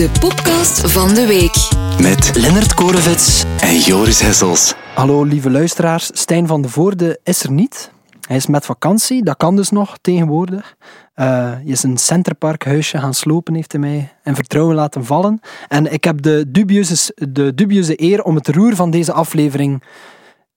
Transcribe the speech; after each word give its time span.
De 0.00 0.10
podcast 0.20 0.90
van 0.90 1.14
de 1.14 1.26
week. 1.26 1.68
Met 2.02 2.36
Lennart 2.36 2.74
Korevits 2.74 3.44
en 3.58 3.78
Joris 3.78 4.20
Hessels. 4.20 4.74
Hallo 4.94 5.22
lieve 5.24 5.50
luisteraars, 5.50 6.10
Stijn 6.12 6.46
van 6.46 6.62
de 6.62 6.68
Voorde 6.68 7.18
is 7.22 7.42
er 7.42 7.50
niet. 7.50 7.92
Hij 8.26 8.36
is 8.36 8.46
met 8.46 8.64
vakantie, 8.64 9.24
dat 9.24 9.36
kan 9.36 9.56
dus 9.56 9.70
nog 9.70 9.98
tegenwoordig. 10.00 10.76
Uh, 11.16 11.26
hij 11.26 11.62
is 11.64 11.82
een 11.82 11.98
centerparkhuisje 11.98 12.98
gaan 12.98 13.14
slopen, 13.14 13.54
heeft 13.54 13.72
hij 13.72 13.80
mij 13.80 14.12
in 14.24 14.34
vertrouwen 14.34 14.74
laten 14.74 15.04
vallen. 15.04 15.40
En 15.68 15.92
ik 15.92 16.04
heb 16.04 16.22
de 16.22 16.44
dubieuze, 16.48 17.12
de 17.30 17.54
dubieuze 17.54 18.02
eer 18.02 18.22
om 18.22 18.34
het 18.34 18.48
roer 18.48 18.74
van 18.74 18.90
deze 18.90 19.12
aflevering 19.12 19.82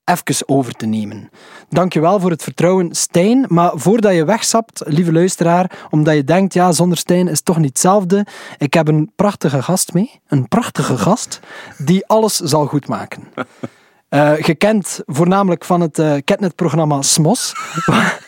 even 0.03 0.47
over 0.47 0.73
te 0.73 0.85
nemen. 0.85 1.29
Dankjewel 1.69 2.19
voor 2.19 2.29
het 2.29 2.43
vertrouwen, 2.43 2.95
Stijn. 2.95 3.45
Maar 3.47 3.71
voordat 3.75 4.13
je 4.13 4.25
wegsapt, 4.25 4.81
lieve 4.85 5.11
luisteraar, 5.11 5.87
omdat 5.89 6.15
je 6.15 6.23
denkt, 6.23 6.53
ja, 6.53 6.71
zonder 6.71 6.97
Stijn 6.97 7.27
is 7.27 7.35
het 7.35 7.45
toch 7.45 7.57
niet 7.57 7.69
hetzelfde. 7.69 8.25
Ik 8.57 8.73
heb 8.73 8.87
een 8.87 9.11
prachtige 9.15 9.61
gast 9.61 9.93
mee. 9.93 10.21
Een 10.27 10.47
prachtige 10.47 10.97
gast 10.97 11.39
die 11.77 12.07
alles 12.07 12.35
zal 12.35 12.65
goedmaken. 12.65 13.23
Uh, 14.09 14.31
gekend 14.49 14.99
voornamelijk 15.05 15.65
van 15.65 15.81
het 15.81 15.99
uh, 15.99 16.15
Catnet-programma 16.25 17.01
SMOS. 17.01 17.53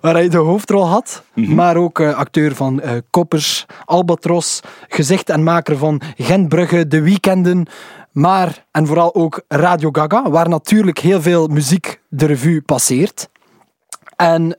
waar 0.00 0.14
hij 0.14 0.28
de 0.28 0.36
hoofdrol 0.36 0.86
had. 0.86 1.22
Mhm. 1.34 1.54
Maar 1.54 1.76
ook 1.76 1.98
uh, 1.98 2.14
acteur 2.14 2.54
van 2.54 2.80
uh, 2.84 2.90
Koppers, 3.10 3.66
Albatros, 3.84 4.60
gezicht 4.88 5.30
en 5.30 5.42
maker 5.42 5.78
van 5.78 6.00
Gentbrugge, 6.16 6.86
De 6.86 7.02
Weekenden. 7.02 7.66
Maar, 8.16 8.64
en 8.70 8.86
vooral 8.86 9.14
ook 9.14 9.42
Radio 9.48 9.88
Gaga, 9.92 10.30
waar 10.30 10.48
natuurlijk 10.48 10.98
heel 10.98 11.22
veel 11.22 11.46
muziek 11.46 12.00
de 12.08 12.26
revue 12.26 12.62
passeert. 12.62 13.28
En 14.16 14.42
uh, 14.42 14.50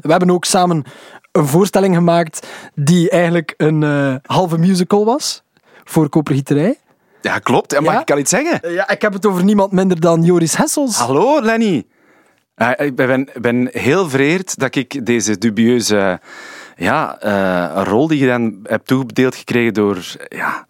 we 0.00 0.10
hebben 0.10 0.30
ook 0.30 0.44
samen 0.44 0.84
een 1.32 1.46
voorstelling 1.46 1.94
gemaakt 1.94 2.46
die 2.74 3.10
eigenlijk 3.10 3.54
een 3.56 3.82
halve 4.26 4.58
musical 4.58 5.04
was 5.04 5.42
voor 5.84 6.08
Kopergieterij. 6.08 6.78
Ja, 7.22 7.38
klopt. 7.38 7.72
En 7.72 7.82
mag 7.82 8.00
ik 8.00 8.10
al 8.10 8.18
iets 8.18 8.30
zeggen? 8.30 8.72
Ja, 8.72 8.88
ik 8.88 9.02
heb 9.02 9.12
het 9.12 9.26
over 9.26 9.44
niemand 9.44 9.72
minder 9.72 10.00
dan 10.00 10.22
Joris 10.22 10.56
Hessels. 10.56 10.96
Hallo, 10.96 11.42
Lenny. 11.42 11.86
Uh, 12.56 12.70
ik 12.76 12.96
ben, 12.96 13.28
ben, 13.40 13.68
heel 13.72 14.08
vereerd 14.08 14.58
dat 14.58 14.74
ik 14.74 15.06
deze 15.06 15.38
dubieuze 15.38 16.20
ja, 16.76 17.18
uh, 17.24 17.82
rol 17.84 18.06
die 18.08 18.18
je 18.18 18.26
dan 18.26 18.58
hebt 18.62 18.86
toebedeeld 18.86 19.34
gekregen 19.34 19.74
door 19.74 20.16
ja, 20.28 20.66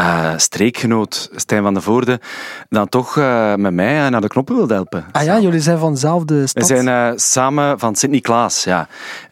uh, 0.00 0.32
streekgenoot 0.36 1.30
Stijn 1.34 1.62
van 1.62 1.74
de 1.74 1.80
Voorde 1.80 2.20
dan 2.68 2.88
toch 2.88 3.16
uh, 3.16 3.54
met 3.54 3.74
mij 3.74 4.08
naar 4.08 4.20
de 4.20 4.28
knoppen 4.28 4.56
wil 4.56 4.68
helpen. 4.68 5.04
Ah 5.12 5.24
ja, 5.24 5.40
jullie 5.40 5.60
zijn 5.60 5.78
van 5.78 5.92
dezelfde 5.92 6.46
stad? 6.46 6.68
We 6.68 6.74
zijn 6.74 6.86
uh, 6.86 7.18
samen 7.18 7.78
van 7.78 7.94
Sint-Niklaas, 7.94 8.64
ja. 8.64 8.88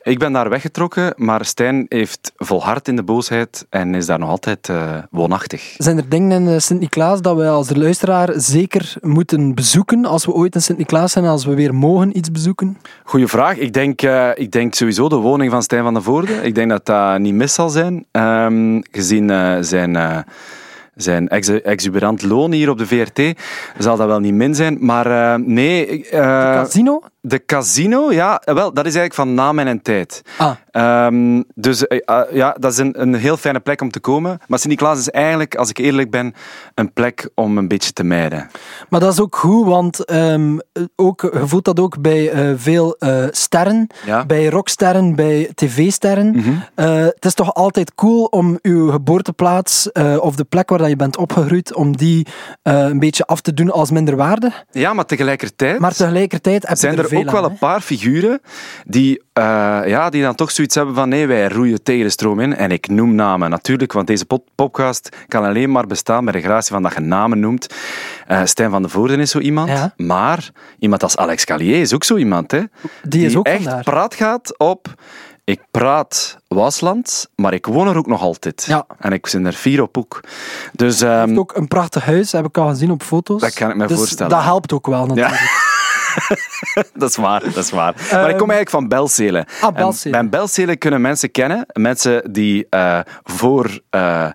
Ik 0.09 0.19
ben 0.19 0.33
daar 0.33 0.49
weggetrokken, 0.49 1.13
maar 1.17 1.45
Stijn 1.45 1.87
heeft 1.89 2.33
volhard 2.37 2.89
in 2.89 2.97
de 2.97 3.03
boosheid 3.03 3.67
en 3.71 3.95
is 3.95 4.07
daar 4.07 4.19
nog 4.19 4.29
altijd 4.29 4.73
woonachtig. 5.11 5.75
Zijn 5.79 5.97
er 5.97 6.09
dingen 6.09 6.49
in 6.49 6.61
Sint-Niklaas 6.61 7.21
dat 7.21 7.37
we 7.37 7.49
als 7.49 7.77
luisteraar 7.77 8.33
zeker 8.37 8.95
moeten 9.01 9.55
bezoeken 9.55 10.05
als 10.05 10.27
we 10.27 10.33
ooit 10.33 10.55
in 10.55 10.63
Sint-Niklaas 10.63 11.13
zijn, 11.13 11.25
als 11.25 11.45
we 11.45 11.55
weer 11.55 11.75
mogen 11.75 12.17
iets 12.17 12.31
bezoeken? 12.31 12.79
Goeie 13.05 13.27
vraag. 13.27 13.57
Ik 13.57 13.73
denk, 13.73 14.03
ik 14.35 14.51
denk 14.51 14.75
sowieso 14.75 15.09
de 15.09 15.17
woning 15.17 15.51
van 15.51 15.63
Stijn 15.63 15.83
van 15.83 15.95
de 15.95 16.03
Voorde. 16.03 16.33
Ik 16.33 16.55
denk 16.55 16.71
dat 16.71 16.87
dat 16.87 17.19
niet 17.19 17.35
mis 17.35 17.55
zal 17.55 17.69
zijn, 17.69 18.07
um, 18.13 18.83
gezien 18.91 19.31
zijn 19.65 20.25
zijn 21.03 21.29
exuberant 21.63 22.23
loon 22.23 22.53
hier 22.53 22.71
op 22.71 22.79
de 22.79 22.87
VRT 22.87 23.41
zal 23.79 23.97
dat 23.97 24.07
wel 24.07 24.21
niet 24.21 24.35
min 24.35 24.55
zijn. 24.55 24.77
Maar 24.81 25.07
uh, 25.07 25.47
nee... 25.47 25.87
Uh, 25.89 26.11
de 26.11 26.61
casino? 26.63 27.03
De 27.29 27.45
casino, 27.47 28.13
ja, 28.13 28.43
wel, 28.45 28.73
dat 28.73 28.87
is 28.87 28.95
eigenlijk 28.95 29.15
van 29.15 29.35
naam 29.35 29.59
en 29.59 29.83
tijd. 29.83 30.23
Ah. 30.37 31.07
Um, 31.07 31.45
dus 31.55 31.85
uh, 31.89 31.99
ja, 32.33 32.57
dat 32.59 32.73
is 32.73 32.79
een, 32.79 33.01
een 33.01 33.15
heel 33.15 33.37
fijne 33.37 33.61
plek 33.61 33.81
om 33.81 33.91
te 33.91 34.01
komen. 34.01 34.39
Maar 34.47 34.59
Sint-Niklaas 34.59 34.99
is 34.99 35.11
eigenlijk, 35.11 35.55
als 35.55 35.71
ik 35.71 35.79
eerlijk 35.79 36.11
ben, 36.11 36.35
een 36.75 36.93
plek 36.93 37.29
om 37.35 37.59
een 37.59 37.69
beetje 37.69 37.93
te 37.93 38.05
mijden. 38.05 38.51
Maar 38.89 39.01
dat 39.01 39.13
is 39.13 39.21
ook 39.21 39.37
goed, 39.37 39.67
want 39.67 40.13
um, 40.13 40.61
ook, 40.97 41.21
je 41.21 41.47
voelt 41.47 41.65
dat 41.65 41.81
ook 41.81 42.01
bij 42.01 42.35
uh, 42.35 42.55
veel 42.57 42.97
uh, 42.99 43.25
sterren, 43.31 43.87
ja. 44.07 44.27
bij 44.27 44.49
rocksterren, 44.49 45.15
bij 45.15 45.51
tv-sterren. 45.55 46.27
Mm 46.27 46.43
-hmm. 46.43 46.63
het 47.05 47.25
is 47.25 47.35
toch 47.35 47.55
altijd 47.55 47.95
cool 47.95 48.25
om 48.25 48.59
uw 48.63 48.91
geboorteplaats 48.91 49.93
of 50.21 50.37
de 50.37 50.45
plek 50.45 50.69
waar 50.69 50.89
je 50.89 50.97
bent 50.97 51.17
opgegroeid, 51.17 51.75
om 51.75 51.97
die 51.97 52.27
een 52.63 52.99
beetje 52.99 53.27
af 53.27 53.41
te 53.41 53.55
doen 53.55 53.71
als 53.71 53.91
minderwaardig. 53.91 54.65
Ja, 54.71 54.93
maar 54.93 55.05
tegelijkertijd... 55.05 55.79
Maar 55.79 55.95
tegelijkertijd 55.95 56.69
heb 56.69 56.77
zijn 56.77 56.99
er, 56.99 56.99
er 56.99 57.09
ook 57.19 57.31
wel 57.31 57.45
een 57.45 57.59
paar 57.59 57.81
figuren 57.81 58.41
die, 58.87 59.23
ja, 59.85 60.11
die 60.11 60.23
dan 60.23 60.35
toch 60.35 60.51
zoiets 60.51 60.75
hebben 60.75 60.95
van 60.95 61.09
nee, 61.09 61.27
wij 61.27 61.49
roeien 61.49 61.83
tegen 61.83 62.05
de 62.05 62.11
stroom 62.11 62.41
in. 62.41 62.57
En 62.57 62.71
ik 62.71 62.89
noem 62.89 63.15
namen 63.15 63.51
natuurlijk, 63.51 63.93
want 63.93 64.07
deze 64.07 64.27
podcast 64.55 65.09
kan 65.29 65.45
alleen 65.45 65.71
maar 65.71 65.87
bestaan 65.87 66.25
met 66.25 66.35
de 66.35 66.41
gratie 66.41 66.73
van 66.73 66.83
dat 66.83 66.95
je 66.95 67.01
namen 67.01 67.41
noemt. 67.41 67.75
Uh, 68.29 68.41
Stijn 68.45 68.71
van 68.71 68.83
de 68.83 68.89
Voorden 68.89 69.21
is 69.21 69.31
zo 69.31 69.39
iemand. 69.39 69.69
Ja. 69.69 69.95
Maar 69.97 70.51
iemand 70.79 71.03
als 71.03 71.17
Alex 71.17 71.45
Callier 71.45 71.81
is 71.81 71.95
ook 71.95 72.05
zo 72.05 72.17
iemand. 72.17 72.51
Hè, 72.51 72.63
die 73.03 73.27
is 73.27 73.37
ook 73.37 73.47
echt 73.47 73.63
vandaar. 73.63 73.83
praat 73.83 74.15
gaat 74.15 74.59
op... 74.59 74.95
Ik 75.45 75.61
praat 75.71 76.39
Waasland, 76.49 77.29
maar 77.37 77.55
ik 77.55 77.67
woon 77.67 77.89
er 77.89 77.97
ook 77.97 78.07
nog 78.07 78.21
altijd. 78.21 78.65
Ja. 78.69 78.87
En 78.99 79.13
ik 79.13 79.29
ben 79.33 79.47
er 79.47 79.53
vier 79.53 79.83
op 79.83 79.99
ook. 79.99 80.21
Dus, 80.73 81.01
um, 81.01 81.09
heeft 81.11 81.39
ook 81.39 81.57
een 81.57 81.69
prachtig 81.69 82.05
huis, 82.05 82.33
heb 82.33 82.47
ik 82.47 82.59
al 82.59 82.69
gezien 82.69 82.91
op 82.91 83.03
foto's. 83.03 83.41
Dat 83.41 83.55
kan 83.55 83.71
ik 83.71 83.77
me 83.77 83.87
dus 83.87 83.97
voorstellen. 83.97 84.33
Dat 84.33 84.43
helpt 84.43 84.73
ook 84.73 84.87
wel 84.87 85.07
natuurlijk. 85.07 85.39
Ja. 85.39 85.77
dat 86.95 87.11
is 87.11 87.17
waar, 87.17 87.43
dat 87.43 87.57
is 87.57 87.71
waar. 87.71 87.95
Uh, 88.01 88.13
maar 88.13 88.31
ik 88.31 88.37
kom 88.37 88.51
eigenlijk 88.51 88.71
van 88.71 88.89
Belzelen. 88.89 89.47
Ah, 89.61 89.75
Belzelen. 89.75 90.19
En, 90.19 90.25
en 90.25 90.31
Belzelen 90.31 90.79
kunnen 90.79 91.01
mensen 91.01 91.31
kennen, 91.31 91.67
mensen 91.73 92.33
die 92.33 92.67
uh, 92.71 93.01
voor... 93.23 93.81
Uh, 93.91 94.29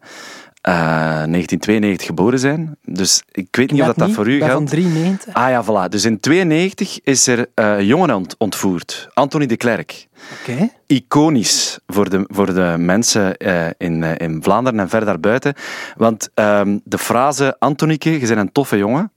1992 0.64 2.08
geboren 2.08 2.40
zijn. 2.40 2.78
Dus 2.82 3.24
ik 3.32 3.56
weet 3.56 3.72
niet 3.72 3.82
of 3.82 3.88
dat, 3.88 3.98
dat 3.98 4.12
voor 4.12 4.28
u 4.28 4.38
geldt. 4.38 4.54
van 4.54 4.66
93. 4.66 5.34
Ah 5.34 5.50
ja, 5.50 5.64
voilà. 5.64 5.90
Dus 5.90 6.06
in 6.06 6.20
92 6.20 7.00
is 7.04 7.28
er 7.28 7.48
uh, 7.56 7.82
jongen 7.82 8.16
ont 8.16 8.36
ontvoerd. 8.38 9.10
Anthony 9.14 9.46
de 9.46 9.58
Klerk. 9.58 10.08
Okay. 10.42 10.72
Iconisch 10.88 11.80
voor 11.88 12.10
de, 12.10 12.24
voor 12.28 12.54
de 12.54 12.76
mensen 12.78 13.36
uh, 13.38 13.66
in, 13.78 14.04
in 14.04 14.44
Vlaanderen 14.44 14.80
en 14.80 14.90
ver 14.90 15.06
daarbuiten. 15.06 15.54
Want 15.98 16.30
um, 16.36 16.82
de 16.84 16.98
frase 16.98 17.56
Antonieke, 17.60 18.12
je 18.12 18.28
bent 18.28 18.40
een 18.40 18.52
toffe 18.52 18.78
jongen, 18.78 19.12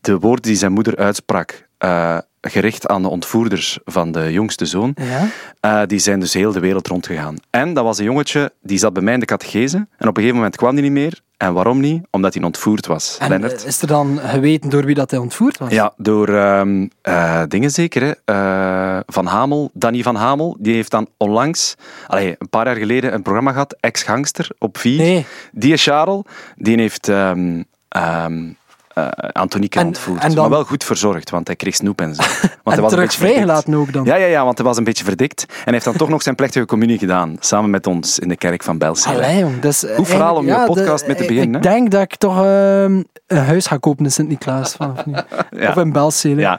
de 0.00 0.18
woorden 0.18 0.42
die 0.42 0.56
zijn 0.56 0.72
moeder 0.72 0.96
uitsprak, 0.96 1.68
uh, 1.84 2.18
gericht 2.40 2.86
aan 2.86 3.02
de 3.02 3.08
ontvoerders 3.08 3.78
van 3.84 4.12
de 4.12 4.32
jongste 4.32 4.66
zoon, 4.66 4.94
ja? 4.96 5.28
uh, 5.80 5.86
die 5.86 5.98
zijn 5.98 6.20
dus 6.20 6.32
heel 6.32 6.52
de 6.52 6.60
wereld 6.60 6.86
rondgegaan. 6.86 7.36
En 7.50 7.74
dat 7.74 7.84
was 7.84 7.98
een 7.98 8.04
jongetje, 8.04 8.52
die 8.62 8.78
zat 8.78 8.92
bij 8.92 9.02
mij 9.02 9.14
in 9.14 9.20
de 9.20 9.26
catechese, 9.26 9.76
en 9.76 10.08
op 10.08 10.16
een 10.16 10.22
gegeven 10.22 10.34
moment 10.34 10.56
kwam 10.56 10.72
hij 10.72 10.82
niet 10.82 10.92
meer. 10.92 11.22
En 11.36 11.52
waarom 11.52 11.80
niet? 11.80 12.06
Omdat 12.10 12.34
hij 12.34 12.42
ontvoerd 12.42 12.86
was. 12.86 13.16
En 13.20 13.28
Lennart. 13.28 13.64
is 13.64 13.80
er 13.80 13.86
dan 13.86 14.18
geweten 14.18 14.70
door 14.70 14.84
wie 14.84 14.94
dat 14.94 15.10
hij 15.10 15.20
ontvoerd 15.20 15.58
was? 15.58 15.72
Ja, 15.72 15.92
door 15.96 16.28
uh, 16.28 16.62
uh, 17.02 17.42
dingen 17.48 17.70
zeker. 17.70 18.02
Hè. 18.02 18.34
Uh, 18.34 19.00
van 19.06 19.26
Hamel, 19.26 19.70
Danny 19.72 20.02
van 20.02 20.14
Hamel, 20.14 20.56
die 20.58 20.74
heeft 20.74 20.90
dan 20.90 21.08
onlangs, 21.16 21.74
allee, 22.06 22.34
een 22.38 22.48
paar 22.48 22.66
jaar 22.66 22.76
geleden, 22.76 23.14
een 23.14 23.22
programma 23.22 23.52
gehad, 23.52 23.76
Ex-Gangster, 23.80 24.48
op 24.58 24.78
4. 24.78 24.98
Nee. 24.98 25.26
Die 25.52 25.72
is 25.72 25.82
Charles, 25.82 26.22
die 26.56 26.76
heeft... 26.76 27.08
Um, 27.08 27.64
um, 27.96 28.56
uh, 28.98 29.08
Antonieke 29.32 29.78
En- 29.78 29.86
ontvoerd. 29.86 30.22
en 30.22 30.28
dan- 30.28 30.38
Maar 30.38 30.50
wel 30.50 30.64
goed 30.64 30.84
verzorgd, 30.84 31.30
want 31.30 31.46
hij 31.46 31.56
kreeg 31.56 31.74
snoep 31.74 32.00
en 32.00 32.14
zo. 32.14 32.22
Want 32.22 32.42
en 32.42 32.48
hij 32.64 32.80
was 32.80 32.82
een 32.82 32.88
terug 32.98 33.12
vrijgelaten 33.12 33.74
ook 33.74 33.92
dan? 33.92 34.04
Ja, 34.04 34.14
ja, 34.14 34.26
ja, 34.26 34.44
want 34.44 34.58
hij 34.58 34.66
was 34.66 34.76
een 34.76 34.84
beetje 34.84 35.04
verdikt. 35.04 35.44
En 35.48 35.54
hij 35.64 35.72
heeft 35.72 35.84
dan 35.84 35.96
toch 35.96 36.08
nog 36.08 36.22
zijn 36.22 36.34
plechtige 36.34 36.66
communie 36.66 36.98
gedaan, 36.98 37.36
samen 37.40 37.70
met 37.70 37.86
ons 37.86 38.18
in 38.18 38.28
de 38.28 38.36
kerk 38.36 38.62
van 38.62 38.78
jong. 39.38 39.60
Dus, 39.60 39.84
eh, 39.84 39.96
Goed 39.96 40.08
verhaal 40.08 40.36
om 40.36 40.46
je 40.46 40.62
podcast 40.66 41.00
de- 41.00 41.06
mee 41.12 41.16
te 41.16 41.24
beginnen, 41.26 41.60
Ik 41.60 41.66
hè? 41.66 41.72
denk 41.72 41.90
dat 41.90 42.02
ik 42.02 42.16
toch 42.16 42.36
ehm, 42.36 43.02
een 43.26 43.44
huis 43.44 43.66
ga 43.66 43.76
kopen 43.76 44.04
in 44.04 44.10
Sint-Niklaas 44.12 44.72
vanaf 44.74 45.06
nu. 45.06 45.12
Ja. 45.50 45.68
Of 45.70 45.76
in 45.76 45.92
Belzele. 45.92 46.40
Ja. 46.40 46.58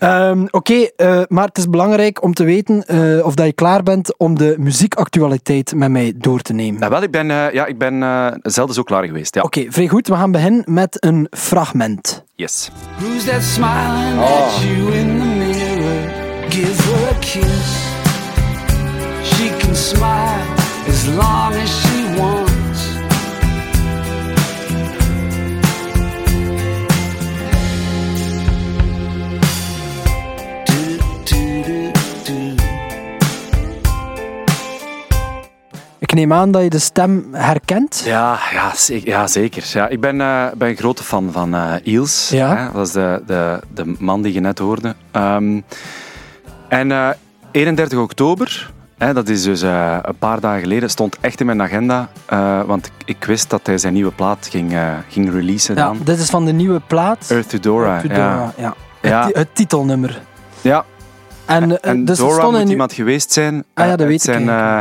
Ehm, 0.00 0.46
Oké, 0.50 0.74
eh, 0.96 1.20
maar 1.28 1.46
het 1.46 1.58
is 1.58 1.68
belangrijk 1.68 2.22
om 2.22 2.34
te 2.34 2.44
weten 2.44 2.84
eh, 2.86 3.24
of 3.26 3.34
dat 3.34 3.46
je 3.46 3.52
klaar 3.52 3.82
bent 3.82 4.18
om 4.18 4.38
de 4.38 4.54
muziekactualiteit 4.58 5.74
met 5.74 5.90
mij 5.90 6.12
door 6.16 6.40
te 6.40 6.52
nemen. 6.52 6.80
Nou, 6.80 6.92
wel, 6.92 7.02
ik 7.02 7.10
ben, 7.10 7.30
eh, 7.30 7.52
ja, 7.52 7.66
ik 7.66 7.78
ben 7.78 8.02
eh, 8.02 8.26
zelden 8.42 8.74
zo 8.74 8.82
klaar 8.82 9.04
geweest. 9.04 9.34
Ja. 9.34 9.42
Oké, 9.42 9.66
vrij 9.68 9.88
goed. 9.88 10.08
We 10.08 10.14
gaan 10.14 10.32
beginnen 10.32 10.62
met 10.66 10.96
een 11.04 11.26
fragment. 11.30 12.24
Yes. 12.34 12.70
Who's 12.98 13.24
that 13.24 13.42
smiling 13.42 14.18
at 14.20 14.62
you 14.62 14.92
in 14.92 15.18
the 15.18 15.24
mirror? 15.24 16.02
Give 16.48 16.82
her 16.82 17.08
a 17.10 17.18
kiss. 17.20 17.88
She 19.34 19.56
can 19.58 19.76
smile 19.76 20.54
as 20.88 21.06
long 21.06 21.54
as 21.62 21.80
she 21.80 21.89
Ik 36.10 36.16
neem 36.16 36.32
aan 36.32 36.50
dat 36.50 36.62
je 36.62 36.70
de 36.70 36.78
stem 36.78 37.26
herkent. 37.32 38.02
Ja, 38.04 38.38
ja, 38.52 38.72
zeker. 38.74 39.08
Ja, 39.08 39.26
zeker. 39.26 39.70
Ja, 39.72 39.88
ik 39.88 40.00
ben, 40.00 40.20
eh, 40.20 40.46
ben 40.56 40.68
een 40.68 40.76
grote 40.76 41.02
fan 41.02 41.28
van 41.32 41.54
eh 41.54 41.72
Iels. 41.82 42.28
Ja. 42.28 42.56
Hè? 42.56 42.72
Dat 42.72 42.86
is 42.86 42.92
de, 42.92 43.22
de, 43.26 43.60
de 43.74 43.94
man 43.98 44.22
die 44.22 44.32
je 44.32 44.40
net 44.40 44.58
hoorde. 44.58 44.94
Ehm, 45.10 45.60
en 46.68 46.92
eh, 46.92 47.08
31 47.50 47.98
oktober 47.98 48.70
Hè, 48.98 49.12
dat 49.12 49.28
is 49.28 49.42
dus 49.42 49.60
een 49.62 50.16
paar 50.18 50.40
dagen 50.40 50.60
geleden. 50.60 50.90
Stond 50.90 51.16
echt 51.20 51.40
in 51.40 51.46
mijn 51.46 51.62
agenda. 51.62 52.08
want 52.66 52.86
ik, 52.86 52.92
ik 53.04 53.24
wist 53.24 53.50
dat 53.50 53.60
hij 53.66 53.78
zijn 53.78 53.92
nieuwe 53.92 54.10
plaat 54.12 54.48
ging, 54.50 54.76
ging 55.08 55.30
releasen 55.32 55.74
Ja, 55.74 55.84
dan. 55.84 55.98
dit 56.04 56.18
is 56.18 56.30
van 56.30 56.44
de 56.44 56.52
nieuwe 56.52 56.80
plaat. 56.86 57.26
Earth 57.30 57.48
to 57.48 57.58
Dora. 57.58 57.88
Earth 57.90 58.08
to. 58.08 58.14
Dora, 58.14 58.52
ja. 58.56 58.74
Ja. 59.02 59.22
Het, 59.24 59.32
ti- 59.32 59.38
het 59.38 59.48
titelnummer. 59.54 60.20
ja. 60.60 60.84
En, 61.46 61.82
En 61.82 62.04
dus 62.04 62.18
Dora 62.18 62.34
stond 62.34 62.52
moet 62.52 62.60
in 62.60 62.68
iemand 62.70 62.92
geweest 62.92 63.32
zijn. 63.32 63.64
Ah 63.74 63.86
ja, 63.86 63.96
dat 63.96 64.06
weet 64.06 64.16
ik 64.16 64.22
zijn, 64.22 64.48
eh, 64.48 64.80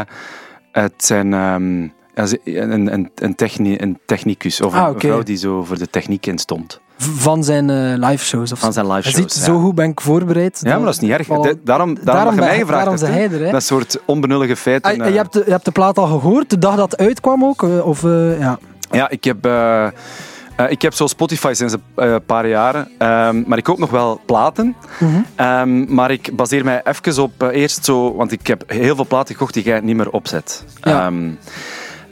het 0.71 0.94
zijn 0.98 1.33
ehm, 1.33 1.88
ze- 2.27 2.39
een, 2.44 2.94
een, 2.94 3.10
een, 3.16 3.36
techni, 3.36 3.75
een 3.80 3.98
technicus 4.06 4.62
of 4.62 4.74
Ah, 4.74 4.81
een 4.83 4.89
oké. 4.89 5.07
vrouw 5.07 5.24
die 5.24 5.38
zo 5.38 5.63
voor 5.63 5.77
de 5.77 5.89
techniek 5.89 6.25
in 6.25 6.38
stond. 6.38 6.80
van 6.98 7.44
zijn 7.44 7.69
eh 7.69 8.10
live 8.10 8.25
shows 8.25 8.51
of 8.51 8.60
Van 8.60 8.74
zijn 8.74 8.88
live 8.92 9.01
shows. 9.10 9.16
ziet, 9.16 9.36
ja. 9.36 9.44
zo 9.51 9.60
goed 9.60 9.75
ben 9.75 9.89
ik 9.89 10.01
voorbereid. 10.01 10.60
Ja, 10.63 10.75
maar 10.75 10.86
dat 10.86 10.94
is 10.94 11.00
niet 11.00 11.12
erg. 11.12 11.27
De- 11.27 11.33
daarom, 11.33 11.62
daarom, 11.63 11.95
Daarom 12.06 12.25
dat 12.25 12.33
je 12.33 12.39
mij 12.39 12.60
gevraagd 12.60 12.69
daarom 12.86 12.94
hebt. 12.94 13.00
zei 13.00 13.13
hè. 13.13 13.27
hij 13.27 13.38
er, 13.39 13.45
hè. 13.45 13.51
Dat 13.51 13.63
soort 13.63 14.00
onbenullige 14.06 14.56
feiten. 14.56 14.92
Ah, 15.00 15.06
eh. 15.06 15.12
je, 15.12 15.18
hebt 15.18 15.33
de, 15.33 15.42
je 15.45 15.51
hebt 15.51 15.66
de 15.66 15.71
plaat 15.71 15.98
al 15.98 16.06
gehoord, 16.07 16.50
de 16.50 16.57
dag 16.57 16.75
dat 16.75 16.92
het 16.92 17.00
uitkwam 17.00 17.44
ook? 17.45 17.63
eh, 17.63 17.86
Of, 17.88 18.04
eh, 18.04 18.39
ja. 18.39 18.60
Ja, 18.92 19.10
ik 19.10 19.24
heb, 19.24 19.45
eh, 19.45 19.88
eh, 20.60 20.72
ik 20.72 20.82
heb 20.82 20.94
zo 20.94 21.08
Spotify 21.08 21.52
sinds 21.54 21.74
een 21.74 21.82
eh, 21.96 22.16
paar 22.26 22.48
jaren. 22.48 22.88
Ehm, 22.98 23.44
maar 23.46 23.58
ik 23.58 23.64
koop 23.64 23.78
nog 23.78 23.90
wel 23.90 24.22
platen. 24.26 24.76
Mhm. 25.00 25.22
Ehm, 25.36 25.94
maar 25.94 26.12
ik 26.12 26.36
baseer 26.36 26.64
mij 26.64 26.82
even 26.84 27.24
op 27.24 27.44
eh, 27.44 27.62
eerst 27.62 27.86
zo... 27.86 28.16
Want 28.16 28.32
ik 28.32 28.48
heb 28.48 28.64
heel 28.68 28.96
veel 28.96 29.06
platen 29.08 29.36
gekocht 29.36 29.54
die 29.54 29.64
jij 29.64 29.80
niet 29.80 29.96
meer 29.96 30.10
opzet. 30.10 30.66
Ja. 30.82 31.06
Ehm, 31.06 31.30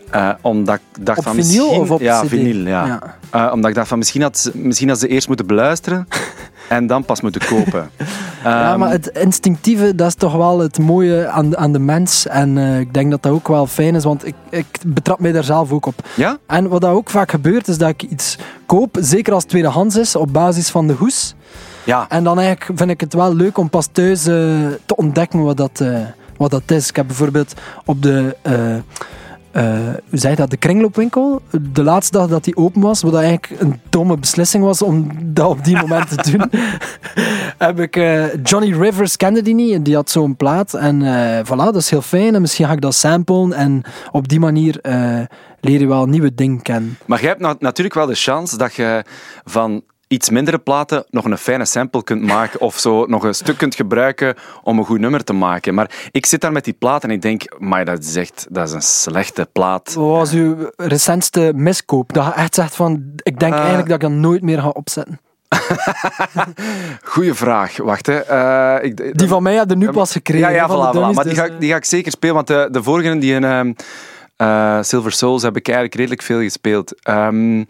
eh, 0.10 0.30
omdat 0.42 0.76
ik 0.76 1.06
dacht 1.06 1.18
Op 1.18 1.24
van 1.24 1.36
vinyl 1.36 1.64
misschien... 1.66 1.82
of 1.82 1.92
op 1.92 2.00
Ja, 2.00 2.22
CD? 2.22 2.28
vinyl, 2.30 2.68
ja. 2.68 2.86
Ja. 2.86 3.00
Eh, 3.30 3.54
omdat 3.54 3.70
ik 3.70 3.76
dacht 3.76 3.88
van 3.88 3.98
misschien 3.98 4.22
had, 4.22 4.38
ze- 4.38 4.52
misschien 4.54 4.90
had 4.90 5.00
ze 5.00 5.08
eerst 5.08 5.28
moeten 5.28 5.48
beluisteren 5.48 6.08
en 6.70 6.88
dan 6.88 7.06
pas 7.06 7.22
moeten 7.22 7.42
kopen. 7.46 7.90
ja, 8.44 8.70
Ehm, 8.72 8.80
maar 8.80 8.90
het 8.92 9.08
instinctieve, 9.08 9.96
dat 9.96 10.08
is 10.08 10.16
toch 10.16 10.34
wel 10.36 10.60
het 10.60 10.80
mooie 10.80 11.28
aan, 11.28 11.50
de- 11.50 11.58
aan 11.58 11.72
de 11.72 11.80
mens. 11.80 12.28
En 12.28 12.58
eh, 12.58 12.80
ik 12.80 12.94
denk 12.94 13.12
dat 13.12 13.24
dat 13.24 13.32
ook 13.32 13.48
wel 13.48 13.68
fijn 13.68 13.96
is, 13.96 14.04
want 14.04 14.26
ik, 14.28 14.36
ik 14.50 14.66
betrap 14.88 15.20
mij 15.20 15.32
daar 15.32 15.44
zelf 15.44 15.72
ook 15.72 15.86
op. 15.86 15.96
Ja? 16.16 16.38
En 16.48 16.68
wat 16.68 16.82
dat 16.82 16.92
ook 16.92 17.10
vaak 17.10 17.32
gebeurt, 17.32 17.68
is 17.68 17.78
dat 17.78 17.90
ik 17.90 18.02
iets 18.04 18.38
koop, 18.66 18.98
zeker 19.00 19.34
als 19.34 19.42
het 19.42 19.52
tweedehands 19.52 19.96
is, 19.96 20.16
op 20.16 20.34
basis 20.34 20.70
van 20.70 20.88
de 20.88 20.94
hoes. 20.94 21.36
Ja. 21.84 22.06
En 22.10 22.24
dan 22.24 22.40
eigenlijk 22.40 22.78
vind 22.80 22.90
ik 22.90 23.00
het 23.02 23.14
wel 23.14 23.36
leuk 23.36 23.58
om 23.58 23.70
pas 23.70 23.88
thuis 23.92 24.24
te 24.24 24.96
ontdekken 24.96 25.44
wat 25.44 25.58
dat, 25.58 25.84
wat 26.38 26.52
dat 26.52 26.62
is. 26.66 26.90
Ik 26.90 26.96
heb 26.96 27.08
bijvoorbeeld 27.08 27.54
op 27.86 28.02
de... 28.02 28.36
eh, 29.58 29.88
eh, 29.88 29.94
hoe 30.10 30.20
zei 30.20 30.32
je 30.34 30.40
dat? 30.40 30.50
De 30.50 30.58
kringloopwinkel. 30.58 31.42
De 31.72 31.84
laatste 31.84 32.18
dag 32.18 32.28
dat 32.28 32.44
die 32.44 32.56
open 32.58 32.82
was, 32.82 33.02
wat 33.02 33.14
eigenlijk 33.16 33.62
een 33.62 33.80
domme 33.90 34.18
beslissing 34.18 34.64
was 34.64 34.82
om 34.82 35.08
dat 35.24 35.48
op 35.50 35.64
die 35.64 35.76
moment 35.88 36.24
te 36.24 36.32
doen, 36.32 36.50
heb 37.58 37.80
ik 37.80 37.96
eh, 37.96 38.44
Johnny 38.44 38.74
Rivers 38.80 39.16
kende 39.18 39.42
die 39.42 39.56
niet 39.56 39.74
en 39.74 39.84
die 39.84 39.96
had 39.96 40.10
zo'n 40.10 40.36
plaat. 40.36 40.74
En 40.74 41.02
eh 41.02 41.46
voilà, 41.46 41.64
dat 41.64 41.76
is 41.76 41.90
heel 41.90 42.02
fijn. 42.02 42.36
En 42.36 42.42
misschien 42.42 42.66
ga 42.66 42.72
ik 42.72 42.82
dat 42.82 42.96
samplen 42.96 43.54
en 43.54 43.82
op 44.12 44.28
die 44.28 44.40
manier 44.40 44.80
leer 45.62 45.80
je 45.80 45.88
wel 45.88 46.06
nieuwe 46.06 46.34
dingen 46.36 46.62
kennen. 46.62 46.98
Maar 47.06 47.20
jij 47.20 47.30
hebt 47.30 47.42
na- 47.42 47.56
natuurlijk 47.60 47.96
wel 47.96 48.06
de 48.06 48.16
chance 48.16 48.58
dat 48.58 48.74
je 48.74 49.04
van 49.44 49.82
iets 50.08 50.30
mindere 50.30 50.58
platen 50.58 51.06
nog 51.10 51.26
een 51.26 51.38
fijne 51.38 51.66
sample 51.66 52.04
kunt 52.04 52.22
maken 52.22 52.62
of 52.62 52.80
zo 52.80 53.06
nog 53.06 53.24
een 53.24 53.34
stuk 53.36 53.58
kunt 53.58 53.76
gebruiken 53.76 54.36
om 54.64 54.78
een 54.80 54.86
goed 54.86 55.00
nummer 55.00 55.24
te 55.24 55.34
maken. 55.34 55.74
Maar 55.74 55.92
ik 56.12 56.26
zit 56.26 56.42
daar 56.42 56.52
met 56.52 56.64
die 56.64 56.74
plaat 56.74 57.04
en 57.04 57.12
ik 57.12 57.22
denk, 57.22 57.56
maar 57.58 57.86
dat 57.86 58.04
is 58.04 58.16
echt 58.16 58.48
dat 58.50 58.68
is 58.68 58.74
een 58.74 58.82
slechte 58.82 59.48
plaat. 59.52 59.94
Wat 59.94 60.06
was 60.18 60.32
uw 60.34 60.56
recentste 60.76 61.52
miskoop? 61.56 62.14
Dat 62.14 62.26
je 62.26 62.32
echt 62.32 62.56
zegt 62.56 62.76
van, 62.76 63.04
ik 63.16 63.40
denk 63.40 63.54
Eh. 63.54 63.58
eigenlijk 63.60 63.88
dat 63.90 63.96
ik 64.04 64.10
dat 64.10 64.20
nooit 64.20 64.42
meer 64.42 64.60
ga 64.62 64.70
opzetten. 64.70 65.20
Goeie 67.04 67.34
vraag. 67.34 67.78
Wacht, 67.78 68.06
hè. 68.06 68.18
Eh, 68.20 68.84
ik, 68.86 69.18
Die 69.18 69.28
van 69.28 69.44
mij 69.44 69.56
had 69.56 69.72
er 69.72 69.78
nu 69.78 69.92
pas 69.92 70.12
gekregen. 70.12 70.50
Ja, 70.52 70.56
ja, 70.56 70.68
voilà, 70.70 70.96
voilà. 70.98 71.16
Maar 71.16 71.24
die 71.24 71.34
dus, 71.34 71.38
ga, 71.38 71.46
ik- 71.46 71.60
die 71.60 71.70
ga 71.70 71.76
ik 71.76 71.86
zeker 71.86 72.12
spelen, 72.12 72.36
want 72.36 72.48
de, 72.48 72.68
de 72.72 72.84
vorige, 72.84 73.18
die 73.18 73.34
in 73.34 73.44
ehm, 73.44 73.74
eh, 74.36 74.78
Silver 74.82 75.12
Souls, 75.12 75.42
heb 75.44 75.56
ik 75.58 75.66
eigenlijk 75.68 75.96
redelijk 75.98 76.22
veel 76.22 76.40
gespeeld. 76.42 77.02
Ehm, 77.04 77.64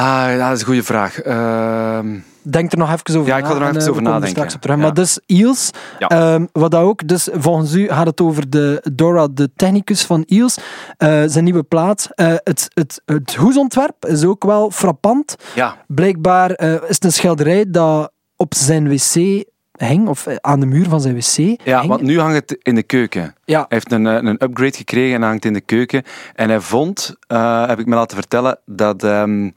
ah, 0.00 0.02
ja, 0.02 0.36
dat 0.48 0.52
is 0.52 0.60
een 0.60 0.66
goede 0.66 0.82
vraag. 0.82 1.20
Ehm, 1.20 2.18
Denk 2.46 2.72
er 2.72 2.78
nog 2.78 2.92
even 2.92 3.16
over 3.20 3.30
Ja, 3.32 3.38
ik 3.38 3.44
ga 3.44 3.50
er 3.54 3.58
nog 3.60 3.62
na 3.62 3.68
en, 3.68 3.76
even 3.76 3.82
eh, 3.84 3.90
over 3.90 4.02
er 4.02 4.08
nadenken. 4.08 4.28
straks 4.28 4.54
op 4.54 4.60
terug. 4.60 4.76
Ja. 4.76 4.82
Maar 4.82 4.94
dus 4.94 5.20
Eels, 5.26 5.70
Ja. 5.98 6.08
ehm, 6.08 6.46
wat 6.52 6.70
dat 6.70 6.82
ook, 6.82 7.08
dus 7.08 7.28
volgens 7.32 7.72
u 7.74 7.88
gaat 7.88 8.06
het 8.06 8.20
over 8.20 8.50
de 8.50 8.82
Dora, 8.92 9.28
de 9.30 9.50
technicus 9.56 10.02
van 10.04 10.22
Eels, 10.26 10.56
eh, 10.96 11.22
zijn 11.26 11.44
nieuwe 11.44 11.62
plaat. 11.62 12.08
Eh, 12.14 12.26
het, 12.28 12.68
het, 12.74 13.02
het 13.04 13.34
hoesontwerp 13.34 14.04
is 14.06 14.24
ook 14.24 14.44
wel 14.44 14.70
frappant. 14.70 15.36
ja, 15.54 15.76
Blijkbaar 15.86 16.50
is 16.60 16.94
het 16.94 17.04
een 17.04 17.12
schilderij 17.12 17.64
dat 17.70 18.12
op 18.36 18.54
zijn 18.54 18.88
wc 18.88 19.44
hing, 19.76 20.08
of 20.08 20.26
eh, 20.26 20.36
aan 20.40 20.60
de 20.60 20.66
muur 20.66 20.88
van 20.88 21.00
zijn 21.00 21.14
wc 21.14 21.60
ja, 21.64 21.78
hing. 21.78 21.88
want 21.90 22.02
nu 22.02 22.20
hangt 22.20 22.34
het 22.34 22.58
in 22.62 22.74
de 22.74 22.82
keuken. 22.82 23.34
Ja, 23.44 23.58
Hij 23.58 23.66
heeft 23.68 23.92
een, 23.92 24.06
eh, 24.06 24.14
een 24.14 24.42
upgrade 24.42 24.76
gekregen 24.76 25.14
en 25.16 25.22
hangt 25.22 25.44
in 25.44 25.52
de 25.52 25.60
keuken. 25.60 26.02
En 26.34 26.48
hij 26.48 26.60
vond, 26.60 27.16
eh, 27.26 27.66
heb 27.66 27.78
ik 27.78 27.86
me 27.86 27.94
laten 27.94 28.16
vertellen, 28.16 28.58
dat, 28.66 29.02
ehm, 29.04 29.50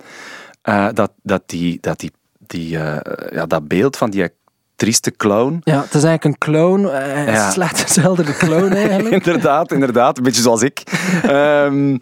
eh, 0.62 0.88
dat, 0.94 1.12
dat, 1.24 1.42
die, 1.46 1.78
dat, 1.82 2.00
die, 2.00 2.12
die, 2.48 2.70
ja, 3.32 3.46
dat 3.48 3.68
beeld 3.68 3.98
van 3.98 4.10
die 4.10 4.30
trieste 4.76 5.12
clown 5.12 5.62
ja, 5.64 5.82
het 5.82 5.94
is 5.94 6.04
eigenlijk 6.04 6.24
een 6.24 6.38
clown, 6.38 6.86
een 6.86 7.34
Ja. 7.34 7.52
slecht 7.52 8.00
clown 8.38 8.72
eigenlijk. 8.76 9.26
inderdaad, 9.26 9.72
inderdaad. 9.72 10.18
Een 10.18 10.24
beetje 10.24 10.42
zoals 10.42 10.62
ik. 10.62 10.84
Ehm, 11.24 11.98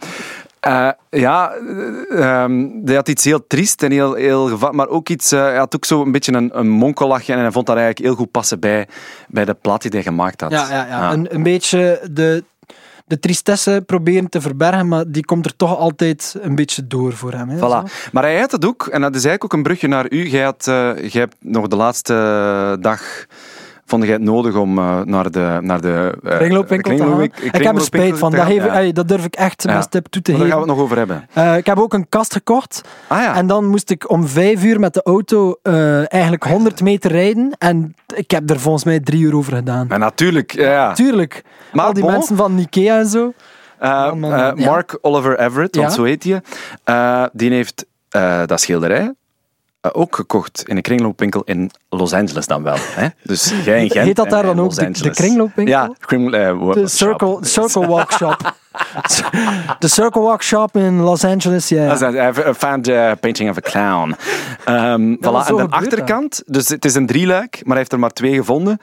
eh, 0.66 0.90
ja, 1.10 1.52
eh, 1.52 2.44
ehm, 2.44 2.70
hij 2.86 2.96
had 2.96 3.10
iets 3.10 3.24
heel 3.24 3.48
triest 3.48 3.84
en 3.84 3.92
heel, 3.92 4.14
heel 4.14 4.48
gevat, 4.48 4.74
maar 4.74 4.88
ook 4.88 5.10
iets, 5.10 5.32
eh, 5.32 5.40
hij 5.40 5.58
had 5.58 5.76
ook 5.76 5.86
zo 5.86 6.02
een 6.02 6.12
beetje 6.12 6.34
een, 6.34 6.60
een 6.60 6.70
monkellachje 6.70 7.34
en 7.34 7.40
hij 7.40 7.52
vond 7.52 7.66
dat 7.66 7.76
eigenlijk 7.76 8.06
heel 8.06 8.16
goed 8.16 8.32
passen 8.32 8.60
bij, 8.60 8.88
bij 9.28 9.46
de 9.46 9.54
plaat 9.54 9.82
die 9.82 9.92
hij 9.92 10.04
gemaakt 10.04 10.42
had. 10.42 10.52
Ja, 10.52 10.68
ja, 10.70 10.88
ja. 10.88 11.14
Een, 11.14 11.36
een 11.36 11.44
beetje 11.44 12.02
de, 12.12 12.44
de 13.06 13.20
tristesse 13.20 13.84
proberen 13.86 14.30
te 14.30 14.42
verbergen, 14.42 14.88
maar 14.88 15.04
die 15.08 15.26
komt 15.26 15.46
er 15.46 15.56
toch 15.56 15.78
altijd 15.78 16.36
een 16.42 16.56
beetje 16.56 16.88
door 16.88 17.14
voor 17.14 17.34
hem. 17.34 17.50
Hè, 17.50 17.58
zo. 17.58 17.68
Voilà. 17.68 18.12
Maar 18.12 18.24
hij 18.24 18.40
had 18.40 18.52
het 18.52 18.66
ook, 18.66 18.88
en 18.88 19.02
dat 19.02 19.16
is 19.16 19.26
eigenlijk 19.26 19.44
ook 19.44 19.54
een 19.54 19.64
brugje 19.64 19.88
naar 19.88 20.12
u. 20.12 20.30
Jij, 20.30 20.44
had, 20.44 20.68
eh, 20.68 20.98
jij 20.98 21.22
hebt 21.22 21.36
nog 21.40 21.68
de 21.68 21.76
laatste 21.76 22.78
dag. 22.80 23.26
Vond 23.88 24.04
jij 24.04 24.14
het 24.14 24.22
nodig 24.22 24.56
om 24.56 24.78
eh, 24.78 25.02
naar 25.02 25.32
de, 25.32 25.58
naar 25.62 25.82
de 25.82 26.18
eh, 26.24 26.36
Kringloopwinkel 26.38 26.98
te 26.98 27.04
gaan. 27.04 27.22
Ik 27.22 27.64
heb 27.64 27.76
er 27.76 27.82
spijt 27.82 28.18
van. 28.18 28.32
Dat, 28.32 28.48
Ja. 28.48 28.92
dat 28.92 29.08
durf 29.08 29.26
ik 29.26 29.36
echt 29.36 29.64
Ja. 29.64 29.72
mijn 29.72 29.84
stip 29.84 30.08
toe 30.08 30.22
te 30.22 30.32
Maar 30.32 30.40
daar 30.40 30.50
gaan 30.50 30.60
we 30.60 30.64
geven. 30.66 30.84
het 30.84 30.92
nog 30.92 31.00
over 31.04 31.18
hebben. 31.18 31.28
Eh, 31.52 31.58
ik 31.58 31.66
heb 31.66 31.78
ook 31.78 31.94
een 31.94 32.10
kast 32.10 32.34
gekocht. 32.34 32.82
Ah 33.08 33.22
ja. 33.22 33.36
En 33.36 33.48
dan 33.48 33.66
moest 33.66 33.90
ik 33.90 34.10
om 34.10 34.28
vijf 34.28 34.64
uur 34.64 34.80
met 34.80 34.94
de 34.94 35.04
auto 35.04 35.56
eigenlijk 36.08 36.44
100 36.44 36.82
meter 36.82 37.12
rijden. 37.12 37.56
En 37.58 37.96
ik 38.16 38.32
heb 38.32 38.50
er 38.50 38.60
volgens 38.60 38.84
mij 38.84 39.00
drie 39.00 39.22
uur 39.22 39.36
over 39.36 39.54
gedaan. 39.56 39.88
Maar 39.88 40.00
natuurlijk, 40.00 40.52
ja. 40.52 40.94
Tuurlijk. 40.94 41.44
Maar 41.74 41.86
Al 41.86 41.94
die 41.94 42.04
bon. 42.04 42.12
mensen 42.12 42.36
van 42.36 42.58
Ikea 42.58 42.98
en 43.00 43.08
zo. 43.08 43.34
Man, 43.80 44.20
man, 44.20 44.30
man. 44.30 44.30
Ja. 44.56 44.66
Mark 44.66 44.98
Oliver 45.02 45.40
Everett, 45.40 45.76
want 45.76 45.94
zo 45.94 46.04
heet 46.04 46.24
hij. 46.24 47.30
die 47.34 47.52
heeft 47.52 47.86
dat 48.46 48.62
schilderij 48.62 49.14
ook 49.94 50.16
gekocht 50.16 50.64
in 50.68 50.76
een 50.76 50.82
kringloopwinkel 50.82 51.42
in 51.46 51.72
Los 51.90 52.14
Angeles 52.14 52.46
dan 52.48 52.64
wel. 52.64 52.76
Hè? 52.80 53.08
Dus 53.24 53.54
jij 53.64 53.82
in 53.84 53.90
Gent 53.92 54.06
Heet 54.06 54.16
dat 54.16 54.30
daar 54.30 54.44
dan 54.44 54.60
ook 54.60 54.76
de- 54.76 55.10
kringloopwinkel? 55.10 55.74
Ja, 55.76 55.90
eh, 56.10 56.72
De. 56.72 56.88
Circle, 56.88 57.38
circle 57.42 57.88
Walk 57.88 58.12
Shop. 58.12 58.54
De 59.80 59.88
Circle 59.88 60.22
Walk 60.22 60.44
Shop 60.44 60.76
in 60.78 61.00
Los 61.02 61.24
Angeles, 61.24 61.70
ja. 61.70 62.02
Een- 62.02 62.50
I 62.50 62.54
found 62.54 62.88
a 62.90 63.16
painting 63.16 63.50
of 63.50 63.58
a 63.58 63.62
clown. 63.62 64.16
Voilà. 64.16 65.48
zo 65.48 65.58
En 65.58 65.66
de 65.66 65.72
achterkant, 65.72 66.44
dus 66.46 66.70
het 66.70 66.86
is 66.86 66.96
een 66.96 67.06
drieluik, 67.06 67.56
maar 67.56 67.68
hij 67.68 67.78
heeft 67.78 67.92
er 67.92 68.00
maar 68.00 68.10
twee 68.10 68.34
gevonden. 68.36 68.78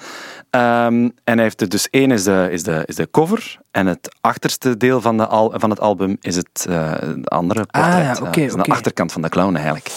Ehm, 0.51 0.95
en 1.25 1.35
hij 1.35 1.43
heeft 1.43 1.61
er 1.61 1.69
dus 1.69 1.91
één 1.91 2.11
is 2.11 2.25
de, 2.25 2.49
is, 2.51 2.63
de, 2.63 2.83
is 2.87 2.95
de 2.95 3.09
cover 3.11 3.59
en 3.71 3.87
het 3.87 4.17
achterste 4.21 4.77
deel 4.77 5.01
van, 5.01 5.17
de 5.17 5.27
al, 5.27 5.53
van 5.57 5.71
het 5.71 5.81
album 5.81 6.17
is 6.21 6.37
het 6.37 6.67
eh, 6.69 6.93
andere 7.25 7.65
portret. 7.67 7.95
Ah, 7.95 7.99
ja, 8.03 8.11
Eh, 8.11 8.19
dat 8.19 8.37
is 8.37 8.53
oké. 8.53 8.63
de 8.63 8.71
achterkant 8.71 9.13
van 9.13 9.23
de 9.23 9.29
clown 9.29 9.55
eigenlijk. 9.55 9.91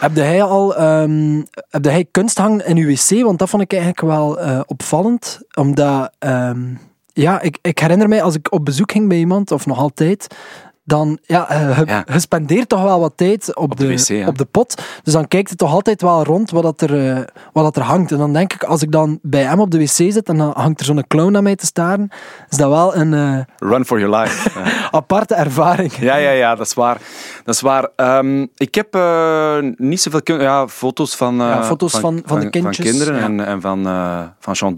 Heb 0.00 0.16
jij 0.16 0.42
al 0.42 0.76
ehm, 0.76 1.42
heb 1.70 1.84
jij 1.84 2.06
kunst 2.10 2.38
hangen 2.38 2.66
in 2.66 2.76
uw 2.76 2.86
wc? 2.86 3.22
Want 3.24 3.38
dat 3.38 3.48
vond 3.48 3.62
ik 3.62 3.72
eigenlijk 3.72 4.00
wel 4.00 4.38
eh, 4.40 4.60
opvallend. 4.66 5.40
Omdat, 5.54 6.10
ehm, 6.18 6.74
ja, 7.12 7.40
ik, 7.40 7.58
ik 7.62 7.78
herinner 7.78 8.08
mij 8.08 8.22
als 8.22 8.34
ik 8.34 8.52
op 8.52 8.64
bezoek 8.64 8.92
ging 8.92 9.08
bij 9.08 9.18
iemand, 9.18 9.50
of 9.50 9.66
nog 9.66 9.78
altijd, 9.78 10.36
dan, 10.84 11.18
ja, 11.22 11.48
eh, 11.48 11.78
je, 11.78 11.84
Ja. 11.86 12.04
je 12.12 12.18
spendeert 12.20 12.68
toch 12.68 12.82
wel 12.82 13.00
wat 13.00 13.12
tijd 13.16 13.56
op, 13.56 13.70
Op 13.70 13.76
de 13.78 13.86
wc, 13.88 14.06
ja. 14.08 14.26
op 14.26 14.38
de 14.38 14.44
pot. 14.44 14.82
Dus 15.02 15.12
dan 15.12 15.28
kijkt 15.28 15.48
het 15.48 15.58
toch 15.58 15.72
altijd 15.72 16.02
wel 16.02 16.24
rond 16.24 16.50
wat, 16.50 16.62
dat 16.62 16.80
er, 16.80 17.08
eh, 17.10 17.22
wat 17.52 17.64
dat 17.64 17.76
er 17.76 17.82
hangt. 17.82 18.12
En 18.12 18.18
dan 18.18 18.32
denk 18.32 18.52
ik, 18.52 18.62
als 18.64 18.82
ik 18.82 18.92
dan 18.92 19.18
bij 19.22 19.42
hem 19.42 19.60
op 19.60 19.70
de 19.70 19.78
wc 19.78 19.88
zit 19.88 20.28
en 20.28 20.36
dan 20.38 20.52
hangt 20.56 20.78
er 20.80 20.86
zo'n 20.86 21.04
clown 21.08 21.32
naar 21.32 21.42
mij 21.42 21.56
te 21.56 21.66
staren, 21.66 22.08
is 22.50 22.56
dat 22.56 22.68
wel 22.68 22.96
een 22.96 23.14
eh, 23.14 23.68
Run 23.70 23.84
for 23.84 24.00
your 24.00 24.16
life. 24.20 24.50
Aparte 24.90 25.34
ervaring. 25.34 25.92
Ja, 25.96 26.16
ja, 26.16 26.30
ja, 26.30 26.54
dat 26.54 26.66
is 26.66 26.74
waar. 26.74 26.98
Dat 27.44 27.54
is 27.54 27.60
waar. 27.60 27.88
Ehm, 27.96 28.46
ik 28.54 28.74
heb 28.74 28.94
eh, 28.94 29.56
niet 29.76 30.00
zoveel 30.00 30.40
ja, 30.40 30.68
foto's 30.68 31.16
van, 31.16 31.40
eh, 31.40 31.46
Ja, 31.46 31.64
foto's 31.64 31.98
van- 31.98 32.22
van 32.24 32.40
de 32.40 32.50
kindjes, 32.50 32.86
kinderen 32.90 33.14
ja. 33.16 33.22
en, 33.22 33.46
en 33.46 33.60
van, 33.60 33.82
van 34.40 34.52
Jean 34.52 34.74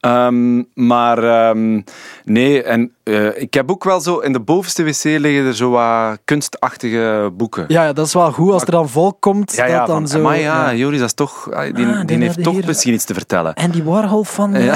Ehm, 0.00 0.62
maar 0.74 1.18
ehm, 1.24 1.80
nee, 2.24 2.62
en 2.62 2.92
eh, 3.02 3.40
ik 3.42 3.54
heb 3.54 3.70
ook 3.70 3.84
wel 3.84 4.00
zo 4.00 4.18
in 4.18 4.32
de 4.32 4.40
bovenste 4.40 4.82
wc 4.84 5.02
liggen 5.04 5.46
er 5.46 5.54
zo 5.56 5.70
wat 5.70 6.18
kunstachtige 6.24 7.30
boeken. 7.36 7.64
Ja, 7.68 7.84
ja, 7.84 7.92
dat 7.92 8.06
is 8.06 8.12
wel 8.12 8.32
goed 8.32 8.52
als 8.52 8.62
er 8.62 8.70
dan 8.70 8.88
volk 8.88 9.16
komt. 9.20 9.54
ja, 9.56 9.64
ja, 9.66 9.78
dat 9.78 9.86
dan 9.86 9.96
van, 9.96 10.08
zo, 10.08 10.20
maar 10.22 10.38
ja, 10.38 10.74
Joris, 10.74 10.98
dat 10.98 11.08
is 11.08 11.14
toch, 11.14 11.50
ah, 11.52 11.74
die, 11.74 11.86
Ah, 11.86 11.96
die 11.96 12.04
die 12.06 12.18
heeft 12.26 12.42
toch 12.42 12.54
hier- 12.54 12.66
misschien 12.66 12.94
iets 12.94 13.04
te 13.04 13.14
vertellen. 13.14 13.54
En 13.54 13.70
die 13.70 13.82
Warhol 13.82 14.24
van... 14.24 14.52
Ja. 14.62 14.74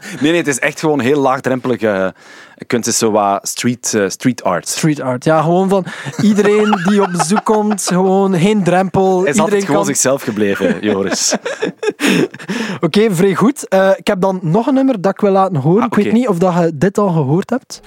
Eh, 0.00 0.12
Nee, 0.20 0.30
nee, 0.30 0.40
het 0.40 0.46
is 0.46 0.58
echt 0.58 0.80
gewoon 0.80 1.00
heel 1.00 1.20
laagdrempelige 1.20 2.14
kunst. 2.66 2.86
Het 2.86 2.94
is 2.94 2.98
zo 2.98 3.10
wat 3.10 3.48
street, 3.48 3.94
eh, 3.94 4.08
street 4.08 4.42
art. 4.42 4.68
Street 4.68 5.00
art. 5.00 5.24
Ja, 5.24 5.42
gewoon 5.42 5.68
van 5.68 5.84
iedereen 6.22 6.78
die 6.88 7.02
op 7.02 7.12
bezoek 7.12 7.44
komt, 7.54 7.82
gewoon 7.82 8.34
geen 8.38 8.62
drempel. 8.64 9.20
Hij 9.20 9.20
is 9.20 9.26
iedereen 9.26 9.42
altijd 9.42 9.64
gewoon 9.64 9.76
kan... 9.76 9.86
zichzelf 9.86 10.22
gebleven, 10.22 10.80
Joris. 10.80 11.34
Oké, 12.80 13.14
vrij 13.14 13.34
goed. 13.34 13.68
Eh, 13.68 13.90
ik 13.96 14.06
heb 14.06 14.20
dan 14.20 14.38
nog 14.42 14.66
een 14.66 14.74
nummer 14.74 15.00
dat 15.00 15.12
ik 15.12 15.20
wil 15.20 15.30
laten 15.30 15.56
horen. 15.56 15.80
Ah, 15.80 15.86
Ik 15.98 16.04
weet 16.04 16.12
niet 16.12 16.28
of 16.28 16.38
dat 16.38 16.54
je 16.54 16.70
dit 16.74 16.98
al 16.98 17.08
gehoord 17.08 17.50
hebt. 17.50 17.80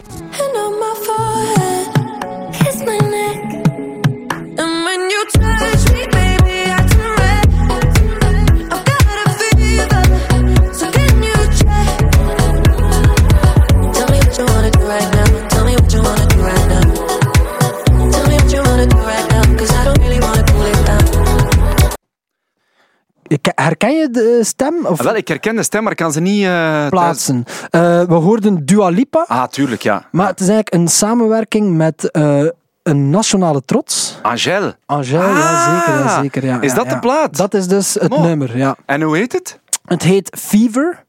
Herken 23.55 23.95
je 23.95 24.09
de 24.09 24.39
stem? 24.43 24.85
Of 24.85 24.99
Ah, 24.99 25.05
wel, 25.05 25.15
ik 25.15 25.27
herken 25.27 25.55
de 25.55 25.63
stem, 25.63 25.83
maar 25.83 25.91
ik 25.91 25.97
kan 25.97 26.11
ze 26.11 26.19
niet... 26.19 26.43
eh, 26.45 26.87
plaatsen? 26.87 27.43
Eh, 27.69 27.81
we 28.03 28.13
hoorden 28.13 28.65
Dua 28.65 28.87
Lipa, 28.89 29.25
Ah, 29.27 29.43
tuurlijk, 29.47 29.81
ja. 29.81 30.03
maar 30.11 30.27
het 30.27 30.39
is 30.39 30.47
eigenlijk 30.47 30.75
een 30.75 30.87
samenwerking 30.87 31.77
met 31.77 32.11
eh, 32.11 32.43
een 32.83 33.09
nationale 33.09 33.61
trots. 33.65 34.19
Angèle. 34.21 34.75
Angèle, 34.85 35.23
Ah, 35.23 35.35
ja 35.35 35.75
zeker. 35.85 35.99
Ja, 36.03 36.21
zeker 36.21 36.45
ja, 36.45 36.61
is 36.61 36.73
dat 36.73 36.89
de 36.89 36.99
plaat? 36.99 37.37
Dat 37.37 37.53
is 37.53 37.67
dus 37.67 37.93
het 37.93 38.09
Mo. 38.09 38.21
nummer, 38.21 38.57
ja. 38.57 38.75
En 38.85 39.01
hoe 39.01 39.17
heet 39.17 39.31
het? 39.33 39.59
Het 39.85 40.03
heet 40.03 40.37
Fever. 40.39 41.03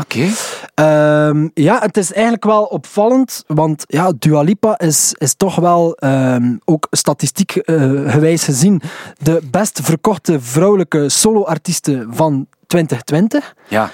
Oké. 0.00 0.28
Ehm, 0.74 1.48
ja, 1.54 1.78
het 1.80 1.96
is 1.96 2.12
eigenlijk 2.12 2.44
wel 2.44 2.64
opvallend, 2.64 3.44
want 3.46 3.84
ja, 3.86 4.12
Dua 4.18 4.40
Lipa 4.40 4.78
is, 4.78 5.14
is 5.18 5.34
toch 5.34 5.54
wel 5.54 5.94
ehm, 5.94 6.56
ook 6.64 6.86
statistiek 6.90 7.56
eh, 7.56 7.76
gewijs 8.10 8.44
gezien 8.44 8.82
de 9.18 9.40
best 9.50 9.80
verkochte 9.82 10.40
vrouwelijke 10.40 11.08
solo-artieste 11.08 12.06
van 12.10 12.46
2020. 12.66 13.54
Ja. 13.68 13.90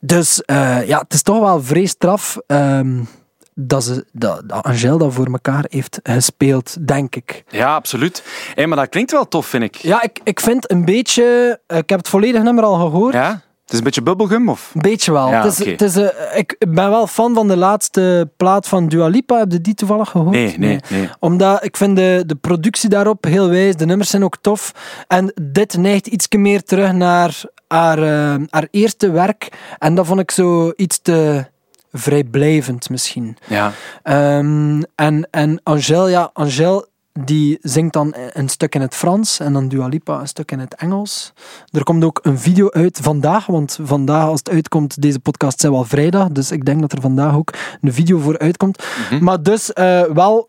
Dus 0.00 0.42
eh, 0.42 0.86
ja, 0.86 0.98
het 0.98 1.12
is 1.12 1.22
toch 1.22 1.40
wel 1.40 1.62
vrij 1.62 1.86
straf 1.86 2.38
ehm, 2.46 3.02
dat, 3.54 3.84
ze, 3.84 4.04
dat, 4.12 4.48
dat 4.48 4.62
Angèle 4.62 4.98
dat 4.98 5.12
voor 5.12 5.26
elkaar 5.26 5.64
heeft 5.68 6.00
gespeeld, 6.02 6.86
denk 6.86 7.16
ik. 7.16 7.44
ja, 7.48 7.74
absoluut. 7.74 8.22
Hé, 8.54 8.66
maar 8.66 8.76
dat 8.76 8.88
klinkt 8.88 9.10
wel 9.10 9.28
tof, 9.28 9.46
vind 9.46 9.64
ik. 9.64 9.74
Ja, 9.74 10.02
ik, 10.02 10.20
ik 10.24 10.40
vind 10.40 10.70
een 10.70 10.84
beetje... 10.84 11.58
Ik 11.66 11.88
heb 11.88 11.98
het 11.98 12.08
volledige 12.08 12.44
nummer 12.44 12.64
al 12.64 12.74
gehoord. 12.74 13.14
Ja? 13.14 13.42
Het 13.70 13.78
is 13.78 13.84
een 13.84 13.90
beetje 13.94 14.14
bubblegum, 14.14 14.48
of? 14.48 14.70
Een 14.74 14.80
beetje 14.80 15.12
wel. 15.12 15.28
Ja, 15.28 15.42
het 15.42 15.58
is, 15.58 15.66
het 15.66 15.82
is, 15.82 15.96
eh, 15.96 16.38
ik 16.38 16.56
ben 16.68 16.90
wel 16.90 17.06
fan 17.06 17.34
van 17.34 17.48
de 17.48 17.56
laatste 17.56 18.30
plaat 18.36 18.68
van 18.68 18.88
Dua 18.88 19.06
Lipa. 19.06 19.38
Heb 19.38 19.52
je 19.52 19.60
die 19.60 19.74
toevallig 19.74 20.10
gehoord? 20.10 20.30
Nee, 20.30 20.58
nee, 20.58 20.80
nee. 20.88 21.08
Omdat 21.18 21.64
ik 21.64 21.76
vind 21.76 21.96
de, 21.96 22.22
de 22.26 22.34
productie 22.34 22.88
daarop 22.88 23.24
heel 23.24 23.48
wijs. 23.48 23.76
De 23.76 23.86
nummers 23.86 24.10
zijn 24.10 24.24
ook 24.24 24.36
tof. 24.40 24.72
En 25.06 25.32
dit 25.42 25.76
neigt 25.76 26.06
iets 26.06 26.26
meer 26.28 26.62
terug 26.62 26.92
naar 26.92 27.40
haar, 27.68 27.98
eh, 28.02 28.42
haar 28.50 28.68
eerste 28.70 29.10
werk. 29.10 29.48
En 29.78 29.94
dat 29.94 30.06
vond 30.06 30.20
ik 30.20 30.30
zo 30.30 30.72
iets 30.76 30.98
te 31.02 31.44
vrijblijvend 31.92 32.90
misschien. 32.90 33.36
Ja. 33.46 33.72
Ehm, 34.02 34.82
en, 34.94 35.28
en 35.30 35.60
Angèle, 35.62 36.10
ja, 36.10 36.30
Angèle 36.32 36.88
die 37.24 37.58
zingt 37.62 37.92
dan 37.92 38.14
een 38.32 38.48
stuk 38.48 38.74
in 38.74 38.80
het 38.80 38.94
Frans 38.94 39.40
en 39.40 39.52
dan 39.52 39.68
Dua 39.68 39.86
Lipa 39.86 40.20
een 40.20 40.28
stuk 40.28 40.50
in 40.50 40.58
het 40.58 40.74
Engels. 40.74 41.32
Er 41.70 41.82
komt 41.82 42.04
ook 42.04 42.20
een 42.22 42.38
video 42.38 42.70
uit 42.70 42.98
vandaag, 43.02 43.46
want 43.46 43.78
vandaag 43.82 44.26
als 44.26 44.38
het 44.38 44.50
uitkomt, 44.50 45.02
deze 45.02 45.20
podcast 45.20 45.60
zijn 45.60 45.72
wel 45.72 45.84
vrijdag, 45.84 46.28
dus 46.28 46.50
ik 46.50 46.64
denk 46.64 46.80
dat 46.80 46.92
er 46.92 47.00
vandaag 47.00 47.34
ook 47.34 47.52
een 47.80 47.92
video 47.92 48.18
voor 48.18 48.38
uitkomt. 48.38 48.84
Mhm. 49.10 49.24
Maar 49.24 49.42
dus 49.42 49.72
eh, 49.72 50.02
wel 50.02 50.48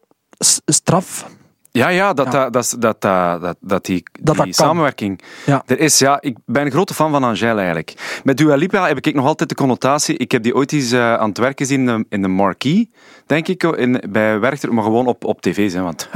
straf. 0.65 1.25
Ja, 1.71 1.87
ja, 1.87 2.13
dat, 2.13 2.31
Ja. 2.31 2.49
Dat, 2.49 2.75
dat, 2.79 3.01
dat, 3.01 3.41
dat, 3.41 3.55
dat, 3.59 3.85
die, 3.85 4.03
Dat 4.21 4.47
samenwerking 4.49 5.21
Ja. 5.45 5.63
er 5.65 5.79
is. 5.79 5.99
Ja, 5.99 6.21
ik 6.21 6.37
ben 6.45 6.65
een 6.65 6.71
grote 6.71 6.93
fan 6.93 7.11
van 7.11 7.23
Angèle 7.23 7.57
eigenlijk. 7.57 8.19
Met 8.23 8.37
Dua 8.37 8.55
Lipa 8.55 8.87
heb 8.87 8.97
ik 8.97 9.15
nog 9.15 9.25
altijd 9.25 9.49
de 9.49 9.55
connotatie. 9.55 10.17
Ik 10.17 10.31
heb 10.31 10.43
die 10.43 10.55
ooit 10.55 10.71
eens 10.71 10.91
eh, 10.91 11.13
aan 11.13 11.29
het 11.29 11.37
werk 11.37 11.57
gezien 11.57 11.79
in 11.79 11.85
de, 11.85 12.05
in 12.09 12.21
de 12.21 12.27
Marquee, 12.27 12.91
denk 13.25 13.47
ik, 13.47 13.63
in, 13.63 14.03
bij 14.09 14.39
Werchter, 14.39 14.73
maar 14.73 14.83
gewoon 14.83 15.07
op, 15.07 15.25
op 15.25 15.41
tv's. 15.41 15.73
Hè, 15.73 15.81
want 15.81 16.09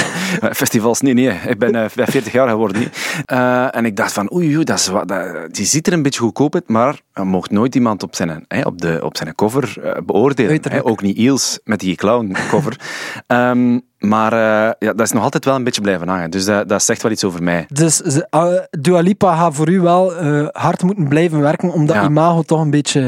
festivals, 0.62 1.00
nee, 1.00 1.14
nee. 1.14 1.38
Ik 1.46 1.58
ben 1.58 1.74
eh, 1.74 1.84
bij 1.94 2.06
40 2.06 2.32
jaar 2.32 2.48
geworden. 2.48 2.78
Niet. 2.78 3.22
Eh, 3.24 3.76
en 3.76 3.84
ik 3.84 3.96
dacht 3.96 4.12
van, 4.12 4.32
oei, 4.34 4.54
oei 4.54 4.64
dat 4.64 4.78
is 4.78 4.86
wat, 4.86 5.08
dat, 5.08 5.54
die 5.54 5.66
ziet 5.66 5.86
er 5.86 5.92
een 5.92 6.02
beetje 6.02 6.20
goedkoop 6.20 6.54
uit, 6.54 6.68
maar 6.68 7.00
mocht 7.14 7.50
nooit 7.50 7.74
iemand 7.74 8.02
op 8.02 8.14
zijn, 8.14 8.44
hè, 8.48 8.60
op 8.62 8.80
de, 8.80 9.00
op 9.02 9.16
zijn 9.16 9.34
cover 9.34 9.82
eh, 9.82 10.02
beoordelen. 10.04 10.60
Hè, 10.70 10.84
ook 10.84 11.02
niet 11.02 11.16
Iels 11.16 11.60
met 11.64 11.80
die 11.80 11.96
clown 11.96 12.36
cover. 12.48 12.76
Ehm, 13.26 13.78
maar 14.02 14.32
eh, 14.32 14.70
ja, 14.78 14.92
dat 14.92 15.00
is 15.00 15.12
nog 15.12 15.22
altijd 15.22 15.44
wel 15.44 15.54
een 15.54 15.64
beetje 15.64 15.80
blijven 15.80 16.08
hangen. 16.08 16.30
Dus 16.30 16.44
dat, 16.44 16.68
dat 16.68 16.82
zegt 16.82 17.02
wel 17.02 17.12
iets 17.12 17.24
over 17.24 17.42
mij. 17.42 17.66
Dus 17.68 18.02
eh, 18.02 18.46
Dua 18.70 19.00
Lipa 19.00 19.36
gaat 19.36 19.54
voor 19.54 19.68
u 19.68 19.80
wel 19.80 20.12
hard 20.52 20.82
moeten 20.82 21.08
blijven 21.08 21.40
werken 21.40 21.72
om 21.72 21.86
dat 21.86 21.96
Ja. 21.96 22.04
imago 22.04 22.42
toch 22.42 22.60
een 22.60 22.70
beetje 22.70 23.00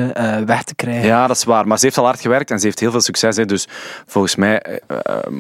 weg 0.47 0.63
te 0.63 0.75
krijgen. 0.75 1.07
Ja, 1.07 1.27
dat 1.27 1.37
is 1.37 1.45
waar. 1.45 1.67
Maar 1.67 1.79
ze 1.79 1.85
heeft 1.85 1.99
al 1.99 2.05
hard 2.05 2.21
gewerkt 2.21 2.51
en 2.51 2.59
ze 2.59 2.67
heeft 2.67 2.81
heel 2.81 2.91
veel 2.91 3.01
succes. 3.01 3.37
Hè, 3.37 3.45
dus 3.45 3.69
volgens 4.07 4.37
mij 4.37 4.81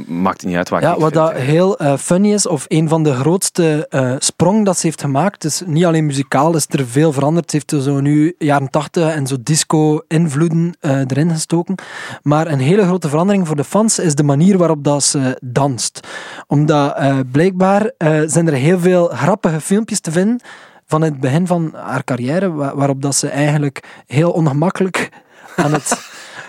maakt 0.06 0.40
het 0.40 0.49
niet 0.49 0.56
uit 0.58 0.68
wat 0.68 0.82
Ja, 0.82 0.92
ik 0.94 0.99
wat 1.00 1.12
vind, 1.12 1.25
dat 1.26 1.32
heel 1.37 1.78
funny 1.99 2.32
is, 2.32 2.46
of 2.46 2.64
een 2.68 2.88
van 2.88 3.02
de 3.02 3.14
grootste 3.14 3.87
sprong 4.18 4.64
dat 4.64 4.78
ze 4.78 4.87
heeft 4.87 5.00
gemaakt, 5.00 5.42
dus 5.42 5.62
niet 5.66 5.84
alleen 5.84 6.06
muzikaal 6.06 6.54
is 6.56 6.66
er 6.68 6.87
veel 6.87 7.12
veranderd. 7.12 7.50
Ze 7.50 7.56
heeft 7.56 7.73
er 7.73 7.82
zo 7.82 8.00
nu 8.00 8.34
jaren 8.38 8.70
tachtig 8.70 9.14
en 9.14 9.26
zo 9.26 9.37
disco-invloeden 9.40 10.76
erin 10.80 11.30
gestoken. 11.30 11.75
Maar 12.23 12.46
een 12.46 12.58
hele 12.58 12.82
grote 12.84 13.08
verandering 13.08 13.46
voor 13.46 13.56
de 13.56 13.64
fans 13.64 13.99
is 13.99 14.14
de 14.14 14.23
manier 14.23 14.58
waarop 14.58 14.84
dat 14.84 15.02
ze 15.02 15.38
danst. 15.45 16.01
Omdat 16.47 16.97
eh, 16.97 17.19
blijkbaar 17.33 17.91
eh, 17.97 18.21
zijn 18.27 18.47
er 18.47 18.53
heel 18.55 18.79
veel 18.79 19.07
grappige 19.07 19.61
filmpjes 19.61 20.01
te 20.01 20.11
vinden 20.13 20.41
van 20.87 21.03
het 21.03 21.21
begin 21.21 21.47
van 21.47 21.73
haar 21.75 22.05
carrière, 22.05 22.53
wa- 22.53 22.75
waarop 22.75 23.03
dat 23.03 23.15
ze 23.15 23.29
eigenlijk 23.29 24.03
heel 24.07 24.31
ongemakkelijk 24.31 25.09
aan 25.57 25.73
het, 25.73 25.99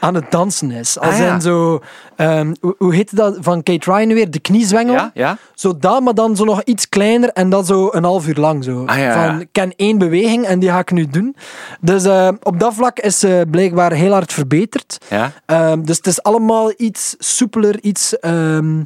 aan 0.06 0.16
het 0.16 0.32
dansen 0.32 0.72
is. 0.72 1.00
Als 1.00 1.14
Ah, 1.14 1.20
ja. 1.20 1.34
in 1.34 1.42
zo, 1.42 1.80
ehm, 2.16 2.54
hoe, 2.62 2.76
hoe 2.78 2.94
heet 2.96 3.16
dat 3.16 3.38
van 3.42 3.64
Kate 3.64 3.92
Ryan 3.92 4.14
weer? 4.14 4.32
De 4.32 4.40
kniezwengel. 4.40 4.94
Ja, 4.94 5.12
ja? 5.14 5.38
Zo 5.54 5.78
dat, 5.80 6.02
maar 6.02 6.14
dan 6.14 6.36
zo 6.36 6.44
nog 6.44 6.64
iets 6.64 6.90
kleiner 6.90 7.30
en 7.30 7.50
dat 7.50 7.68
zo 7.68 7.90
een 7.92 8.04
half 8.04 8.28
uur 8.28 8.36
lang. 8.36 8.64
Zo. 8.64 8.84
Ah. 8.86 9.14
Van, 9.14 9.40
ik 9.42 9.48
ken 9.52 9.74
één 9.76 9.98
beweging 9.98 10.46
en 10.46 10.60
die 10.60 10.70
ga 10.70 10.80
ik 10.80 10.92
nu 10.92 11.08
doen. 11.08 11.36
Dus 11.82 12.04
eh, 12.04 12.30
op 12.44 12.60
dat 12.60 12.74
vlak 12.74 13.00
is 13.00 13.20
ze 13.20 13.46
blijkbaar 13.52 13.92
heel 13.92 14.12
hard 14.12 14.34
verbeterd. 14.34 14.98
ja? 15.10 15.32
Ehm, 15.46 15.82
dus 15.84 15.98
het 15.98 16.08
is 16.08 16.24
allemaal 16.24 16.74
iets 16.78 17.16
soepeler, 17.20 17.80
iets... 17.82 18.20
ehm, 18.20 18.82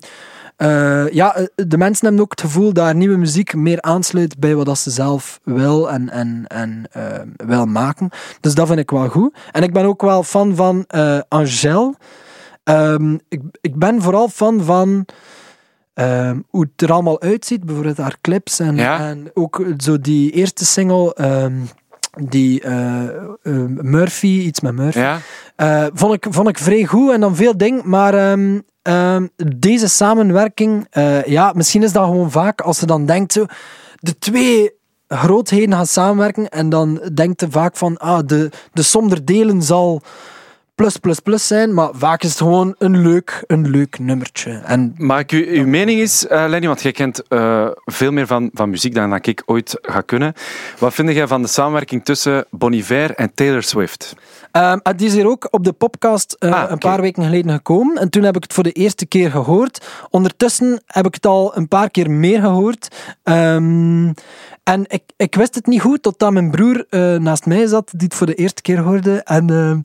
eh, 0.60 1.10
ja, 1.12 1.36
eh, 1.36 1.46
de 1.56 1.78
mensen 1.78 2.06
hebben 2.06 2.24
ook 2.24 2.32
het 2.32 2.42
gevoel 2.42 2.74
dat 2.74 2.94
nieuwe 2.96 3.18
muziek 3.18 3.54
meer 3.54 3.82
aansluit 3.82 4.40
bij 4.40 4.56
wat 4.56 4.66
dat 4.66 4.78
ze 4.78 4.90
zelf 4.90 5.40
wil 5.44 5.92
en, 5.92 6.10
en, 6.10 6.44
en 6.48 6.84
ehm, 6.92 7.28
wil 7.36 7.66
maken. 7.66 8.10
Dus 8.42 8.54
dat 8.56 8.68
vind 8.68 8.80
ik 8.80 8.90
wel 8.92 9.08
goed. 9.10 9.38
En 9.52 9.64
ik 9.64 9.74
ben 9.74 9.86
ook 9.86 10.02
wel 10.02 10.24
fan 10.24 10.56
van 10.56 10.84
eh 10.88 11.20
Angèle. 11.28 11.94
Ehm, 12.64 13.14
ik, 13.30 13.42
ik 13.62 13.76
ben 13.76 14.02
vooral 14.02 14.28
fan 14.28 14.64
van 14.64 15.06
ehm, 15.94 16.40
hoe 16.50 16.62
het 16.72 16.82
er 16.82 16.92
allemaal 16.92 17.22
uitziet, 17.22 17.64
bijvoorbeeld 17.66 17.98
haar 17.98 18.18
clips 18.22 18.60
en, 18.60 18.76
Ja. 18.76 19.00
en 19.00 19.32
ook 19.34 19.64
zo 19.78 20.00
die 20.00 20.32
eerste 20.32 20.66
single, 20.66 21.14
ehm, 21.14 21.56
die 22.18 22.62
eh, 22.62 23.04
eh, 23.04 23.10
Murphy, 23.82 24.28
iets 24.28 24.60
met 24.60 24.76
Murphy. 24.76 25.00
ja? 25.00 25.20
Eh, 25.56 25.86
vond, 25.94 26.14
ik, 26.14 26.26
vond 26.30 26.48
ik 26.48 26.58
vrij 26.58 26.86
goed 26.86 27.12
en 27.12 27.20
dan 27.20 27.36
veel 27.36 27.58
ding, 27.58 27.84
maar 27.84 28.14
ehm, 28.14 28.60
ehm, 28.82 29.28
deze 29.58 29.88
samenwerking, 29.88 30.88
ja, 31.26 31.52
misschien 31.56 31.84
is 31.84 31.92
dat 31.92 32.06
gewoon 32.06 32.32
vaak 32.32 32.62
als 32.62 32.78
ze 32.78 32.86
dan 32.86 33.06
denkt, 33.06 33.34
zo, 33.34 33.46
de 34.00 34.18
twee 34.18 34.78
grootheden 35.08 35.76
gaan 35.76 35.88
samenwerken 35.88 36.50
en 36.50 36.70
dan 36.70 37.10
denkt 37.14 37.40
ze 37.40 37.52
vaak 37.52 37.78
van, 37.78 37.98
ah, 37.98 38.20
de, 38.26 38.50
de 38.74 38.82
som 38.82 39.10
der 39.10 39.26
delen 39.26 39.62
zal 39.62 40.02
plus 40.80 40.98
plus 40.98 41.20
plus 41.20 41.48
zijn, 41.48 41.74
maar 41.74 41.90
vaak 41.94 42.24
is 42.24 42.30
het 42.30 42.38
gewoon 42.38 42.76
een 42.78 43.02
leuk, 43.02 43.44
een 43.48 43.70
leuk 43.70 44.00
nummertje. 44.00 44.52
En 44.52 44.94
Maar 44.98 45.20
ik, 45.20 45.32
uw 45.32 45.68
mening 45.68 46.00
is, 46.00 46.28
eh, 46.28 46.46
Lenny, 46.48 46.68
want 46.68 46.82
jij 46.82 46.92
kent 46.92 47.28
eh, 47.28 47.68
veel 47.86 48.12
meer 48.12 48.28
van, 48.28 48.50
van 48.54 48.70
muziek 48.70 48.96
dan 48.96 49.10
dat 49.10 49.28
ik 49.28 49.44
ooit 49.46 49.78
ga 49.82 50.02
kunnen. 50.02 50.34
Wat 50.78 50.94
vind 50.94 51.10
jij 51.10 51.28
van 51.28 51.42
de 51.42 51.48
samenwerking 51.48 52.06
tussen 52.06 52.46
Bon 52.50 52.74
Iver 52.74 53.16
en 53.16 53.34
Taylor 53.34 53.64
Swift? 53.64 54.16
Ehm, 54.52 54.80
het 54.84 55.02
is 55.02 55.14
hier 55.14 55.28
ook 55.28 55.48
op 55.52 55.64
de 55.64 55.72
podcast 55.72 56.36
eh, 56.40 56.64
Ah, 56.64 56.72
een 56.72 56.78
paar 56.78 57.02
weken 57.02 57.24
geleden 57.24 57.52
gekomen. 57.52 57.98
En 57.98 58.10
toen 58.10 58.24
heb 58.24 58.36
ik 58.36 58.44
het 58.44 58.54
voor 58.54 58.64
de 58.64 58.72
eerste 58.72 59.06
keer 59.06 59.32
gehoord. 59.32 59.88
Ondertussen 60.10 60.82
heb 60.86 61.06
ik 61.06 61.14
het 61.14 61.26
al 61.26 61.58
een 61.58 61.68
paar 61.68 61.90
keer 61.90 62.12
meer 62.12 62.40
gehoord. 62.42 62.96
Ehm, 63.24 64.12
en 64.64 64.86
ik, 64.88 65.04
ik 65.18 65.36
wist 65.36 65.56
het 65.56 65.68
niet 65.68 65.82
goed, 65.82 66.02
totdat 66.02 66.32
mijn 66.32 66.52
broer 66.52 66.86
naast 67.20 67.46
mij 67.46 67.68
zat, 67.68 67.92
die 67.92 68.08
het 68.08 68.16
voor 68.16 68.28
de 68.28 68.36
eerste 68.36 68.62
keer 68.62 68.80
hoorde. 68.80 69.22
En 69.24 69.50
ehm, 69.50 69.80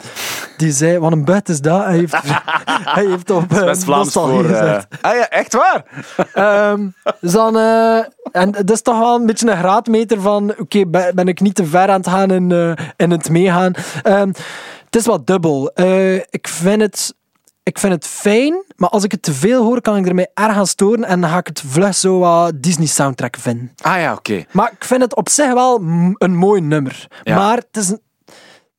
die 0.57 0.73
zei, 0.73 0.99
wat 0.99 1.13
een 1.13 1.25
buit 1.25 1.49
is 1.49 1.61
dat? 1.61 1.85
Hij 1.85 1.97
heeft, 1.97 2.17
hij 2.95 3.07
heeft 3.07 3.31
op 3.31 3.53
eh, 3.53 3.65
Best 3.65 3.85
Vlaams 3.85 4.13
voor... 4.13 4.51
eh. 4.51 4.79
Ah 5.01 5.15
ja, 5.17 5.29
echt 5.29 5.53
waar? 5.55 5.85
Ehm, 6.33 6.89
dus 7.21 7.33
dan, 7.33 7.57
eh, 7.57 7.97
en 8.33 8.51
dat 8.51 8.71
is 8.71 8.83
toch 8.83 8.99
wel 8.99 9.15
een 9.15 9.27
beetje 9.27 9.51
een 9.51 9.57
graadmeter 9.59 10.21
van, 10.21 10.55
oké, 10.59 10.87
ben, 10.87 11.15
ben 11.15 11.29
ik 11.29 11.41
niet 11.41 11.55
te 11.55 11.67
ver 11.67 11.89
aan 11.89 12.01
het 12.01 12.09
gaan 12.09 12.31
in, 12.31 12.77
in 12.97 13.11
het 13.11 13.31
meegaan. 13.31 13.73
Ehm, 14.03 14.29
Het 14.85 14.97
is 14.97 15.07
wat 15.07 15.27
dubbel. 15.27 15.71
Ik, 16.31 16.49
vind 16.49 16.81
het, 16.83 17.15
ik 17.63 17.79
vind 17.79 17.93
het 17.93 18.07
fijn, 18.07 18.65
maar 18.77 18.89
als 18.89 19.05
ik 19.05 19.11
het 19.13 19.23
te 19.23 19.33
veel 19.33 19.63
hoor, 19.65 19.81
kan 19.81 19.97
ik 19.97 20.07
ermee 20.07 20.27
erg 20.35 20.57
aan 20.57 20.67
storen 20.67 21.05
en 21.05 21.21
dan 21.21 21.31
ga 21.31 21.39
ik 21.39 21.47
het 21.47 21.63
vlug 21.67 21.95
zo 21.95 22.19
wat 22.19 22.53
Disney-soundtrack 22.63 23.37
vinden. 23.41 23.73
Ah 23.83 24.01
ja, 24.01 24.13
oké. 24.13 24.45
Maar 24.51 24.73
ik 24.79 24.85
vind 24.85 25.01
het 25.03 25.15
op 25.17 25.29
zich 25.29 25.53
wel 25.53 25.81
een 26.19 26.37
mooi 26.37 26.61
nummer. 26.61 27.07
Ja. 27.23 27.37
Maar 27.37 27.57
het 27.57 27.77
is, 27.77 27.95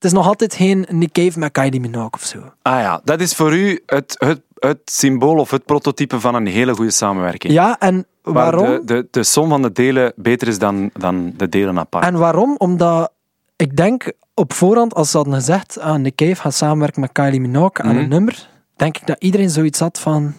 is 0.06 0.12
nog 0.12 0.28
altijd 0.28 0.54
geen 0.56 0.86
Nick 0.90 1.12
Cave 1.12 1.40
met 1.40 1.52
Kylie 1.52 1.80
Minogue 1.80 2.10
of 2.12 2.24
zo. 2.24 2.38
Ah 2.62 2.80
ja, 2.80 3.02
dat 3.04 3.22
is 3.22 3.34
voor 3.34 3.54
u 3.56 3.82
het, 3.86 4.16
het, 4.18 4.42
het 4.60 4.80
symbool 4.86 5.38
of 5.38 5.52
het 5.52 5.66
prototype 5.66 6.20
van 6.20 6.36
een 6.36 6.48
hele 6.48 6.76
goede 6.76 6.92
samenwerking. 6.92 7.54
Ja, 7.54 7.80
en 7.80 8.06
Waar 8.22 8.34
waarom? 8.34 8.66
De, 8.66 8.82
de, 8.86 9.08
de 9.12 9.24
som 9.24 9.50
van 9.50 9.62
de 9.62 9.72
delen 9.72 10.14
beter 10.16 10.48
is 10.48 10.60
dan, 10.60 10.90
dan 10.94 11.34
de 11.38 11.50
delen 11.50 11.80
apart. 11.80 12.06
En 12.06 12.18
waarom? 12.18 12.56
Omdat 12.58 13.12
ik 13.56 13.76
denk 13.78 14.12
op 14.34 14.54
voorhand, 14.54 14.94
als 14.94 15.12
ze 15.12 15.18
hadden 15.18 15.36
gezegd 15.36 15.80
aan 15.80 16.02
Nick 16.02 16.16
Cave 16.16 16.36
gaat 16.36 16.54
samenwerken 16.54 17.02
met 17.02 17.12
Kylie 17.12 17.40
Minogue 17.42 17.86
aan 17.86 17.92
Mhm. 17.94 18.04
een 18.04 18.10
nummer, 18.10 18.50
denk 18.76 18.98
ik 18.98 19.08
dat 19.08 19.24
iedereen 19.24 19.50
zoiets 19.50 19.80
had 19.80 20.00
van, 20.00 20.34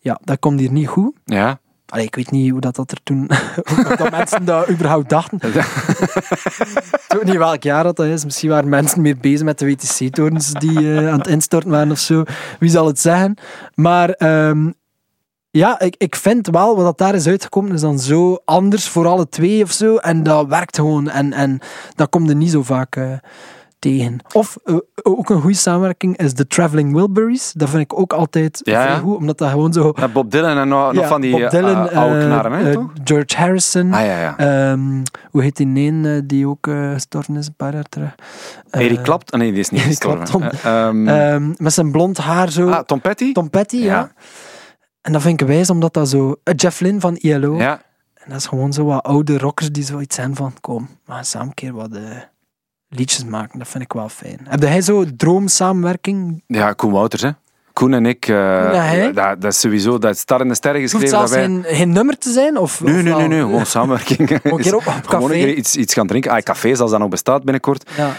ja, 0.00 0.18
dat 0.24 0.38
komt 0.38 0.60
hier 0.60 0.72
niet 0.72 0.88
goed. 0.88 1.12
Ja, 1.24 1.58
Allee, 1.94 2.06
ik 2.06 2.14
weet 2.14 2.30
niet 2.30 2.50
hoe 2.50 2.60
dat, 2.60 2.76
dat 2.76 2.90
er 2.90 2.98
toen, 3.02 3.30
dat 3.98 4.10
mensen 4.10 4.44
dat 4.44 4.70
überhaupt 4.70 5.08
dachten. 5.08 5.38
Ik 7.08 7.20
weet 7.20 7.24
niet 7.24 7.36
welk 7.36 7.62
jaar 7.62 7.84
dat, 7.84 7.96
dat 7.96 8.06
is. 8.06 8.24
Misschien 8.24 8.48
waren 8.48 8.68
mensen 8.68 9.02
meer 9.02 9.16
bezig 9.16 9.44
met 9.44 9.58
de 9.58 9.66
WTC-torens 9.66 10.52
die 10.52 10.78
eh, 10.78 11.08
aan 11.08 11.18
het 11.18 11.26
instorten 11.26 11.70
waren 11.70 11.90
of 11.90 11.98
zo. 11.98 12.22
Wie 12.58 12.70
zal 12.70 12.86
het 12.86 13.00
zeggen? 13.00 13.36
Maar 13.74 14.10
ehm, 14.10 14.70
ja, 15.50 15.80
ik, 15.80 15.94
ik 15.98 16.16
vind 16.16 16.46
wel 16.46 16.76
wat 16.76 16.84
dat 16.84 16.98
daar 16.98 17.14
is 17.14 17.26
uitgekomen, 17.26 17.72
is 17.72 17.80
dan 17.80 17.98
zo 17.98 18.38
anders 18.44 18.88
voor 18.88 19.06
alle 19.06 19.28
twee 19.28 19.62
of 19.62 19.72
zo. 19.72 19.96
En 19.96 20.22
dat 20.22 20.46
werkt 20.46 20.76
gewoon. 20.76 21.10
En, 21.10 21.32
en 21.32 21.58
dat 21.94 22.08
komt 22.08 22.28
er 22.28 22.36
niet 22.36 22.50
zo 22.50 22.62
vaak 22.62 22.96
eh, 22.96 23.12
tegen. 23.90 24.18
Of 24.32 24.56
eh, 24.64 24.76
ook 25.02 25.30
een 25.30 25.40
goede 25.40 25.56
samenwerking 25.56 26.16
is 26.16 26.34
de 26.34 26.46
Traveling 26.46 26.92
Wilburys. 26.94 27.52
Dat 27.52 27.68
vind 27.70 27.82
ik 27.82 27.98
ook 27.98 28.12
altijd 28.12 28.60
Ja, 28.62 28.96
goed, 28.96 29.16
omdat 29.16 29.38
dat 29.38 29.50
gewoon 29.50 29.72
zo. 29.72 29.92
Ja, 29.96 30.08
Bob 30.08 30.30
Dylan 30.30 30.58
en 30.58 30.68
nog, 30.68 31.06
van 31.06 31.20
die 31.20 31.30
Bob 31.40 31.50
Dylan, 31.50 31.88
eh, 31.88 31.98
oude 31.98 32.18
eh, 32.18 32.24
knarren, 32.24 32.52
hè, 32.52 32.68
eh, 32.68 32.72
toch? 32.74 32.90
George 33.04 33.36
Harrison. 33.36 33.92
Ah 33.92 34.04
ja, 34.04 34.20
ja. 34.20 34.38
Ehm, 34.38 35.02
hoe 35.30 35.42
heet 35.42 35.56
die 35.56 35.66
neen 35.66 36.04
eh, 36.06 36.20
die 36.24 36.48
ook 36.48 36.66
eh, 36.66 36.92
gestorven 36.92 37.36
is 37.36 37.46
een 37.46 37.54
paar 37.56 37.72
jaar 37.74 37.88
terug? 37.88 38.14
Eh, 38.70 38.84
Eric 38.84 39.02
Klapt? 39.02 39.30
Ah, 39.32 39.40
nee, 39.40 39.50
die 39.50 39.60
is 39.60 39.70
niet 39.70 39.80
gestorven. 39.92 40.40
Eh, 40.52 40.86
ehm, 40.86 41.08
ehm, 41.08 41.52
met 41.56 41.72
zijn 41.72 41.90
blond 41.90 42.18
haar 42.18 42.50
zo. 42.50 42.68
ah, 42.70 42.78
Tom 42.84 43.00
Petty? 43.00 43.32
Tom 43.32 43.50
Petty, 43.50 43.76
ja. 43.76 43.84
Ja. 43.84 44.12
En 45.02 45.12
dat 45.12 45.22
vind 45.22 45.40
ik 45.40 45.46
wijs, 45.46 45.70
omdat 45.70 45.94
dat 45.94 46.08
zo... 46.08 46.36
eh, 46.42 46.54
Jeff 46.56 46.80
Lynne 46.80 47.00
van 47.00 47.16
ILO. 47.16 47.56
Ja, 47.56 47.82
En 48.14 48.30
dat 48.30 48.38
is 48.38 48.46
gewoon 48.46 48.72
zo 48.72 48.84
wat 48.84 49.02
oude 49.02 49.38
rockers 49.38 49.70
die 49.72 49.84
zoiets 49.84 50.14
zijn 50.14 50.34
van... 50.34 50.52
Kom, 50.60 50.88
gaan 51.06 51.24
samen 51.24 51.46
een 51.48 51.54
keer 51.54 51.72
wat 51.72 51.92
eh, 51.92 52.02
liedjes 52.96 53.24
maken. 53.24 53.58
Dat 53.58 53.68
vind 53.68 53.84
ik 53.84 53.92
wel 53.92 54.08
fijn. 54.08 54.38
Heb 54.44 54.62
jij 54.62 54.80
zo 54.80 55.04
droomsamenwerking? 55.16 56.42
ja, 56.46 56.72
Koen 56.72 56.92
Wouters, 56.92 57.22
hè. 57.22 57.30
Koen 57.74 57.94
en 57.94 58.06
ik, 58.06 58.26
eh, 58.28 59.04
dat, 59.14 59.40
dat 59.40 59.52
is 59.52 59.60
sowieso, 59.60 59.98
dat 59.98 60.18
staat 60.18 60.40
in 60.40 60.48
de 60.48 60.54
sterren 60.54 60.82
Het 60.82 60.92
hoeft 60.92 61.04
geschreven 61.04 61.28
dat 61.28 61.38
zelfs 61.38 61.54
wij... 61.62 61.62
geen, 61.70 61.76
geen 61.76 61.92
nummer 61.92 62.18
te 62.18 62.30
zijn? 62.30 62.56
Of, 62.56 62.80
Nee, 62.80 62.94
of 62.96 63.02
nee, 63.02 63.10
wel- 63.12 63.18
nee, 63.18 63.28
nee, 63.28 63.40
gewoon 63.40 63.66
samenwerking. 63.66 64.30
Een 64.42 64.56
keer 64.58 64.74
op, 64.76 64.86
op 64.86 65.06
café. 65.08 65.28
keer 65.28 65.54
iets, 65.54 65.76
iets 65.76 65.94
gaan 65.94 66.06
drinken. 66.06 66.30
Ah, 66.30 66.38
café, 66.42 66.70
als 66.76 66.90
dat 66.90 66.98
nog 66.98 67.08
bestaat 67.08 67.42
binnenkort. 67.42 67.90
Ja. 67.96 68.10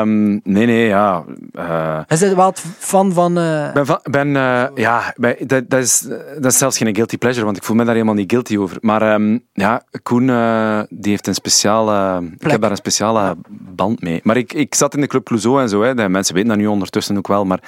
Ehm, 0.00 0.26
nee, 0.30 0.66
nee, 0.66 0.86
ja. 0.86 1.24
eh, 1.52 2.00
Hij 2.06 2.16
is 2.28 2.32
wel 2.34 2.46
het 2.46 2.64
fan 2.78 3.12
van... 3.12 3.38
eh, 3.38 3.72
ben, 3.72 4.00
ben 4.02 4.36
eh, 4.36 4.64
ja, 4.74 5.14
dat, 5.46 5.70
dat, 5.70 5.80
is, 5.82 6.00
dat 6.40 6.52
is 6.52 6.58
zelfs 6.58 6.78
geen 6.78 6.94
guilty 6.94 7.16
pleasure, 7.18 7.44
want 7.44 7.56
ik 7.56 7.62
voel 7.62 7.76
me 7.76 7.84
daar 7.84 7.94
helemaal 7.94 8.14
niet 8.14 8.30
guilty 8.30 8.56
over. 8.58 8.76
Maar 8.80 9.02
ehm, 9.02 9.38
ja, 9.52 9.82
Koen, 10.02 10.30
eh, 10.30 10.80
die 10.88 11.10
heeft 11.10 11.26
een 11.26 11.34
speciale... 11.34 12.22
Ik 12.38 12.50
heb 12.50 12.60
daar 12.60 12.70
een 12.70 12.76
speciale 12.76 13.36
band 13.48 14.02
mee. 14.02 14.20
Maar 14.22 14.36
ik, 14.36 14.52
ik 14.52 14.74
zat 14.74 14.94
in 14.94 15.00
de 15.00 15.06
Club 15.06 15.24
Clouseau 15.24 15.60
en 15.60 15.68
zo, 15.68 15.82
hè. 15.82 15.94
De 15.94 16.08
mensen 16.08 16.34
weten 16.34 16.48
dat 16.48 16.58
nu 16.58 16.66
ondertussen 16.66 17.16
ook 17.16 17.28
wel, 17.28 17.44
maar... 17.44 17.60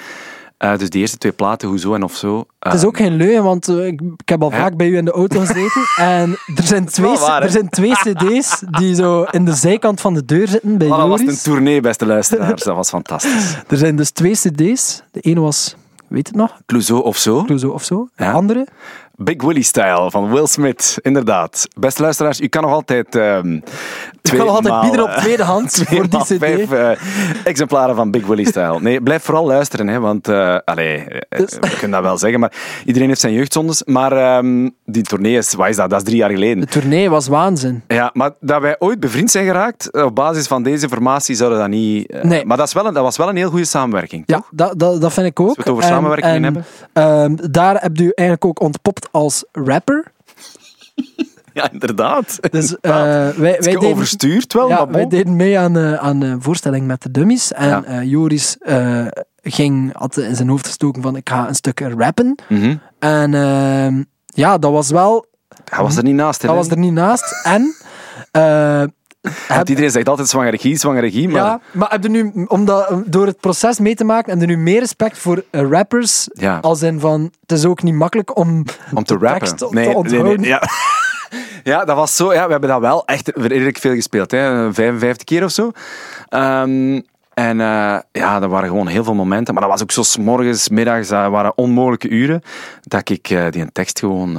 eh, 0.59 0.77
dus 0.77 0.89
die 0.89 1.01
eerste 1.01 1.17
twee 1.17 1.31
platen, 1.31 1.67
Hoezo 1.67 1.93
en 1.93 2.03
Of 2.03 2.15
Zo... 2.15 2.45
Het 2.59 2.73
is 2.73 2.83
ook 2.85 2.97
geen 2.97 3.15
leugen, 3.15 3.43
want 3.43 3.67
eh, 3.67 3.85
ik, 3.85 4.01
ik 4.17 4.29
heb 4.29 4.43
al 4.43 4.51
vaak 4.51 4.77
bij 4.77 4.87
u 4.87 4.97
in 4.97 5.05
de 5.05 5.11
auto 5.11 5.39
gezeten. 5.39 5.81
en 6.15 6.37
er 6.55 6.63
zijn, 6.63 6.85
twee, 6.85 7.17
waar, 7.17 7.43
er 7.43 7.49
zijn 7.49 7.69
twee 7.69 7.91
cd's 7.93 8.63
die 8.69 8.95
zo 8.95 9.23
in 9.23 9.45
de 9.45 9.53
zijkant 9.53 10.01
van 10.01 10.13
de 10.13 10.25
deur 10.25 10.47
zitten 10.47 10.77
bij 10.77 10.87
dat 10.87 11.07
was 11.07 11.19
een 11.21 11.37
tournee, 11.43 11.81
beste 11.81 12.05
luisteraars. 12.05 12.63
Dat 12.63 12.75
was 12.75 12.89
fantastisch. 12.89 13.55
Er 13.67 13.77
zijn 13.77 13.95
dus 13.95 14.09
twee 14.11 14.31
cd's. 14.33 15.03
De 15.11 15.19
ene 15.19 15.39
was, 15.39 15.75
weet 16.07 16.27
het 16.27 16.35
nog, 16.35 16.61
Clouseau 16.65 17.03
of 17.03 17.17
Zo. 17.17 17.43
Clouseau 17.43 17.73
of 17.73 17.83
zo. 17.83 18.09
De 18.15 18.23
Ja. 18.23 18.31
andere, 18.31 18.67
Big 19.21 19.41
Willie-style 19.43 20.11
van 20.11 20.31
Will 20.31 20.45
Smith, 20.47 20.97
inderdaad. 21.01 21.67
Beste 21.79 22.01
luisteraars, 22.01 22.39
u 22.41 22.47
kan 22.47 22.61
nog 22.61 22.71
altijd... 22.71 23.15
ehm 23.15 23.53
ik 23.53 24.35
twee 24.35 24.37
kan 24.37 24.45
nog 24.47 24.55
altijd 24.55 24.73
maal, 24.73 24.81
bieden 24.83 25.03
op 25.03 25.09
eh, 25.09 25.17
tweede 25.17 25.43
hand 25.43 25.71
twee 25.73 25.85
voor 25.99 26.09
die 26.09 26.17
maal 26.17 26.25
cd. 26.25 26.37
vijf 26.37 26.71
eh, 26.71 26.91
exemplaren 27.43 27.95
van 27.95 28.11
Big 28.11 28.25
Willie-style. 28.25 28.79
Nee, 28.81 29.01
blijf 29.01 29.23
vooral 29.23 29.45
luisteren, 29.45 29.87
hè, 29.87 29.99
want... 29.99 30.27
allee, 30.65 31.05
Dus- 31.29 31.57
we 31.59 31.69
kunnen 31.69 31.91
dat 31.91 32.01
wel 32.01 32.17
zeggen, 32.17 32.39
maar 32.39 32.53
iedereen 32.85 33.07
heeft 33.07 33.19
zijn 33.19 33.33
jeugdzondes. 33.33 33.83
Maar 33.83 34.11
ehm, 34.11 34.69
die 34.85 35.03
tournee 35.03 35.37
is... 35.37 35.53
Wat 35.53 35.67
is 35.69 35.75
dat? 35.75 35.89
Dat 35.89 35.99
is 35.99 36.05
drie 36.05 36.17
jaar 36.17 36.29
geleden. 36.29 36.59
De 36.59 36.65
tournee 36.65 37.09
was 37.09 37.27
waanzin. 37.27 37.83
Ja, 37.87 38.09
maar 38.13 38.31
dat 38.39 38.61
wij 38.61 38.75
ooit 38.79 38.99
bevriend 38.99 39.31
zijn 39.31 39.45
geraakt, 39.45 39.93
op 40.03 40.15
basis 40.15 40.47
van 40.47 40.63
deze 40.63 40.83
informatie, 40.83 41.35
zouden 41.35 41.59
dat 41.59 41.67
niet... 41.67 42.23
Nee. 42.23 42.45
Maar 42.45 42.57
dat, 42.57 42.67
is 42.67 42.73
wel 42.73 42.85
een, 42.85 42.93
dat 42.93 43.03
was 43.03 43.17
wel 43.17 43.29
een 43.29 43.35
heel 43.35 43.49
goede 43.49 43.65
samenwerking. 43.65 44.23
Ja, 44.25 44.43
dat, 44.51 44.73
dat, 44.79 45.01
dat 45.01 45.13
vind 45.13 45.27
ik 45.27 45.39
ook. 45.39 45.47
Als 45.47 45.55
we 45.55 45.61
het 45.61 45.71
over 45.71 45.83
En- 45.83 45.89
samenwerkingen 45.89 46.35
en, 46.35 46.43
hebben. 46.43 46.65
ehm, 46.93 47.51
daar 47.51 47.81
heb 47.81 47.99
u 47.99 48.11
eigenlijk 48.15 48.45
ook 48.45 48.61
ontpopt 48.61 49.08
als 49.11 49.45
rapper. 49.51 50.11
Ja, 51.53 51.71
inderdaad. 51.71 52.37
Dus 52.51 52.79
eh, 52.79 52.91
Inderdaad. 52.91 53.35
wij, 53.35 53.57
wij, 53.59 53.73
deden, 53.73 53.89
overstuurd 53.89 54.53
wel, 54.53 54.67
ja, 54.69 54.87
wij 54.87 55.07
deden 55.07 55.35
mee 55.35 55.59
aan, 55.59 55.77
eh, 55.77 55.93
aan 55.93 56.21
een 56.21 56.41
voorstelling 56.41 56.87
met 56.87 57.01
de 57.01 57.11
dummies. 57.11 57.51
En 57.53 57.67
Ja. 57.67 57.83
eh, 57.83 58.03
Joris 58.03 58.57
eh, 58.57 59.05
ging, 59.41 59.93
had 59.97 60.17
in 60.17 60.35
zijn 60.35 60.49
hoofd 60.49 60.65
gestoken 60.65 61.01
van 61.01 61.15
ik 61.15 61.29
ga 61.29 61.47
een 61.47 61.55
stuk 61.55 61.79
rappen. 61.79 62.35
Mhm. 62.49 62.75
En 62.99 63.33
ehm, 63.33 64.03
ja, 64.25 64.57
dat 64.57 64.71
was 64.71 64.89
wel... 64.89 65.25
Hij 65.69 65.83
was 65.83 65.97
er 65.97 66.03
niet 66.03 66.15
naast, 66.15 66.41
hè, 66.41 66.47
Dat 66.47 66.57
was 66.57 66.67
er 66.67 66.77
niet 66.77 66.93
naast. 66.93 67.41
En... 67.43 67.75
Want 69.47 69.69
iedereen 69.69 69.91
zegt 69.91 70.09
altijd 70.09 70.27
zwangere 70.29 70.51
regie, 70.51 70.77
zwangere 70.77 71.05
regie, 71.05 71.29
maar... 71.29 71.41
ja, 71.41 71.59
maar 71.71 71.89
heb 71.91 72.03
je 72.03 72.09
nu, 72.09 72.45
om 72.47 72.65
dat, 72.65 73.01
door 73.05 73.25
het 73.25 73.39
proces 73.39 73.79
mee 73.79 73.95
te 73.95 74.03
maken, 74.03 74.31
heb 74.31 74.49
je 74.49 74.55
nu 74.55 74.57
meer 74.57 74.79
respect 74.79 75.17
voor 75.17 75.43
eh, 75.49 75.69
rappers? 75.69 76.29
Ja. 76.33 76.57
Als 76.61 76.81
in 76.81 76.99
van, 76.99 77.31
het 77.41 77.51
is 77.51 77.65
ook 77.65 77.83
niet 77.83 77.93
makkelijk 77.93 78.37
om, 78.37 78.65
om 78.93 79.03
te 79.03 79.17
rappen. 79.17 79.55
te 79.55 79.67
onthouden. 79.67 80.39
nee, 80.39 80.49
ja. 80.49 80.61
ja, 81.63 81.85
dat 81.85 81.95
was 81.95 82.15
zo. 82.15 82.33
Ja, 82.33 82.45
we 82.45 82.51
hebben 82.51 82.69
dat 82.69 82.79
wel 82.79 83.05
echt 83.05 83.31
redelijk 83.35 83.77
veel 83.77 83.93
gespeeld. 83.93 84.31
Hè. 84.31 84.73
55 84.73 85.23
keer 85.23 85.43
of 85.43 85.51
zo. 85.51 85.71
Ehm, 86.29 87.01
en 87.33 87.61
eh, 87.61 87.97
ja, 88.11 88.41
er 88.41 88.49
waren 88.49 88.69
gewoon 88.69 88.87
heel 88.87 89.03
veel 89.03 89.13
momenten. 89.13 89.53
Maar 89.53 89.63
dat 89.63 89.71
was 89.71 89.81
ook 89.81 89.91
zo 89.91 90.03
's 90.03 90.17
morgens, 90.17 90.69
middags, 90.69 91.07
dat 91.07 91.31
waren 91.31 91.57
onmogelijke 91.57 92.09
uren. 92.09 92.41
Dat 92.81 93.09
ik 93.09 93.29
eh, 93.29 93.49
die 93.49 93.61
een 93.61 93.71
tekst 93.71 93.99
gewoon, 93.99 94.37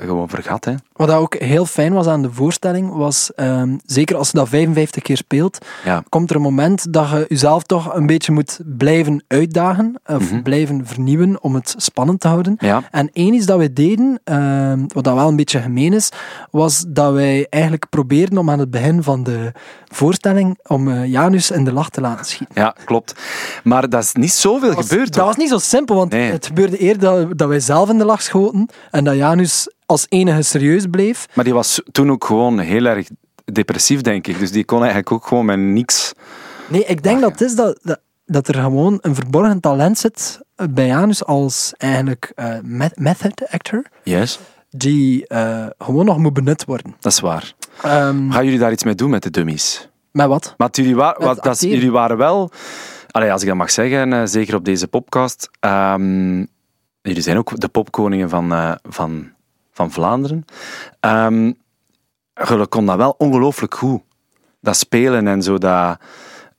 gewoon 0.00 0.28
vergat. 0.28 0.64
Hè. 0.64 0.74
Wat 0.92 1.10
ook 1.10 1.34
heel 1.34 1.66
fijn 1.66 1.92
was 1.92 2.06
aan 2.06 2.22
de 2.22 2.32
voorstelling, 2.32 2.92
was 2.94 3.30
ehm, 3.34 3.76
zeker 3.86 4.16
als 4.16 4.30
je 4.30 4.36
dat 4.36 4.48
55 4.48 5.02
keer 5.02 5.16
speelt, 5.16 5.58
Ja. 5.84 6.02
komt 6.08 6.30
er 6.30 6.36
een 6.36 6.42
moment 6.42 6.92
dat 6.92 7.08
je 7.10 7.24
jezelf 7.28 7.62
toch 7.62 7.94
een 7.94 8.06
beetje 8.06 8.32
moet 8.32 8.60
blijven 8.64 9.24
uitdagen, 9.28 10.00
of 10.06 10.42
blijven 10.42 10.86
vernieuwen 10.86 11.42
om 11.42 11.54
het 11.54 11.74
spannend 11.76 12.20
te 12.20 12.28
houden. 12.28 12.54
Ja. 12.58 12.82
En 12.90 13.10
één 13.12 13.34
iets 13.34 13.46
dat 13.46 13.58
wij 13.58 13.72
deden, 13.72 14.20
ehm, 14.24 14.84
wat 14.86 15.04
dat 15.04 15.14
wel 15.14 15.28
een 15.28 15.36
beetje 15.36 15.60
gemeen 15.60 15.92
is, 15.92 16.08
was 16.50 16.84
dat 16.88 17.12
wij 17.12 17.46
eigenlijk 17.50 17.88
probeerden 17.88 18.38
om 18.38 18.50
aan 18.50 18.58
het 18.58 18.70
begin 18.70 19.02
van 19.02 19.22
de 19.22 19.52
voorstelling 19.92 20.58
om 20.66 20.88
eh, 20.90 21.06
Janus 21.06 21.50
in 21.50 21.64
de 21.64 21.72
lach 21.72 21.88
te 21.90 22.00
laten 22.00 22.24
schieten. 22.26 22.54
ja, 22.62 22.74
klopt. 22.84 23.14
Maar 23.64 23.88
dat 23.88 24.02
is 24.02 24.12
niet 24.12 24.32
zoveel 24.32 24.68
Dat 24.68 24.76
was- 24.76 24.88
gebeurd. 24.88 25.06
Dat 25.06 25.16
hoor. 25.16 25.26
was 25.26 25.36
niet 25.36 25.48
zo 25.48 25.58
simpel, 25.58 25.96
want 25.96 26.12
Nee. 26.12 26.30
het 26.30 26.46
gebeurde 26.46 26.76
eerder 26.78 27.00
dat, 27.28 27.38
dat 27.38 27.48
wij 27.48 27.60
zelf 27.60 27.88
in 27.90 27.98
de 27.98 28.04
lach 28.04 28.22
schoten 28.22 28.68
en 28.90 29.04
dat 29.04 29.14
Janus 29.16 29.68
als 29.90 30.06
enige 30.08 30.42
serieus 30.42 30.86
bleef. 30.86 31.26
Maar 31.34 31.44
die 31.44 31.54
was 31.54 31.82
toen 31.92 32.10
ook 32.10 32.24
gewoon 32.24 32.58
heel 32.58 32.84
erg 32.84 33.08
depressief, 33.52 34.00
denk 34.00 34.26
ik. 34.26 34.38
Dus 34.38 34.50
die 34.52 34.64
kon 34.64 34.78
eigenlijk 34.78 35.12
ook 35.12 35.26
gewoon 35.26 35.44
met 35.44 35.58
niks... 35.58 36.12
Nee, 36.68 36.84
ik 36.84 37.02
denk 37.02 37.20
dat 37.20 37.30
het 37.30 37.40
is 37.40 37.54
dat, 37.54 37.78
dat, 37.82 38.00
dat 38.26 38.48
er 38.48 38.54
gewoon 38.54 38.98
een 39.00 39.14
verborgen 39.14 39.60
talent 39.60 39.98
zit 39.98 40.40
bij 40.70 40.86
Janus 40.86 41.24
als 41.24 41.74
eigenlijk 41.78 42.32
eh, 42.34 42.54
met- 42.62 42.98
method 42.98 43.48
actor, 43.50 43.82
Yes. 44.04 44.38
die 44.70 45.26
eh, 45.26 45.66
gewoon 45.78 46.04
nog 46.04 46.18
moet 46.18 46.32
benut 46.32 46.64
worden. 46.64 46.94
Dat 47.00 47.12
is 47.12 47.20
waar. 47.20 47.52
Ehm, 47.82 48.30
Gaan 48.30 48.44
jullie 48.44 48.58
daar 48.58 48.72
iets 48.72 48.84
mee 48.84 48.94
doen 48.94 49.10
met 49.10 49.22
de 49.22 49.30
dummies? 49.30 49.88
met 50.12 50.26
wat? 50.26 50.54
Maar 50.56 50.68
jullie, 50.72 50.96
wa- 50.96 51.16
wat, 51.18 51.42
dat 51.42 51.60
jullie 51.60 51.90
waren 51.90 52.16
wel, 52.16 52.50
allee, 53.10 53.32
als 53.32 53.42
ik 53.42 53.48
dat 53.48 53.56
mag 53.56 53.70
zeggen, 53.70 54.12
eh, 54.12 54.22
zeker 54.24 54.54
op 54.54 54.64
deze 54.64 54.88
podcast, 54.88 55.50
ehm, 55.60 56.36
jullie 57.02 57.22
zijn 57.22 57.36
ook 57.38 57.60
de 57.60 57.68
popkoningen 57.68 58.28
van, 58.28 58.52
eh, 58.52 58.72
van, 58.82 59.30
van 59.80 59.90
Vlaanderen. 59.90 60.44
Ehm 61.00 61.50
jullie 62.48 62.66
konden 62.66 62.96
dat 62.96 63.06
wel 63.06 63.28
ongelooflijk 63.28 63.74
goed. 63.74 64.02
Dat 64.60 64.76
spelen 64.76 65.28
en 65.28 65.42
zo, 65.42 65.58
dat, 65.58 65.98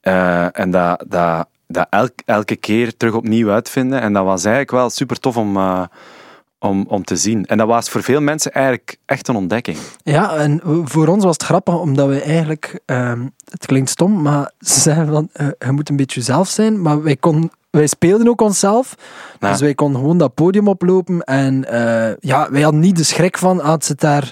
eh, 0.01 0.59
en 0.59 0.71
dat, 0.71 1.05
dat, 1.07 1.47
dat 1.67 1.87
elk, 1.89 2.11
elke 2.25 2.55
keer 2.55 2.97
terug 2.97 3.13
opnieuw 3.13 3.49
uitvinden. 3.49 4.01
En 4.01 4.13
dat 4.13 4.23
was 4.25 4.43
eigenlijk 4.43 4.71
wel 4.71 4.89
super 4.89 5.19
tof 5.19 5.37
om, 5.37 5.57
eh, 5.57 5.83
om, 6.59 6.85
om 6.87 7.03
te 7.03 7.15
zien. 7.15 7.45
En 7.45 7.57
dat 7.57 7.67
was 7.67 7.89
voor 7.89 8.03
veel 8.03 8.21
mensen 8.21 8.51
eigenlijk 8.51 8.97
echt 9.05 9.27
een 9.27 9.35
ontdekking. 9.35 9.77
Ja, 10.03 10.35
en 10.35 10.61
voor 10.83 11.07
ons 11.07 11.23
was 11.23 11.33
het 11.33 11.43
grappig, 11.43 11.79
omdat 11.79 12.07
we 12.07 12.21
eigenlijk... 12.21 12.79
ehm, 12.85 13.27
het 13.49 13.65
klinkt 13.65 13.89
stom, 13.89 14.21
maar 14.21 14.51
ze 14.59 14.79
zeggen 14.79 15.07
van... 15.07 15.29
eh, 15.33 15.47
je 15.59 15.71
moet 15.71 15.89
een 15.89 15.95
beetje 15.95 16.19
jezelf 16.19 16.47
zijn, 16.47 16.81
maar 16.81 17.03
wij, 17.03 17.15
kon, 17.15 17.51
wij 17.71 17.87
speelden 17.87 18.27
ook 18.27 18.41
onszelf. 18.41 18.95
Ja. 19.39 19.49
Dus 19.51 19.61
wij 19.61 19.73
konden 19.73 20.01
gewoon 20.01 20.17
dat 20.17 20.33
podium 20.33 20.67
oplopen. 20.67 21.21
En 21.23 21.65
eh, 21.65 22.15
ja, 22.19 22.47
wij 22.51 22.61
hadden 22.61 22.81
niet 22.81 22.97
de 22.97 23.03
schrik 23.03 23.37
van... 23.37 23.61
Als 23.61 23.87
het 23.87 23.99
daar... 23.99 24.31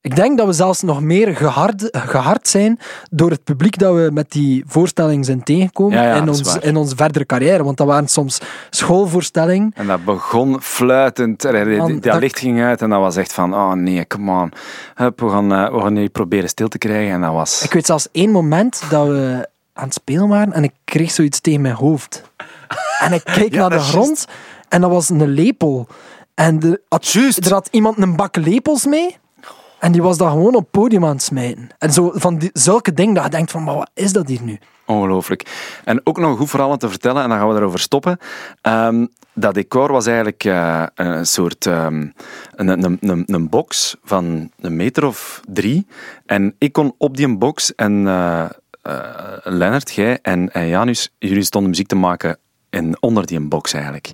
Ik 0.00 0.16
denk 0.16 0.38
dat 0.38 0.46
we 0.46 0.52
zelfs 0.52 0.82
nog 0.82 1.00
meer 1.00 1.36
gehard, 1.36 1.88
gehard 1.92 2.48
zijn 2.48 2.78
door 3.10 3.30
het 3.30 3.44
publiek 3.44 3.78
dat 3.78 3.94
we 3.94 4.10
met 4.12 4.30
die 4.30 4.64
voorstelling 4.66 5.24
zijn 5.24 5.42
tegengekomen 5.42 5.98
Ja, 5.98 6.04
ja, 6.04 6.14
in, 6.14 6.28
ons, 6.28 6.56
in 6.58 6.76
onze 6.76 6.96
verdere 6.96 7.26
carrière. 7.26 7.64
Want 7.64 7.76
dat 7.76 7.86
waren 7.86 8.08
soms 8.08 8.40
schoolvoorstellingen. 8.70 9.72
En 9.74 9.86
dat 9.86 10.04
begon 10.04 10.60
fluitend. 10.60 11.44
Er- 11.44 11.76
Dat, 11.76 12.02
dat- 12.02 12.20
licht 12.20 12.38
ging 12.38 12.62
uit 12.62 12.82
en 12.82 12.90
dat 12.90 13.00
was 13.00 13.16
echt 13.16 13.32
van, 13.32 13.54
oh 13.54 13.72
nee, 13.72 14.06
come 14.06 14.40
on. 14.42 14.52
Hup, 14.94 15.20
we 15.20 15.28
gaan, 15.28 15.48
we 15.48 15.80
gaan 15.80 15.92
nu 15.92 16.08
proberen 16.08 16.48
stil 16.48 16.68
te 16.68 16.78
krijgen. 16.78 17.12
En 17.14 17.20
dat 17.20 17.32
was... 17.32 17.62
Ik 17.62 17.72
weet 17.72 17.86
zelfs 17.86 18.08
één 18.12 18.30
moment 18.30 18.82
dat 18.90 19.06
we 19.06 19.48
aan 19.72 19.84
het 19.84 19.94
spelen 19.94 20.28
waren 20.28 20.52
en 20.52 20.64
ik 20.64 20.72
kreeg 20.84 21.10
zoiets 21.10 21.40
tegen 21.40 21.60
mijn 21.60 21.74
hoofd. 21.74 22.30
En 22.98 23.12
ik 23.12 23.24
keek 23.24 23.52
Ja, 23.52 23.60
naar 23.60 23.70
de 23.70 23.78
grond 23.78 24.26
en 24.68 24.80
dat 24.80 24.90
was 24.90 25.08
een 25.08 25.28
lepel. 25.28 25.86
En 26.34 26.58
de, 26.58 26.80
had, 26.88 27.08
Juist. 27.08 27.46
er 27.46 27.52
had 27.52 27.68
iemand 27.70 27.98
een 27.98 28.16
bak 28.16 28.36
lepels 28.36 28.86
mee 28.86 29.16
en 29.82 29.92
die 29.92 30.02
was 30.02 30.18
dat 30.18 30.28
gewoon 30.30 30.54
op 30.54 30.62
het 30.62 30.70
podium 30.70 31.04
aan 31.04 31.10
het 31.10 31.22
smijten. 31.22 31.68
En 31.78 31.92
zo 31.92 32.12
van 32.14 32.38
die, 32.38 32.50
zulke 32.52 32.92
dingen 32.92 33.14
dat 33.14 33.24
je 33.24 33.30
denkt 33.30 33.50
van, 33.50 33.62
maar 33.62 33.74
wat 33.74 33.90
is 33.94 34.12
dat 34.12 34.28
hier 34.28 34.42
nu? 34.42 34.58
Ongelooflijk. 34.86 35.46
En 35.84 36.00
ook 36.04 36.18
nog 36.18 36.30
een 36.30 36.36
goed 36.36 36.50
verhaal 36.50 36.70
om 36.70 36.78
te 36.78 36.88
vertellen, 36.88 37.22
en 37.22 37.28
dan 37.28 37.38
gaan 37.38 37.46
we 37.46 37.54
daarover 37.54 37.78
stoppen. 37.78 38.18
Ehm, 38.60 39.06
dat 39.34 39.54
decor 39.54 39.92
was 39.92 40.06
eigenlijk 40.06 40.44
eh, 40.44 40.82
een 40.94 41.26
soort 41.26 41.66
ehm, 41.66 42.06
een, 42.54 42.68
een, 42.68 42.98
een, 43.00 43.22
een 43.26 43.48
box 43.48 43.96
van 44.04 44.50
een 44.60 44.76
meter 44.76 45.04
of 45.04 45.40
drie. 45.48 45.86
En 46.26 46.54
ik 46.58 46.72
kon 46.72 46.94
op 46.98 47.16
die 47.16 47.36
box 47.36 47.74
en 47.74 48.06
eh, 48.06 48.44
Lennart, 49.42 49.92
jij 49.92 50.18
en, 50.22 50.52
en 50.52 50.68
Janus, 50.68 51.12
jullie 51.18 51.44
stonden 51.44 51.70
muziek 51.70 51.88
te 51.88 51.96
maken 51.96 52.38
in, 52.72 52.96
onder 53.00 53.26
die 53.26 53.40
box 53.40 53.72
eigenlijk. 53.72 54.12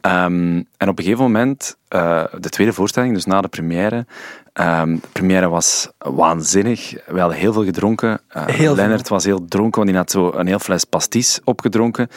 Ehm, 0.00 0.62
en 0.76 0.88
op 0.88 0.98
een 0.98 1.04
gegeven 1.04 1.24
moment, 1.24 1.76
eh, 1.88 2.24
de 2.38 2.48
tweede 2.48 2.72
voorstelling, 2.72 3.14
dus 3.14 3.24
na 3.24 3.40
de 3.40 3.48
première. 3.48 4.06
ehm, 4.52 4.94
de 4.94 5.08
première 5.12 5.48
was 5.48 5.88
waanzinnig. 5.98 6.94
We 7.06 7.20
hadden 7.20 7.38
heel 7.38 7.52
veel 7.52 7.64
gedronken. 7.64 8.20
Heel. 8.28 8.74
Lennart 8.74 9.08
was 9.08 9.24
heel 9.24 9.44
dronken, 9.48 9.76
want 9.76 9.86
die 9.86 9.96
had 9.96 10.10
zo 10.10 10.32
een 10.34 10.46
heel 10.46 10.58
fles 10.58 10.84
pastis 10.84 11.40
opgedronken. 11.44 12.08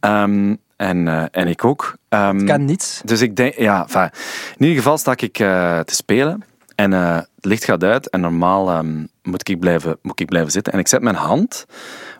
Ehm, 0.00 0.54
en, 0.76 1.08
eh, 1.08 1.24
en 1.30 1.48
ik 1.48 1.64
ook. 1.64 1.96
Ik 2.08 2.46
ken 2.46 2.64
niets. 2.64 3.00
dus 3.04 3.20
ik 3.20 3.36
denk, 3.36 3.54
ja, 3.54 3.82
enfin, 3.82 4.10
in 4.56 4.66
ieder 4.66 4.76
geval 4.76 4.98
sta 4.98 5.12
ik 5.16 5.32
te 5.32 5.94
spelen 5.94 6.44
en 6.80 6.92
eh, 6.92 7.16
het 7.16 7.44
licht 7.44 7.64
gaat 7.64 7.84
uit 7.84 8.10
en 8.10 8.20
normaal 8.20 8.70
ehm, 8.70 9.04
moet, 9.22 9.48
ik 9.48 9.60
blijven, 9.60 9.98
moet 10.02 10.20
ik 10.20 10.26
blijven 10.26 10.50
zitten. 10.50 10.72
En 10.72 10.78
ik 10.78 10.88
zet 10.88 11.02
mijn 11.02 11.16
hand 11.16 11.66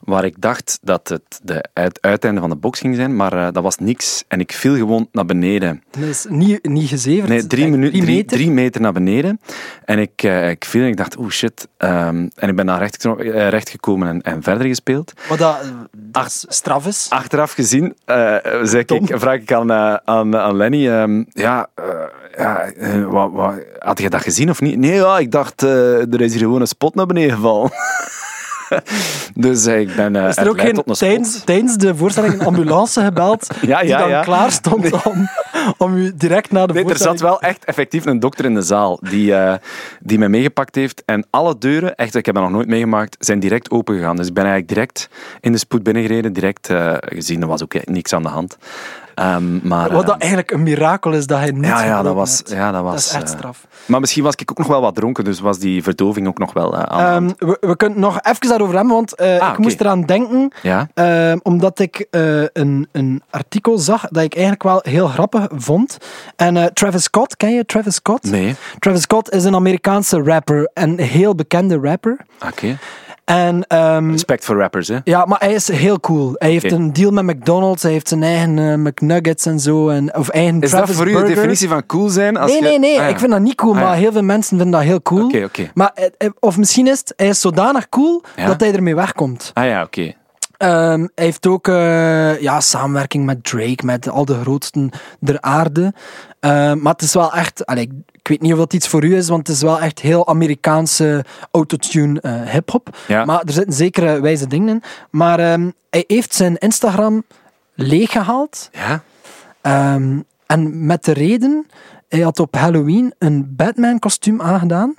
waar 0.01 0.25
ik 0.25 0.41
dacht 0.41 0.79
dat 0.83 1.09
het 1.09 1.41
de 1.43 1.65
uit, 1.73 1.99
uiteinde 2.01 2.41
van 2.41 2.51
de 2.51 2.57
box 2.57 2.81
ging 2.81 2.97
zijn, 2.97 3.17
maar 3.17 3.33
eh, 3.33 3.53
dat 3.53 3.63
was 3.63 3.77
niks. 3.77 4.25
En 4.29 4.41
ik 4.41 4.53
viel 4.53 4.75
gewoon 4.77 5.09
naar 5.13 5.25
beneden. 5.25 5.83
Dat 5.91 6.03
is 6.03 6.27
niet, 6.29 6.69
niet 6.69 6.89
gezeverd. 6.89 7.29
Nee, 7.29 7.47
drie, 7.47 7.69
minu- 7.69 7.91
drie 7.91 8.03
drie, 8.03 8.17
meter. 8.17 8.37
drie 8.37 8.51
meter 8.51 8.81
naar 8.81 8.93
beneden. 8.93 9.41
En 9.85 9.99
ik, 9.99 10.23
eh, 10.23 10.51
ik 10.51 10.65
viel 10.65 10.83
en 10.83 10.89
ik 10.89 10.97
dacht, 10.97 11.19
oeh 11.19 11.31
shit. 11.31 11.69
Ehm, 11.77 12.29
en 12.35 12.49
ik 12.49 12.57
ben 12.57 12.67
naar 12.67 12.79
recht, 12.79 13.05
eh, 13.05 13.49
recht 13.49 13.71
gekomen 13.71 14.09
en, 14.09 14.23
en 14.23 14.43
verder 14.43 14.67
gespeeld. 14.67 15.13
Wat 15.29 15.39
dat, 15.39 15.73
dat 15.97 16.27
is 16.27 16.45
straf 16.49 16.87
is. 16.87 17.07
Achteraf 17.09 17.53
gezien 17.53 17.95
zeg 18.63 18.85
ik, 18.85 19.11
vraag 19.19 19.41
ik 19.41 19.53
aan, 19.53 19.71
eh, 19.71 19.95
aan, 20.05 20.37
aan 20.37 20.57
Lenny, 20.57 20.89
ehm, 20.89 21.25
ja, 21.29 21.69
eh, 21.75 21.85
ja 22.41 22.65
eh, 22.65 23.05
wat, 23.05 23.31
wat, 23.33 23.55
had 23.79 24.01
je 24.01 24.11
dat 24.11 24.23
gezien 24.23 24.51
of 24.51 24.61
niet? 24.61 24.79
Nee, 24.79 24.95
ja, 24.95 25.19
ik 25.19 25.31
dacht, 25.31 25.63
eh, 25.63 26.13
er 26.13 26.21
is 26.21 26.33
hier 26.33 26.43
gewoon 26.43 26.61
een 26.61 26.67
spot 26.67 26.95
naar 26.95 27.07
beneden 27.07 27.35
gevallen. 27.35 27.71
dus 29.35 29.67
eh, 29.67 29.81
ik 29.81 29.97
ben 29.97 30.17
eh 30.17 30.29
Is 30.29 30.37
er 30.37 30.49
ook 30.49 30.61
geen, 30.61 30.83
tijdens, 30.85 31.45
tijdens 31.45 31.77
de 31.77 31.97
voorstelling 31.97 32.35
een 32.35 32.47
ambulance 32.47 33.05
gebeld 33.05 33.49
Ja, 33.61 33.81
die 33.81 33.97
dan 33.97 34.09
ja. 34.09 34.23
klaar 34.23 34.53
stond 34.53 35.05
om, 35.05 35.29
om 35.79 35.95
u 35.95 36.13
direct 36.17 36.51
na 36.51 36.67
de 36.67 36.73
Nee, 36.73 36.83
er 36.83 36.89
voorstelling... 36.89 37.19
zat 37.19 37.29
wel 37.29 37.41
echt 37.41 37.65
effectief 37.65 38.07
een 38.07 38.21
dokter 38.21 38.45
in 38.45 38.55
de 38.55 38.63
zaal 38.63 38.99
die, 39.01 39.35
die 40.01 40.19
mij 40.19 40.29
meegepakt 40.29 40.75
heeft. 40.75 41.03
En 41.07 41.27
alle 41.31 41.59
deuren, 41.59 41.95
echt, 41.95 42.15
ik 42.15 42.27
heb 42.27 42.35
dat 42.35 42.45
nog 42.45 42.53
nooit 42.53 42.69
meegemaakt, 42.69 43.17
zijn 43.19 43.41
direct 43.41 43.71
open 43.71 43.97
gegaan. 43.97 44.17
Dus 44.17 44.27
ik 44.27 44.35
ben 44.35 44.45
eigenlijk 44.45 44.75
direct 44.75 45.09
in 45.41 45.53
de 45.53 45.59
spoed 45.59 45.83
binnengereden, 45.83 46.33
direct 46.33 46.69
gezien. 47.01 47.43
Er 47.43 47.49
was 47.49 47.63
ook 47.63 47.87
niks 47.87 48.13
aan 48.13 48.23
de 48.23 48.29
hand. 48.29 48.57
Ehm, 49.21 49.69
maar, 49.69 49.93
Wat 49.93 50.07
dat 50.07 50.19
eigenlijk 50.19 50.51
een 50.51 50.63
mirakel 50.63 51.13
is 51.13 51.27
dat 51.27 51.39
hij 51.39 51.51
niet 51.51 51.65
ja, 51.65 51.85
ja, 51.85 52.03
dat 52.03 52.15
was, 52.15 52.43
ja, 52.47 52.73
dat 52.73 52.83
was... 52.83 52.93
Dat 52.93 53.01
is 53.05 53.13
echt 53.13 53.33
eh, 53.33 53.39
straf. 53.39 53.67
maar 53.87 54.01
misschien 54.01 54.23
was 54.23 54.35
ik 54.35 54.51
ook 54.51 54.59
nog 54.59 54.67
wel 54.67 54.81
wat 54.81 54.95
dronken, 54.95 55.25
dus 55.25 55.41
was 55.41 55.59
die 55.59 55.83
verdoving 55.83 56.27
ook 56.29 56.39
nog 56.39 56.53
wel 56.53 56.77
eh, 56.77 56.83
aan. 56.83 57.25
Ehm, 57.39 57.49
we, 57.51 57.57
we 57.61 57.77
kunnen 57.77 58.01
nog 58.01 58.19
even 58.23 58.49
daarover 58.49 58.75
hebben, 58.77 58.95
want 58.95 59.15
eh, 59.15 59.35
ik 59.35 59.41
Ah, 59.41 59.51
oké. 59.51 59.61
moest 59.61 59.81
eraan 59.81 60.03
denken, 60.03 60.53
Ja? 60.63 60.89
ehm, 60.95 61.39
omdat 61.43 61.79
ik 61.79 62.07
een, 62.53 62.89
een 62.93 63.23
artikel 63.31 63.79
zag 63.79 64.09
dat 64.09 64.23
ik 64.23 64.33
eigenlijk 64.33 64.63
wel 64.63 64.81
heel 64.83 65.07
grappig 65.07 65.47
vond. 65.51 65.97
En 66.37 66.71
Travis 66.75 67.03
Scott, 67.03 67.37
ken 67.37 67.55
je 67.55 67.65
Travis 67.67 67.95
Scott? 67.95 68.31
Nee. 68.31 68.55
Travis 68.79 69.03
Scott 69.03 69.31
is 69.31 69.45
een 69.45 69.55
Amerikaanse 69.55 70.23
rapper, 70.23 70.71
een 70.75 70.99
heel 71.01 71.35
bekende 71.35 71.79
rapper. 71.83 72.17
Oké. 72.47 72.79
En 73.31 73.65
ehm, 73.67 74.11
Respect 74.11 74.45
voor 74.45 74.57
rappers, 74.57 74.89
hè? 74.89 74.99
Ja, 75.05 75.25
maar 75.25 75.39
hij 75.39 75.53
is 75.53 75.69
heel 75.69 76.01
cool. 76.01 76.33
Hij 76.35 76.51
heeft 76.51 76.73
een 76.73 76.93
deal 76.93 77.11
met 77.11 77.25
McDonald's, 77.25 77.83
hij 77.83 77.93
heeft 77.93 78.09
zijn 78.09 78.23
eigen 78.23 78.59
eh, 78.59 78.75
McNuggets 78.75 79.47
en 79.47 79.61
zo. 79.61 79.89
En, 79.89 80.15
of 80.17 80.29
eigen 80.29 80.61
Is 80.61 80.71
Travis 80.71 80.87
dat 80.89 80.97
voor 80.97 81.07
u 81.07 81.11
de 81.11 81.17
Burger. 81.19 81.35
definitie 81.35 81.69
van 81.69 81.87
cool 81.87 82.09
zijn? 82.09 82.37
Als 82.37 82.51
Nee, 82.51 82.63
je- 82.63 82.69
nee, 82.69 82.79
nee. 82.79 82.97
Ah, 82.99 83.03
ja. 83.05 83.09
Ik 83.09 83.19
vind 83.19 83.31
dat 83.31 83.41
niet 83.41 83.55
cool, 83.55 83.73
Ah, 83.75 83.81
ja. 83.81 83.87
maar 83.87 83.97
heel 83.97 84.13
veel 84.13 84.23
mensen 84.23 84.57
vinden 84.57 84.71
dat 84.79 84.83
heel 84.89 85.03
cool. 85.03 85.25
Oké, 85.25 85.45
oké. 85.45 85.71
Maar, 85.75 85.91
eh, 85.95 86.07
eh, 86.19 86.31
of 86.39 86.57
misschien 86.59 86.87
is 86.87 86.99
het, 86.99 87.13
hij 87.17 87.29
is 87.29 87.41
zodanig 87.41 87.89
cool 87.89 88.23
Ja. 88.37 88.47
dat 88.47 88.61
hij 88.61 88.75
ermee 88.75 88.95
wegkomt. 88.95 89.51
Ah 89.55 89.65
ja, 89.65 89.83
oké. 89.83 90.13
Ehm, 90.57 91.01
hij 91.15 91.25
heeft 91.25 91.47
ook 91.47 91.67
ja, 92.41 92.61
samenwerking 92.61 93.25
met 93.25 93.45
Drake, 93.45 93.85
met 93.85 94.09
al 94.09 94.25
de 94.25 94.41
grootsten 94.41 94.91
der 95.21 95.41
aarde. 95.41 95.93
Ehm, 96.41 96.79
maar 96.83 96.93
het 96.93 97.03
is 97.03 97.15
wel 97.15 97.33
echt, 97.33 97.67
allee, 97.67 97.85
ik 98.13 98.20
weet 98.31 98.41
niet 98.41 98.53
of 98.53 98.59
dat 98.59 98.73
iets 98.73 98.89
voor 98.89 99.05
u 99.05 99.17
is, 99.17 99.29
want 99.29 99.47
het 99.47 99.57
is 99.57 99.63
wel 99.63 99.81
echt 99.81 100.01
heel 100.01 100.27
Amerikaanse 100.27 101.25
autotune 101.51 102.21
eh 102.21 102.43
hip-hop. 102.43 102.97
Ja. 103.09 103.25
Maar 103.25 103.43
er 103.45 103.53
zitten 103.53 103.73
zekere 103.73 104.21
wijze 104.21 104.47
dingen 104.47 104.69
in. 104.69 104.83
Maar 105.11 105.39
ehm, 105.39 105.71
hij 105.91 106.05
heeft 106.07 106.35
zijn 106.35 106.59
Instagram 106.59 107.25
leeggehaald. 107.75 108.71
Ja? 108.73 109.03
Ehm, 109.61 110.19
en 110.47 110.87
met 110.87 111.05
de 111.05 111.13
reden, 111.13 111.67
hij 112.09 112.21
had 112.21 112.39
op 112.39 112.57
Halloween 112.57 113.15
een 113.19 113.57
Batman-kostuum 113.57 114.41
aangedaan. 114.43 114.95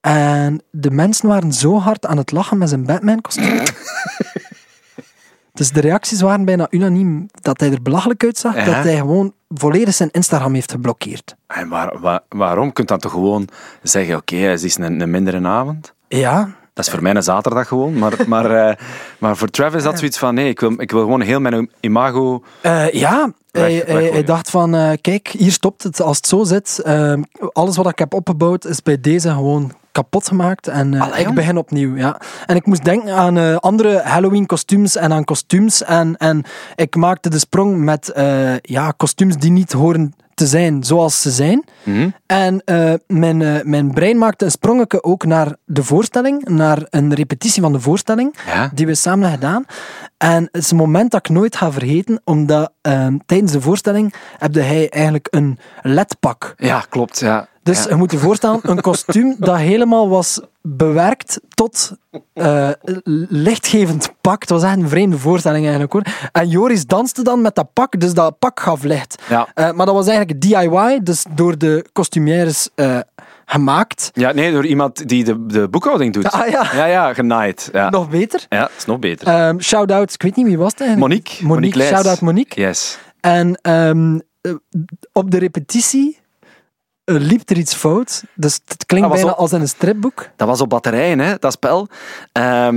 En 0.00 0.62
de 0.70 0.90
mensen 0.90 1.28
waren 1.28 1.52
zo 1.52 1.78
hard 1.78 2.06
aan 2.06 2.16
het 2.16 2.32
lachen 2.32 2.58
met 2.58 2.68
zijn 2.68 2.84
Batman-kostuum. 2.84 3.62
dus 5.58 5.70
de 5.72 5.80
reacties 5.80 6.20
waren 6.20 6.44
bijna 6.44 6.66
unaniem 6.70 7.26
dat 7.32 7.60
hij 7.60 7.72
er 7.72 7.82
belachelijk 7.82 8.24
uitzag. 8.24 8.54
Ja. 8.54 8.64
Dat 8.64 8.74
hij 8.74 8.96
gewoon 8.96 9.34
volledig 9.54 9.94
zijn 9.94 10.10
Instagram 10.10 10.54
heeft 10.54 10.70
geblokkeerd. 10.70 11.34
En 11.46 11.68
waar, 11.68 12.00
waar- 12.00 12.22
waarom? 12.28 12.72
Kunt 12.72 12.88
dan 12.88 12.98
toch 12.98 13.12
gewoon 13.12 13.48
zeggen, 13.82 14.16
oké, 14.16 14.36
het 14.36 14.62
is 14.62 14.76
een, 14.78 15.00
een 15.00 15.10
mindere 15.10 15.46
avond? 15.46 15.92
Ja, 16.08 16.48
Dat 16.74 16.84
is 16.86 16.90
voor 16.90 17.02
mij 17.02 17.14
een 17.14 17.22
zaterdag 17.22 17.68
gewoon. 17.68 17.98
Maar, 17.98 18.12
maar, 18.26 18.50
eh, 18.68 18.76
maar 19.18 19.36
voor 19.36 19.48
Travis 19.48 19.84
had 19.84 19.98
zoiets 19.98 20.18
van, 20.18 20.34
nee, 20.34 20.48
ik 20.48 20.60
wil, 20.60 20.72
ik 20.76 20.90
wil 20.90 21.00
gewoon 21.00 21.20
heel 21.20 21.40
mijn 21.40 21.70
imago... 21.80 22.42
Eh, 22.60 22.90
ja, 22.92 23.32
hij, 23.50 23.82
hij, 23.86 24.24
dacht 24.24 24.50
van, 24.50 24.74
eh, 24.74 24.92
kijk, 25.00 25.28
hier 25.28 25.52
stopt 25.52 25.82
het 25.82 26.00
als 26.00 26.16
het 26.16 26.26
zo 26.26 26.44
zit. 26.44 26.82
Alles 27.52 27.76
wat 27.76 27.88
ik 27.88 27.98
heb 27.98 28.14
opgebouwd 28.14 28.64
is 28.64 28.82
bij 28.82 29.00
deze 29.00 29.28
gewoon 29.30 29.72
kapot 29.92 30.28
gemaakt. 30.28 30.68
En 30.68 30.94
eh, 30.94 31.00
Allee, 31.00 31.26
ik 31.26 31.34
begin 31.34 31.56
opnieuw, 31.56 31.96
ja. 31.96 32.20
En 32.46 32.56
ik 32.56 32.66
moest 32.66 32.84
denken 32.84 33.14
aan 33.14 33.38
eh, 33.38 33.56
andere 33.56 34.00
Halloween 34.04 34.46
kostuums 34.46 34.96
en 34.96 35.12
aan 35.12 35.24
kostuums. 35.24 35.84
En, 35.84 36.16
en 36.16 36.42
ik 36.74 36.96
maakte 36.96 37.28
de 37.30 37.38
sprong 37.38 37.76
met 37.76 38.08
eh, 38.08 38.58
ja, 38.58 38.90
kostuums 38.96 39.36
die 39.36 39.50
niet 39.50 39.72
horen 39.72 40.14
te 40.34 40.46
zijn 40.46 40.84
zoals 40.84 41.22
ze 41.22 41.30
zijn. 41.30 41.64
Mhm. 41.82 42.08
En 42.26 42.62
eh, 42.64 42.92
mijn, 43.06 43.60
mijn 43.64 43.92
brein 43.92 44.18
maakte 44.18 44.44
een 44.44 44.50
sprongetje 44.50 45.02
ook 45.02 45.24
naar 45.24 45.56
de 45.64 45.82
voorstelling, 45.82 46.44
naar 46.48 46.78
een 46.90 47.14
repetitie 47.14 47.62
van 47.62 47.72
de 47.72 47.80
voorstelling, 47.80 48.34
Ja? 48.46 48.70
die 48.74 48.86
we 48.86 48.94
samen 48.94 49.30
hebben 49.30 49.48
gedaan. 49.48 49.64
En 50.22 50.48
het 50.52 50.62
is 50.62 50.70
een 50.70 50.76
moment 50.76 51.10
dat 51.10 51.28
ik 51.28 51.34
nooit 51.34 51.56
ga 51.56 51.72
vergeten, 51.72 52.20
omdat 52.24 52.72
ehm, 52.80 53.16
tijdens 53.26 53.52
de 53.52 53.60
voorstelling 53.60 54.14
heb 54.38 54.54
hij 54.54 54.88
eigenlijk 54.88 55.28
een 55.30 55.58
ledpak. 55.80 56.54
Ja, 56.56 56.84
klopt. 56.88 57.20
Ja. 57.20 57.48
Dus 57.62 57.82
ja. 57.82 57.88
je 57.88 57.94
moet 57.94 58.10
je 58.10 58.18
voorstellen, 58.18 58.60
een 58.62 58.80
kostuum 58.80 59.36
dat 59.38 59.56
helemaal 59.56 60.08
was 60.08 60.40
bewerkt 60.62 61.40
tot 61.48 61.92
eh, 62.32 62.68
lichtgevend 63.28 64.12
pak. 64.20 64.40
Het 64.40 64.50
was 64.50 64.62
echt 64.62 64.76
een 64.76 64.88
vreemde 64.88 65.18
voorstelling 65.18 65.62
eigenlijk 65.62 65.92
hoor. 65.92 66.02
En 66.32 66.48
Joris 66.48 66.86
danste 66.86 67.22
dan 67.22 67.40
met 67.40 67.54
dat 67.54 67.72
pak, 67.72 68.00
dus 68.00 68.14
dat 68.14 68.38
pak 68.38 68.60
gaf 68.60 68.82
licht. 68.82 69.22
Ja. 69.28 69.48
Eh, 69.54 69.72
maar 69.72 69.86
dat 69.86 69.94
was 69.94 70.06
eigenlijk 70.06 70.40
DIY, 70.40 71.00
dus 71.02 71.24
door 71.34 71.58
de 71.58 71.84
costumières 71.92 72.68
eh, 72.74 72.98
gemaakt. 73.52 74.10
ja, 74.12 74.32
nee, 74.32 74.52
door 74.52 74.66
iemand 74.66 75.08
die 75.08 75.24
de, 75.24 75.46
de 75.46 75.68
boekhouding 75.68 76.12
doet. 76.12 76.30
Ah, 76.30 76.48
ja. 76.48 76.66
Ja, 76.74 76.84
ja, 76.84 77.14
genaaid. 77.14 77.68
Ja, 77.72 77.90
Nog 77.90 78.10
beter. 78.10 78.46
ja 78.48 78.70
is 78.76 78.84
nog 78.84 78.98
beter. 78.98 79.26
Ehm 79.26 79.58
shout-out, 79.58 80.14
ik 80.14 80.22
weet 80.22 80.36
niet 80.36 80.46
wie 80.46 80.58
was 80.58 80.70
het 80.72 80.80
eigenlijk. 80.80 81.10
Monique. 81.12 81.46
Monique, 81.46 81.82
shout-out 81.82 82.20
Monique. 82.20 82.60
Yes. 82.60 82.98
En 83.20 83.58
ehm, 83.62 84.18
eh, 84.40 84.52
op 85.12 85.30
de 85.30 85.38
repetitie 85.38 86.20
eh, 87.04 87.16
liep 87.18 87.50
er 87.50 87.56
iets 87.56 87.74
fout. 87.74 88.22
Dus 88.34 88.60
het 88.66 88.86
klinkt 88.86 89.08
bijna 89.08 89.30
op- 89.30 89.36
als 89.38 89.52
in 89.52 89.60
een 89.60 89.68
stripboek. 89.68 90.28
Dat 90.36 90.48
was 90.48 90.60
op 90.60 90.68
batterijen, 90.68 91.18
hè, 91.18 91.34
dat 91.38 91.52
spel. 91.52 91.88
Eh, 92.32 92.68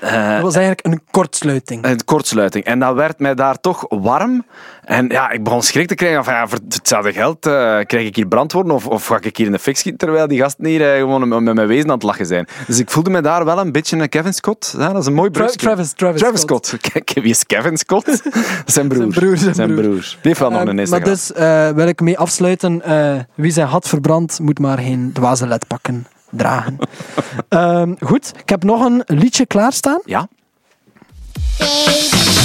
Dat 0.00 0.42
was 0.42 0.54
eigenlijk 0.54 0.86
een 0.86 1.00
kortsluiting. 1.10 1.84
een 1.86 2.04
kortsluiting. 2.04 2.64
En 2.64 2.78
dat 2.78 2.94
werd 2.94 3.18
mij 3.18 3.34
daar 3.34 3.60
toch 3.60 3.84
warm. 3.88 4.44
En 4.92 5.08
ja, 5.08 5.30
ik 5.30 5.42
begon 5.44 5.62
schrik 5.62 5.88
te 5.88 5.94
krijgen 5.94 6.24
van 6.24 6.34
ja, 6.34 6.48
voor 6.48 6.58
hetzelfde 6.68 7.12
geld 7.12 7.46
eh, 7.46 7.52
krijg 7.86 8.06
ik 8.06 8.16
hier 8.16 8.26
brandwoorden 8.26 8.72
of, 8.74 8.86
of 8.86 9.06
ga 9.06 9.18
ik 9.20 9.36
hier 9.36 9.46
in 9.46 9.52
de 9.52 9.58
fik 9.58 9.76
schieten 9.76 10.00
terwijl 10.00 10.28
die 10.28 10.40
gasten 10.40 10.64
hier 10.66 10.92
eh, 10.92 10.98
gewoon 11.00 11.28
met, 11.28 11.54
mijn 11.54 11.66
wezen 11.66 11.86
aan 11.88 11.94
het 11.94 12.02
lachen 12.02 12.26
zijn. 12.26 12.46
Dus 12.66 12.78
ik 12.78 12.90
voelde 12.90 13.10
me 13.10 13.20
daar 13.20 13.44
wel 13.44 13.58
een 13.58 13.72
beetje 13.72 13.96
een 13.96 14.08
Kevin 14.08 14.32
Scott. 14.34 14.74
Ja, 14.78 14.88
dat 14.92 15.00
is 15.02 15.06
een 15.06 15.14
mooi 15.14 15.30
Tra- 15.30 15.42
brugje. 15.42 15.58
Travis, 15.58 15.92
Travis, 15.92 16.40
Scott. 16.40 16.76
Kijk, 16.92 17.10
wie 17.14 17.22
is 17.30 17.46
Kevin 17.46 17.76
Scott? 17.76 18.06
zijn 18.66 18.88
broer. 18.88 19.12
Zijn 19.12 19.26
broer, 19.26 19.54
zijn 19.54 19.74
broer. 19.74 19.92
Die 20.00 20.16
heeft 20.22 20.38
wel 20.38 20.50
nog 20.50 20.60
Eh, 20.60 20.66
een 20.68 20.74
maar 20.74 20.84
Instagram. 20.84 21.08
dus 21.12 21.32
eh, 21.32 21.68
wil 21.68 21.86
ik 21.86 22.00
mee 22.00 22.18
afsluiten. 22.18 22.82
eh, 22.82 23.14
wie 23.34 23.50
zijn 23.52 23.66
had 23.66 23.88
verbrand, 23.88 24.38
moet 24.42 24.58
maar 24.58 24.78
geen 24.78 25.10
dwaze 25.12 25.46
ledpakken 25.46 26.06
dragen. 26.30 26.78
Ehm, 27.48 27.92
goed, 28.00 28.32
ik 28.42 28.48
heb 28.48 28.62
nog 28.64 28.84
een 28.84 29.02
liedje 29.06 29.46
klaarstaan. 29.46 30.00
Ja? 30.04 30.28
Baby 31.58 32.41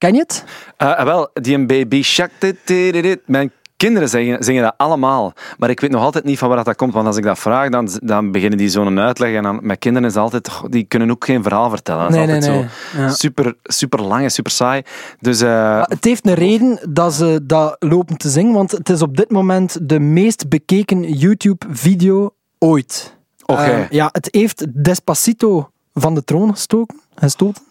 Ken 0.00 0.14
je 0.14 0.20
het? 0.20 0.44
Eh, 0.76 1.04
wel, 1.04 1.30
die 1.32 1.54
een 1.54 1.66
baby 1.66 2.02
shark. 2.02 2.30
dit, 2.38 2.56
dit, 2.64 2.92
dit, 2.92 3.02
dit. 3.02 3.20
Mijn 3.26 3.52
kinderen 3.80 4.08
zingen, 4.08 4.44
zingen 4.44 4.62
dat 4.62 4.74
allemaal. 4.76 5.32
Maar 5.58 5.70
ik 5.70 5.80
weet 5.80 5.90
nog 5.90 6.02
altijd 6.02 6.24
niet 6.24 6.38
van 6.38 6.48
waar 6.48 6.64
dat 6.64 6.76
komt. 6.76 6.92
Want 6.92 7.06
als 7.06 7.16
ik 7.16 7.24
dat 7.24 7.38
vraag, 7.38 7.68
dan, 7.68 7.88
dan 8.02 8.32
beginnen 8.32 8.58
die 8.58 8.68
zo'n 8.68 9.00
uitleg. 9.00 9.34
En 9.34 9.42
dan, 9.42 9.58
met 9.62 9.78
kinderen 9.78 10.08
is 10.08 10.16
altijd... 10.16 10.50
Die 10.68 10.84
kunnen 10.84 11.10
ook 11.10 11.24
geen 11.24 11.42
verhaal 11.42 11.70
vertellen. 11.70 12.02
Dat 12.02 12.10
is 12.10 12.16
Nee, 12.16 12.34
altijd 12.34 12.52
nee, 12.52 12.62
zo 12.62 12.68
nee. 12.98 13.06
Ja. 13.06 13.12
super, 13.12 13.54
super 13.62 14.02
lang 14.02 14.22
en 14.22 14.30
super 14.30 14.52
saai. 14.52 14.82
Dus... 15.20 15.40
eh, 15.40 15.82
het 15.82 16.04
heeft 16.04 16.26
een 16.26 16.34
reden 16.34 16.78
dat 16.88 17.12
ze 17.14 17.40
dat 17.42 17.76
lopen 17.78 18.16
te 18.16 18.28
zingen, 18.28 18.52
want 18.52 18.70
het 18.70 18.88
is 18.88 19.02
op 19.02 19.16
dit 19.16 19.30
moment 19.30 19.78
de 19.82 20.00
meest 20.00 20.48
bekeken 20.48 21.12
YouTube-video 21.12 22.34
ooit. 22.58 23.16
Oké. 23.46 23.60
Eh, 23.62 23.88
ja, 23.90 24.08
het 24.12 24.28
heeft 24.30 24.84
Despacito 24.84 25.70
van 25.94 26.14
de 26.14 26.24
troon 26.24 26.50
gestoken, 26.50 27.00
gestoten 27.20 27.62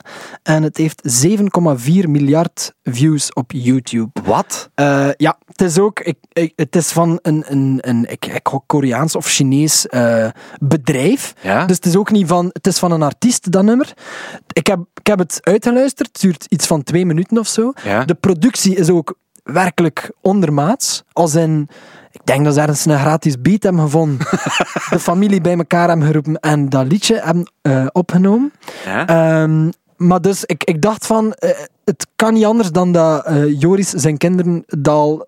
en 0.43 0.63
het 0.63 0.77
heeft 0.77 1.25
7,4 1.25 2.09
miljard 2.09 2.73
views 2.83 3.33
op 3.33 3.51
YouTube. 3.51 4.09
wat? 4.23 4.69
Eh, 4.75 5.09
ja, 5.17 5.37
het 5.45 5.61
is 5.61 5.77
ook 5.79 5.99
ik, 5.99 6.17
ik- 6.33 6.53
het 6.55 6.75
is 6.75 6.91
van 6.91 7.19
een, 7.21 7.43
een, 7.47 7.77
een 7.81 8.05
ik, 8.11 8.25
ik 8.25 8.47
Koreaans 8.65 9.15
of 9.15 9.25
Chinees 9.25 9.87
eh, 9.87 10.27
bedrijf. 10.59 11.33
Ja? 11.41 11.65
Dus 11.65 11.75
het 11.75 11.85
is 11.85 11.95
ook 11.95 12.11
niet 12.11 12.27
van, 12.27 12.49
het 12.53 12.67
is 12.67 12.79
van 12.79 12.91
een 12.91 13.01
artiest, 13.01 13.51
dat 13.51 13.63
nummer. 13.63 13.93
Ik 14.47 14.67
heb, 14.67 14.79
ik 14.93 15.07
heb 15.07 15.19
het 15.19 15.39
uitgeluisterd, 15.41 16.09
het 16.11 16.21
duurt 16.21 16.45
iets 16.49 16.67
van 16.67 16.83
twee 16.83 17.05
minuten 17.05 17.37
of 17.37 17.47
zo. 17.47 17.73
Ja. 17.83 18.05
De 18.05 18.15
productie 18.15 18.75
is 18.75 18.89
ook 18.89 19.17
werkelijk 19.43 20.11
ondermaats. 20.21 21.03
Als 21.13 21.35
in, 21.35 21.69
ik 22.11 22.21
denk 22.23 22.45
dat 22.45 22.53
ze 22.53 22.59
ergens 22.61 22.85
een 22.85 22.99
gratis 22.99 23.41
beat 23.41 23.63
hebben 23.63 23.81
gevonden. 23.81 24.17
de 24.89 24.99
familie 24.99 25.41
bij 25.41 25.57
elkaar 25.57 25.87
hebben 25.87 26.07
geroepen 26.07 26.39
en 26.39 26.69
dat 26.69 26.87
liedje 26.87 27.19
hebben 27.23 27.51
eh, 27.61 27.85
opgenomen. 27.91 28.51
Ja? 28.85 29.07
Ehm, 29.07 29.69
maar 29.97 30.21
dus, 30.21 30.45
ik, 30.45 30.63
ik 30.63 30.81
dacht 30.81 31.05
van, 31.05 31.33
eh, 31.33 31.49
het 31.85 32.07
kan 32.15 32.33
niet 32.33 32.45
anders 32.45 32.71
dan 32.71 32.91
dat 32.91 33.25
eh, 33.25 33.59
Joris 33.59 33.89
zijn 33.89 34.17
kinderen 34.17 34.63
dat 34.67 34.95
al 34.95 35.27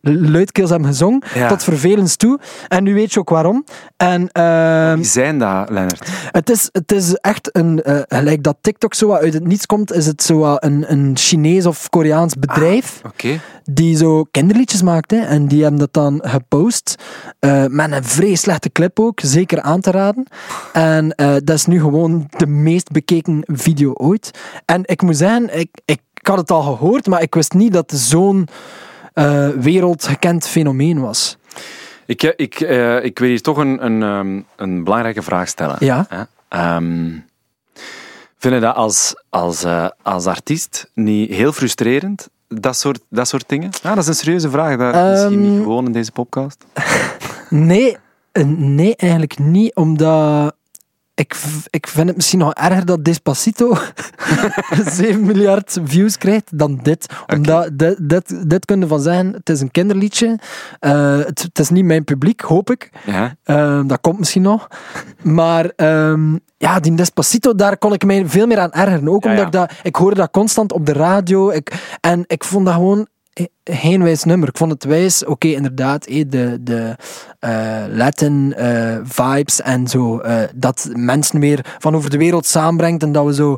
luidkeels 0.00 0.70
hebben 0.70 0.88
gezongen, 0.88 1.22
Ja. 1.34 1.48
tot 1.48 1.62
vervelens 1.64 2.16
toe. 2.16 2.38
En 2.68 2.82
nu 2.82 2.94
weet 2.94 3.12
je 3.12 3.20
ook 3.20 3.28
waarom. 3.30 3.64
En 3.96 4.28
ehm, 4.32 4.94
Wie 4.96 5.04
zijn 5.04 5.38
dat, 5.38 5.70
Lennart? 5.70 6.08
het, 6.30 6.50
is, 6.50 6.68
het 6.72 6.92
is 6.92 7.14
echt 7.14 7.56
een, 7.56 7.82
eh, 7.82 8.00
gelijk 8.08 8.42
dat 8.42 8.56
TikTok 8.60 8.94
zo 8.94 9.12
uit 9.12 9.34
het 9.34 9.46
niets 9.46 9.66
komt, 9.66 9.92
is 9.92 10.06
het 10.06 10.22
zo 10.22 10.56
een, 10.58 10.84
een 10.92 11.12
Chinees 11.16 11.66
of 11.66 11.88
Koreaans 11.88 12.34
bedrijf 12.34 13.00
Oké. 13.06 13.40
die 13.64 13.96
zo 13.96 14.24
kinderliedjes 14.30 14.82
maakt. 14.82 15.10
Hè, 15.10 15.18
en 15.20 15.46
die 15.48 15.62
hebben 15.62 15.80
dat 15.80 15.92
dan 15.92 16.20
gepost. 16.26 16.94
eh, 17.38 17.64
met 17.66 17.92
een 17.92 18.04
vrij 18.04 18.34
slechte 18.34 18.70
clip 18.72 19.00
ook, 19.00 19.20
zeker 19.22 19.60
aan 19.60 19.80
te 19.80 19.90
raden. 19.90 20.26
En 20.72 21.14
eh, 21.14 21.30
dat 21.44 21.56
is 21.56 21.66
nu 21.66 21.80
gewoon 21.80 22.26
de 22.36 22.46
meest 22.46 22.90
bekeken 22.90 23.40
video 23.46 23.92
ooit. 23.92 24.30
En 24.64 24.80
ik 24.84 25.02
moet 25.02 25.16
zeggen, 25.16 25.58
ik, 25.58 25.68
ik, 25.84 26.00
ik 26.20 26.26
had 26.26 26.38
het 26.38 26.50
al 26.50 26.62
gehoord, 26.62 27.06
maar 27.06 27.22
ik 27.22 27.34
wist 27.34 27.52
niet 27.52 27.72
dat 27.72 27.92
zo'n 27.94 28.46
eh, 29.18 29.48
wereldgekend 29.48 30.46
fenomeen 30.46 31.00
was. 31.00 31.36
Ik, 32.06 32.22
eh, 32.22 32.30
ik, 32.36 32.60
eh, 32.60 33.04
ik 33.04 33.18
wil 33.18 33.28
hier 33.28 33.42
toch 33.42 33.56
een, 33.56 33.84
een, 33.84 34.02
ehm, 34.02 34.40
een 34.56 34.84
belangrijke 34.84 35.22
vraag 35.22 35.48
stellen. 35.48 35.76
Ja. 35.78 36.06
Hè? 36.08 36.22
Ehm, 36.48 37.10
vind 38.38 38.54
je 38.54 38.60
dat 38.60 38.74
als, 38.74 39.14
als, 39.30 39.64
als 40.02 40.26
artiest 40.26 40.90
niet 40.94 41.30
heel 41.30 41.52
frustrerend? 41.52 42.28
Dat 42.48 42.76
soort, 42.76 43.00
dat 43.10 43.28
soort 43.28 43.44
dingen? 43.48 43.70
Ja, 43.82 43.94
dat 43.94 44.02
is 44.02 44.08
een 44.08 44.14
serieuze 44.14 44.50
vraag. 44.50 44.76
Dat 44.76 44.94
is 44.94 45.10
misschien 45.10 45.44
Ehm, 45.44 45.50
niet 45.52 45.62
gewoon 45.62 45.86
in 45.86 45.92
deze 45.92 46.12
podcast. 46.12 46.64
Nee, 47.50 47.96
nee, 48.46 48.96
eigenlijk 48.96 49.38
niet, 49.38 49.74
omdat 49.74 50.54
ik, 51.18 51.36
ik 51.70 51.86
vind 51.86 52.06
het 52.06 52.16
misschien 52.16 52.38
nog 52.38 52.54
erger 52.54 52.84
dat 52.84 53.04
Despacito 53.04 53.76
7 54.84 55.20
miljard 55.20 55.78
views 55.84 56.18
krijgt 56.18 56.58
dan 56.58 56.80
dit. 56.82 57.06
Omdat 57.34 57.70
dit, 57.72 58.08
dit, 58.08 58.50
dit 58.50 58.64
kun 58.64 58.80
je 58.80 58.86
van 58.86 59.00
zeggen, 59.00 59.32
het 59.32 59.48
is 59.48 59.60
een 59.60 59.70
kinderliedje. 59.70 60.38
Eh, 60.80 61.18
het, 61.18 61.42
het 61.42 61.58
is 61.58 61.70
niet 61.70 61.84
mijn 61.84 62.04
publiek, 62.04 62.40
hoop 62.40 62.70
ik. 62.70 62.90
Ja? 63.06 63.34
Eh, 63.42 63.80
dat 63.86 64.00
komt 64.00 64.18
misschien 64.18 64.42
nog. 64.42 64.68
Maar 65.22 65.72
ehm, 65.76 66.36
ja, 66.56 66.80
die 66.80 66.94
Despacito, 66.94 67.54
daar 67.54 67.78
kon 67.78 67.92
ik 67.92 68.04
mij 68.04 68.26
veel 68.26 68.46
meer 68.46 68.58
aan 68.58 68.72
ergeren. 68.72 69.08
Ook 69.08 69.24
Ja, 69.24 69.30
omdat 69.30 69.52
ja. 69.52 69.62
ik 69.62 69.68
dat... 69.68 69.78
Ik 69.82 69.96
hoorde 69.96 70.16
dat 70.16 70.30
constant 70.30 70.72
op 70.72 70.86
de 70.86 70.92
radio. 70.92 71.50
Ik, 71.50 71.96
en 72.00 72.24
ik 72.26 72.44
vond 72.44 72.66
dat 72.66 72.74
gewoon 72.74 73.08
geen 73.64 74.02
wijs 74.02 74.24
nummer. 74.24 74.48
Ik 74.48 74.56
vond 74.56 74.72
het 74.72 74.84
wijs, 74.84 75.24
oké, 75.24 75.48
inderdaad, 75.48 76.06
eh, 76.06 76.24
de, 76.28 76.58
de 76.60 76.96
eh, 77.38 77.84
Latin 77.88 78.54
eh, 78.54 78.96
vibes 79.02 79.60
en 79.60 79.88
zo. 79.88 80.22
dat 80.54 80.88
mensen 80.92 81.40
weer 81.40 81.76
van 81.78 81.96
over 81.96 82.10
de 82.10 82.18
wereld 82.18 82.46
samenbrengt 82.46 83.02
en 83.02 83.12
dat 83.12 83.24
we 83.24 83.34
zo... 83.34 83.56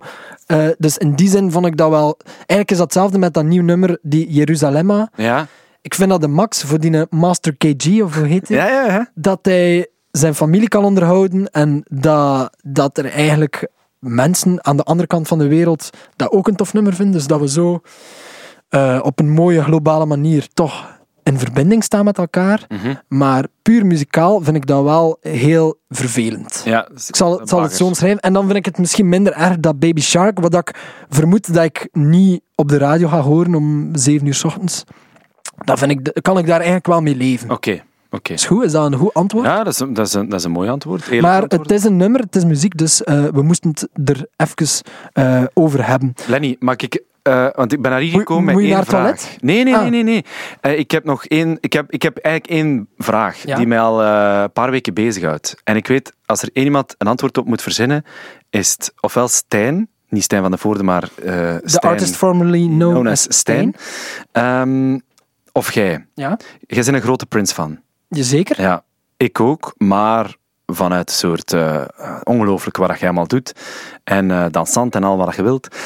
dus 0.79 0.99
in 0.99 1.15
die 1.15 1.29
zin 1.29 1.51
vond 1.51 1.67
ik 1.67 1.77
dat 1.77 1.91
wel... 1.91 2.19
Eigenlijk 2.37 2.71
is 2.71 2.77
dat 2.77 2.87
hetzelfde 2.87 3.19
met 3.19 3.35
dat 3.35 3.45
nieuw 3.45 3.63
nummer, 3.63 3.99
die 4.03 4.33
Jeruzalemma. 4.33 5.11
Ja? 5.15 5.47
Ik 5.83 5.95
vind 5.95 6.11
dat 6.11 6.21
de 6.21 6.29
max 6.29 6.63
voor 6.63 6.81
die 6.81 7.07
Master 7.11 7.57
KG, 7.57 8.03
of 8.03 8.17
hoe 8.17 8.27
heet 8.27 8.47
die? 8.47 8.57
Ja, 8.57 8.67
ja, 8.67 8.87
ja. 8.87 9.11
dat 9.15 9.39
hij 9.43 9.89
zijn 10.11 10.35
familie 10.35 10.69
kan 10.69 10.85
onderhouden 10.85 11.51
en 11.51 11.83
dat, 11.89 12.57
dat 12.63 12.99
er 12.99 13.07
eigenlijk 13.07 13.69
mensen 13.99 14.65
aan 14.65 14.77
de 14.77 14.83
andere 14.83 15.07
kant 15.07 15.29
van 15.29 15.39
de 15.39 15.49
wereld 15.49 15.91
dat 16.17 16.31
ook 16.31 16.49
een 16.49 16.57
tof 16.57 16.73
nummer 16.73 16.95
vinden. 16.95 17.15
Dus 17.15 17.27
dat 17.27 17.41
we 17.41 17.49
zo 17.49 17.81
eh, 18.71 18.99
op 19.03 19.19
een 19.19 19.31
mooie 19.31 19.63
globale 19.63 20.07
manier 20.07 20.49
toch 20.55 20.99
in 21.23 21.39
verbinding 21.39 21.85
staan 21.85 22.05
met 22.05 22.19
elkaar. 22.19 22.65
Mhm. 22.69 22.95
Maar 23.09 23.47
puur 23.63 23.87
muzikaal 23.87 24.41
vind 24.41 24.57
ik 24.57 24.67
dat 24.67 24.83
wel 24.83 25.19
heel 25.21 25.81
vervelend. 25.89 26.63
ja 26.65 26.89
Ik 27.07 27.17
zal, 27.17 27.41
zal 27.45 27.63
het 27.63 27.73
zo 27.73 27.85
omschrijven. 27.85 28.21
En 28.21 28.33
dan 28.33 28.45
vind 28.45 28.57
ik 28.57 28.65
het 28.65 28.79
misschien 28.79 29.09
minder 29.09 29.33
erg 29.33 29.61
dat 29.61 29.79
Baby 29.79 30.01
Shark, 30.01 30.41
wat 30.41 30.55
ik 30.55 30.75
vermoed 31.09 31.55
dat 31.55 31.65
ik 31.65 31.89
niet 31.93 32.41
op 32.55 32.69
de 32.69 32.79
radio 32.79 33.09
ga 33.09 33.21
horen 33.21 33.55
om 33.55 33.91
7 33.93 34.27
uur 34.27 34.35
s 34.35 34.45
ochtends. 34.45 34.85
Dat 35.65 35.79
vind 35.79 35.91
ik, 35.91 36.23
kan 36.23 36.39
ik 36.39 36.47
daar 36.47 36.55
eigenlijk 36.55 36.87
wel 36.87 37.01
mee 37.01 37.17
leven. 37.17 37.51
Oké, 37.51 37.83
oké. 38.11 38.33
Is 38.33 38.47
goed? 38.47 38.65
Is 38.65 38.73
dat 38.73 38.93
een 38.93 38.99
goed 38.99 39.15
antwoord? 39.15 39.47
Ja, 39.47 39.57
dat 39.65 39.73
is, 39.73 39.79
een- 39.81 39.93
dat, 39.95 40.07
is 40.07 40.15
een, 40.15 40.29
dat 40.29 40.39
is 40.39 40.45
een 40.45 40.51
mooi 40.51 40.69
antwoord. 40.69 41.03
Eerlijk 41.05 41.23
Maar 41.23 41.43
antwoord. 41.43 41.71
het 41.71 41.79
is 41.79 41.85
een 41.85 41.97
nummer, 41.97 42.21
het 42.21 42.37
is 42.37 42.45
muziek, 42.45 42.77
dus 42.79 43.05
eh, 43.05 43.25
we 43.25 43.43
moesten 43.43 43.71
het 43.71 43.89
er 44.09 44.27
even 44.37 44.85
eh, 45.13 45.45
over 45.55 45.87
hebben. 45.87 46.15
Lenny, 46.27 46.57
mag 46.59 46.77
ik... 46.77 47.03
eh, 47.23 47.47
want 47.55 47.73
ik 47.73 47.83
ben 47.83 47.91
naar 47.91 48.01
hier 48.01 48.19
gekomen 48.19 48.45
met 48.45 48.55
moet 48.55 48.63
je 48.63 48.69
één 48.69 48.77
naar 48.77 48.87
het 48.87 48.95
vraag. 48.97 49.17
toilet? 49.19 49.43
Nee, 49.43 49.65
nee, 49.65 49.75
Ah. 49.77 49.81
nee, 49.89 50.03
nee. 50.03 50.25
nee. 50.63 50.77
Ik 50.77 50.91
heb 50.91 51.05
nog 51.05 51.25
één... 51.25 51.57
Ik 51.61 51.73
heb, 51.73 51.91
ik 51.93 52.03
heb 52.03 52.17
eigenlijk 52.17 52.55
één 52.55 52.89
vraag 52.99 53.43
Ja? 53.45 53.57
die 53.57 53.67
mij 53.67 53.81
al 53.81 54.03
een 54.03 54.53
paar 54.53 54.71
weken 54.71 54.95
bezighoudt. 54.95 55.55
En 55.65 55.77
ik 55.77 55.87
weet, 55.87 56.13
als 56.27 56.43
er 56.43 56.51
één 56.53 56.65
iemand 56.65 56.95
een 56.99 57.07
antwoord 57.07 57.39
op 57.39 57.47
moet 57.47 57.63
verzinnen, 57.63 58.05
is 58.51 58.71
het 58.71 58.93
ofwel 59.01 59.29
Stijn, 59.29 59.89
niet 60.09 60.23
Stijn 60.23 60.43
van 60.43 60.51
de 60.51 60.59
Voorde, 60.59 60.83
maar 60.83 61.09
De 61.17 61.61
Stijn, 61.65 61.93
artist 61.93 62.17
formerly 62.17 62.67
known, 62.67 62.79
known 62.93 63.07
as 63.07 63.29
as 63.29 63.37
Stijn. 63.39 63.75
Ehm, 64.33 64.99
of 65.53 65.73
jij. 65.73 66.07
Ja, 66.15 66.39
Jij 66.67 66.83
bent 66.85 66.97
een 66.97 67.01
grote 67.01 67.27
Prince-fan. 67.27 67.79
Zeker. 68.11 68.61
Ja, 68.61 68.83
ik 69.17 69.41
ook, 69.41 69.75
maar 69.77 70.37
vanuit 70.67 71.09
een 71.09 71.15
soort 71.15 71.53
eh, 71.53 71.85
ongelooflijk 72.23 72.77
wat 72.77 72.99
jij 72.99 73.09
allemaal 73.09 73.27
doet. 73.27 73.53
En 74.05 74.31
eh 74.31 74.45
dansant 74.51 74.95
en 74.95 75.05
al 75.05 75.17
wat 75.17 75.37
je 75.37 75.43
wilt. 75.43 75.77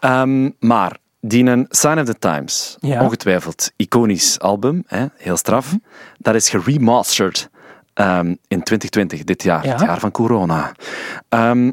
Ehm, 0.00 0.50
maar 0.58 0.96
die 1.20 1.44
een 1.44 1.66
Sign 1.68 1.98
of 1.98 2.04
the 2.04 2.18
Times, 2.18 2.76
Ja. 2.80 3.02
ongetwijfeld 3.02 3.72
iconisch 3.76 4.38
album, 4.40 4.82
hè, 4.86 5.06
heel 5.16 5.36
straf, 5.36 5.76
dat 6.18 6.34
is 6.34 6.48
geremasterd 6.48 7.50
ehm, 7.94 8.26
in 8.26 8.62
2020, 8.62 9.24
dit 9.24 9.42
jaar, 9.42 9.64
Ja. 9.66 9.70
het 9.72 9.80
jaar 9.80 10.00
van 10.00 10.10
corona. 10.10 10.72
Ehm, 11.28 11.70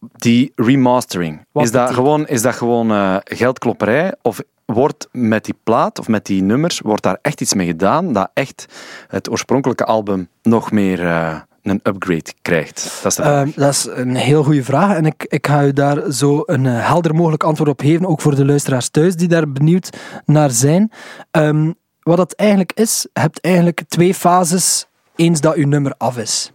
die 0.00 0.52
remastering, 0.56 1.46
Wat 1.52 1.64
is 1.64 1.70
dat 1.70 1.90
gewoon, 1.90 2.26
is 2.26 2.42
dat 2.42 2.54
gewoon 2.54 2.90
eh, 2.90 3.16
geldklopperij? 3.24 4.14
Of 4.22 4.40
wordt 4.66 5.08
met 5.12 5.44
die 5.44 5.54
plaat 5.62 5.98
of 5.98 6.08
met 6.08 6.26
die 6.26 6.42
nummers, 6.42 6.80
wordt 6.80 7.02
daar 7.02 7.18
echt 7.22 7.40
iets 7.40 7.54
mee 7.54 7.66
gedaan 7.66 8.12
dat 8.12 8.30
echt 8.34 8.66
het 9.08 9.30
oorspronkelijke 9.30 9.84
album 9.84 10.28
nog 10.42 10.70
meer 10.70 11.06
eh, 11.06 11.36
een 11.62 11.80
upgrade 11.82 12.32
krijgt? 12.42 13.00
Dat 13.02 13.12
is. 13.12 13.18
Ehm, 13.18 13.50
dat 13.54 13.70
is 13.70 13.88
een 13.90 14.14
heel 14.14 14.44
goede 14.44 14.64
vraag 14.64 14.96
en 14.96 15.06
ik, 15.06 15.24
ik 15.28 15.46
ga 15.46 15.64
u 15.64 15.72
daar 15.72 16.12
zo 16.12 16.42
een 16.46 16.66
eh, 16.66 16.86
helder 16.86 17.14
mogelijk 17.14 17.42
antwoord 17.42 17.70
op 17.70 17.80
geven, 17.80 18.06
ook 18.06 18.20
voor 18.20 18.34
de 18.34 18.44
luisteraars 18.44 18.88
thuis 18.88 19.16
die 19.16 19.28
daar 19.28 19.52
benieuwd 19.52 19.96
naar 20.24 20.50
zijn. 20.50 20.92
Ehm, 21.30 21.72
wat 22.02 22.18
het 22.18 22.34
eigenlijk 22.34 22.72
is, 22.72 23.06
je 23.12 23.20
hebt 23.20 23.40
eigenlijk 23.40 23.82
twee 23.88 24.14
fases 24.14 24.86
eens 25.16 25.40
dat 25.40 25.54
uw 25.54 25.66
nummer 25.66 25.94
af 25.98 26.18
is. 26.18 26.52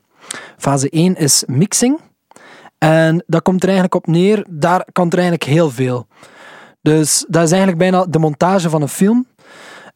Fase 0.58 0.88
1 0.90 1.16
is 1.16 1.44
mixing 1.48 2.00
en 2.80 3.24
dat 3.28 3.42
komt 3.42 3.64
er 3.64 3.70
eigenlijk 3.70 3.96
op 3.96 4.08
neer, 4.08 4.46
daar 4.50 4.86
kan 4.92 5.08
er 5.10 5.18
eigenlijk 5.18 5.44
heel 5.44 5.72
veel. 5.72 6.08
Dus 6.82 7.26
dat 7.28 7.44
is 7.44 7.52
eigenlijk 7.52 7.78
bijna 7.78 8.06
de 8.06 8.20
montage 8.20 8.70
van 8.70 8.82
een 8.82 8.88
film. 8.88 9.28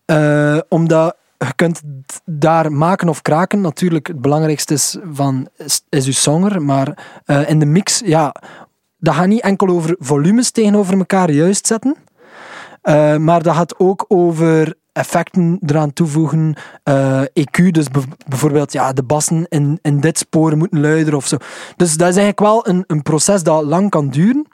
Eh, 0.06 0.58
omdat 0.69 1.15
je 1.38 1.54
kunt 1.56 1.82
daar 2.26 2.72
maken 2.72 3.10
of 3.10 3.22
kraken. 3.22 3.62
Natuurlijk, 3.62 4.08
het 4.08 4.22
belangrijkste 4.22 4.74
is, 4.74 4.98
van, 5.12 5.48
is, 5.58 5.82
is 5.89 6.06
uw 6.06 6.12
zanger. 6.12 6.62
Maar 6.62 7.22
eh, 7.26 7.50
in 7.50 7.60
de 7.60 7.65
mix, 7.65 8.02
ja, 8.06 8.36
dat 8.98 9.13
gaat 9.13 9.28
niet 9.28 9.41
enkel 9.41 9.67
over 9.67 9.96
volumes 10.00 10.52
tegenover 10.52 10.98
elkaar 10.98 11.32
juist 11.32 11.67
zetten. 11.67 11.96
Eh, 12.82 13.17
maar 13.17 13.43
dat 13.43 13.56
gaat 13.56 13.80
ook 13.80 14.06
over 14.08 14.74
effecten 14.93 15.60
eraan 15.65 15.93
toevoegen. 15.93 16.56
eh, 16.84 17.21
EQ, 17.21 17.71
dus 17.71 17.86
bijvoorbeeld 18.27 18.73
ja, 18.73 18.93
de 18.93 19.03
bassen 19.03 19.45
in, 19.49 19.79
in 19.82 19.99
dit 19.99 20.17
spoor 20.17 20.58
moeten 20.58 20.79
luider 20.82 21.15
of 21.15 21.27
zo. 21.27 21.38
Dus 21.75 21.97
dat 21.97 22.10
is 22.10 22.15
eigenlijk 22.15 22.39
wel 22.39 22.67
een, 22.67 22.84
een 22.88 23.01
proces 23.01 23.43
dat 23.43 23.63
lang 23.63 23.89
kan 23.89 24.10
duren. 24.10 24.47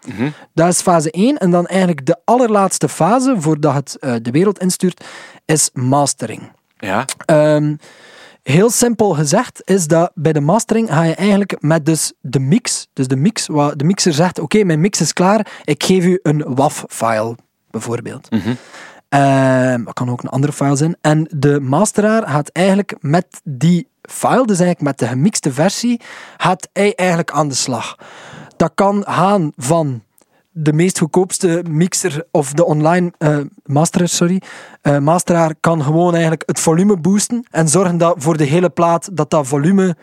Dat 0.53 0.67
is 0.67 0.81
fase 0.81 1.11
1. 1.11 1.37
En 1.37 1.51
dan 1.51 1.65
eigenlijk 1.67 2.05
de 2.05 2.17
allerlaatste 2.25 2.89
fase, 2.89 3.35
voordat 3.37 3.73
het 3.73 3.97
eh, 3.99 4.13
de 4.21 4.31
wereld 4.31 4.59
instuurt, 4.59 5.05
is 5.45 5.69
mastering. 5.73 6.51
ja? 6.77 7.05
Ehm, 7.25 7.75
heel 8.43 8.69
simpel 8.69 9.09
gezegd 9.13 9.61
is 9.65 9.87
dat 9.87 10.11
bij 10.15 10.33
de 10.33 10.39
mastering 10.41 10.89
ga 10.89 11.03
je 11.03 11.15
eigenlijk 11.15 11.55
met 11.59 11.85
dus 11.85 12.13
de 12.21 12.39
mix, 12.39 12.87
dus 12.93 13.07
de 13.07 13.15
mix, 13.15 13.47
waar 13.47 13.77
de 13.77 13.83
mixer 13.83 14.13
zegt, 14.13 14.39
oké, 14.39 14.63
mijn 14.63 14.79
mix 14.79 15.01
is 15.01 15.13
klaar, 15.13 15.61
ik 15.63 15.83
geef 15.83 16.05
u 16.05 16.19
een 16.23 16.55
WAV-file, 16.55 17.35
bijvoorbeeld. 17.71 18.27
Ehm, 18.29 18.53
dat 19.83 19.93
kan 19.93 20.09
ook 20.09 20.23
een 20.23 20.29
andere 20.29 20.53
file 20.53 20.75
zijn. 20.75 20.97
En 21.01 21.27
de 21.35 21.59
masteraar 21.59 22.27
gaat 22.27 22.49
eigenlijk 22.49 22.95
met 22.99 23.41
die 23.43 23.87
file, 24.01 24.45
dus 24.45 24.59
eigenlijk 24.59 24.81
met 24.81 24.99
de 24.99 25.07
gemixte 25.07 25.53
versie, 25.53 26.01
gaat 26.37 26.69
hij 26.73 26.95
eigenlijk 26.95 27.31
aan 27.31 27.47
de 27.47 27.55
slag. 27.55 27.95
Dat 28.57 28.71
kan 28.75 29.03
gaan 29.07 29.51
van 29.55 30.03
de 30.51 30.73
meest 30.73 30.99
goedkoopste 30.99 31.63
mixer 31.69 32.25
of 32.31 32.53
de 32.53 32.65
online 32.65 33.11
eh 33.17 33.37
masterer, 33.65 34.09
sorry, 34.09 34.41
eh, 34.81 34.97
masteraar 34.97 35.55
kan 35.59 35.83
gewoon 35.83 36.11
eigenlijk 36.11 36.43
het 36.45 36.59
volume 36.59 36.97
boosten 36.97 37.45
en 37.51 37.67
zorgen 37.67 37.97
dat 37.97 38.15
voor 38.17 38.37
de 38.37 38.43
hele 38.43 38.69
plaat 38.69 39.09
dat 39.13 39.29
dat 39.29 39.47
volume 39.47 39.95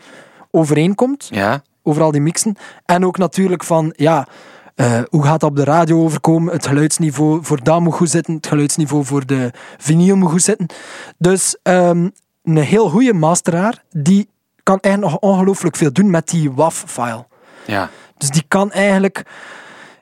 overeenkomt 0.51 1.29
Ja? 1.31 1.63
over 1.83 2.03
al 2.03 2.11
die 2.11 2.21
mixen. 2.21 2.57
En 2.85 3.07
ook 3.07 3.19
natuurlijk 3.19 3.65
van, 3.65 3.93
ja, 3.97 4.27
eh, 4.77 5.01
hoe 5.11 5.25
gaat 5.25 5.41
dat 5.41 5.51
op 5.51 5.57
de 5.57 5.65
radio 5.65 6.03
overkomen? 6.03 6.53
Het 6.53 6.67
geluidsniveau 6.67 7.39
voor 7.43 7.63
dat 7.63 7.81
moet 7.81 7.95
goed 7.95 8.11
zitten, 8.11 8.35
het 8.35 8.47
geluidsniveau 8.47 9.05
voor 9.05 9.27
de 9.27 9.51
vinyl 9.79 10.17
moet 10.17 10.31
goed 10.31 10.43
zitten. 10.43 10.67
Dus 11.19 11.57
ehm, 11.63 12.09
een 12.43 12.57
heel 12.57 12.89
goede 12.89 13.13
masteraar, 13.13 13.85
die 13.91 14.29
kan 14.63 14.79
eigenlijk 14.81 15.15
nog 15.15 15.33
ongelooflijk 15.33 15.77
veel 15.77 15.93
doen 15.93 16.11
met 16.11 16.29
die 16.29 16.53
WAV-file. 16.53 17.27
Ja. 17.67 17.91
Dus 18.17 18.31
die 18.31 18.45
kan 18.49 18.73
eigenlijk... 18.73 19.23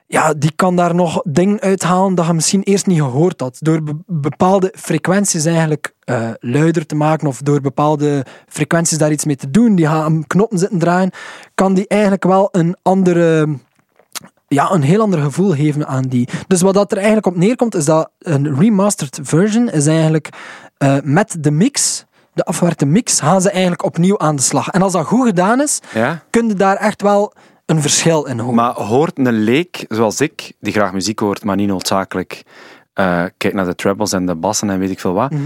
Ja, 0.07 0.33
die 0.33 0.51
kan 0.55 0.75
daar 0.75 0.95
nog 0.95 1.21
dingen 1.23 1.59
uithalen 1.59 2.15
dat 2.15 2.25
je 2.25 2.33
misschien 2.33 2.63
eerst 2.63 2.85
niet 2.85 2.99
gehoord 2.99 3.39
had. 3.39 3.57
Door 3.59 3.83
be- 3.83 3.97
bepaalde 4.05 4.73
frequenties 4.77 5.45
eigenlijk 5.45 5.93
eh, 6.03 6.29
luider 6.39 6.85
te 6.85 6.95
maken 6.95 7.27
of 7.27 7.41
door 7.41 7.61
bepaalde 7.61 8.25
frequenties 8.47 8.97
daar 8.97 9.11
iets 9.11 9.25
mee 9.25 9.35
te 9.35 9.51
doen, 9.51 9.75
die 9.75 9.85
gaan 9.85 10.03
aan 10.03 10.27
knoppen 10.27 10.57
zitten 10.57 10.79
draaien, 10.79 11.11
kan 11.53 11.73
die 11.73 11.87
eigenlijk 11.87 12.23
wel 12.23 12.49
een 12.51 12.75
andere 12.81 13.47
ja, 14.47 14.71
een 14.71 14.81
heel 14.81 15.01
ander 15.01 15.19
gevoel 15.19 15.51
geven 15.51 15.87
aan 15.87 16.03
die. 16.03 16.27
Dus 16.47 16.61
wat 16.61 16.73
dat 16.73 16.91
er 16.91 16.97
eigenlijk 16.97 17.25
op 17.25 17.35
neerkomt, 17.35 17.75
is 17.75 17.85
dat 17.85 18.09
een 18.19 18.59
remastered 18.59 19.19
version 19.23 19.69
is 19.69 19.87
eigenlijk 19.87 20.29
eh, 20.77 20.97
met 21.03 21.35
de 21.39 21.51
mix, 21.51 22.05
de 22.33 22.43
afgewerkte 22.43 22.85
mix, 22.85 23.19
gaan 23.19 23.41
ze 23.41 23.49
eigenlijk 23.49 23.83
opnieuw 23.83 24.19
aan 24.19 24.35
de 24.35 24.41
slag. 24.41 24.67
En 24.69 24.81
als 24.81 24.93
dat 24.93 25.05
goed 25.05 25.27
gedaan 25.27 25.61
is, 25.61 25.79
ja? 25.93 26.23
kun 26.29 26.47
je 26.47 26.53
daar 26.53 26.75
echt 26.75 27.01
wel 27.01 27.33
een 27.65 27.81
verschil 27.81 28.25
in 28.25 28.39
horen. 28.39 28.55
Maar 28.55 28.73
hoort 28.73 29.17
een 29.17 29.31
leek, 29.43 29.85
zoals 29.89 30.21
ik, 30.21 30.51
die 30.59 30.73
graag 30.73 30.93
muziek 30.93 31.19
hoort, 31.19 31.43
maar 31.43 31.55
niet 31.55 31.67
noodzakelijk 31.67 32.43
eh 32.93 33.23
kijkt 33.37 33.55
naar 33.55 33.65
de 33.65 33.75
trebles 33.75 34.11
en 34.13 34.25
de 34.25 34.35
bassen 34.35 34.69
en 34.69 34.79
weet 34.79 34.89
ik 34.89 34.99
veel 34.99 35.13
wat, 35.13 35.31
Mhm. 35.31 35.41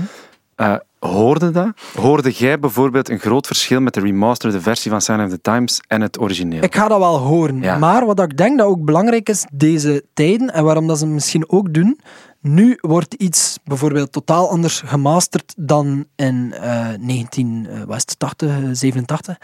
eh, 0.55 0.75
hoorde 0.99 1.51
dat? 1.51 1.67
Hoorde 1.95 2.31
jij 2.31 2.59
bijvoorbeeld 2.59 3.09
een 3.09 3.19
groot 3.19 3.47
verschil 3.47 3.81
met 3.81 3.93
de 3.93 3.99
remasterde 3.99 4.61
versie 4.61 4.91
van 4.91 5.01
Sign 5.01 5.21
of 5.21 5.29
the 5.29 5.41
Times 5.41 5.81
en 5.87 6.01
het 6.01 6.19
origineel? 6.19 6.63
Ik 6.63 6.75
ga 6.75 6.87
dat 6.87 6.99
wel 6.99 7.17
horen. 7.17 7.61
Ja. 7.61 7.77
Maar 7.77 8.05
wat 8.05 8.19
ik 8.19 8.37
denk 8.37 8.57
dat 8.57 8.67
ook 8.67 8.85
belangrijk 8.85 9.29
is 9.29 9.45
deze 9.51 10.05
tijden, 10.13 10.53
en 10.53 10.63
waarom 10.63 10.87
dat 10.87 10.97
ze 10.97 11.03
het 11.03 11.13
misschien 11.13 11.49
ook 11.49 11.73
doen, 11.73 11.99
nu 12.41 12.77
wordt 12.81 13.13
iets 13.13 13.59
bijvoorbeeld 13.63 14.11
totaal 14.11 14.49
anders 14.49 14.81
gemasterd 14.85 15.53
dan 15.57 16.05
in 16.15 16.53
eh 16.53 16.87
1980, 16.99 18.51
87. 18.71 19.37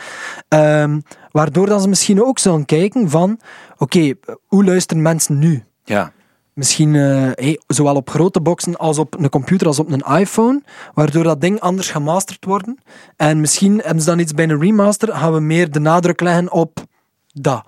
Ehm, 0.48 1.00
waardoor 1.32 1.66
dat 1.66 1.82
ze 1.82 1.88
misschien 1.88 2.24
ook 2.24 2.40
zullen 2.40 2.66
kijken 2.66 3.10
van, 3.10 3.40
oké, 3.78 4.14
hoe 4.46 4.64
luisteren 4.66 5.04
mensen 5.04 5.40
nu? 5.40 5.64
Ja. 5.84 6.12
Misschien 6.56 6.96
eh, 6.96 7.02
hey, 7.34 7.60
zowel 7.68 7.96
op 7.96 8.10
grote 8.10 8.42
boxen 8.42 8.78
als 8.78 8.98
op 8.98 9.20
een 9.20 9.30
computer 9.30 9.68
als 9.68 9.80
op 9.80 9.92
een 9.92 10.18
iPhone, 10.20 10.62
waardoor 10.94 11.24
dat 11.24 11.42
ding 11.42 11.60
anders 11.60 11.92
gemasterd 11.92 12.46
worden. 12.46 12.78
En 13.16 13.40
misschien 13.40 13.82
hebben 13.84 14.04
ze 14.04 14.10
dan 14.10 14.20
iets 14.20 14.34
bij 14.34 14.50
een 14.50 14.60
remaster, 14.62 15.16
gaan 15.16 15.34
we 15.34 15.40
meer 15.40 15.72
de 15.72 15.80
nadruk 15.80 16.22
leggen 16.22 16.52
op 16.52 16.84
dat. 17.34 17.64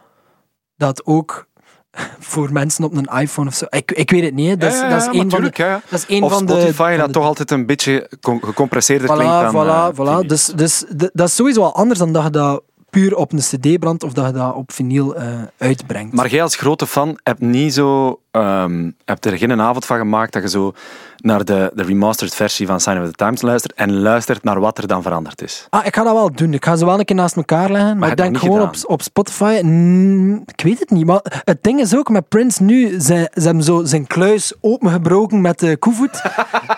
Dat 0.78 1.06
ook 1.06 1.47
voor 2.19 2.52
mensen 2.52 2.84
op 2.84 2.93
een 2.95 3.19
iPhone 3.21 3.47
of 3.50 3.56
zo. 3.56 3.65
Ik, 3.69 3.91
ik 3.91 4.12
weet 4.12 4.23
het 4.23 4.34
niet. 4.34 4.62
Dat 4.62 4.73
is, 4.73 4.80
Ja, 4.80 4.84
ja, 4.84 4.89
dat 4.89 5.02
is 5.02 5.19
een 5.19 5.30
van 5.30 5.41
de, 5.41 5.52
dat 5.89 6.00
is 6.00 6.06
een 6.08 6.23
Of 6.23 6.32
van 6.32 6.45
de- 6.45 6.52
Spotify, 6.54 6.89
van 6.89 6.97
dat 6.97 7.06
de- 7.08 7.13
toch 7.13 7.23
altijd 7.26 7.52
een 7.52 7.65
beetje 7.65 8.10
gecompresseerder 8.21 9.08
klinkt 9.15 9.34
dan... 9.52 9.54
voilà, 9.54 9.67
eh, 9.67 9.89
voilà. 9.93 10.19
TV. 10.21 10.28
Dus, 10.30 10.45
dus 10.45 10.86
dat 11.13 11.28
is 11.28 11.36
sowieso 11.36 11.62
wel 11.62 11.76
anders 11.76 12.00
dan 12.00 12.12
dat 12.13 12.23
je 12.23 12.30
dat 12.30 12.63
puur 12.89 13.15
op 13.15 13.32
een 13.32 13.39
cd 13.39 13.80
brandt 13.80 14.04
of 14.04 14.13
dat 14.13 14.26
je 14.26 14.32
dat 14.32 14.54
op 14.56 14.71
vinyl 14.71 15.15
eh, 15.15 15.28
uitbrengt. 15.58 16.13
Maar 16.13 16.30
jij 16.30 16.41
als 16.41 16.56
grote 16.56 16.88
fan 16.88 17.19
hebt 17.23 17.39
niet 17.39 17.73
zo... 17.73 18.19
ehm, 18.41 18.91
hebt 19.06 19.26
er 19.26 19.38
geen 19.38 19.62
avond 19.62 19.86
van 19.86 19.97
gemaakt 19.97 20.34
dat 20.34 20.41
je 20.41 20.50
zo 20.50 20.73
naar 21.17 21.45
de, 21.45 21.71
de 21.73 21.84
remastered 21.84 22.36
versie 22.36 22.67
van 22.67 22.80
Sign 22.80 22.97
of 23.00 23.06
the 23.06 23.12
Times 23.12 23.41
luistert 23.41 23.73
en 23.73 24.00
luistert 24.00 24.43
naar 24.43 24.60
wat 24.60 24.78
er 24.78 24.88
dan 24.88 25.02
veranderd 25.02 25.41
is. 25.41 25.67
Ah, 25.69 25.86
ik 25.86 25.95
ga 25.95 26.04
dat 26.04 26.13
wel 26.13 26.32
doen. 26.32 26.54
Ik 26.54 26.65
ga 26.65 26.76
ze 26.76 26.86
wel 26.86 27.00
een 27.00 27.06
keer 27.06 27.15
naast 27.15 27.36
elkaar 27.36 27.71
leggen. 27.71 27.97
Maar, 27.97 28.10
heb 28.10 28.17
ik 28.17 28.23
denk 28.23 28.38
gewoon 28.38 28.62
op, 28.62 28.76
op 28.86 29.02
Spotify. 29.02 29.60
mm, 29.63 30.43
ik 30.45 30.62
weet 30.62 30.80
het 30.80 30.89
niet. 30.89 31.06
Maar 31.06 31.41
het 31.43 31.63
ding 31.63 31.80
is 31.80 31.95
ook 31.95 32.10
met 32.10 32.28
Prince 32.28 32.63
nu. 32.63 33.00
Ze, 33.00 33.30
ze 33.34 33.41
hebben 33.41 33.63
zo 33.63 33.84
zijn 33.86 34.08
kluis 34.08 34.54
opengebroken 34.62 35.41
met 35.41 35.60
de 35.60 35.78
koevoet. 35.78 36.21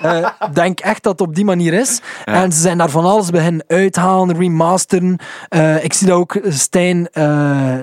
Eh, 0.02 0.18
Ik 0.48 0.56
denk 0.56 0.80
echt 0.80 1.04
dat 1.04 1.20
het 1.20 1.28
op 1.28 1.36
die 1.36 1.46
manier 1.46 1.74
is. 1.74 2.02
En 2.26 2.52
ze 2.52 2.60
zijn 2.62 2.78
daar 2.78 2.90
van 2.90 3.06
alles 3.06 3.30
beginnen 3.30 3.64
uithalen, 3.68 4.38
remasteren. 4.38 5.18
Eh, 5.50 5.84
ik 5.84 5.94
zie 5.94 6.08
dat 6.08 6.18
ook. 6.18 6.40
Stijn, 6.50 7.10
eh, 7.12 7.74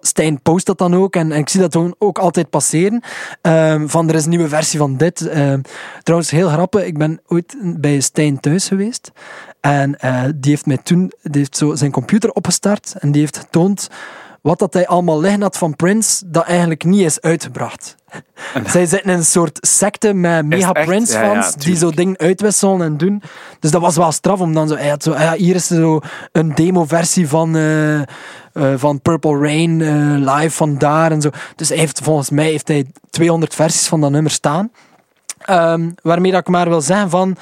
Stijn 0.00 0.40
post 0.42 0.66
dat 0.66 0.78
dan 0.78 0.94
ook. 0.94 1.16
En, 1.16 1.32
en 1.32 1.38
ik 1.38 1.48
zie 1.48 1.60
dat 1.60 1.78
ook 1.98 2.18
altijd 2.18 2.50
passeren. 2.50 3.02
Ehm, 3.40 3.86
van 3.86 4.08
er 4.08 4.14
is 4.14 4.24
een 4.24 4.30
nieuwe 4.30 4.48
versie 4.48 4.78
van 4.78 4.96
dit. 4.96 5.28
Ehm, 5.28 5.60
trouwens, 6.02 6.30
heel 6.30 6.48
grappig. 6.48 6.84
Ik 6.84 6.98
ben 6.98 7.20
ooit 7.26 7.56
bij 7.60 8.00
Stijn 8.00 8.40
thuis 8.40 8.68
geweest. 8.68 9.12
En 9.60 9.98
eh, 9.98 10.22
die 10.34 10.50
heeft 10.50 10.66
mij 10.66 10.78
toen 10.82 11.12
die 11.22 11.40
heeft 11.40 11.56
zo 11.56 11.74
zijn 11.74 11.90
computer 11.90 12.30
opgestart. 12.30 12.94
En 12.98 13.12
die 13.12 13.20
heeft 13.20 13.38
getoond 13.38 13.88
wat 14.46 14.58
dat 14.58 14.74
hij 14.74 14.86
allemaal 14.86 15.20
liggen 15.20 15.42
had 15.42 15.58
van 15.58 15.76
Prince, 15.76 16.24
dat 16.26 16.44
eigenlijk 16.44 16.84
niet 16.84 17.00
is 17.00 17.20
uitgebracht. 17.20 17.96
Zij 18.66 18.86
zitten 18.86 19.10
in 19.10 19.18
een 19.18 19.24
soort 19.24 19.58
secte 19.60 20.12
met 20.12 20.46
mega? 20.46 20.72
Prince-fans 20.72 21.46
Ja, 21.46 21.52
ja, 21.56 21.64
die 21.64 21.76
zo 21.76 21.90
dingen 21.90 22.18
uitwisselen 22.18 22.82
en 22.82 22.96
doen. 22.96 23.22
Dus 23.60 23.70
dat 23.70 23.80
was 23.80 23.96
wel 23.96 24.12
straf 24.12 24.40
om 24.40 24.54
dan 24.54 24.68
zo... 24.68 24.76
Hij 24.76 24.88
had 24.88 25.02
zo 25.02 25.12
ah 25.12 25.20
ja, 25.20 25.34
hier 25.34 25.54
is 25.54 25.66
zo 25.66 26.00
een 26.32 26.54
demo-versie 26.54 27.28
van, 27.28 27.56
eh, 27.56 28.00
eh, 28.56 28.72
van 28.76 29.00
Purple 29.00 29.38
Rain 29.38 29.80
eh, 29.80 30.34
live 30.34 30.56
van 30.56 30.78
daar 30.78 31.10
en 31.10 31.20
zo. 31.20 31.30
Dus 31.56 31.68
hij 31.68 31.78
heeft, 31.78 32.00
volgens 32.02 32.30
mij 32.30 32.50
heeft 32.50 32.68
hij 32.68 32.86
200 33.10 33.54
versies 33.54 33.88
van 33.88 34.00
dat 34.00 34.10
nummer 34.10 34.32
staan. 34.32 34.70
Ehm, 35.38 35.90
waarmee 36.02 36.30
dat 36.30 36.40
ik 36.40 36.48
maar 36.48 36.68
wil 36.68 36.80
zeggen 36.80 37.10
van... 37.10 37.36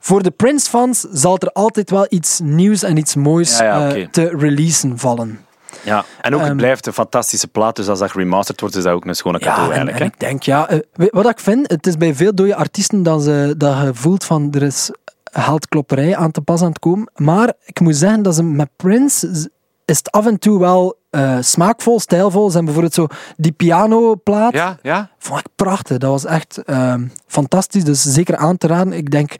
Voor 0.00 0.22
de 0.22 0.30
Prince-fans 0.30 1.00
zal 1.00 1.38
er 1.38 1.52
altijd 1.52 1.90
wel 1.90 2.06
iets 2.08 2.40
nieuws 2.42 2.82
en 2.82 2.96
iets 2.96 3.14
moois 3.14 3.58
Ja, 3.58 3.64
ja, 3.64 3.94
eh, 3.94 4.06
te 4.08 4.32
releasen 4.36 4.98
vallen. 4.98 5.40
Ja. 5.82 6.04
En 6.20 6.34
ook, 6.34 6.40
het 6.40 6.48
Ehm, 6.48 6.56
blijft 6.56 6.86
een 6.86 6.92
fantastische 6.92 7.48
plaat, 7.48 7.76
dus 7.76 7.88
als 7.88 7.98
dat 7.98 8.10
geremasterd 8.10 8.60
wordt, 8.60 8.76
is 8.76 8.82
dat 8.82 8.92
ook 8.92 9.04
een 9.04 9.14
schone 9.14 9.38
cadeau 9.38 9.60
Ja, 9.60 9.64
en, 9.64 9.88
eigenlijk. 9.88 10.00
en 10.00 10.06
ik 10.06 10.20
denk, 10.20 10.42
ja, 10.42 10.68
wat 11.10 11.28
ik 11.30 11.40
vind, 11.40 11.70
het 11.70 11.86
is 11.86 11.96
bij 11.96 12.14
veel 12.14 12.34
dode 12.34 12.54
artiesten 12.54 13.02
dat, 13.02 13.22
ze, 13.22 13.54
dat 13.56 13.76
je 13.82 13.90
voelt 13.94 14.24
van 14.24 14.52
er 14.52 14.62
is 14.62 14.90
geldklopperij 15.32 16.16
aan 16.16 16.30
te 16.30 16.40
pas 16.40 16.62
aan 16.62 16.68
het 16.68 16.78
komen. 16.78 17.10
Maar 17.14 17.52
ik 17.64 17.80
moet 17.80 17.96
zeggen 17.96 18.22
dat 18.22 18.34
ze 18.34 18.42
met 18.42 18.68
Prince 18.76 19.50
is 19.88 19.98
het 19.98 20.10
af 20.10 20.26
en 20.26 20.38
toe 20.38 20.58
wel 20.58 20.98
eh, 21.18 21.36
smaakvol, 21.40 22.00
stijlvol. 22.00 22.50
Zijn 22.50 22.64
bijvoorbeeld 22.64 22.94
zo 22.94 23.06
die 23.36 23.52
pianoplaat. 23.52 24.52
Ja, 24.52 24.76
ja. 24.82 25.08
Vond 25.18 25.40
ik 25.40 25.46
prachtig. 25.56 25.98
Dat 25.98 26.10
was 26.10 26.24
echt 26.24 26.58
ehm, 26.64 27.02
fantastisch. 27.26 27.84
Dus 27.84 28.02
zeker 28.02 28.36
aan 28.36 28.56
te 28.56 28.66
raden. 28.66 28.92
Ik 28.92 29.10
denk 29.10 29.32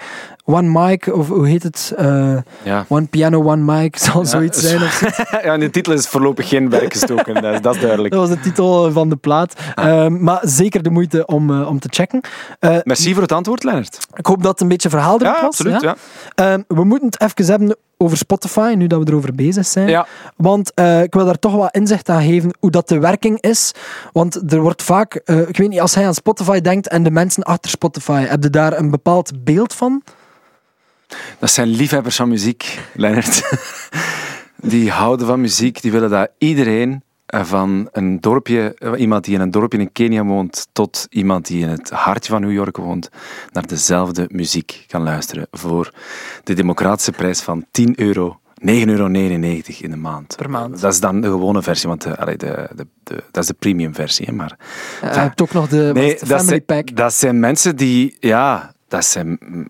One 0.45 0.81
Mic, 0.87 1.07
of 1.15 1.29
hoe 1.29 1.49
heet 1.49 1.63
het? 1.63 1.93
Eh, 1.97 2.37
ja. 2.63 2.85
one 2.89 3.07
Piano, 3.07 3.43
One 3.43 3.73
Mic, 3.81 3.97
zal 4.07 4.25
zoiets 4.27 4.61
zijn. 4.61 4.83
Of 4.83 5.03
ja, 5.45 5.59
de 5.59 5.71
titel 5.71 5.93
is 5.93 6.07
voorlopig 6.07 6.49
geen 6.49 6.71
werk 6.71 6.93
gestoken, 6.93 7.35
dat, 7.43 7.55
is- 7.55 7.61
dat 7.61 7.75
is 7.75 7.81
duidelijk. 7.81 8.15
Dat 8.15 8.29
was 8.29 8.37
de 8.37 8.43
titel 8.43 8.93
van 8.93 9.09
de 9.09 9.17
plaat. 9.17 9.55
Ehm, 9.75 10.23
maar 10.23 10.41
zeker 10.43 10.83
de 10.83 10.91
moeite 10.91 11.27
om, 11.27 11.51
eh, 11.61 11.69
om 11.69 11.79
te 11.79 11.89
checken. 11.91 12.21
Merci 12.85 13.13
voor 13.13 13.23
het 13.23 13.33
antwoord, 13.33 13.65
Lennart. 13.65 13.99
ik 14.15 14.27
hoop 14.27 14.43
dat 14.43 14.51
het 14.53 14.61
een 14.61 14.69
beetje 14.69 14.89
verhaalderend 14.91 15.37
Ja, 15.37 15.43
was. 15.43 15.51
absoluut. 15.59 15.81
Ja. 15.81 15.97
Ehm, 16.35 16.63
we 16.69 16.85
moeten 16.85 17.09
het 17.09 17.21
even 17.21 17.45
hebben 17.53 17.77
over 17.97 18.17
Spotify, 18.17 18.75
nu 18.77 18.87
dat 18.87 19.03
we 19.03 19.09
erover 19.11 19.35
bezig 19.35 19.67
zijn. 19.67 20.05
Want 20.37 20.73
ik 21.03 21.15
wil 21.15 21.25
daar 21.25 21.39
toch 21.39 21.68
inzicht 21.71 22.09
aan 22.09 22.23
geven 22.23 22.57
hoe 22.61 22.71
dat 22.71 22.89
de 22.89 22.99
werking 22.99 23.41
is. 23.41 23.73
Want 24.13 24.53
er 24.53 24.61
wordt 24.61 24.83
vaak, 24.83 25.15
eh, 25.15 25.49
ik 25.49 25.57
weet 25.57 25.69
niet, 25.69 25.81
als 25.81 25.95
hij 25.95 26.07
aan 26.07 26.15
Spotify 26.15 26.61
denkt 26.61 26.89
en 26.89 27.03
de 27.03 27.11
mensen 27.11 27.43
achter 27.43 27.71
Spotify, 27.71 28.25
heb 28.25 28.43
je 28.43 28.51
daar 28.51 28.79
een 28.79 28.91
bepaald 28.91 29.45
beeld 29.45 29.75
van? 29.75 30.03
Dat 31.39 31.51
zijn 31.51 31.69
liefhebbers 31.69 32.17
van 32.17 32.29
muziek, 32.29 32.79
Lennart. 32.95 33.43
Die 34.61 34.91
houden 34.91 35.27
van 35.27 35.41
muziek, 35.41 35.83
die 35.83 35.93
willen 35.93 36.11
dat 36.11 36.31
iedereen 36.39 37.03
eh, 37.27 37.45
van 37.45 37.89
een 37.93 38.21
dorpje, 38.21 38.75
eh, 38.79 38.93
iemand 38.97 39.25
die 39.25 39.35
in 39.35 39.41
een 39.41 39.51
dorpje 39.51 39.79
in 39.79 39.93
Kenia 39.93 40.25
woont, 40.25 40.69
tot 40.73 41.07
iemand 41.11 41.47
die 41.47 41.63
in 41.63 41.69
het 41.69 41.91
hartje 41.91 42.33
van 42.33 42.41
New 42.41 42.53
York 42.53 42.77
woont, 42.77 43.11
naar 43.53 43.67
dezelfde 43.67 44.27
muziek 44.31 44.85
kan 44.87 45.03
luisteren 45.03 45.47
voor 45.51 45.93
de 46.45 46.55
democratische 46.55 47.13
prijs 47.13 47.41
van 47.41 47.67
10 47.71 48.01
euro. 48.01 48.41
9,99 48.67 48.89
euro 48.89 49.07
in 49.81 49.91
de 49.91 49.97
maand. 49.97 50.37
Per 50.37 50.51
maand. 50.51 50.81
Dat 50.81 50.93
is 50.93 51.01
dan 51.01 51.21
de 51.21 51.29
gewone 51.29 51.63
versie, 51.63 51.89
want 51.89 52.03
de, 52.03 52.17
de, 52.37 52.69
de, 52.75 52.87
de- 53.03 53.23
dat 53.31 53.43
is 53.43 53.49
de 53.49 53.55
premium 53.55 53.95
versie. 53.95 54.27
Hè, 54.27 54.33
maar 54.33 54.57
Eh, 55.03 55.13
je 55.15 55.19
hebt 55.21 55.43
ook 55.43 55.53
nog 55.53 55.69
de, 55.69 55.91
dat 55.95 56.29
Family 56.29 56.47
zijn, 56.49 56.65
Pack. 56.65 56.97
dat 56.97 57.15
zijn 57.15 57.41
mensen 57.41 57.77
die, 57.77 58.17
ja, 58.21 58.73
dat 58.89 59.05
zijn 59.05 59.39
mm, 59.41 59.67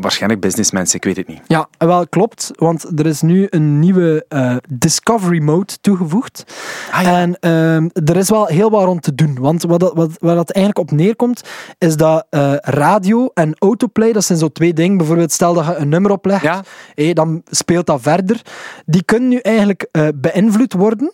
waarschijnlijk 0.00 0.40
businessmensen, 0.40 0.96
ik 0.96 1.04
weet 1.04 1.16
het 1.16 1.26
niet. 1.28 1.40
Ja, 1.46 1.68
wel 1.78 2.08
klopt, 2.08 2.50
want 2.56 2.98
er 2.98 3.06
is 3.06 3.20
nu 3.22 3.46
een 3.50 3.78
nieuwe 3.78 4.24
eh, 4.28 4.56
Discovery 4.68 5.42
Mode 5.42 5.72
toegevoegd. 5.80 6.44
Ah, 6.90 7.02
ja. 7.02 7.20
En 7.20 7.38
ehm, 7.40 7.88
er 8.08 8.16
is 8.16 8.30
wel 8.30 8.46
heel 8.46 8.70
wat 8.70 8.84
rond 8.84 9.02
te 9.02 9.14
doen. 9.14 9.38
Want 9.40 9.62
wat, 9.62 9.80
dat- 9.80 9.94
wat, 9.94 10.10
waar 10.18 10.34
dat 10.34 10.50
eigenlijk 10.50 10.90
op 10.90 10.96
neerkomt, 10.98 11.42
is 11.78 11.96
dat 11.96 12.26
eh, 12.30 12.52
radio 12.60 13.30
en 13.34 13.54
autoplay, 13.58 14.12
dat 14.12 14.24
zijn 14.24 14.38
zo 14.38 14.48
twee 14.48 14.72
dingen. 14.74 14.96
Bijvoorbeeld, 14.96 15.32
stel 15.32 15.54
dat 15.54 15.66
je 15.66 15.76
een 15.76 15.88
nummer 15.88 16.10
oplegt, 16.10 16.42
Ja. 16.42 16.62
hé, 16.94 17.12
dan 17.12 17.42
speelt 17.50 17.86
dat 17.86 18.00
verder. 18.00 18.42
Die 18.86 19.02
kunnen 19.04 19.28
nu 19.28 19.36
eigenlijk 19.38 19.86
eh, 19.90 20.08
beïnvloed 20.14 20.72
worden 20.72 21.12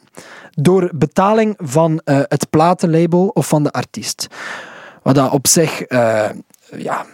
door 0.50 0.90
betaling 0.94 1.54
van 1.58 2.00
het 2.04 2.50
platenlabel 2.50 3.28
of 3.28 3.48
van 3.48 3.62
de 3.62 3.70
artiest. 3.70 4.26
Wat 5.02 5.14
dat 5.14 5.30
op 5.30 5.46
zich, 5.46 5.82
ja, 6.76 7.06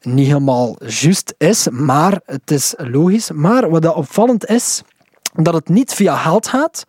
niet 0.00 0.26
helemaal 0.26 0.76
juist 0.78 1.34
is, 1.38 1.68
maar 1.68 2.20
het 2.24 2.50
is 2.50 2.74
logisch. 2.76 3.30
Maar 3.30 3.70
wat 3.70 3.82
dat 3.82 3.94
opvallend 3.94 4.46
is, 4.46 4.82
dat 5.34 5.54
het 5.54 5.68
niet 5.68 5.94
via 5.94 6.16
geld 6.16 6.48
gaat, 6.48 6.84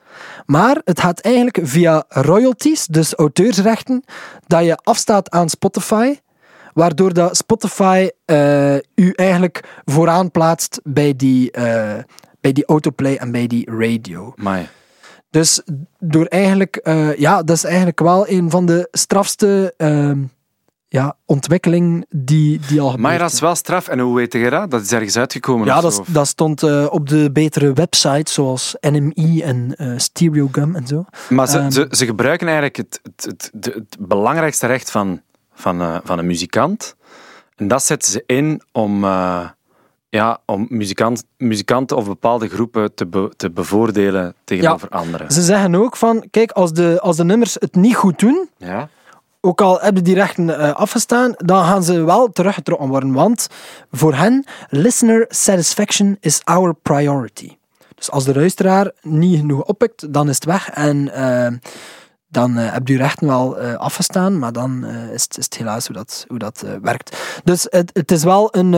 maar 0.46 0.82
het 0.84 1.00
gaat 1.00 1.20
eigenlijk 1.20 1.60
via 1.64 2.04
royalties, 2.08 2.86
dus 2.86 3.14
auteursrechten, 3.14 4.04
dat 4.48 4.66
je 4.66 4.78
afstaat 4.84 5.30
aan 5.30 5.50
Spotify, 5.50 6.18
waardoor 6.74 7.14
dat 7.14 7.38
Spotify 7.38 8.10
eh, 8.26 8.76
u 8.76 9.12
eigenlijk 9.16 9.82
vooraan 9.86 10.32
plaatst 10.32 10.80
bij 10.84 11.16
die, 11.16 11.52
eh, 11.52 12.04
bij 12.42 12.52
die 12.52 12.66
autoplay 12.66 13.16
en 13.16 13.32
bij 13.32 13.48
die 13.48 13.72
radio. 13.72 14.34
Maar 14.36 14.72
Dus 15.30 15.62
door 16.00 16.26
eigenlijk, 16.26 16.76
eh, 16.76 17.16
ja, 17.16 17.44
dat 17.44 17.56
is 17.56 17.64
eigenlijk 17.64 18.00
wel 18.00 18.30
een 18.30 18.50
van 18.50 18.66
de 18.66 18.88
strafste 18.92 19.74
ehm, 19.78 20.24
ja, 20.92 21.16
ontwikkelingen 21.26 22.06
die, 22.10 22.60
die 22.68 22.82
al 22.82 22.96
Maar 22.98 23.18
dat 23.20 23.32
is 23.32 23.40
wel 23.40 23.56
straf. 23.56 23.88
En 23.88 24.00
hoe 24.00 24.16
weet 24.16 24.34
je 24.34 24.50
dat? 24.50 24.72
Dat 24.72 24.82
is 24.82 24.92
ergens 24.92 25.18
uitgekomen 25.18 25.66
ja, 25.68 25.82
dat, 25.82 26.04
dat 26.08 26.28
stond 26.28 26.64
eh, 26.64 26.86
op 26.90 27.10
de 27.10 27.30
betere 27.32 27.74
websites 27.74 28.34
zoals 28.34 28.76
NME 28.82 29.42
en 29.44 29.76
eh 29.76 29.94
Stereogum 29.98 30.76
en 30.76 30.88
zo. 30.88 31.06
Maar 31.30 31.48
ze, 31.48 31.58
Ehm. 31.58 31.70
ze, 31.72 31.88
ze 31.90 32.06
gebruiken 32.06 32.48
eigenlijk 32.48 32.78
het, 32.78 33.02
het, 33.16 33.52
het, 33.62 33.98
belangrijkste 34.00 34.68
recht 34.68 34.92
van, 34.92 35.22
van, 35.54 35.82
eh, 35.82 35.98
van 36.04 36.20
een 36.20 36.28
muzikant. 36.28 36.96
En 37.56 37.68
dat 37.68 37.84
zetten 37.84 38.12
ze 38.12 38.24
in 38.26 38.62
om, 38.72 39.04
ja, 40.10 40.40
om 40.46 40.66
muzikant, 40.70 41.24
muzikanten 41.38 41.98
of 41.98 42.06
bepaalde 42.06 42.48
groepen 42.48 42.94
te, 42.96 43.08
be- 43.08 43.32
te 43.38 43.52
bevoordelen 43.52 44.34
tegenover 44.44 44.90
anderen. 44.90 45.32
Ze 45.32 45.42
zeggen 45.42 45.76
ook 45.76 45.96
van, 45.96 46.28
kijk, 46.32 46.52
als 46.52 46.74
de, 46.74 46.98
als 47.02 47.18
de 47.18 47.24
nummers 47.24 47.54
het 47.60 47.76
niet 47.76 47.96
goed 47.96 48.20
doen, 48.20 48.50
Ja? 48.58 48.90
Ook 49.42 49.62
al 49.62 49.80
hebben 49.80 50.04
die 50.04 50.16
rechten 50.16 50.60
eh, 50.60 50.74
afgestaan, 50.74 51.34
dan 51.38 51.64
gaan 51.66 51.84
ze 51.84 52.04
wel 52.04 52.30
teruggetrokken 52.32 52.88
worden. 52.88 53.14
Want 53.14 53.48
voor 53.92 54.16
hen, 54.16 54.46
listener 54.70 55.26
satisfaction 55.30 56.18
is 56.20 56.42
our 56.44 56.74
priority. 56.74 57.58
Dus 57.96 58.12
als 58.12 58.24
de 58.24 58.36
luisteraar 58.36 58.92
niet 59.02 59.40
genoeg 59.40 59.64
oppikt, 59.64 60.14
dan 60.14 60.30
is 60.30 60.36
het 60.36 60.46
weg. 60.46 60.70
En 60.70 61.14
eh, 61.14 61.54
dan 62.30 62.58
eh, 62.58 62.74
heb 62.74 62.88
je 62.88 62.98
rechten 62.98 63.28
wel 63.28 63.60
eh, 63.60 63.76
afgestaan, 63.76 64.40
maar 64.40 64.52
dan 64.52 64.86
eh, 64.86 65.14
is, 65.14 65.24
het, 65.24 65.38
is 65.38 65.46
het 65.46 65.58
helaas 65.58 65.88
hoe 65.88 65.96
dat, 65.96 66.26
hoe 66.28 66.40
dat 66.40 66.66
werkt. 66.82 67.18
Dus 67.44 67.68
het, 67.70 67.90
het 67.94 68.12
is 68.12 68.24
wel 68.24 68.48
een, 68.52 68.74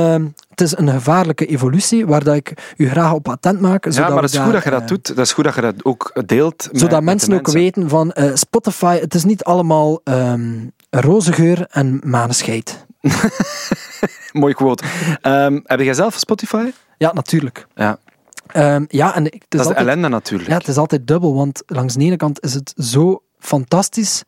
het 0.49 0.61
is 0.61 0.77
een 0.77 0.89
gevaarlijke 0.89 1.45
evolutie, 1.45 2.05
waar 2.05 2.23
dat 2.23 2.35
ik 2.35 2.73
u 2.77 2.89
graag 2.89 3.13
op 3.13 3.29
attent 3.29 3.59
maak. 3.59 3.91
Ja, 3.91 4.09
maar 4.09 4.21
het 4.21 4.31
is 4.31 4.31
daar, 4.31 4.43
goed 4.43 4.53
dat 4.53 4.63
je 4.63 4.69
dat 4.69 4.87
doet. 4.87 5.07
Dat 5.07 5.25
is 5.25 5.33
goed 5.33 5.43
dat 5.43 5.55
je 5.55 5.61
dat 5.61 5.85
ook 5.85 6.21
deelt. 6.25 6.69
zodat 6.71 6.91
met 6.91 7.03
mensen 7.03 7.33
ook 7.33 7.47
weten 7.47 7.89
van 7.89 8.13
Spotify, 8.33 8.99
het 8.99 9.13
is 9.13 9.23
niet 9.23 9.43
allemaal 9.43 10.01
ehm 10.03 10.69
roze 10.89 11.33
geur 11.33 11.65
en 11.69 12.01
maneschheid. 12.03 12.85
Mooi 14.31 14.53
quote. 14.53 14.83
Ehm, 15.21 15.59
heb 15.63 15.79
jij 15.79 15.93
zelf 15.93 16.15
Spotify? 16.15 16.71
Ja, 16.97 17.13
natuurlijk. 17.13 17.67
Ja. 17.75 17.99
Ehm, 18.47 18.85
ja, 18.87 19.15
en 19.15 19.23
het 19.23 19.33
is, 19.33 19.39
Dat 19.47 19.59
is 19.59 19.67
altijd, 19.67 19.87
ellende 19.87 20.07
natuurlijk. 20.07 20.49
ja, 20.49 20.57
het 20.57 20.67
is 20.67 20.77
altijd 20.77 21.07
dubbel, 21.07 21.35
want 21.35 21.63
langs 21.65 21.93
de 21.93 22.03
ene 22.03 22.17
kant 22.17 22.43
is 22.43 22.53
het 22.53 22.73
zo 22.75 23.21
fantastisch 23.41 24.23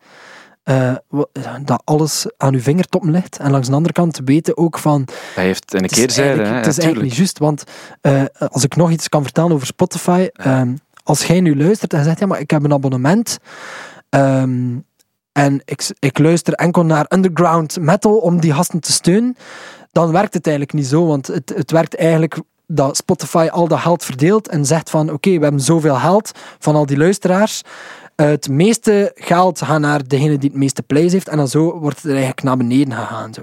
eh, 0.62 0.94
dat 1.62 1.82
alles 1.84 2.26
aan 2.36 2.54
uw 2.54 2.60
vingertoppen 2.60 3.10
ligt. 3.10 3.38
En 3.38 3.50
langs 3.50 3.68
de 3.68 3.74
andere 3.74 3.92
kant 3.92 4.20
weten 4.24 4.56
ook 4.56 4.78
van... 4.78 5.08
Hij 5.34 5.44
heeft 5.44 5.74
een 5.74 5.88
eigenlijk, 5.88 6.48
hè, 6.48 6.54
het 6.54 6.66
is 6.66 6.78
eigenlijk 6.78 7.08
niet 7.08 7.16
juist, 7.16 7.38
want 7.38 7.64
eh, 8.00 8.22
als 8.48 8.64
ik 8.64 8.76
nog 8.76 8.90
iets 8.90 9.08
kan 9.08 9.22
vertellen 9.22 9.52
over 9.52 9.66
Spotify, 9.66 10.28
ehm, 10.32 10.74
als 11.02 11.26
jij 11.26 11.40
nu 11.40 11.56
luistert 11.56 11.92
en 11.92 12.04
zegt, 12.04 12.18
ja, 12.18 12.26
maar 12.26 12.40
ik 12.40 12.50
heb 12.50 12.64
een 12.64 12.72
abonnement 12.72 13.38
ehm, 14.08 14.78
en 15.32 15.62
ik, 15.64 15.90
ik 15.98 16.18
luister 16.18 16.54
enkel 16.54 16.84
naar 16.84 17.06
underground 17.08 17.80
metal 17.80 18.16
om 18.16 18.40
die 18.40 18.52
gasten 18.52 18.80
te 18.80 18.92
steunen, 18.92 19.36
dan 19.92 20.12
werkt 20.12 20.34
het 20.34 20.46
eigenlijk 20.46 20.76
niet 20.76 20.86
zo, 20.86 21.06
want 21.06 21.26
het, 21.26 21.52
het 21.56 21.70
werkt 21.70 21.96
eigenlijk 21.96 22.38
dat 22.66 22.96
Spotify 22.96 23.48
al 23.50 23.68
dat 23.68 23.78
geld 23.78 24.04
verdeelt 24.04 24.48
en 24.48 24.64
zegt 24.66 24.90
van, 24.90 25.12
oké, 25.12 25.30
we 25.36 25.42
hebben 25.42 25.60
zoveel 25.60 25.94
geld 25.94 26.32
van 26.58 26.74
al 26.74 26.86
die 26.86 26.96
luisteraars, 26.96 27.62
het 28.16 28.48
meeste 28.48 29.12
geld 29.14 29.62
gaat 29.62 29.80
naar 29.80 30.08
degene 30.08 30.38
die 30.38 30.50
het 30.50 30.58
meeste 30.58 30.82
plays 30.82 31.12
heeft 31.12 31.28
en 31.28 31.36
dan 31.36 31.48
zo 31.48 31.78
wordt 31.78 31.96
het 31.96 32.04
er 32.04 32.10
eigenlijk 32.10 32.42
naar 32.42 32.56
beneden 32.56 32.92
gegaan. 32.94 33.34
Zo. 33.34 33.40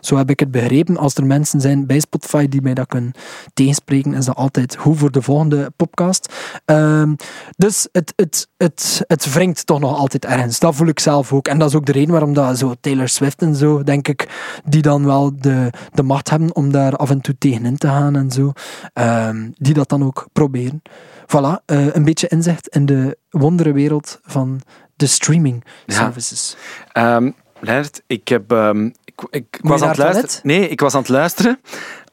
Zo 0.00 0.16
heb 0.16 0.30
ik 0.30 0.40
het 0.40 0.50
begrepen. 0.50 0.96
Als 0.96 1.14
er 1.14 1.26
mensen 1.26 1.60
zijn 1.60 1.86
bij 1.86 2.00
Spotify 2.00 2.48
die 2.48 2.62
mij 2.62 2.74
dat 2.74 2.86
kunnen 2.86 3.12
tegenspreken, 3.54 4.14
is 4.14 4.24
dat 4.24 4.36
altijd 4.36 4.74
hoe 4.74 4.94
voor 4.94 5.10
de 5.10 5.22
volgende 5.22 5.72
podcast. 5.76 6.32
Ehm, 6.64 7.14
dus 7.56 7.88
het, 7.92 8.12
het, 8.16 8.48
het, 8.56 9.04
het 9.06 9.32
wringt 9.32 9.66
toch 9.66 9.80
nog 9.80 9.98
altijd 9.98 10.24
ergens. 10.24 10.58
Dat 10.58 10.74
voel 10.74 10.88
ik 10.88 11.00
zelf 11.00 11.32
ook. 11.32 11.48
En 11.48 11.58
dat 11.58 11.68
is 11.68 11.74
ook 11.74 11.86
de 11.86 11.92
reden 11.92 12.10
waarom 12.10 12.32
dat 12.32 12.58
zo 12.58 12.74
Taylor 12.80 13.08
Swift 13.08 13.42
en 13.42 13.54
zo, 13.54 13.82
denk 13.82 14.08
ik, 14.08 14.28
die 14.64 14.82
dan 14.82 15.04
wel 15.04 15.32
de, 15.36 15.70
de 15.92 16.02
macht 16.02 16.30
hebben 16.30 16.54
om 16.54 16.72
daar 16.72 16.96
af 16.96 17.10
en 17.10 17.20
toe 17.20 17.38
tegenin 17.38 17.76
te 17.76 17.86
gaan 17.86 18.16
en 18.16 18.30
zo, 18.30 18.52
ehm, 18.92 19.50
die 19.54 19.74
dat 19.74 19.88
dan 19.88 20.04
ook 20.04 20.26
proberen. 20.32 20.82
Voilà, 21.26 21.64
eh, 21.66 21.94
een 21.94 22.04
beetje 22.04 22.28
inzicht 22.28 22.68
in 22.68 22.86
de 22.86 23.18
wonderenwereld 23.40 24.20
van 24.24 24.60
de 24.96 25.06
streaming 25.06 25.64
Ja. 25.86 25.94
services. 25.94 26.56
Ehm 26.92 27.30
Leonard, 27.60 28.02
ik 28.06 28.28
heb... 28.28 28.52
ehm, 28.52 28.86
ik, 29.04 29.26
ik 29.30 29.58
was 29.62 29.82
aan 29.82 29.88
het 29.88 29.96
het 29.96 30.06
luisteren. 30.12 30.40
Nee, 30.58 30.68
ik 30.68 30.80
was 30.80 30.94
aan 30.94 31.00
het 31.00 31.08
luisteren. 31.08 31.60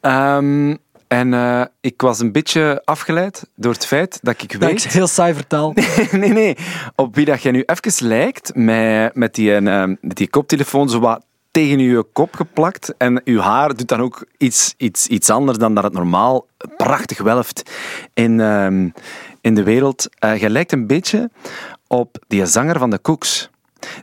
Ehm, 0.01 0.75
en 1.07 1.33
eh, 1.33 1.61
ik 1.81 2.01
was 2.01 2.19
een 2.19 2.31
beetje 2.31 2.81
afgeleid 2.85 3.47
door 3.55 3.73
het 3.73 3.85
feit 3.85 4.19
dat 4.21 4.41
ik 4.41 4.51
Dat 4.59 4.69
weet... 4.69 4.83
ik 4.83 4.91
heel 4.91 5.07
saai 5.07 5.33
vertel. 5.33 5.73
nee, 6.11 6.29
nee. 6.33 6.57
Op 6.95 7.15
wie 7.15 7.25
dat 7.25 7.41
jij 7.41 7.51
nu 7.51 7.63
even 7.65 8.07
lijkt, 8.07 8.55
met, 8.55 9.15
met, 9.15 9.35
die, 9.35 9.55
eh, 9.55 9.83
met 10.01 10.15
die 10.17 10.29
koptelefoon 10.29 10.89
zo 10.89 10.99
wat 10.99 11.25
tegen 11.51 11.79
je 11.79 12.03
kop 12.13 12.35
geplakt. 12.35 12.93
En 12.97 13.21
je 13.23 13.39
haar 13.41 13.75
doet 13.75 13.87
dan 13.87 14.01
ook 14.01 14.25
iets, 14.37 14.73
iets, 14.77 15.07
iets 15.07 15.29
anders 15.29 15.57
dan 15.57 15.75
dat 15.75 15.83
het 15.83 15.93
normaal 15.93 16.47
prachtig 16.77 17.17
welft 17.21 17.71
in, 18.13 18.39
in 19.41 19.55
de 19.55 19.63
wereld. 19.63 20.09
Eh 20.19 20.41
je 20.41 20.49
lijkt 20.49 20.71
een 20.71 20.87
beetje 20.87 21.29
op 21.87 22.17
die 22.27 22.45
zanger 22.45 22.79
van 22.79 22.89
de 22.89 23.01
Cooks. 23.01 23.49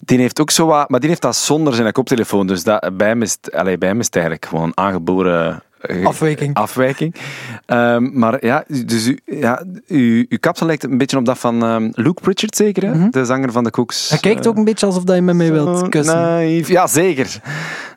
Die 0.01 0.19
heeft 0.19 0.41
ook 0.41 0.51
zo 0.51 0.67
wat, 0.67 0.89
maar 0.89 1.01
die 1.01 1.09
heeft 1.09 1.23
dat 1.23 1.37
zonder 1.37 1.75
zijn 1.75 1.93
koptelefoon. 1.93 2.47
Dus 2.47 2.65
dat, 2.65 2.97
bij, 2.97 3.09
hem 3.09 3.23
is 3.23 3.39
bij 3.51 3.77
hem 3.89 3.99
is 3.99 4.07
het 4.07 4.15
eigenlijk 4.15 4.47
gewoon 4.47 4.73
aangeboren 4.75 5.63
eh, 5.81 6.07
Afwijking. 6.07 6.55
afwijking. 6.55 7.15
Ehm, 7.67 8.19
maar 8.19 8.45
ja, 8.45 8.65
dus 8.87 9.07
u, 9.07 9.19
ja, 9.25 9.65
u, 9.87 10.27
uw 10.29 10.39
kapsel 10.41 10.67
lijkt 10.67 10.85
een 10.85 10.99
beetje 10.99 11.17
op 11.17 11.25
dat 11.25 11.39
van 11.39 11.63
ehm, 11.63 11.89
Luke 11.93 12.23
Pritchard, 12.23 12.57
zeker, 12.57 12.83
hè? 12.83 12.95
Mhm. 12.95 13.11
de 13.11 13.25
zanger 13.25 13.53
van 13.53 13.65
de 13.65 13.71
Cooks. 13.71 14.09
Hij 14.09 14.19
kijkt 14.19 14.47
ook 14.47 14.57
een 14.57 14.65
beetje 14.65 14.87
alsof 14.87 15.05
dat 15.05 15.17
je 15.17 15.23
met 15.23 15.37
mij 15.37 15.53
wilt 15.53 15.89
kussen. 15.89 16.17
naïef. 16.17 16.69
Ja, 16.69 16.87
zeker. 16.87 17.41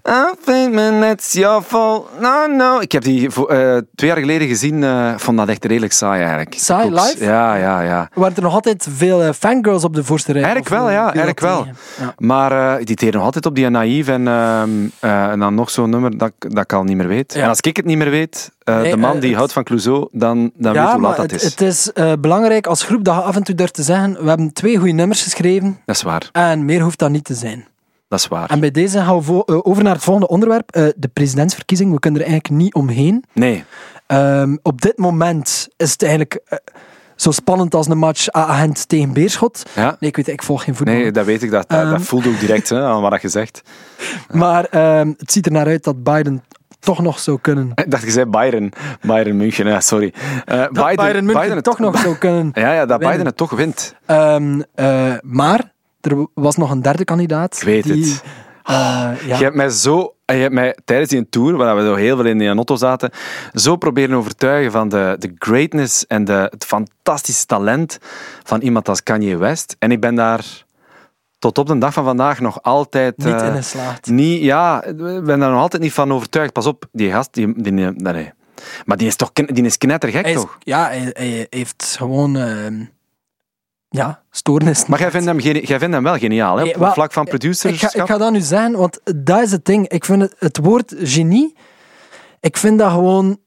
I 0.08 0.34
think 0.46 0.74
man, 0.74 1.04
it's 1.04 1.34
your 1.34 1.62
fault. 1.62 2.10
No, 2.20 2.46
no. 2.48 2.80
Ik 2.80 2.92
heb 2.92 3.04
die 3.04 3.28
eh, 3.28 3.78
twee 3.96 4.10
jaar 4.10 4.18
geleden 4.20 4.48
gezien. 4.48 4.84
eh 4.84 5.14
vond 5.18 5.38
dat 5.38 5.48
echt 5.50 5.66
redelijk 5.66 5.94
saai 5.94 6.20
eigenlijk. 6.20 6.54
Saai, 6.58 6.90
live? 6.90 7.24
Ja, 7.24 7.56
ja, 7.56 7.82
ja. 7.82 8.10
Waren 8.14 8.36
er 8.36 8.42
nog 8.42 8.54
altijd 8.54 8.88
veel 8.96 9.24
eh, 9.24 9.30
fangirls 9.34 9.84
op 9.84 9.96
de 9.96 10.04
voorste 10.04 10.32
rij? 10.32 10.42
Eigenlijk 10.44 10.74
wel, 10.76 10.90
ja, 10.90 11.04
eigenlijk 11.06 11.40
wel. 11.40 11.66
Ja. 12.00 12.14
Maar 12.18 12.84
die 12.84 12.96
teren 12.96 13.14
nog 13.16 13.24
altijd 13.24 13.46
op 13.46 13.56
die 13.56 13.70
naïef 13.70 14.08
en, 14.08 14.28
ehm, 14.28 14.70
eh, 15.00 15.26
en 15.32 15.40
dan 15.40 15.56
nog 15.56 15.70
zo'n 15.70 15.90
nummer 15.90 16.18
dat, 16.18 16.32
ik- 16.40 16.54
dat 16.54 16.64
ik 16.64 16.74
al 16.74 16.84
niet 16.84 16.98
meer 16.98 17.08
weet. 17.08 17.34
Ja. 17.34 17.42
En 17.44 17.48
als 17.50 17.60
ik 17.60 17.76
het 17.76 17.86
niet 17.86 17.98
meer 17.98 18.10
weet, 18.10 18.52
Nee, 18.64 18.92
de 18.92 18.98
man 18.98 19.20
die 19.20 19.30
het- 19.30 19.38
houdt 19.38 19.54
van 19.54 19.64
Clouseau, 19.64 20.08
dan, 20.12 20.52
dan 20.56 20.74
weet 20.74 20.82
Ja, 20.82 20.92
hoe 20.94 21.02
laat 21.02 21.16
dat 21.16 21.32
het, 21.32 21.42
is. 21.44 21.50
het 21.50 21.62
is 21.62 21.92
belangrijk 22.20 22.68
als 22.68 22.84
groep 22.84 23.04
dat 23.04 23.16
je 23.16 23.22
af 23.22 23.36
en 23.36 23.44
toe 23.44 23.56
durft 23.56 23.74
te 23.74 23.84
zeggen 23.84 24.18
we 24.24 24.28
hebben 24.30 24.54
twee 24.54 24.78
goede 24.78 24.92
nummers 24.94 25.24
geschreven 25.24 25.80
Dat 25.86 25.96
is 25.96 26.02
waar. 26.02 26.30
en 26.32 26.66
meer 26.66 26.82
hoeft 26.82 27.00
dat 27.00 27.10
niet 27.10 27.24
te 27.24 27.34
zijn. 27.34 27.66
Dat 28.12 28.20
is 28.20 28.28
waar. 28.28 28.50
En 28.50 28.60
bij 28.60 28.72
deze 28.72 28.98
gaan 28.98 29.22
we 29.22 29.44
eh, 29.46 29.60
over 29.62 29.84
naar 29.84 29.94
het 29.94 30.04
volgende 30.04 30.28
onderwerp, 30.30 30.72
eh, 30.72 30.88
de 30.96 31.08
presidentsverkiezing. 31.08 31.92
We 31.92 32.00
kunnen 32.00 32.22
er 32.22 32.28
eigenlijk 32.28 32.62
niet 32.62 32.74
omheen. 32.74 33.24
Nee. 33.34 33.64
Ehm, 34.08 34.58
op 34.62 34.82
dit 34.82 34.98
moment 34.98 35.68
is 35.78 35.92
het 35.92 36.02
eigenlijk 36.02 36.42
eh, 36.46 36.58
zo 37.16 37.32
spannend 37.32 37.76
als 37.76 37.88
een 37.88 37.98
match 37.98 38.36
A-agent 38.36 38.88
tegen 38.88 39.14
Beerschot. 39.14 39.64
Ja. 39.76 39.98
Nee, 40.00 40.10
ik 40.10 40.16
weet, 40.16 40.28
ik 40.28 40.44
volg 40.44 40.64
geen 40.64 40.76
voetbal. 40.76 40.96
Nee, 40.96 41.12
dat 41.12 41.26
weet 41.26 41.44
ik. 41.44 41.52
Dat, 41.52 41.70
dat, 41.70 41.80
Ehm. 41.80 41.90
dat 41.92 42.02
voelde 42.02 42.30
ook 42.30 42.40
direct 42.40 42.70
hè, 42.70 42.84
aan 42.84 43.02
wat 43.02 43.22
je 43.22 43.30
zegt. 43.30 43.62
Maar 44.32 44.66
ehm, 44.66 45.14
het 45.18 45.32
ziet 45.32 45.46
er 45.46 45.52
naar 45.52 45.66
uit 45.66 45.84
dat 45.84 46.04
Biden 46.04 46.44
toch 46.80 47.02
nog 47.02 47.20
zou 47.20 47.40
kunnen. 47.42 47.72
Ik 47.76 47.92
dacht, 47.92 48.04
je 48.04 48.12
zei 48.12 48.26
Bayern. 48.26 48.72
Bayern 49.02 49.38
München, 49.38 49.68
ja, 49.68 49.80
sorry. 49.80 50.14
Eh, 50.46 50.58
Dat 50.72 50.96
Bayern, 50.96 51.26
München 51.26 51.56
het 51.56 51.64
toch 51.64 51.80
nog 51.80 52.00
zou 52.00 52.16
kunnen. 52.18 52.50
Ja, 52.64 52.74
ja, 52.74 52.86
dat 52.86 52.88
winnen. 52.90 53.10
Biden 53.10 53.26
het 53.26 53.38
toch 53.38 53.52
wint. 53.52 53.96
Maar 55.22 55.72
er 56.02 56.28
was 56.34 56.56
nog 56.56 56.72
een 56.72 56.82
derde 56.82 57.04
kandidaat. 57.04 57.56
Ik 57.58 57.64
weet 57.64 57.84
die, 57.84 58.06
het. 58.06 58.24
eh, 58.64 58.74
ja. 58.76 59.38
Je 59.38 59.44
hebt 59.44 59.56
mij 59.56 59.70
zo, 59.70 60.16
je 60.26 60.34
hebt 60.34 60.54
mij 60.54 60.78
tijdens 60.86 61.10
die 61.10 61.30
tour, 61.30 61.58
waar 61.58 61.76
we 61.76 61.82
zo 61.82 61.96
heel 61.96 62.16
veel 62.16 62.26
in 62.26 62.38
die 62.38 62.48
auto 62.50 62.76
zaten, 62.76 63.10
zo 63.54 63.76
proberen 63.76 64.16
overtuigen 64.16 64.72
van 64.72 64.90
de, 64.90 65.16
de 65.20 65.34
greatness 65.38 66.08
en 66.08 66.26
de, 66.26 66.48
het 66.50 66.66
fantastische 66.66 67.46
talent 67.46 67.98
van 68.44 68.62
iemand 68.62 68.90
als 68.90 69.04
Kanye 69.04 69.38
West. 69.38 69.76
En 69.80 69.92
ik 69.92 70.00
ben 70.02 70.16
daar 70.16 70.66
tot 71.40 71.58
op 71.58 71.68
de 71.68 71.78
dag 71.78 71.94
van 71.94 72.04
vandaag 72.04 72.40
nog 72.40 72.62
altijd... 72.64 73.18
niet 73.18 73.42
eh, 73.42 73.48
in 73.48 73.56
geslaagd. 73.56 74.08
niet, 74.08 74.42
ja, 74.44 74.84
ik 74.84 74.98
ben 74.98 75.40
daar 75.40 75.52
nog 75.52 75.60
altijd 75.62 75.82
niet 75.82 75.94
van 75.94 76.12
overtuigd. 76.14 76.54
Pas 76.54 76.66
op, 76.66 76.86
die 76.92 77.12
gast, 77.12 77.34
die, 77.34 77.54
die, 77.62 77.72
nee, 77.72 77.92
nee. 78.14 78.32
Maar 78.86 78.98
die 78.98 79.08
is 79.08 79.16
toch 79.16 79.32
die 79.34 79.64
is 79.64 79.78
knettergek, 79.78 80.22
Hij 80.24 80.34
is- 80.34 80.40
toch? 80.40 80.58
ja, 80.60 80.86
hij, 80.88 81.10
hij 81.14 81.48
heeft 81.50 81.96
gewoon 81.98 82.36
ehm, 82.38 82.84
ja, 83.94 84.22
stoornis. 84.30 84.86
Maar 84.86 85.00
jij 85.00 85.12
vindt 85.12 85.26
hem, 85.26 85.40
jij 85.40 85.80
vindt 85.80 85.94
hem 85.94 86.04
wel 86.04 86.18
geniaal, 86.18 86.58
hè? 86.58 86.64
Op 86.64 86.76
wel, 86.76 86.92
vlak 86.92 87.12
van 87.12 87.24
ik 87.24 87.30
ga, 87.30 87.38
producerschap. 87.38 88.02
ik 88.02 88.08
ga 88.08 88.18
dat 88.18 88.32
nu 88.32 88.40
zeggen, 88.40 88.72
want 88.72 89.00
dat 89.16 89.42
is 89.42 89.52
het 89.52 89.66
ding. 89.66 89.88
Ik 89.88 90.06
vind 90.06 90.22
het, 90.22 90.36
het 90.40 90.58
woord 90.58 90.94
genie, 90.98 91.56
ik 92.40 92.58
vind 92.58 92.80
dat 92.80 92.92
gewoon 92.92 93.40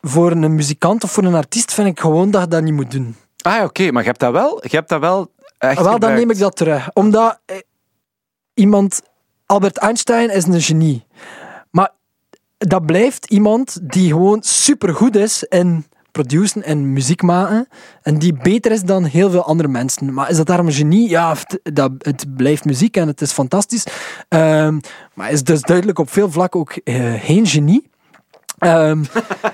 voor 0.00 0.30
een 0.30 0.54
muzikant 0.54 1.04
of 1.04 1.10
voor 1.10 1.24
een 1.24 1.34
artiest, 1.34 1.74
vind 1.74 1.88
ik 1.88 2.00
gewoon 2.00 2.30
dat 2.30 2.42
je 2.42 2.48
dat 2.48 2.62
niet 2.62 2.74
moet 2.74 2.90
doen. 2.90 3.16
Ah, 3.42 3.64
oké, 3.64 3.90
maar 3.90 4.02
je 4.02 4.08
hebt 4.08 4.20
dat 4.20 4.32
wel, 4.32 4.58
je 4.62 4.76
hebt 4.76 4.88
dat 4.88 5.00
wel 5.00 5.30
echt 5.58 5.74
Wel, 5.74 5.84
dan 5.84 5.92
gebruikt. 5.92 6.18
neem 6.18 6.30
ik 6.30 6.38
dat 6.38 6.56
terug. 6.56 6.90
Omdat 6.92 7.40
eh, 7.44 7.56
iemand, 8.54 9.02
Albert 9.46 9.76
Einstein 9.76 10.30
is 10.30 10.46
een 10.46 10.60
genie. 10.60 11.06
Maar 11.70 11.90
dat 12.58 12.86
blijft 12.86 13.30
iemand 13.30 13.78
die 13.82 14.08
gewoon 14.08 14.42
supergoed 14.42 15.16
is 15.16 15.42
in 15.42 15.86
produceren 16.12 16.62
en 16.62 16.92
muziek 16.92 17.22
maken. 17.22 17.68
En 18.02 18.18
die 18.18 18.34
beter 18.42 18.72
is 18.72 18.82
dan 18.82 19.04
heel 19.04 19.30
veel 19.30 19.44
andere 19.44 19.68
mensen. 19.68 20.14
Maar 20.14 20.30
is 20.30 20.36
dat 20.36 20.46
daarom 20.46 20.66
een 20.66 20.72
genie? 20.72 21.08
Ja, 21.08 21.34
het, 21.34 21.74
dat, 21.74 21.92
het 21.98 22.36
blijft 22.36 22.64
muziek 22.64 22.96
en 22.96 23.06
het 23.06 23.20
is 23.20 23.32
fantastisch. 23.32 23.86
Ehm, 24.28 24.78
maar 25.14 25.30
is 25.30 25.44
dus 25.44 25.60
duidelijk 25.60 25.98
op 25.98 26.10
veel 26.10 26.30
vlakken 26.30 26.60
ook 26.60 26.72
eh, 26.72 27.12
geen 27.20 27.46
genie. 27.46 27.90
Ehm, 28.58 29.04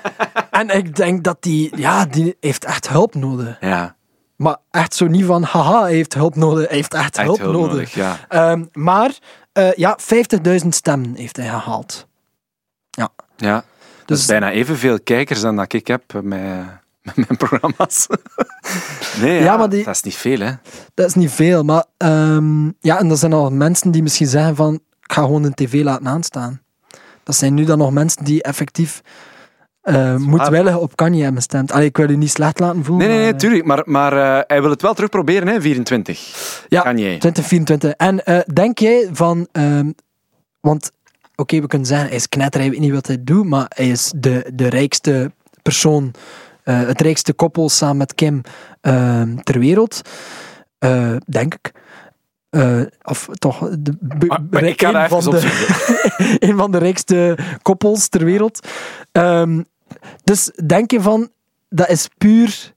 en 0.51 0.69
ik 0.69 0.97
denk 0.97 1.25
dat 1.25 1.43
die, 1.43 1.77
ja, 1.77 2.05
die 2.05 2.37
heeft 2.41 2.65
echt 2.65 2.89
hulp 2.89 3.15
nodig. 3.15 3.57
Ja, 3.61 3.97
Maar 4.37 4.57
echt 4.71 4.95
zo 4.95 5.07
niet 5.07 5.25
van, 5.25 5.43
haha, 5.43 5.83
hij 5.83 5.93
heeft 5.93 6.15
hulp 6.15 6.35
nodig. 6.35 6.67
Hij 6.67 6.77
heeft 6.77 6.95
echt, 6.95 7.17
echt 7.17 7.27
hulp, 7.27 7.39
hulp 7.39 7.53
nodig. 7.53 7.71
nodig, 7.71 7.95
ja. 7.95 8.19
Ehm, 8.29 8.65
maar 8.73 9.19
eh, 9.53 9.73
ja, 9.73 9.99
50.000 10.63 10.69
stemmen 10.69 11.15
heeft 11.15 11.37
hij 11.37 11.49
gehaald. 11.49 12.07
Ja, 13.37 13.65
dat 14.09 14.17
Dus 14.17 14.21
is 14.21 14.27
bijna 14.27 14.51
evenveel 14.51 15.01
kijkers 15.01 15.41
dan 15.41 15.57
dat 15.57 15.73
ik 15.73 15.87
heb 15.87 16.03
met, 16.23 16.41
met 17.03 17.17
mijn 17.17 17.37
programma's. 17.39 18.07
nee, 19.23 19.35
ja, 19.39 19.45
Ja, 19.45 19.57
maar 19.57 19.69
die- 19.69 19.85
dat 19.85 19.95
is 19.95 20.03
niet 20.03 20.17
veel, 20.17 20.39
hè. 20.41 20.53
dat 20.95 21.07
is 21.07 21.15
niet 21.15 21.31
veel. 21.31 21.63
Maar 21.63 21.85
ehm, 21.97 22.65
ja, 22.81 22.99
en 22.99 23.11
er 23.11 23.17
zijn 23.17 23.33
al 23.33 23.51
mensen 23.51 23.91
die 23.91 24.03
misschien 24.03 24.27
zeggen 24.27 24.57
van, 24.57 24.75
ik 24.75 25.13
ga 25.13 25.23
gewoon 25.23 25.45
een 25.45 25.55
tv 25.55 25.83
laten 25.83 26.09
aanstaan. 26.09 26.61
Dat 27.23 27.35
zijn 27.37 27.55
nu 27.55 27.65
dan 27.65 27.79
nog 27.79 27.93
mensen 27.93 28.25
die 28.25 28.43
effectief 28.43 29.01
eh 29.83 30.17
moedwillig 30.17 30.77
op 30.79 30.97
Kanye 30.97 31.19
hebben 31.23 31.37
gestemd. 31.43 31.73
Allee, 31.73 31.87
ik 31.87 31.97
wil 31.97 32.11
u 32.11 32.17
niet 32.17 32.31
slecht 32.31 32.59
laten 32.61 32.85
voelen. 32.85 33.07
Nee, 33.07 33.17
nee, 33.17 33.23
nee, 33.25 33.31
maar, 33.33 33.41
tuurlijk. 33.41 33.65
Maar, 33.65 33.83
maar 33.85 34.13
eh, 34.13 34.43
hij 34.47 34.61
wil 34.61 34.71
het 34.71 34.83
wel 34.83 34.95
terugproberen, 34.95 35.49
hè, 35.49 35.61
24. 35.61 36.65
Ja, 36.69 36.81
Kanye. 36.83 37.19
2024. 37.19 37.91
En 37.93 38.25
eh, 38.25 38.39
denk 38.53 38.79
jij 38.79 39.09
van... 39.13 39.49
ehm, 39.53 39.91
want, 40.61 40.91
oké, 41.41 41.61
we 41.61 41.67
kunnen 41.67 41.87
zeggen, 41.87 42.07
hij 42.07 42.17
is 42.17 42.29
knetter, 42.29 42.61
hij 42.61 42.71
weet 42.71 42.81
niet 42.81 42.93
wat 42.93 43.07
hij 43.07 43.25
doet, 43.25 43.45
maar 43.45 43.67
hij 43.75 43.89
is 43.89 44.13
de, 44.17 44.51
de 44.55 44.69
rijkste 44.69 45.33
persoon, 45.63 46.15
eh, 46.63 46.87
het 46.87 47.01
rijkste 47.01 47.33
koppel 47.33 47.69
samen 47.69 47.97
met 47.97 48.15
Kim 48.15 48.41
ehm, 48.81 49.37
ter 49.37 49.59
wereld. 49.59 50.01
Eh, 50.79 51.17
denk 51.27 51.55
ik. 51.55 51.73
Eh, 52.51 52.81
of 53.03 53.29
toch, 53.33 53.69
de, 53.79 53.97
maar 54.51 54.63
ik 54.63 54.83
een 54.83 55.09
van 55.09 55.25
de, 55.31 56.37
een 56.49 56.57
van 56.57 56.71
de 56.71 56.79
rijkste 56.79 57.39
koppels 57.63 58.09
ter 58.09 58.25
wereld. 58.25 58.69
Ehm, 59.13 59.63
dus 60.25 60.51
denk 60.67 60.91
je 60.91 61.01
van, 61.01 61.31
dat 61.69 61.89
is 61.89 62.09
puur 62.19 62.75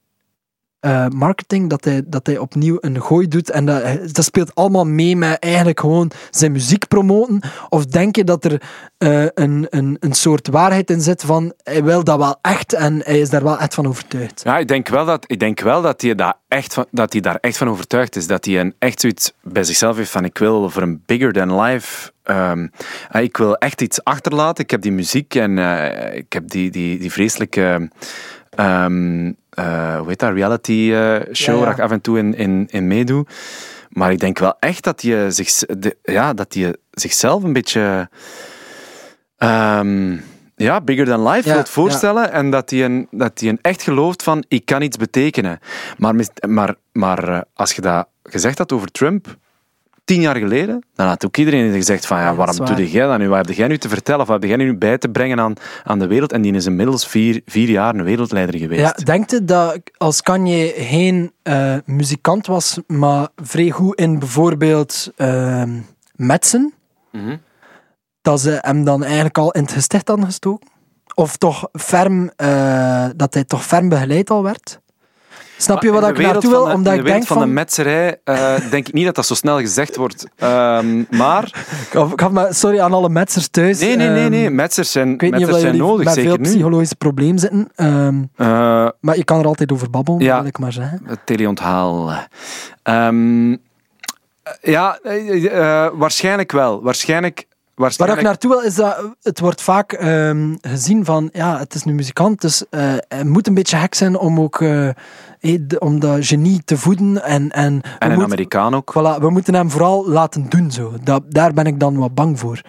eh, 0.82 1.07
marketing, 1.07 1.69
dat 1.69 1.86
hij, 1.86 2.01
dat 2.05 2.27
hij 2.27 2.38
opnieuw 2.38 2.77
een 2.79 3.01
gooi 3.01 3.27
doet 3.27 3.49
en 3.49 3.65
dat, 3.65 3.84
dat 4.13 4.25
speelt 4.25 4.55
allemaal 4.55 4.86
mee 4.86 5.15
met 5.15 5.39
eigenlijk 5.39 5.79
gewoon 5.79 6.11
zijn 6.29 6.51
muziek 6.51 6.88
promoten? 6.88 7.41
Of 7.69 7.86
denk 7.86 8.15
je 8.15 8.23
dat 8.23 8.45
er 8.45 8.61
eh, 8.97 9.25
een, 9.34 9.67
een, 9.69 9.97
een 9.99 10.13
soort 10.13 10.47
waarheid 10.47 10.89
in 10.89 11.01
zit 11.01 11.23
van 11.23 11.53
hij 11.63 11.84
wil 11.84 12.03
dat 12.03 12.17
wel 12.17 12.38
echt 12.41 12.73
en 12.73 13.01
hij 13.03 13.19
is 13.19 13.29
daar 13.29 13.43
wel 13.43 13.59
echt 13.59 13.73
van 13.73 13.88
overtuigd? 13.88 14.41
Ja, 14.43 14.57
ik 14.57 14.67
denk 14.67 14.88
wel 14.88 15.05
dat, 15.05 15.23
ik 15.27 15.39
denk 15.39 15.59
wel 15.59 15.82
dat, 15.82 16.01
hij 16.01 16.15
daar 16.15 16.34
echt 16.47 16.73
van, 16.73 16.86
dat 16.91 17.11
hij 17.11 17.21
daar 17.21 17.36
echt 17.36 17.57
van 17.57 17.69
overtuigd 17.69 18.15
is. 18.15 18.27
Dat 18.27 18.45
hij 18.45 18.59
een, 18.59 18.75
echt 18.79 18.99
zoiets 18.99 19.34
bij 19.43 19.63
zichzelf 19.63 19.97
heeft 19.97 20.11
van 20.11 20.25
ik 20.25 20.38
wil 20.38 20.69
voor 20.69 20.82
een 20.82 21.03
bigger 21.05 21.34
than 21.34 21.61
life... 21.61 22.11
ehm, 22.23 22.67
ah, 23.09 23.21
ik 23.21 23.38
wil 23.38 23.55
echt 23.55 23.82
iets 23.82 24.03
achterlaten. 24.03 24.63
Ik 24.63 24.71
heb 24.71 24.82
die 24.82 24.91
muziek 24.91 25.36
en 25.36 25.57
eh, 25.57 26.15
ik 26.15 26.34
heb 26.34 26.49
die, 26.49 26.71
die, 26.71 26.99
die 26.99 27.11
vreselijke... 27.11 27.89
ehm, 28.49 29.32
eh, 29.52 29.97
hoe 29.97 30.08
heet 30.08 30.20
dat? 30.20 30.34
Reality 30.34 30.91
eh, 30.93 31.34
show 31.34 31.47
Ja, 31.47 31.54
ja. 31.54 31.60
waar 31.60 31.72
ik 31.72 31.80
af 31.80 31.91
en 31.91 32.02
toe 32.02 32.18
in, 32.18 32.36
in, 32.36 32.68
in 32.70 32.88
meedoe. 32.88 33.26
Maar 33.89 34.12
ik 34.12 34.20
denk 34.20 34.39
wel 34.39 34.56
echt 34.60 34.84
dat 34.84 35.02
hij, 35.02 35.32
zich, 35.32 35.49
de- 35.52 35.97
ja, 36.04 36.34
dat 36.34 36.54
hij 36.54 36.76
zichzelf 36.91 37.43
een 37.43 37.54
beetje... 37.54 38.10
ehm, 39.38 40.18
ja, 40.56 40.82
bigger 40.82 41.06
than 41.06 41.28
life 41.28 41.47
Ja, 41.47 41.54
wilt 41.54 41.70
voorstellen. 41.70 42.32
En 42.32 42.49
dat 42.52 42.70
hij, 42.70 42.86
een, 42.86 43.08
dat 43.12 43.39
hij 43.39 43.49
een 43.49 43.60
echt 43.62 43.82
gelooft 43.82 44.24
van, 44.24 44.43
ik 44.47 44.66
kan 44.66 44.82
iets 44.82 44.97
betekenen. 44.97 45.60
Maar, 45.97 46.16
maar, 46.47 46.76
maar 46.91 47.28
eh, 47.28 47.41
als 47.54 47.74
je 47.74 47.82
dat 47.82 48.08
gezegd 48.24 48.58
had 48.58 48.72
over 48.72 48.91
Trump, 48.91 49.36
tien 50.04 50.22
jaar 50.22 50.36
geleden, 50.36 50.84
dan 50.95 51.08
had 51.08 51.26
ook 51.26 51.38
iedereen 51.38 51.74
gezegd 51.74 52.06
van, 52.06 52.18
ja, 52.18 52.36
waarom 52.36 52.58
waar. 52.58 52.76
doe 52.76 52.91
jij 52.91 53.08
dat 53.08 53.18
nu? 53.18 53.28
Wat 53.30 53.47
heb 53.47 53.56
jij 53.56 53.68
nu 53.68 53.78
te 53.78 53.89
vertellen? 53.89 54.22
Of 54.22 54.28
wat 54.28 54.41
heb 54.41 54.49
jij 54.49 54.58
nu 54.58 54.78
bij 54.78 54.97
te 54.97 55.10
brengen 55.10 55.39
aan, 55.39 55.54
aan 55.84 55.99
de 55.99 56.08
wereld? 56.08 56.32
En 56.32 56.41
die 56.41 56.54
is 56.54 56.66
inmiddels 56.66 57.08
vier, 57.08 57.41
vier 57.45 57.70
jaar 57.70 57.95
een 57.95 58.04
wereldleider 58.04 58.58
geweest. 58.60 58.82
Ja, 58.82 58.91
denkt 59.04 59.32
je 59.32 59.45
dat 59.45 59.80
als 59.97 60.22
Kanye 60.22 60.74
geen 60.78 61.32
eh, 61.43 61.76
muzikant 61.86 62.47
was, 62.47 62.80
maar 62.88 63.28
vrij 63.36 63.70
goed 63.70 63.99
in 63.99 64.20
bijvoorbeeld 64.20 65.12
ehm 65.16 65.80
metsen, 66.16 66.74
Mhm. 67.12 67.38
dat 68.22 68.39
ze 68.39 68.58
hem 68.62 68.84
dan 68.84 69.04
eigenlijk 69.04 69.38
al 69.38 69.52
in 69.52 69.62
het 69.62 69.72
gesticht 69.72 70.08
hadden 70.08 70.26
gestoken? 70.26 70.68
Of 71.14 71.38
toch 71.38 71.68
ferm, 71.74 72.32
eh, 72.36 73.06
dat 73.16 73.34
hij 73.34 73.43
toch 73.43 73.66
ferm 73.66 73.89
begeleid 73.89 74.30
al 74.30 74.43
werd? 74.43 74.80
Snap 75.62 75.84
je 75.84 75.91
wat 75.91 76.09
ik 76.09 76.18
naartoe 76.18 76.49
wil? 76.51 76.66
de- 76.66 76.74
Omdat 76.74 76.93
in 76.93 76.99
ik 76.99 77.05
de 77.05 77.12
denk 77.12 77.28
wereld 77.28 77.28
van, 77.28 77.38
van... 77.38 77.47
de 77.47 77.53
metserij 77.53 78.20
eh, 78.24 78.55
denk 78.72 78.88
ik 78.88 78.93
niet 78.93 79.05
dat 79.05 79.16
dat 79.16 79.26
zo 79.26 79.34
snel 79.34 79.59
gezegd 79.59 79.95
wordt. 79.95 80.26
Ehm, 80.36 81.03
maar, 81.09 81.64
Of, 81.95 82.12
ik 82.14 82.20
had 82.20 82.32
maar, 82.32 82.53
sorry 82.53 82.80
aan 82.80 82.93
alle 82.93 83.09
metsers 83.09 83.47
thuis. 83.47 83.80
nee, 83.80 83.95
nee, 83.95 84.07
nee, 84.09 84.22
Ehm, 84.22 84.30
nee. 84.32 84.49
Metsers 84.49 84.91
zijn, 84.91 85.14
Ik 85.14 85.22
weet 85.22 85.36
niet 85.36 85.47
of 85.47 85.59
zijn 85.59 85.78
nodig, 85.78 86.05
met 86.05 86.14
veel 86.14 86.24
zeker 86.24 86.39
psychologische 86.39 86.95
problemen 86.95 87.39
zitten. 87.39 87.70
ehm, 87.76 88.22
Eh, 88.36 88.47
maar 88.99 89.18
je 89.18 89.24
kan 89.24 89.39
er 89.39 89.45
altijd 89.45 89.72
over 89.72 89.89
babbelen, 89.89 90.20
Ja. 90.22 90.38
wil 90.38 90.47
ik 90.47 90.59
maar 90.59 90.74
zeggen. 90.74 91.01
Het 91.05 91.20
teleonthaal. 91.26 92.12
Ehm, 92.84 93.51
ja, 94.62 94.99
eh, 95.03 95.45
eh, 95.86 95.91
waarschijnlijk 95.93 96.51
wel. 96.51 96.82
Waarschijnlijk, 96.84 97.45
Waar 97.97 98.17
ik 98.17 98.23
naartoe 98.23 98.49
wil, 98.51 98.61
is 98.61 98.75
dat 98.75 98.97
het 99.21 99.39
wordt 99.39 99.61
vaak 99.61 99.91
ehm, 99.93 100.55
gezien 100.61 101.05
van, 101.05 101.29
ja, 101.34 101.57
het 101.57 101.73
is 101.73 101.86
een 101.86 101.95
muzikant, 101.95 102.41
dus 102.41 102.63
eh, 102.69 102.93
hij 103.07 103.23
moet 103.23 103.47
een 103.47 103.53
beetje 103.53 103.77
gek 103.77 103.95
zijn 103.95 104.17
om 104.17 104.39
ook 104.39 104.61
eh, 104.61 104.89
de- 105.39 105.79
om 105.79 105.99
dat 105.99 106.25
genie 106.25 106.61
te 106.65 106.77
voeden. 106.77 107.23
En, 107.23 107.49
en, 107.51 107.82
En 107.99 108.11
een 108.11 108.23
Amerikaan 108.23 108.75
ook. 108.75 108.93
Voilà, 108.97 109.21
we 109.21 109.29
moeten 109.29 109.53
hem 109.53 109.69
vooral 109.71 110.09
laten 110.09 110.49
doen 110.49 110.71
zo. 110.71 110.93
Dat, 111.03 111.23
daar 111.29 111.53
ben 111.53 111.65
ik 111.65 111.79
dan 111.79 111.97
wat 111.97 112.13
bang 112.15 112.39
voor. 112.39 112.61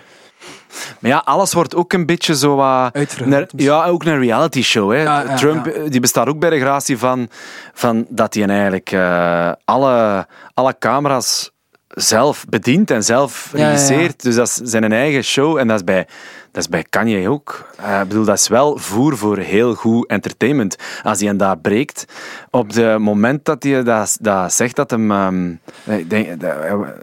Maar 0.99 1.11
ja, 1.11 1.23
alles 1.25 1.53
wordt 1.53 1.75
ook 1.75 1.93
een 1.93 2.07
beetje 2.07 2.37
zo 2.37 2.55
wat... 2.57 2.95
Naar- 3.25 3.49
ja, 3.57 3.85
ook 3.87 4.05
een 4.05 4.19
reality 4.19 4.63
show. 4.63 4.91
Hè. 4.91 5.03
Ja, 5.03 5.21
ja, 5.23 5.37
Trump 5.37 5.67
ja. 5.67 5.89
die 5.89 6.01
bestaat 6.01 6.27
ook 6.29 6.39
bij 6.39 6.51
de 6.51 6.59
gratie 6.61 6.99
van, 6.99 7.29
van 7.73 8.07
dat 8.09 8.35
hij 8.35 8.47
eigenlijk 8.47 8.93
eh, 8.93 9.53
alle, 9.65 10.27
alle 10.55 10.77
camera's 10.79 11.51
zelf 11.95 12.45
bedient 12.49 12.91
en 12.91 13.05
zelf 13.05 13.51
Ja, 13.53 13.59
ja, 13.59 13.65
ja. 13.65 13.71
regisseert. 13.71 14.23
Dus 14.23 14.35
dat 14.35 14.47
is 14.47 14.71
zijn 14.71 14.93
eigen 14.93 15.25
show. 15.25 15.57
En 15.59 15.67
dat 15.69 15.77
is 15.77 15.85
bij, 15.85 16.07
dat 16.53 16.63
is 16.63 16.69
bij 16.69 16.85
Kanye 16.91 17.29
ook. 17.29 17.71
Eh, 17.77 18.01
ik 18.01 18.09
bedoel, 18.09 18.25
dat 18.25 18.39
is 18.39 18.49
wel 18.49 18.77
voer 18.79 19.17
voor 19.17 19.39
heel 19.39 19.75
goed 19.75 20.07
entertainment. 20.09 20.77
Als 21.03 21.19
hij 21.19 21.29
hem 21.29 21.37
daar 21.37 21.59
breekt, 21.59 22.05
op 22.51 22.75
het 22.75 22.99
moment 22.99 23.45
dat 23.45 23.63
hij 23.63 23.83
dat, 23.83 24.17
dat 24.21 24.53
zegt 24.53 24.77
dat 24.77 24.91
hem... 24.91 25.11
ehm, 25.11 25.51
ik 25.99 26.11
denk, 26.11 26.41
dat- 26.41 26.55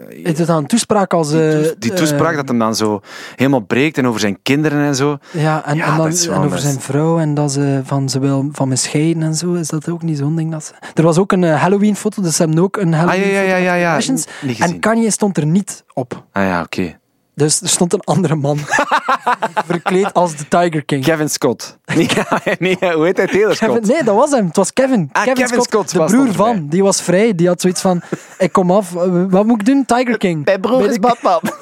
Is 0.08 0.38
het 0.38 0.46
dan 0.46 0.56
een 0.56 0.66
toespraak 0.66 1.12
als... 1.14 1.32
eh, 1.32 1.58
die 1.78 1.92
toespraak 1.92 2.34
dat 2.36 2.48
hem 2.48 2.58
dan 2.58 2.74
zo 2.76 3.00
helemaal 3.36 3.60
breekt 3.60 3.98
en 3.98 4.06
over 4.06 4.20
zijn 4.20 4.38
kinderen 4.42 4.80
en 4.80 4.94
zo. 4.94 5.18
Ja, 5.30 5.64
en, 5.66 5.76
Ja, 5.76 5.84
en, 5.84 5.96
dan, 5.96 6.04
dat 6.04 6.12
is 6.14 6.26
en 6.26 6.34
over 6.38 6.58
zijn 6.58 6.80
vrouw 6.80 7.18
en 7.18 7.34
dat 7.34 7.52
ze 7.52 7.80
van 7.84 8.08
ze 8.08 8.18
wil 8.18 8.48
van 8.52 8.68
me 8.68 8.76
scheiden 8.76 9.22
en 9.22 9.34
zo. 9.34 9.52
Is 9.52 9.68
dat 9.68 9.88
ook 9.88 10.02
niet 10.02 10.18
zo'n 10.18 10.36
ding? 10.36 10.50
Dat 10.50 10.64
ze... 10.64 10.72
Er 10.94 11.02
was 11.02 11.18
ook 11.18 11.32
een 11.32 11.42
Halloween-foto, 11.42 12.22
dus 12.22 12.36
ze 12.36 12.42
hebben 12.42 12.62
ook 12.62 12.76
een 12.76 12.94
Ah, 12.94 13.00
ja, 13.00 13.06
Halloween-foto. 13.06 13.34
ja, 13.34 13.56
ja, 13.56 13.74
ja, 13.74 13.74
ja. 13.74 14.00
En. 14.58 14.78
Kanye 14.80 15.10
stond 15.10 15.36
er 15.36 15.46
niet 15.46 15.84
op. 15.94 16.24
Ah 16.32 16.42
ja, 16.44 16.62
oké. 16.62 16.98
Dus 17.34 17.60
er 17.60 17.68
stond 17.68 17.92
een 17.92 18.00
andere 18.04 18.34
man. 18.34 18.58
verkleed 19.66 20.14
als 20.14 20.36
de 20.36 20.48
Tiger 20.48 20.84
King. 20.84 21.04
Kevin 21.04 21.28
Scott. 21.30 21.78
Nee, 21.94 22.76
nee, 22.80 22.92
hoe 22.94 23.04
heet 23.04 23.16
hij? 23.16 23.26
Taylor 23.26 23.54
Scott. 23.56 23.72
Kevin, 23.72 23.88
nee, 23.94 24.04
dat 24.04 24.14
was 24.16 24.30
hem. 24.30 24.46
Het 24.46 24.56
was 24.56 24.72
Kevin. 24.72 25.08
Ah, 25.12 25.22
Kevin 25.24 25.60
Scott 25.62 25.92
de 25.92 26.04
broer 26.04 26.32
van. 26.32 26.66
Die 26.68 26.82
was 26.82 27.00
vrij. 27.02 27.34
Die 27.34 27.46
had 27.48 27.60
zoiets 27.60 27.80
van: 27.80 28.02
ik 28.38 28.52
kom 28.52 28.70
af. 28.70 28.90
Wat 29.28 29.46
moet 29.46 29.60
ik 29.60 29.66
doen? 29.66 29.84
Tiger 29.84 30.18
King. 30.18 30.44
Mijn 30.44 30.60
broer 30.60 30.78
Bij 30.78 30.86
is 30.88 30.94
de- 30.94 31.00
Batman. 31.00 31.40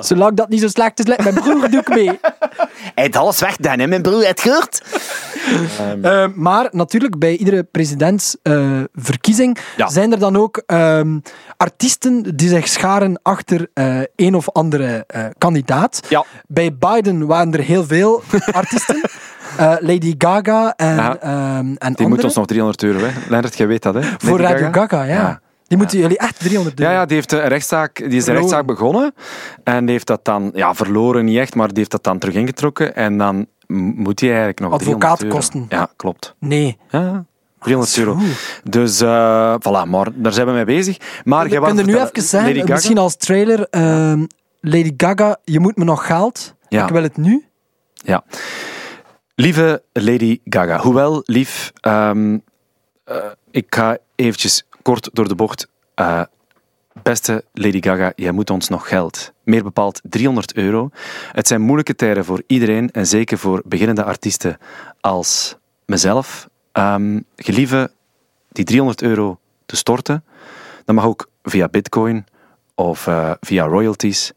Zolang 0.00 0.36
dat 0.36 0.48
niet 0.48 0.60
zo 0.60 0.68
slecht 0.68 0.98
is, 0.98 1.06
lijkt 1.06 1.22
mijn 1.22 1.34
broer 1.34 1.70
doe 1.70 1.80
ik 1.80 1.88
mee. 1.88 2.18
Hij 2.94 3.04
heeft 3.04 3.16
alles 3.16 3.38
weg, 3.40 3.56
dan, 3.56 3.78
hè? 3.78 3.86
Mijn 3.86 4.02
broer 4.02 4.22
heeft 4.22 4.40
gehoord. 4.40 4.82
Eh, 6.02 6.26
maar 6.34 6.68
natuurlijk, 6.70 7.18
bij 7.18 7.36
iedere 7.36 7.62
presidentsverkiezing 7.62 9.58
Ja. 9.76 9.88
zijn 9.88 10.12
er 10.12 10.18
dan 10.18 10.36
ook 10.36 10.62
ehm, 10.66 11.18
artiesten 11.56 12.36
die 12.36 12.48
zich 12.48 12.68
scharen 12.68 13.18
achter 13.22 13.66
eh, 13.74 13.98
een 14.16 14.34
of 14.34 14.50
andere 14.50 15.04
eh, 15.06 15.24
kandidaat. 15.38 16.00
Ja. 16.08 16.24
Bij 16.46 16.76
Biden 16.78 17.26
waren 17.26 17.52
er 17.52 17.60
heel 17.60 17.84
veel 17.84 18.22
artiesten. 18.52 19.00
Eh, 19.56 19.74
Lady 19.80 20.14
Gaga 20.18 20.74
en, 20.76 20.94
Ja. 20.96 21.16
ehm, 21.20 21.30
en 21.58 21.68
Die 21.74 21.78
andere. 21.80 22.08
moet 22.08 22.24
ons 22.24 22.34
nog 22.34 22.46
300 22.46 22.82
euro, 22.82 22.98
hè? 23.06 23.10
Leonard, 23.28 23.56
jij 23.56 23.66
weet 23.66 23.82
dat, 23.82 23.94
hè? 23.94 24.00
Voor 24.18 24.40
Lady 24.40 24.52
Radio 24.52 24.68
Gaga, 24.72 25.02
ja. 25.02 25.14
Ja. 25.14 25.40
Die 25.66 25.78
moeten 25.78 25.98
jullie 25.98 26.18
echt 26.18 26.38
300 26.38 26.80
euro. 26.80 26.92
Ja, 26.92 26.98
ja, 26.98 27.06
die, 27.06 27.16
heeft 27.16 27.32
een 27.32 27.48
rechtszaak, 27.48 27.96
die 27.96 28.18
is 28.18 28.26
een 28.26 28.34
rechtszaak 28.34 28.66
begonnen. 28.66 29.14
En 29.64 29.84
die 29.84 29.90
heeft 29.90 30.06
dat 30.06 30.24
dan, 30.24 30.50
ja, 30.54 30.74
verloren 30.74 31.24
niet 31.24 31.38
echt, 31.38 31.54
maar 31.54 31.68
die 31.68 31.78
heeft 31.78 31.90
dat 31.90 32.04
dan 32.04 32.18
terug 32.18 32.34
ingetrokken. 32.34 32.96
En 32.96 33.18
dan 33.18 33.46
moet 33.66 34.20
hij 34.20 34.28
eigenlijk 34.28 34.60
nog 34.60 34.78
300 34.78 35.02
euro. 35.02 35.12
Advocaatkosten. 35.12 35.66
Ja, 35.68 35.90
klopt. 35.96 36.34
Nee. 36.38 36.78
Ja, 36.90 37.24
300 37.60 37.96
euro. 37.98 38.18
Dus, 38.64 39.00
eh 39.00 39.54
voilà, 39.54 39.88
maar 39.88 40.08
daar 40.14 40.32
zijn 40.32 40.46
we 40.46 40.52
mee 40.52 40.64
bezig. 40.64 41.22
Maar 41.24 41.48
wou 41.48 41.60
kan 41.66 41.78
er 41.78 41.86
nu 41.86 41.94
even 41.94 42.22
Gaga? 42.22 42.72
misschien 42.72 42.98
als 42.98 43.16
trailer, 43.16 43.66
ehm, 43.70 44.24
Lady 44.60 44.92
Gaga, 44.96 45.36
je 45.44 45.60
moet 45.60 45.76
me 45.76 45.84
nog 45.84 46.06
geld. 46.06 46.54
Ja. 46.68 46.84
Ik 46.84 46.92
wil 46.92 47.02
het 47.02 47.16
nu. 47.16 47.44
Ja. 47.94 48.24
Lieve 49.34 49.82
Lady 49.92 50.40
Gaga, 50.44 50.78
hoewel 50.78 51.22
lief, 51.24 51.72
ehm, 51.80 52.38
eh, 53.04 53.16
ik 53.50 53.74
ga 53.74 53.98
eventjes 54.14 54.66
kort 54.86 55.10
door 55.12 55.28
de 55.28 55.34
bocht. 55.34 55.68
Eh, 55.94 56.22
beste 57.02 57.44
Lady 57.52 57.82
Gaga, 57.82 58.12
jij 58.16 58.32
moet 58.32 58.50
ons 58.50 58.68
nog 58.68 58.88
geld. 58.88 59.32
Meer 59.44 59.62
bepaald 59.62 60.00
300 60.02 60.54
euro. 60.54 60.90
Het 61.32 61.46
zijn 61.46 61.60
moeilijke 61.60 61.94
tijden 61.94 62.24
voor 62.24 62.42
iedereen 62.46 62.90
en 62.90 63.06
zeker 63.06 63.38
voor 63.38 63.62
beginnende 63.64 64.04
artiesten 64.04 64.58
als 65.00 65.56
mezelf. 65.86 66.48
Ehm 66.72 67.20
gelieve 67.36 67.90
die 68.48 68.64
300 68.64 69.02
euro 69.02 69.38
te 69.66 69.76
storten. 69.76 70.24
Dat 70.84 70.94
mag 70.94 71.04
ook 71.04 71.28
via 71.42 71.68
Bitcoin 71.68 72.26
of 72.74 73.06
eh, 73.06 73.30
via 73.40 73.64
royalties 73.64 74.32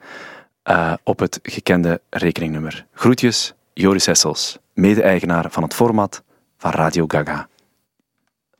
eh, 0.64 0.93
op 1.04 1.20
het 1.20 1.39
gekende 1.43 2.02
rekeningnummer. 2.10 2.86
Groetjes, 2.93 3.54
Joris 3.74 4.06
Hessels, 4.06 4.58
mede-eigenaar 4.74 5.52
van 5.52 5.64
het 5.64 5.74
format 5.74 6.24
van 6.58 6.72
Radio 6.72 7.04
Gaga. 7.08 7.47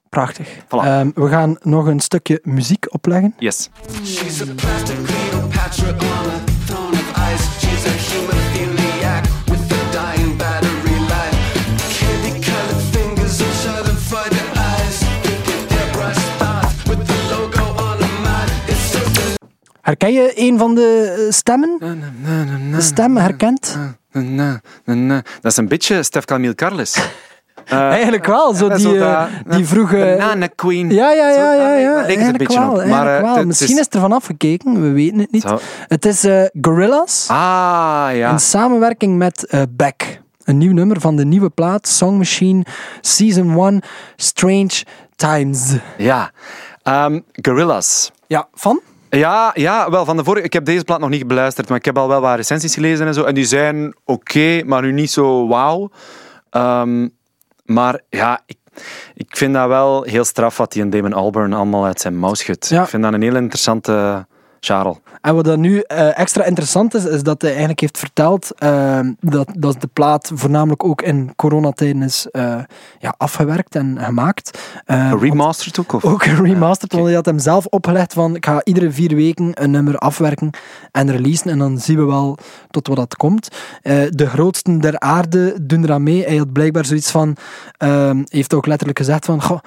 Prachtig. 0.10 0.48
Voilà. 0.68 0.86
Ehm, 0.86 1.10
we 1.16 1.28
gaan 1.30 1.58
nog 1.62 1.86
een 1.86 2.00
stukje 2.00 2.40
muziek 2.44 2.86
opleggen. 2.94 3.34
Yes. 3.38 3.70
She's 4.04 4.42
a 4.42 4.46
plastic 4.56 4.96
Cleopatra 5.06 5.90
on 5.90 6.30
a 6.30 6.40
throne 6.66 6.94
of 6.94 7.34
ice. 7.34 7.44
She's 7.60 7.86
a 7.86 7.96
hemophiliac 8.10 9.24
with 9.46 9.72
a 9.72 9.92
dying 9.92 10.38
battery 10.38 11.00
life. 11.00 11.38
Candy 12.00 12.40
colored 12.40 12.84
fingers 12.92 13.42
and 13.42 13.54
shuttered 13.54 13.98
fighter 13.98 14.46
eyes. 14.56 14.98
Thinking 15.22 15.78
airbrush 15.78 16.38
thoughts 16.38 16.84
with 16.90 17.08
the 17.08 17.36
logo 17.36 17.64
on 17.64 17.98
her 18.02 18.22
mind. 18.22 18.52
It's 18.68 18.92
so 18.92 19.00
Herken 19.82 20.14
je 20.14 20.32
een 20.36 20.58
van 20.58 20.76
de 20.76 21.16
eh, 21.18 21.34
stemmen? 21.34 21.80
De 22.72 22.82
stem 22.82 23.18
herkent? 23.18 23.78
Dat 25.42 25.52
is 25.52 25.58
een 25.58 25.68
beetje 25.68 26.04
Stef 26.04 26.26
Camille 26.26 26.56
Carles. 26.56 26.98
Eh, 27.70 27.80
Eigenlijk 27.80 28.26
wel. 28.26 28.54
Zo 28.54 28.70
die, 28.70 29.00
eh, 29.00 29.24
die 29.46 29.66
vroege... 29.66 29.96
Banana 30.18 30.48
Queen. 30.56 30.90
Ja, 30.92 31.12
ja, 31.12 31.30
ja, 31.30 31.54
ja, 31.54 31.76
ja. 31.76 31.94
lijkt 31.94 31.98
het 31.98 32.00
een 32.00 32.06
Eigenlijk 32.06 32.38
beetje 32.38 32.60
wel. 32.60 32.88
Maar, 32.88 33.24
eh, 33.38 33.44
Misschien 33.46 33.78
is- 33.78 33.84
het 33.86 33.94
ervan 33.94 34.12
afgekeken, 34.12 34.82
we 34.82 34.92
weten 34.92 35.20
het 35.20 35.32
niet. 35.32 35.46
Het 35.88 36.06
is 36.06 36.26
Gorillaz, 36.62 37.30
Ah, 37.30 38.08
ja. 38.14 38.32
in 38.32 38.40
samenwerking 38.40 39.18
met 39.18 39.66
Beck. 39.70 40.22
Een 40.44 40.58
nieuw 40.58 40.74
nummer 40.74 41.00
van 41.02 41.16
de 41.16 41.26
nieuwe 41.26 41.50
plaat, 41.50 41.88
Song 41.88 42.18
Machine, 42.18 42.66
Season 43.02 43.60
1, 43.60 43.82
Strange 44.16 44.84
Times. 45.16 45.74
Ja. 45.98 46.32
Ehm 46.84 47.20
Gorillas. 47.42 48.12
Ja, 48.28 48.48
van? 48.54 48.82
Ja, 49.10 49.52
ja, 49.54 49.90
wel 49.90 50.06
van 50.06 50.18
de 50.18 50.24
vorige. 50.24 50.46
Ik 50.46 50.54
heb 50.54 50.66
deze 50.66 50.84
plaat 50.84 51.00
nog 51.00 51.10
niet 51.10 51.28
beluisterd, 51.28 51.68
maar 51.70 51.78
ik 51.78 51.86
heb 51.86 51.98
al 51.98 52.08
wel 52.08 52.22
wat 52.22 52.36
recensies 52.36 52.74
gelezen 52.74 53.08
en 53.08 53.14
zo. 53.14 53.24
En 53.24 53.34
die 53.36 53.46
zijn 53.46 53.96
oké, 54.06 54.62
maar 54.66 54.82
nu 54.82 54.92
niet 54.92 55.12
zo 55.12 55.48
wauw. 55.48 55.90
Ehm, 56.50 57.08
maar 57.70 58.00
ja, 58.10 58.42
ik, 58.46 58.58
ik 59.14 59.38
vind 59.38 59.54
dat 59.54 59.68
wel 59.68 60.04
heel 60.04 60.24
straf 60.24 60.58
wat 60.58 60.72
die 60.72 60.82
en 60.82 60.90
Damon 60.90 61.14
Albarn 61.14 61.54
allemaal 61.54 61.86
uit 61.86 62.02
zijn 62.02 62.18
mouw 62.18 62.34
schudt. 62.34 62.70
Ja. 62.70 62.82
Ik 62.82 62.88
vind 62.88 63.04
dat 63.04 63.14
een 63.14 63.22
heel 63.22 63.36
interessante 63.36 64.26
Charles. 64.60 64.98
En 65.22 65.36
wat 65.36 65.46
dan 65.46 65.60
nu 65.60 65.80
eh, 65.80 66.20
extra 66.20 66.44
interessant 66.44 66.94
is, 66.94 67.06
is 67.06 67.24
dat 67.24 67.42
hij 67.42 67.50
eigenlijk 67.50 67.80
heeft 67.80 67.98
verteld 67.98 68.52
eh, 68.58 69.00
dat, 69.20 69.50
dat 69.58 69.82
de 69.82 69.90
plaat 69.94 70.32
voornamelijk 70.34 70.84
ook 70.84 71.02
in 71.02 71.34
coronatijden 71.36 72.02
is 72.02 72.28
eh, 72.32 72.58
ja, 73.00 73.14
afgewerkt 73.18 73.76
en 73.76 73.98
gemaakt. 74.00 74.60
Remastered 75.20 75.80
ook? 75.80 75.94
Of? 75.94 76.06
Ook 76.06 76.26
een 76.26 76.46
remastered, 76.46 76.94
want 76.94 77.06
hij 77.06 77.16
had 77.16 77.26
hem 77.26 77.40
zelf 77.40 77.66
opgelegd 77.66 78.14
van 78.14 78.36
ik 78.36 78.46
ga 78.46 78.62
iedere 78.64 78.92
vier 78.92 79.16
weken 79.16 79.64
een 79.64 79.72
nummer 79.72 79.98
afwerken 79.98 80.50
en 80.92 81.12
releasen 81.12 81.52
en 81.52 81.58
dan 81.58 81.78
zien 81.78 81.98
we 81.98 82.04
wel 82.04 82.38
tot 82.70 82.88
wat 82.88 82.98
dat 82.98 83.16
komt. 83.16 83.48
De 84.10 84.28
grootsten 84.28 84.80
der 84.80 85.00
aarde 85.00 85.56
doen 85.62 85.84
eraan 85.84 86.04
mee. 86.04 86.24
Hij 86.24 86.38
had 86.38 86.52
blijkbaar 86.52 86.86
zoiets 86.86 87.12
van, 87.12 87.36
ehm, 87.78 88.24
heeft 88.26 88.54
ook 88.54 88.66
letterlijk 88.66 88.98
gezegd 89.00 89.26
van, 89.26 89.42
goh, 89.44 89.60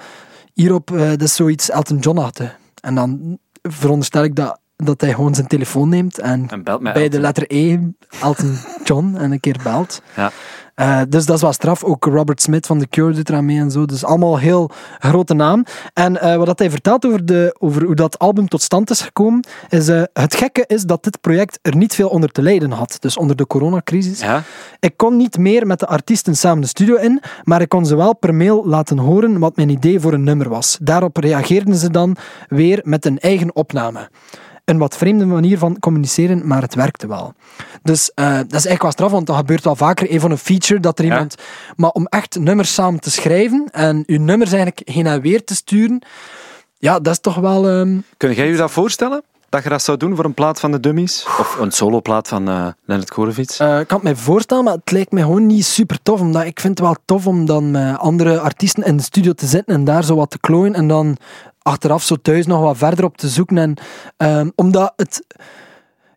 hierop, 0.53 0.87
dat 0.87 1.21
is 1.21 1.35
zoiets 1.35 1.69
Elton 1.69 1.97
John-achtig. 1.97 2.57
En 2.81 2.95
dan 2.95 3.37
veronderstel 3.61 4.23
ik 4.23 4.35
dat, 4.35 4.59
dat 4.85 5.01
hij 5.01 5.13
gewoon 5.13 5.35
zijn 5.35 5.47
telefoon 5.47 5.89
neemt 5.89 6.19
en 6.19 6.47
bij 6.93 7.09
de 7.09 7.19
letter 7.19 7.45
E 7.47 7.79
Elton 8.21 8.57
John 8.83 9.15
en 9.17 9.31
een 9.31 9.39
keer 9.39 9.59
belt. 9.63 10.01
Ja. 10.15 10.31
Eh, 10.75 11.01
dus 11.09 11.25
dat 11.25 11.35
is 11.35 11.41
wel 11.41 11.53
straf. 11.53 11.83
Ook 11.83 12.05
Robert 12.05 12.41
Smith 12.41 12.65
van 12.65 12.79
The 12.79 12.87
Cure 12.87 13.13
doet 13.13 13.29
eraan 13.29 13.45
mee 13.45 13.59
en 13.59 13.71
zo. 13.71 13.85
Dus 13.85 14.05
allemaal 14.05 14.39
heel 14.39 14.69
grote 14.99 15.33
naam. 15.33 15.65
En 15.93 16.21
eh, 16.21 16.35
wat 16.35 16.45
dat 16.45 16.59
hij 16.59 16.69
vertelt 16.69 17.05
over, 17.05 17.25
de, 17.25 17.55
over 17.59 17.83
hoe 17.83 17.95
dat 17.95 18.19
album 18.19 18.47
tot 18.47 18.61
stand 18.61 18.89
is 18.89 19.01
gekomen, 19.01 19.45
is 19.69 19.87
eh, 19.87 20.03
het 20.13 20.35
gekke 20.35 20.63
is 20.67 20.83
dat 20.83 21.03
dit 21.03 21.21
project 21.21 21.59
er 21.61 21.75
niet 21.75 21.95
veel 21.95 22.09
onder 22.09 22.31
te 22.31 22.41
lijden 22.41 22.71
had. 22.71 22.97
Dus 22.99 23.17
onder 23.17 23.35
de 23.35 23.47
coronacrisis. 23.47 24.19
Ja? 24.19 24.43
Ik 24.79 24.97
kon 24.97 25.17
niet 25.17 25.37
meer 25.37 25.67
met 25.67 25.79
de 25.79 25.87
artiesten 25.87 26.35
samen 26.35 26.61
de 26.61 26.67
studio 26.67 26.95
in, 26.95 27.21
maar 27.43 27.61
ik 27.61 27.69
kon 27.69 27.85
ze 27.85 27.95
wel 27.95 28.15
per 28.15 28.35
mail 28.35 28.67
laten 28.67 28.97
horen 28.97 29.39
wat 29.39 29.55
mijn 29.55 29.69
idee 29.69 29.99
voor 29.99 30.13
een 30.13 30.23
nummer 30.23 30.49
was. 30.49 30.77
Daarop 30.81 31.17
reageerden 31.17 31.75
ze 31.75 31.91
dan 31.91 32.15
weer 32.47 32.81
met 32.83 33.05
een 33.05 33.19
eigen 33.19 33.55
opname. 33.55 34.09
Een 34.65 34.77
wat 34.77 34.97
vreemde 34.97 35.25
manier 35.25 35.57
van 35.57 35.79
communiceren, 35.79 36.47
maar 36.47 36.61
het 36.61 36.75
werkte 36.75 37.07
wel. 37.07 37.33
Dus 37.81 38.11
eh, 38.13 38.25
dat 38.25 38.45
is 38.45 38.51
eigenlijk 38.51 38.81
wel 38.81 38.91
straf, 38.91 39.11
want 39.11 39.27
dat 39.27 39.35
gebeurt 39.35 39.63
wel 39.63 39.75
vaker. 39.75 40.11
Een 40.11 40.19
van 40.19 40.31
een 40.31 40.37
feature 40.37 40.79
dat 40.79 40.99
er 40.99 41.05
Ja. 41.05 41.11
iemand. 41.11 41.35
Maar 41.75 41.89
om 41.89 42.05
echt 42.07 42.39
nummers 42.39 42.73
samen 42.73 42.99
te 42.99 43.11
schrijven 43.11 43.65
en 43.71 44.03
uw 44.05 44.19
nummers 44.19 44.51
eigenlijk 44.51 44.89
heen 44.89 45.07
en 45.07 45.21
weer 45.21 45.43
te 45.43 45.55
sturen, 45.55 46.01
ja, 46.77 46.99
dat 46.99 47.13
is 47.13 47.19
toch 47.19 47.35
wel. 47.35 47.67
ehm, 47.69 47.97
Kun 48.17 48.33
jij 48.33 48.47
je 48.47 48.55
dat 48.55 48.71
voorstellen? 48.71 49.23
dat 49.49 49.63
je 49.63 49.69
dat 49.69 49.81
zou 49.83 49.97
doen 49.97 50.15
voor 50.15 50.25
een 50.25 50.33
plaat 50.33 50.59
van 50.59 50.71
de 50.71 50.79
Dummies? 50.79 51.25
Of 51.39 51.57
een 51.59 51.71
soloplaat 51.71 52.27
van 52.27 52.47
eh 52.49 52.67
Leonard 52.85 53.09
Korevic? 53.09 53.49
Eh, 53.57 53.79
ik 53.79 53.87
kan 53.87 53.97
het 53.97 54.03
mij 54.03 54.15
voorstellen, 54.15 54.63
maar 54.63 54.73
het 54.73 54.91
lijkt 54.91 55.11
mij 55.11 55.23
gewoon 55.23 55.45
niet 55.45 55.65
super 55.65 55.99
tof. 56.03 56.19
Omdat 56.19 56.43
ik 56.43 56.59
vind 56.59 56.77
het 56.77 56.87
wel 56.87 56.95
tof 57.05 57.27
om 57.27 57.45
dan 57.45 57.71
met 57.71 57.97
andere 57.97 58.39
artiesten 58.39 58.83
in 58.83 58.97
de 58.97 59.03
studio 59.03 59.31
te 59.33 59.45
zitten 59.45 59.75
en 59.75 59.83
daar 59.83 60.03
zo 60.03 60.15
wat 60.15 60.29
te 60.29 60.39
klooien. 60.39 60.73
En 60.73 60.87
dan 60.87 61.17
achteraf 61.63 62.03
zo 62.03 62.15
thuis 62.15 62.45
nog 62.45 62.61
wat 62.61 62.77
verder 62.77 63.05
op 63.05 63.17
te 63.17 63.27
zoeken. 63.27 63.57
En, 63.57 63.75
ehm, 64.17 64.49
omdat 64.55 64.93
het... 64.95 65.25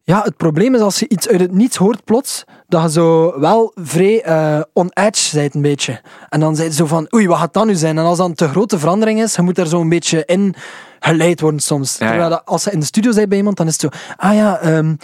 Ja, 0.03 0.23
het 0.23 0.37
probleem 0.37 0.75
is 0.75 0.81
als 0.81 0.99
je 0.99 1.09
iets 1.09 1.29
uit 1.29 1.41
het 1.41 1.53
niets 1.53 1.77
hoort 1.77 2.05
plots, 2.05 2.45
dat 2.69 2.83
je 2.83 2.91
zo 2.91 3.41
wel 3.41 3.73
vrij 3.75 4.23
eh, 4.23 4.61
on 4.73 4.91
edge 4.93 5.37
bent 5.37 5.55
een 5.55 5.63
beetje. 5.63 6.01
En 6.29 6.41
dan 6.41 6.57
zei 6.57 6.69
je 6.69 6.75
zo 6.75 6.87
van, 6.87 7.09
oei, 7.15 7.29
wat 7.29 7.39
gaat 7.39 7.55
dat 7.55 7.67
nu 7.67 7.75
zijn? 7.75 7.99
En 7.99 8.05
als 8.05 8.19
dat 8.19 8.29
een 8.29 8.35
te 8.35 8.49
grote 8.49 8.79
verandering 8.79 9.23
is, 9.23 9.35
je 9.35 9.43
moet 9.43 9.59
er 9.59 9.67
zo 9.67 9.81
een 9.81 9.89
beetje 9.89 10.25
in 10.25 10.55
geleid 11.01 11.41
worden 11.41 11.61
soms. 11.61 11.99
Ja, 11.99 12.05
ja. 12.07 12.11
Terwijl 12.11 12.43
als 12.43 12.65
je 12.65 12.71
in 12.71 12.81
de 12.81 12.87
studio 12.87 13.13
bent 13.15 13.29
bij 13.29 13.39
iemand, 13.39 13.57
dan 13.57 13.67
is 13.67 13.73
het 13.73 13.81
zo, 13.81 13.99
ah 14.17 14.35
ja, 14.35 14.59
ehm, 14.59 14.95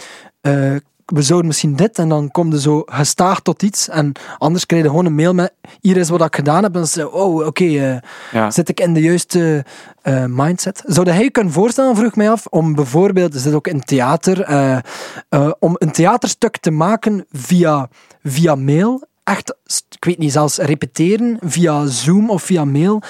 eh, 0.41 0.75
we 1.05 1.21
zouden 1.21 1.47
misschien 1.47 1.75
dit, 1.75 1.99
en 1.99 2.09
dan 2.09 2.31
kom 2.31 2.51
je 2.51 2.59
zo 2.59 2.83
gestaag 2.85 3.39
tot 3.39 3.63
iets. 3.63 3.89
En 3.89 4.11
anders 4.37 4.65
krijg 4.65 4.83
je 4.83 4.89
gewoon 4.89 5.05
een 5.05 5.15
mail 5.15 5.33
met, 5.33 5.53
hier 5.81 5.97
is 5.97 6.09
wat 6.09 6.21
ik 6.21 6.35
gedaan 6.35 6.63
heb. 6.63 6.73
En 6.73 6.79
dan 6.79 6.87
zeg 6.87 7.05
oh, 7.05 7.45
oké, 7.45 7.63
eh, 7.63 7.97
Ja. 8.31 8.51
zit 8.51 8.69
ik 8.69 8.79
in 8.79 8.93
de 8.93 9.01
juiste 9.01 9.65
eh, 10.01 10.25
mindset? 10.27 10.83
Zou 10.85 11.09
hij 11.09 11.23
je 11.23 11.31
kunnen 11.31 11.53
voorstellen, 11.53 11.95
vroeg 11.95 12.15
mij 12.15 12.29
af, 12.29 12.45
om 12.45 12.75
bijvoorbeeld, 12.75 13.33
er 13.33 13.39
zit 13.39 13.53
ook 13.53 13.67
in 13.67 13.81
theater, 13.81 14.41
eh, 14.41 15.51
om 15.59 15.75
een 15.77 15.91
theaterstuk 15.91 16.57
te 16.57 16.71
maken 16.71 17.25
via, 17.31 17.89
via 18.23 18.55
mail, 18.55 19.07
echt, 19.23 19.55
ik 19.89 20.05
weet 20.05 20.17
niet, 20.17 20.31
zelfs 20.31 20.57
repeteren 20.57 21.37
via 21.41 21.85
Zoom 21.85 22.29
of 22.29 22.43
via 22.43 22.65
mail. 22.65 23.01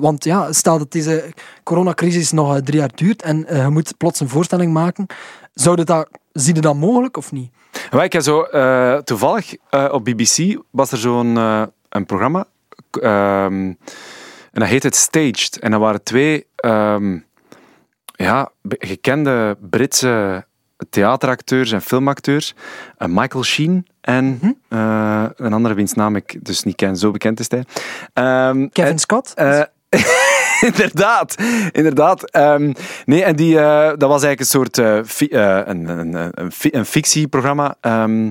Want 0.00 0.24
ja, 0.24 0.52
stel 0.52 0.78
dat 0.78 0.92
deze 0.92 1.32
coronacrisis 1.62 2.32
nog 2.32 2.60
drie 2.60 2.78
jaar 2.78 2.90
duurt 2.94 3.22
en 3.22 3.46
je 3.48 3.68
moet 3.70 3.96
plots 3.96 4.20
een 4.20 4.28
voorstelling 4.28 4.72
maken, 4.72 5.06
zou 5.54 5.78
je 5.78 5.84
dat, 5.84 6.08
zie 6.36 6.54
je 6.54 6.60
dat 6.60 6.74
mogelijk 6.74 7.16
of 7.16 7.32
niet? 7.32 7.50
Ik 8.02 8.12
heb 8.12 8.22
zo, 8.22 8.42
eh, 8.42 8.96
toevallig 8.98 9.54
eh, 9.70 9.88
op 9.92 10.04
BBC 10.04 10.60
was 10.70 10.92
er 10.92 10.98
zo'n 10.98 11.36
eh, 11.36 11.62
een 11.88 12.06
programma. 12.06 12.44
ehm, 13.00 13.52
en 14.52 14.62
dat 14.62 14.68
heet 14.68 14.82
het 14.82 14.94
Staged. 14.96 15.58
En 15.58 15.70
dat 15.70 15.80
waren 15.80 16.02
twee 16.02 16.46
ehm, 16.56 17.18
ja, 18.16 18.50
gekende 18.68 19.56
Britse 19.70 20.44
theateracteurs 20.90 21.72
en 21.72 21.82
filmacteurs. 21.82 22.54
Michael 23.06 23.44
Sheen 23.44 23.86
en 24.00 24.40
eh, 24.68 25.24
een 25.36 25.52
andere 25.52 25.74
wiens 25.74 25.92
naam 25.92 26.16
ik 26.16 26.44
dus 26.44 26.62
niet 26.62 26.76
ken, 26.76 26.96
zo 26.96 27.10
bekend 27.10 27.40
is 27.40 27.50
hij. 27.50 27.64
Ehm, 28.12 28.68
Kevin 28.68 28.92
en- 28.92 28.98
Scott? 28.98 29.34
inderdaad, 30.70 31.34
inderdaad. 31.72 32.30
Ehm, 32.30 32.72
nee, 33.04 33.24
en 33.24 33.36
die, 33.36 33.58
eh, 33.58 33.86
dat 33.86 34.08
was 34.08 34.22
eigenlijk 34.22 34.40
een 34.40 34.46
soort 34.46 34.78
eh, 34.78 34.98
fi- 35.06 35.26
eh, 35.28 35.60
een, 35.64 35.88
een, 35.88 36.14
een, 36.14 36.30
een, 36.34 36.52
fi- 36.52 36.68
een 36.72 36.86
fictieprogramma 36.86 37.74
ehm, 37.80 38.30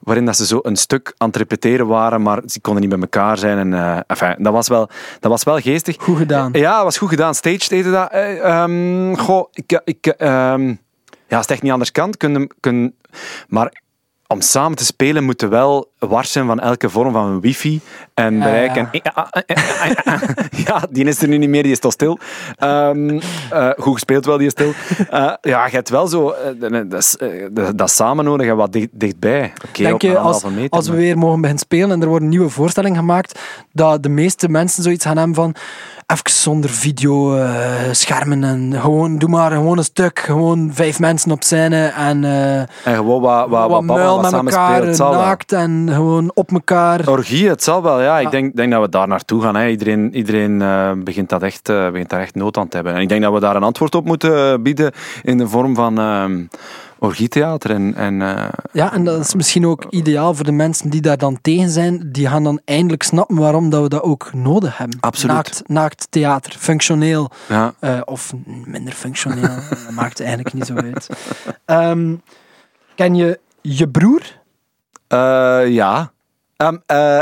waarin 0.00 0.24
dat 0.24 0.36
ze 0.36 0.46
zo 0.46 0.58
een 0.62 0.76
stuk 0.76 1.14
aan 1.16 1.28
het 1.28 1.36
repeteren 1.36 1.86
waren, 1.86 2.22
maar 2.22 2.42
ze 2.46 2.60
konden 2.60 2.80
niet 2.82 2.90
bij 2.90 3.00
elkaar 3.00 3.38
zijn. 3.38 3.72
En, 3.72 4.04
enfin, 4.06 4.34
dat, 4.38 4.52
was 4.52 4.68
wel, 4.68 4.88
dat 5.20 5.30
was 5.30 5.42
wel 5.44 5.58
geestig. 5.58 5.96
Goed 5.98 6.16
gedaan. 6.18 6.52
Ja, 6.52 6.74
dat 6.74 6.84
was 6.84 6.98
goed 6.98 7.08
gedaan. 7.08 7.34
Staged 7.34 7.70
heette 7.70 7.90
dat. 7.90 8.10
Ehm, 8.10 9.14
goh, 9.14 9.48
ik... 9.52 9.80
ik 9.84 10.14
ja, 11.28 11.36
als 11.36 11.46
het 11.46 11.50
echt 11.50 11.62
niet 11.62 11.72
anders 11.72 11.92
kan, 11.92 12.10
kun, 12.16 12.50
kun, 12.60 12.94
maar 13.48 13.72
om 14.28 14.40
samen 14.40 14.76
te 14.76 14.84
spelen 14.84 15.24
moeten 15.24 15.50
wel 15.50 15.90
wars 15.98 16.32
zijn 16.32 16.46
van 16.46 16.60
elke 16.60 16.90
vorm 16.90 17.12
van 17.12 17.40
wifi 17.40 17.80
en 18.14 18.38
bereik. 18.38 18.74
ja. 18.74 18.90
En, 19.30 19.56
ja, 20.66 20.86
die 20.90 21.04
is 21.04 21.22
er 21.22 21.28
nu 21.28 21.38
niet 21.38 21.48
meer, 21.48 21.62
die 21.62 21.72
is 21.72 21.78
toch 21.78 21.92
stil. 21.92 22.18
Ehm, 22.56 23.20
eh, 23.50 23.70
goed 23.76 23.92
gespeeld 23.92 24.24
wel, 24.24 24.36
die 24.38 24.46
is 24.46 24.52
stil. 24.52 24.72
Eh, 25.10 25.32
ja, 25.40 25.66
je 25.66 25.72
hebt 25.72 25.88
wel 25.88 26.06
zo 26.06 26.30
eh, 26.30 26.48
dat, 27.50 27.78
dat, 27.78 27.90
samen 27.90 28.24
nodig 28.24 28.46
en 28.46 28.56
wat 28.56 28.72
dicht, 28.72 28.88
dichtbij. 28.92 29.52
Oké, 29.68 29.82
Denk 29.82 29.94
op 29.94 30.00
je, 30.00 30.18
als, 30.18 30.44
meter, 30.44 30.70
als 30.70 30.86
we 30.86 30.92
maar- 30.92 31.00
weer 31.00 31.18
mogen 31.18 31.40
beginnen 31.40 31.64
spelen 31.64 31.90
en 31.90 32.02
er 32.02 32.08
wordt 32.08 32.22
een 32.22 32.30
nieuwe 32.30 32.48
voorstelling 32.50 32.96
gemaakt, 32.96 33.40
dat 33.72 34.02
de 34.02 34.08
meeste 34.08 34.48
mensen 34.48 34.82
zoiets 34.82 35.04
gaan 35.04 35.16
hebben 35.16 35.34
van 35.34 35.54
even 36.06 36.30
zonder 36.30 36.70
video, 36.70 37.36
eh, 37.36 37.92
schermen 37.92 38.44
en 38.44 38.80
gewoon, 38.80 39.18
doe 39.18 39.28
maar 39.28 39.50
gewoon 39.50 39.78
een 39.78 39.84
stuk, 39.84 40.18
gewoon 40.18 40.70
vijf 40.72 40.98
mensen 40.98 41.30
op 41.30 41.42
scène 41.42 41.86
en 41.86 42.24
eh, 42.24 42.58
En 42.58 42.68
gewoon 42.84 43.20
wat, 43.20 43.48
wat, 43.48 43.70
wat, 43.70 43.84
wat 43.84 44.20
met 44.22 44.30
samen 44.30 44.52
elkaar, 44.52 44.76
spelen, 44.76 44.98
wel. 44.98 45.12
naakt 45.12 45.52
en 45.52 45.88
gewoon 45.92 46.30
op 46.34 46.52
elkaar. 46.52 47.08
Orgie, 47.08 47.48
het 47.48 47.62
zal 47.62 47.82
wel, 47.82 48.00
ja. 48.00 48.18
Ja. 48.18 48.18
Ik 48.18 48.30
denk, 48.30 48.56
denk 48.56 48.72
dat 48.72 48.82
we 48.82 48.88
daar 48.88 49.08
naartoe 49.08 49.42
gaan. 49.42 49.56
Hè. 49.56 49.68
Iedereen, 49.68 50.14
iedereen 50.14 50.62
eh, 50.62 50.90
begint, 50.96 51.28
dat 51.28 51.42
echt, 51.42 51.64
begint 51.66 52.10
daar 52.10 52.20
echt 52.20 52.34
nood 52.34 52.56
aan 52.56 52.68
te 52.68 52.76
hebben. 52.76 52.94
En 52.94 53.00
ik 53.00 53.08
denk 53.08 53.22
dat 53.22 53.32
we 53.32 53.40
daar 53.40 53.56
een 53.56 53.62
antwoord 53.62 53.94
op 53.94 54.04
moeten 54.04 54.62
bieden 54.62 54.92
in 55.22 55.38
de 55.38 55.48
vorm 55.48 55.74
van 55.74 55.98
ehm 55.98 56.44
orgietheater. 57.06 57.70
En, 57.70 57.94
en, 57.94 58.22
eh, 58.22 58.48
Ja, 58.72 58.92
en 58.92 59.04
dat 59.04 59.20
is 59.20 59.34
misschien 59.34 59.66
ook 59.66 59.84
ideaal 59.90 60.34
voor 60.34 60.44
de 60.44 60.52
mensen 60.52 60.90
die 60.90 61.00
daar 61.00 61.18
dan 61.18 61.38
tegen 61.42 61.70
zijn. 61.70 62.08
Die 62.12 62.28
gaan 62.28 62.44
dan 62.44 62.60
eindelijk 62.64 63.02
snappen 63.02 63.36
waarom 63.36 63.70
dat 63.70 63.82
we 63.82 63.88
dat 63.88 64.02
ook 64.02 64.30
nodig 64.34 64.78
hebben. 64.78 65.00
Absoluut. 65.00 65.34
Naakt, 65.34 65.62
naakt 65.66 66.06
theater, 66.10 66.54
functioneel. 66.58 67.30
ja. 67.48 67.74
Eh, 67.80 68.00
of 68.04 68.32
minder 68.64 68.92
functioneel. 68.92 69.56
dat 69.84 69.90
maakt 69.90 70.20
eigenlijk 70.20 70.52
niet 70.52 70.66
zo 70.66 70.74
uit. 70.74 71.08
Ehm, 71.64 72.14
ken 72.94 73.14
je 73.14 73.40
je 73.60 73.88
broer? 73.88 74.22
Eh, 75.08 75.62
ja. 75.68 76.12
Ehm, 76.56 76.76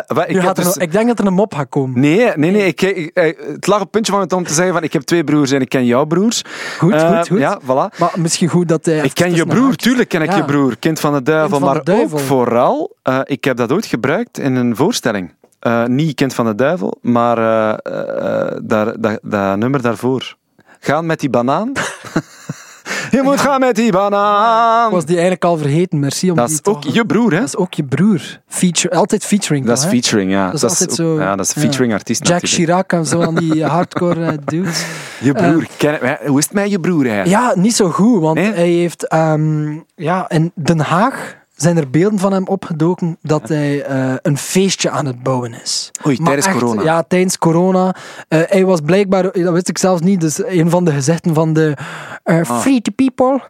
wat- 0.06 0.28
ik, 0.28 0.42
er 0.42 0.54
dus- 0.54 0.76
ik 0.76 0.92
denk 0.92 1.06
dat 1.08 1.18
er 1.18 1.26
een 1.26 1.32
mop 1.32 1.54
gaat 1.54 1.68
komen. 1.68 2.00
Nee, 2.00 2.30
nee, 2.36 2.50
nee. 2.50 2.66
Ik, 2.66 2.82
ik- 2.82 3.10
eh, 3.14 3.36
het 3.52 3.66
lag 3.66 3.76
op 3.76 3.82
het 3.82 3.90
puntje 3.90 4.10
van 4.10 4.16
mijn 4.18 4.28
tong 4.32 4.46
te 4.46 4.54
zeggen 4.54 4.74
van 4.74 4.82
ik 4.82 4.92
heb 4.92 5.02
twee 5.02 5.24
broers 5.24 5.50
en 5.50 5.60
ik 5.60 5.68
ken 5.68 5.84
jouw 5.86 6.04
broers. 6.04 6.42
Goed, 6.78 7.02
goed, 7.02 7.28
goed. 7.28 7.38
Ja, 7.38 7.60
voilà. 7.62 7.98
Maar 7.98 8.10
misschien 8.16 8.48
goed 8.48 8.68
dat 8.68 8.84
hij... 8.84 8.98
Ik 8.98 9.14
ken 9.14 9.34
je 9.34 9.46
broer, 9.46 9.76
tuurlijk 9.76 10.08
ken 10.08 10.22
ik 10.22 10.30
Ja. 10.30 10.36
je 10.36 10.44
broer. 10.44 10.76
Kind 10.78 11.00
van 11.00 11.12
de 11.12 11.22
duivel. 11.22 11.58
Van 11.58 11.68
maar 11.68 11.74
de 11.78 11.82
duivel. 11.84 12.18
ook 12.18 12.24
vooral, 12.24 12.96
eh, 13.02 13.20
ik 13.24 13.44
heb 13.44 13.56
dat 13.56 13.72
ooit 13.72 13.86
gebruikt 13.86 14.38
in 14.38 14.54
een 14.54 14.76
voorstelling. 14.76 15.32
Niet 15.86 16.14
Kind 16.14 16.34
van 16.34 16.46
de 16.46 16.54
duivel, 16.54 16.98
maar 17.02 17.36
daar, 18.62 19.00
dat, 19.00 19.18
dat 19.22 19.56
nummer 19.56 19.82
daarvoor. 19.82 20.36
Gaan 20.80 21.06
met 21.06 21.20
die 21.20 21.30
banaan. 21.30 21.72
je 23.16 23.22
moet 23.22 23.40
gaan 23.40 23.60
met 23.60 23.74
die 23.76 23.92
banaan. 23.92 24.86
Ik 24.86 24.92
was 24.92 25.04
die 25.04 25.14
eigenlijk 25.14 25.44
al 25.44 25.56
vergeten, 25.56 25.98
merci. 26.00 26.30
Om 26.30 26.36
Dat 26.36 26.46
die 26.48 26.54
is 26.64 26.64
ook 26.72 26.82
toch- 26.82 26.94
je 26.94 27.06
broer, 27.06 27.32
hè? 27.32 27.38
Dat 27.38 27.48
is 27.48 27.56
ook 27.56 27.74
je 27.74 27.84
broer. 27.84 28.20
Feature, 28.48 28.94
altijd 28.94 29.24
featuring. 29.24 29.66
Dat 29.66 29.78
is 29.78 29.84
hè? 29.84 29.90
featuring, 29.90 30.30
ja. 30.30 30.46
Dat 30.46 30.54
is 30.54 30.62
altijd 30.64 30.90
ook- 30.90 30.96
zo- 30.96 31.18
Ja, 31.20 31.36
dat 31.36 31.46
is 31.46 31.54
ja. 31.54 31.60
featuring 31.60 31.92
artiest 31.92 32.26
Jack 32.28 32.42
natuurlijk. 32.42 32.70
Chirac 32.70 32.92
en 32.92 33.06
zo 33.06 33.22
aan 33.22 33.34
die 33.34 33.64
hardcore 33.76 34.24
eh, 34.26 34.32
dudes. 34.44 34.84
Je 35.20 35.32
broer. 35.32 35.66
ken, 35.76 36.18
hoe 36.26 36.38
is 36.38 36.44
het 36.44 36.52
met 36.54 36.70
je 36.70 36.80
broer 36.80 37.06
eigenlijk? 37.06 37.42
Ja, 37.56 37.60
niet 37.60 37.74
zo 37.76 37.90
goed, 37.90 38.20
want 38.20 38.34
Nee? 38.34 38.52
hij 38.52 38.68
heeft... 38.68 39.08
ehm, 39.08 39.72
ja, 39.94 40.28
in 40.30 40.52
Den 40.54 40.80
Haag 40.80 41.34
zijn 41.54 41.76
er 41.76 41.90
beelden 41.90 42.18
van 42.18 42.32
hem 42.32 42.46
opgedoken 42.46 43.16
dat 43.22 43.48
hij 43.48 43.82
eh, 43.84 44.12
een 44.22 44.38
feestje 44.38 44.90
aan 44.90 45.06
het 45.06 45.22
bouwen 45.22 45.54
is. 45.62 45.90
Oei, 46.06 46.16
Maar 46.16 46.26
tijdens 46.26 46.46
echt, 46.46 46.58
corona. 46.58 46.82
Ja, 46.82 47.02
tijdens 47.08 47.38
corona. 47.38 47.94
Eh, 48.28 48.40
hij 48.46 48.64
was 48.64 48.80
blijkbaar, 48.80 49.22
dat 49.22 49.52
wist 49.52 49.68
ik 49.68 49.78
zelfs 49.78 50.00
niet, 50.00 50.20
dus 50.20 50.44
een 50.46 50.70
van 50.70 50.84
de 50.84 50.92
gezichten 50.92 51.34
van 51.34 51.52
de 51.52 51.76
eh, 52.24 52.44
Free 52.44 52.80
to 52.80 52.92
People. 52.92 53.40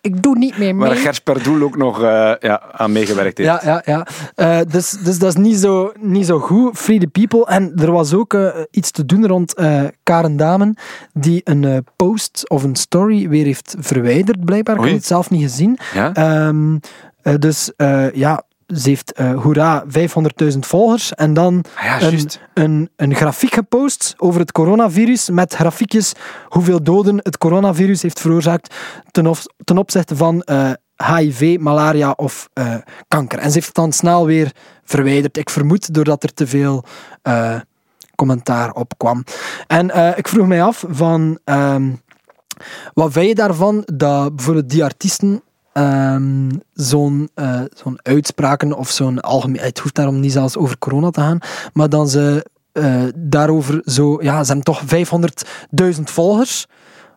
Ik 0.00 0.22
doe 0.22 0.38
niet 0.38 0.58
meer 0.58 0.74
mee. 0.74 0.88
Waar 0.88 0.96
Gers 0.96 1.20
Perdoel 1.20 1.62
ook 1.62 1.76
nog 1.76 2.02
eh, 2.02 2.32
ja, 2.40 2.62
aan 2.72 2.92
meegewerkt 2.92 3.38
heeft. 3.38 3.50
Ja, 3.50 3.60
ja, 3.64 3.82
ja. 3.84 4.06
Eh, 4.34 4.66
dus, 4.70 4.90
dus 4.90 5.18
dat 5.18 5.28
is 5.28 5.36
niet 5.36 5.56
zo, 5.56 5.92
niet 6.00 6.26
zo 6.26 6.38
goed. 6.38 6.78
Free 6.78 6.98
the 6.98 7.06
people. 7.06 7.46
En 7.46 7.72
er 7.76 7.92
was 7.92 8.14
ook 8.14 8.36
iets 8.70 8.90
te 8.90 9.06
doen 9.06 9.26
rond 9.26 9.54
Karen 10.02 10.36
Damen, 10.36 10.76
die 11.12 11.40
een 11.44 11.86
post 11.96 12.50
of 12.50 12.62
een 12.62 12.76
story 12.76 13.28
weer 13.28 13.44
heeft 13.44 13.74
verwijderd, 13.78 14.44
blijkbaar. 14.44 14.76
Ik 14.76 14.84
heb 14.84 14.92
het 14.92 15.06
zelf 15.06 15.30
niet 15.30 15.42
gezien. 15.42 15.78
Ja? 15.94 16.14
Ehm, 16.14 16.78
eh, 17.22 17.34
dus 17.38 17.72
ja, 18.12 18.42
ze 18.74 18.88
heeft, 18.88 19.12
eh 19.12 19.42
hoera, 19.42 19.84
500.000 19.86 20.58
volgers. 20.58 21.14
En 21.14 21.34
dan 21.34 21.64
Ah 21.76 21.84
ja, 21.84 22.00
een, 22.00 22.30
een, 22.54 22.90
een 22.96 23.14
grafiek 23.14 23.54
gepost 23.54 24.14
over 24.16 24.40
het 24.40 24.52
coronavirus 24.52 25.30
met 25.30 25.54
grafiekjes 25.54 26.12
hoeveel 26.44 26.82
doden 26.82 27.18
het 27.22 27.38
coronavirus 27.38 28.02
heeft 28.02 28.20
veroorzaakt 28.20 28.74
ten, 29.10 29.26
of, 29.26 29.44
ten 29.64 29.78
opzichte 29.78 30.16
van 30.16 30.42
eh, 30.42 30.70
HIV, 31.04 31.56
malaria 31.60 32.10
of 32.10 32.48
eh, 32.52 32.74
kanker. 33.08 33.38
En 33.38 33.48
ze 33.48 33.54
heeft 33.54 33.66
het 33.66 33.74
dan 33.74 33.92
snel 33.92 34.26
weer 34.26 34.52
verwijderd. 34.84 35.36
Ik 35.36 35.50
vermoed 35.50 35.94
doordat 35.94 36.22
er 36.22 36.34
te 36.34 36.46
veel 36.46 36.84
eh, 37.22 37.60
commentaar 38.14 38.72
op 38.72 38.94
kwam. 38.96 39.24
En 39.66 39.90
eh, 39.90 40.18
ik 40.18 40.28
vroeg 40.28 40.46
mij 40.46 40.62
af 40.62 40.84
van... 40.88 41.38
ehm, 41.44 41.90
wat 42.94 43.12
vind 43.12 43.26
je 43.26 43.34
daarvan 43.34 43.82
dat 43.94 44.36
bijvoorbeeld 44.36 44.70
die 44.70 44.84
artiesten 44.84 45.42
ehm, 45.78 46.50
zo'n 46.72 47.30
eh, 47.34 47.60
zo'n 47.74 47.98
uitspraken 48.02 48.72
of 48.72 48.90
zo'n 48.90 49.20
algemeen... 49.20 49.62
Het 49.62 49.78
hoeft 49.78 49.94
daarom 49.94 50.20
niet 50.20 50.32
zelfs 50.32 50.56
over 50.56 50.78
corona 50.78 51.10
te 51.10 51.20
gaan, 51.20 51.38
maar 51.72 51.88
dan 51.88 52.08
ze 52.08 52.46
eh, 52.72 53.02
daarover 53.14 53.82
zo... 53.84 54.22
Ja, 54.22 54.44
ze 54.44 54.52
hebben 54.52 54.74
toch 54.74 54.82
500.000 55.96 56.02
volgers, 56.04 56.66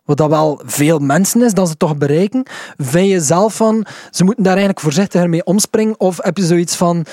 wat 0.06 0.18
dat 0.18 0.30
wel 0.30 0.62
veel 0.66 1.00
mensen 1.00 1.42
is, 1.42 1.54
dat 1.54 1.70
ze 1.70 1.78
toch 1.78 1.98
bereiken. 1.98 2.44
Vind 2.78 3.10
je 3.10 3.20
zelf 3.20 3.56
van, 3.56 3.86
ze 4.10 4.24
moeten 4.24 4.44
daar 4.44 4.54
eigenlijk 4.54 4.84
voorzichtiger 4.84 5.30
mee 5.30 5.44
omspringen? 5.44 6.00
Of 6.00 6.20
heb 6.22 6.38
je 6.38 6.46
zoiets 6.46 6.76
van... 6.76 7.06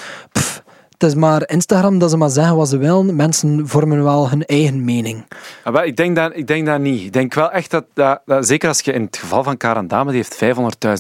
Het 0.99 1.09
is 1.09 1.15
maar 1.15 1.49
Instagram 1.49 1.99
dat 1.99 2.11
ze 2.11 2.17
maar 2.17 2.29
zeggen 2.31 2.57
wat 2.57 2.69
ze 2.69 2.77
willen. 2.79 3.17
Mensen 3.17 3.69
vormen 3.69 4.05
wel 4.05 4.31
hun 4.31 4.45
eigen 4.45 4.85
mening. 4.85 5.25
Ah, 5.65 5.85
ik, 5.87 5.97
denk 5.97 6.17
dat, 6.17 6.33
ik 6.37 6.47
denk 6.47 6.79
niet. 6.79 7.03
Ik 7.03 7.13
denk 7.13 7.35
wel 7.35 7.51
echt 7.51 7.71
dat, 7.71 7.85
dat, 7.95 8.21
dat- 8.27 8.47
zeker 8.47 8.69
als 8.69 8.81
je 8.81 8.93
in 8.93 9.03
het 9.03 9.17
geval 9.17 9.43
van 9.43 9.57
Karen 9.57 9.89
Dame, 9.89 10.13
die 10.13 10.21
heeft 10.21 10.57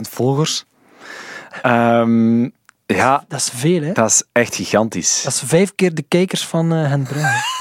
500.000 0.06 0.08
volgers. 0.10 0.64
Ehm, 1.62 2.42
ja, 2.86 3.24
Dat 3.28 3.38
is 3.38 3.50
veel, 3.54 3.82
hè? 3.82 3.92
dat 3.92 4.10
is 4.10 4.22
echt 4.32 4.54
gigantisch. 4.54 5.22
Dat 5.22 5.32
is 5.32 5.42
vijf 5.46 5.74
keer 5.74 5.94
de 5.94 6.04
kijkers 6.08 6.46
van 6.46 6.72
eh 6.72 6.88
Hen 6.88 7.02
Brugge. 7.02 7.56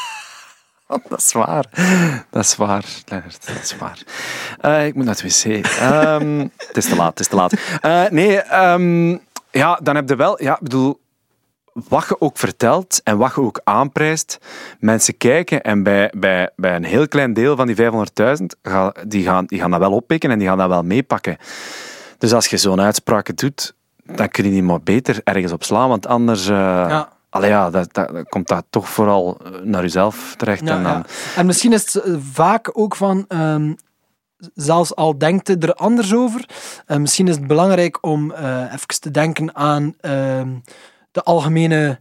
Dat 1.09 1.19
is 1.19 1.31
waar. 1.31 1.65
Dat 2.31 2.43
is 2.43 2.55
waar, 2.55 2.83
Leonard. 3.05 3.47
Dat 3.47 3.63
is 3.63 3.75
waar. 3.77 3.99
Eh, 4.61 4.85
ik 4.85 4.95
moet 4.95 5.05
naar 5.05 5.15
het 5.21 5.43
wc. 5.43 5.65
Ehm, 5.65 6.39
het 6.67 6.77
is 6.77 6.85
te 6.89 6.95
laat, 6.95 7.09
het 7.09 7.19
is 7.19 7.27
te 7.27 7.35
laat. 7.35 7.53
Eh, 7.81 8.03
nee, 8.09 8.39
ehm, 8.41 9.09
ja, 9.51 9.79
dan 9.83 9.95
heb 9.95 10.09
je 10.09 10.15
wel... 10.15 10.43
Ja, 10.43 10.53
ik 10.53 10.59
bedoel, 10.61 10.99
wat 11.89 12.05
je 12.07 12.21
ook 12.21 12.37
vertelt 12.37 13.01
en 13.03 13.17
wat 13.17 13.35
je 13.35 13.41
ook 13.41 13.61
aanprijst, 13.63 14.37
mensen 14.79 15.17
kijken 15.17 15.61
en 15.63 15.83
bij, 15.83 16.11
bij, 16.17 16.49
bij 16.55 16.75
een 16.75 16.83
heel 16.83 17.07
klein 17.07 17.33
deel 17.33 17.55
van 17.55 17.67
die 17.67 17.75
500.000, 17.75 18.45
ga- 18.61 18.93
die 19.07 19.23
gaan, 19.23 19.45
die 19.45 19.59
gaan 19.59 19.71
dat 19.71 19.79
wel 19.79 19.91
oppikken 19.91 20.31
en 20.31 20.39
die 20.39 20.47
gaan 20.47 20.57
dat 20.57 20.67
wel 20.69 20.83
meepakken. 20.83 21.37
Dus 22.17 22.33
als 22.33 22.47
je 22.47 22.57
zo'n 22.57 22.81
uitspraak 22.81 23.37
doet, 23.37 23.73
dan 24.03 24.29
kun 24.29 24.43
je 24.43 24.49
die 24.49 24.63
maar 24.63 24.81
beter 24.81 25.21
ergens 25.23 25.51
op 25.51 25.63
slaan, 25.63 25.89
want 25.89 26.07
anders... 26.07 26.47
eh, 26.47 26.55
Ja. 26.55 27.15
Allee, 27.29 27.49
ja, 27.49 27.69
dat, 27.69 27.93
dat, 27.93 28.29
komt 28.29 28.47
dat 28.47 28.65
toch 28.69 28.89
vooral 28.89 29.37
eh, 29.43 29.51
naar 29.63 29.81
jezelf 29.81 30.33
terecht. 30.37 30.67
Ja, 30.67 30.75
en 30.77 30.83
dan, 30.83 30.91
ja. 30.91 31.05
En 31.35 31.45
misschien 31.45 31.73
is 31.73 31.93
het 31.93 32.03
eh, 32.03 32.15
vaak 32.31 32.69
ook 32.73 32.95
van, 32.95 33.25
ehm, 33.27 33.73
zelfs 34.53 34.95
al 34.95 35.17
denkt 35.17 35.47
je 35.47 35.57
er 35.57 35.73
anders 35.73 36.13
over, 36.13 36.49
misschien 36.97 37.27
is 37.27 37.35
het 37.35 37.47
belangrijk 37.47 37.97
om 38.05 38.31
even 38.71 38.99
te 38.99 39.11
denken 39.11 39.55
aan 39.55 39.93
ehm, 40.01 40.49
de 41.17 41.23
algemene 41.23 41.99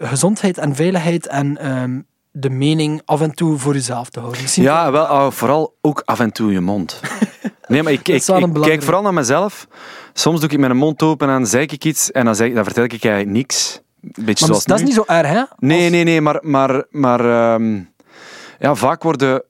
gezondheid 0.00 0.58
en 0.58 0.74
veiligheid 0.74 1.26
en 1.26 1.58
ehm, 1.58 2.00
de 2.30 2.50
mening 2.50 3.02
af 3.04 3.20
en 3.20 3.34
toe 3.34 3.58
voor 3.58 3.72
jezelf 3.74 4.10
te 4.10 4.20
houden. 4.20 4.42
Misschien 4.42 4.62
Ja, 4.62 4.92
wel, 4.92 5.04
oh, 5.04 5.30
vooral 5.30 5.76
ook 5.80 6.02
af 6.04 6.20
en 6.20 6.32
toe 6.32 6.52
je 6.52 6.60
mond. 6.60 7.00
Nee, 7.68 7.82
maar 7.82 7.92
ik, 7.92 8.08
ik, 8.08 8.22
kijk 8.60 8.82
vooral 8.82 9.02
naar 9.02 9.14
mezelf. 9.14 9.66
Soms 10.12 10.40
doe 10.40 10.48
ik 10.50 10.58
mijn 10.58 10.76
mond 10.76 11.02
open 11.02 11.28
en 11.28 11.34
dan 11.34 11.46
zeg 11.46 11.62
ik 11.66 11.84
iets 11.84 12.10
en 12.12 12.24
dan, 12.24 12.34
zeg, 12.34 12.52
dan 12.52 12.64
vertel 12.64 12.84
ik 12.84 12.90
eigenlijk 12.90 13.30
niks. 13.36 13.80
Beetje 14.00 14.24
Maar 14.24 14.36
zoals 14.36 14.64
dat 14.64 14.78
is 14.78 14.84
niet 14.84 14.94
zo 14.94 15.04
erg, 15.06 15.28
hè? 15.28 15.42
Nee, 15.58 15.82
Als- 15.82 15.90
nee, 15.90 16.04
nee, 16.04 16.20
maar, 16.20 16.38
maar, 16.42 16.84
maar 16.90 17.20
ehm, 17.20 17.80
ja, 18.58 18.74
vaak 18.74 19.02
worden... 19.02 19.42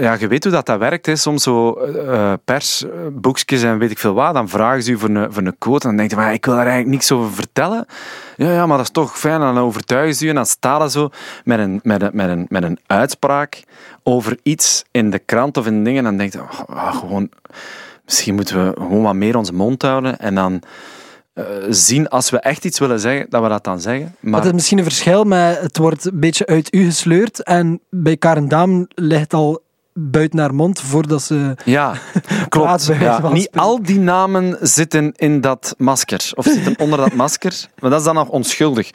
Ja, 0.00 0.16
je 0.18 0.28
weet 0.28 0.44
hoe 0.44 0.52
dat, 0.52 0.66
dat 0.66 0.78
werkt. 0.78 1.06
Hè. 1.06 1.16
Soms 1.16 1.42
zo 1.42 1.72
eh 1.72 2.32
persboekjes 2.44 3.62
en 3.62 3.78
weet 3.78 3.90
ik 3.90 3.98
veel 3.98 4.14
wat. 4.14 4.34
Dan 4.34 4.48
vragen 4.48 4.82
ze 4.82 4.90
u 4.90 4.98
voor 4.98 5.08
een, 5.08 5.32
voor 5.32 5.42
een 5.42 5.58
quote 5.58 5.82
en 5.82 5.88
dan 5.88 5.96
denk 5.96 6.10
je, 6.10 6.16
maar 6.16 6.32
ik 6.32 6.44
wil 6.44 6.54
daar 6.54 6.66
eigenlijk 6.66 6.94
niks 6.94 7.12
over 7.12 7.32
vertellen. 7.32 7.86
Ja, 8.36 8.52
ja, 8.52 8.66
maar 8.66 8.76
dat 8.76 8.86
is 8.86 8.92
toch 8.92 9.18
fijn. 9.18 9.40
Dan 9.40 9.58
overtuigen 9.58 10.14
ze 10.14 10.24
u 10.24 10.28
en 10.28 10.34
dan 10.34 10.46
staan 10.46 10.90
ze 10.90 10.98
zo 10.98 11.10
met 11.44 11.58
een, 11.58 11.80
met, 11.82 12.02
een, 12.02 12.10
met, 12.12 12.28
een, 12.28 12.46
met 12.48 12.62
een 12.62 12.78
uitspraak 12.86 13.62
over 14.02 14.38
iets 14.42 14.84
in 14.90 15.10
de 15.10 15.18
krant 15.18 15.56
of 15.56 15.66
in 15.66 15.84
dingen. 15.84 15.98
En 15.98 16.04
dan 16.04 16.16
denk 16.16 16.32
je, 16.32 16.40
oh, 16.40 16.76
ah, 16.76 16.96
gewoon... 16.96 17.30
Misschien 18.04 18.34
moeten 18.34 18.66
we 18.66 18.80
gewoon 18.80 19.02
wat 19.02 19.14
meer 19.14 19.36
onze 19.36 19.54
mond 19.54 19.82
houden 19.82 20.18
en 20.18 20.34
dan 20.34 20.52
eh, 20.52 20.68
zien 21.68 22.08
als 22.08 22.30
we 22.30 22.38
echt 22.38 22.64
iets 22.64 22.78
willen 22.78 23.00
zeggen, 23.00 23.26
dat 23.28 23.42
we 23.42 23.48
dat 23.48 23.64
dan 23.64 23.80
zeggen. 23.80 24.14
Maar 24.20 24.30
Maar 24.30 24.40
het 24.40 24.48
is 24.48 24.54
misschien 24.54 24.78
een 24.78 24.84
verschil 24.84 25.24
met 25.24 25.60
het 25.60 25.76
wordt 25.76 26.04
een 26.04 26.20
beetje 26.20 26.46
uit 26.46 26.74
u 26.74 26.84
gesleurd 26.84 27.42
en 27.42 27.80
bij 27.90 28.16
Karen 28.16 28.48
Dam 28.48 28.86
ligt 28.94 29.34
al 29.34 29.62
buiten 29.92 30.38
naar 30.38 30.54
mond 30.54 30.80
voordat 30.80 31.22
ze. 31.22 31.54
Ja, 31.64 31.94
klopt. 32.48 32.90
Ja. 33.00 33.32
Niet 33.32 33.50
al 33.52 33.82
die 33.82 33.98
namen 33.98 34.56
zitten 34.60 35.12
in 35.16 35.40
dat 35.40 35.74
masker. 35.78 36.30
Of 36.34 36.44
zitten 36.44 36.78
onder 36.78 36.98
dat 36.98 37.12
masker. 37.12 37.54
Maar 37.78 37.90
dat 37.90 37.98
is 37.98 38.04
dan 38.04 38.14
nog 38.14 38.28
onschuldig. 38.28 38.90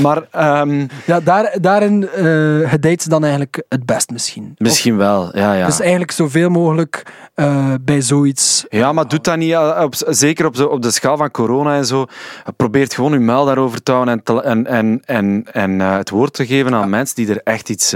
Maar. 0.00 0.26
Ehm, 0.30 0.86
ja, 1.04 1.20
daar, 1.20 1.56
daarin 1.60 2.02
uh, 2.02 2.94
ze 2.96 3.08
dan 3.08 3.22
eigenlijk 3.22 3.62
het 3.68 3.86
best 3.86 4.10
misschien. 4.10 4.54
Misschien 4.56 4.96
wel, 4.96 5.36
ja, 5.36 5.52
ja. 5.52 5.66
Dus 5.66 5.80
eigenlijk 5.80 6.10
zoveel 6.10 6.48
mogelijk 6.48 7.02
eh, 7.34 7.74
bij 7.80 8.00
zoiets. 8.00 8.64
Ja, 8.68 8.92
maar 8.92 9.08
doet 9.08 9.24
dat 9.24 9.36
niet. 9.36 9.52
Eh, 9.52 9.80
op, 9.82 9.94
zeker 10.06 10.46
op 10.46 10.54
de, 10.54 10.68
op 10.68 10.82
de 10.82 10.90
schaal 10.90 11.16
van 11.16 11.30
corona 11.30 11.76
en 11.76 11.86
zo. 11.86 12.06
Probeert 12.56 12.94
gewoon 12.94 13.12
uw 13.12 13.20
muil 13.20 13.44
daarover 13.44 13.82
te 13.82 13.92
houden 13.92 14.22
en, 14.24 14.66
en, 14.66 15.02
en, 15.04 15.44
en, 15.52 15.80
het 15.80 16.10
woord 16.10 16.32
te 16.32 16.46
geven 16.46 16.74
aan 16.74 16.90
mensen 16.90 17.16
die 17.16 17.28
er 17.28 17.40
echt 17.44 17.68
iets. 17.68 17.94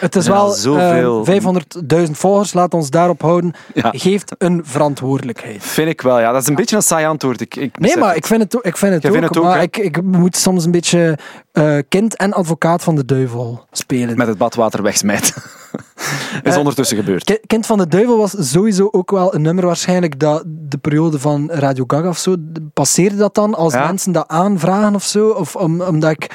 het 0.00 0.16
is 0.16 0.26
wel 0.26 0.50
zoveel... 0.50 1.24
500 1.24 1.85
duizend 1.86 2.18
volgers, 2.18 2.52
laat 2.52 2.74
ons 2.74 2.90
daarop 2.90 3.22
houden, 3.22 3.54
geeft 3.74 4.34
een 4.38 4.60
verantwoordelijkheid. 4.64 5.62
Vind 5.62 5.88
ik 5.88 6.00
wel, 6.00 6.20
ja. 6.20 6.32
Dat 6.32 6.42
is 6.42 6.48
een 6.48 6.54
beetje 6.54 6.76
een 6.76 6.82
saai 6.82 7.06
antwoord. 7.06 7.40
Ik, 7.40 7.56
ik 7.56 7.78
nee, 7.78 7.96
maar 7.96 8.16
ik 8.16 8.26
vind 8.26 8.42
het, 8.42 8.54
ik 8.54 8.76
vind 8.76 8.94
het 8.94 9.06
ook. 9.06 9.12
vind 9.12 9.24
het 9.24 9.42
maar 9.42 9.62
ik, 9.62 9.76
ik 9.76 10.02
moet 10.02 10.36
soms 10.36 10.64
een 10.64 10.70
beetje 10.70 11.18
eh, 11.52 11.78
kind 11.88 12.16
en 12.16 12.32
advocaat 12.32 12.82
van 12.82 12.94
de 12.94 13.04
duivel 13.04 13.66
spelen. 13.70 14.16
Met 14.16 14.26
het 14.26 14.38
badwater 14.38 14.82
wegsmijten. 14.82 15.34
is 16.42 16.52
eh, 16.52 16.58
ondertussen 16.58 16.96
gebeurd. 16.96 17.40
Kind 17.46 17.66
van 17.66 17.78
de 17.78 17.88
Duivel 17.88 18.16
was 18.16 18.50
sowieso 18.50 18.88
ook 18.90 19.10
wel 19.10 19.34
een 19.34 19.42
nummer 19.42 19.66
waarschijnlijk 19.66 20.20
dat 20.20 20.42
de 20.46 20.78
periode 20.78 21.18
van 21.18 21.50
Radio 21.50 21.84
Gaga 21.86 22.08
of 22.08 22.18
zo 22.18 22.36
passeerde 22.72 23.16
dat 23.16 23.34
dan 23.34 23.54
als 23.54 23.72
mensen 23.72 24.12
dat 24.12 24.28
aanvragen 24.28 24.94
of 24.94 25.04
zo. 25.04 25.28
Of 25.28 25.56
om, 25.56 25.80
omdat 25.80 26.10
ik 26.10 26.30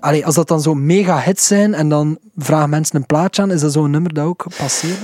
allee, 0.00 0.26
als 0.26 0.34
dat 0.34 0.48
dan 0.48 0.60
zo 0.60 0.74
mega 0.74 1.18
hits 1.20 1.46
zijn 1.46 1.74
en 1.74 1.88
dan 1.88 2.18
vragen 2.36 2.70
mensen 2.70 2.96
een 2.96 3.06
plaatje 3.06 3.42
aan, 3.42 3.50
is 3.50 3.60
dat 3.60 3.72
zo'n 3.72 3.90
nummer 3.90 4.14
dat 4.14 4.24
ook 4.24 4.46
passeerde? 4.58 4.96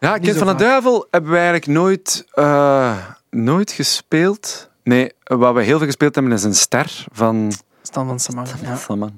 Ja, 0.00 0.12
Niet 0.14 0.22
Kind 0.22 0.36
van 0.38 0.46
de. 0.46 0.54
Duivel 0.54 1.06
hebben 1.10 1.30
we 1.30 1.36
eigenlijk 1.36 1.66
nooit, 1.66 2.24
eh, 2.32 2.96
nooit 3.30 3.70
gespeeld. 3.70 4.70
Nee, 4.82 5.12
wat 5.24 5.54
we 5.54 5.62
heel 5.62 5.76
veel 5.78 5.86
gespeeld 5.86 6.14
hebben 6.14 6.32
is 6.32 6.42
een 6.44 6.54
ster 6.54 7.06
van 7.12 7.52
Stan 7.82 8.06
van 8.06 8.20
Samang. 8.20 8.48
Ja. 8.62 8.76
Salman. 8.76 9.12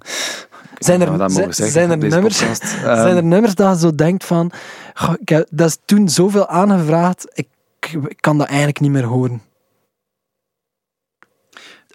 Zijn 0.78 1.00
er, 1.00 1.18
dat 1.18 1.32
zijn, 1.32 1.32
mogen 1.32 1.54
zeggen 1.54 1.72
zijn 1.72 1.90
er 1.90 1.96
nummers, 1.98 2.38
podcast. 2.38 2.62
zijn 2.82 3.06
er 3.06 3.16
Ehm, 3.16 3.28
nummers 3.28 3.54
dat 3.54 3.74
je 3.74 3.80
zo 3.80 3.94
denkt 3.94 4.24
van, 4.24 4.50
goh, 4.94 5.14
ik 5.20 5.28
heb- 5.28 5.46
dat 5.50 5.68
is 5.68 5.76
toen 5.84 6.09
zoveel 6.09 6.48
aangevraagd, 6.48 7.26
ik, 7.34 7.48
ik 8.09 8.16
kan 8.20 8.38
dat 8.38 8.46
eigenlijk 8.46 8.80
niet 8.80 8.90
meer 8.90 9.04
horen. 9.04 9.42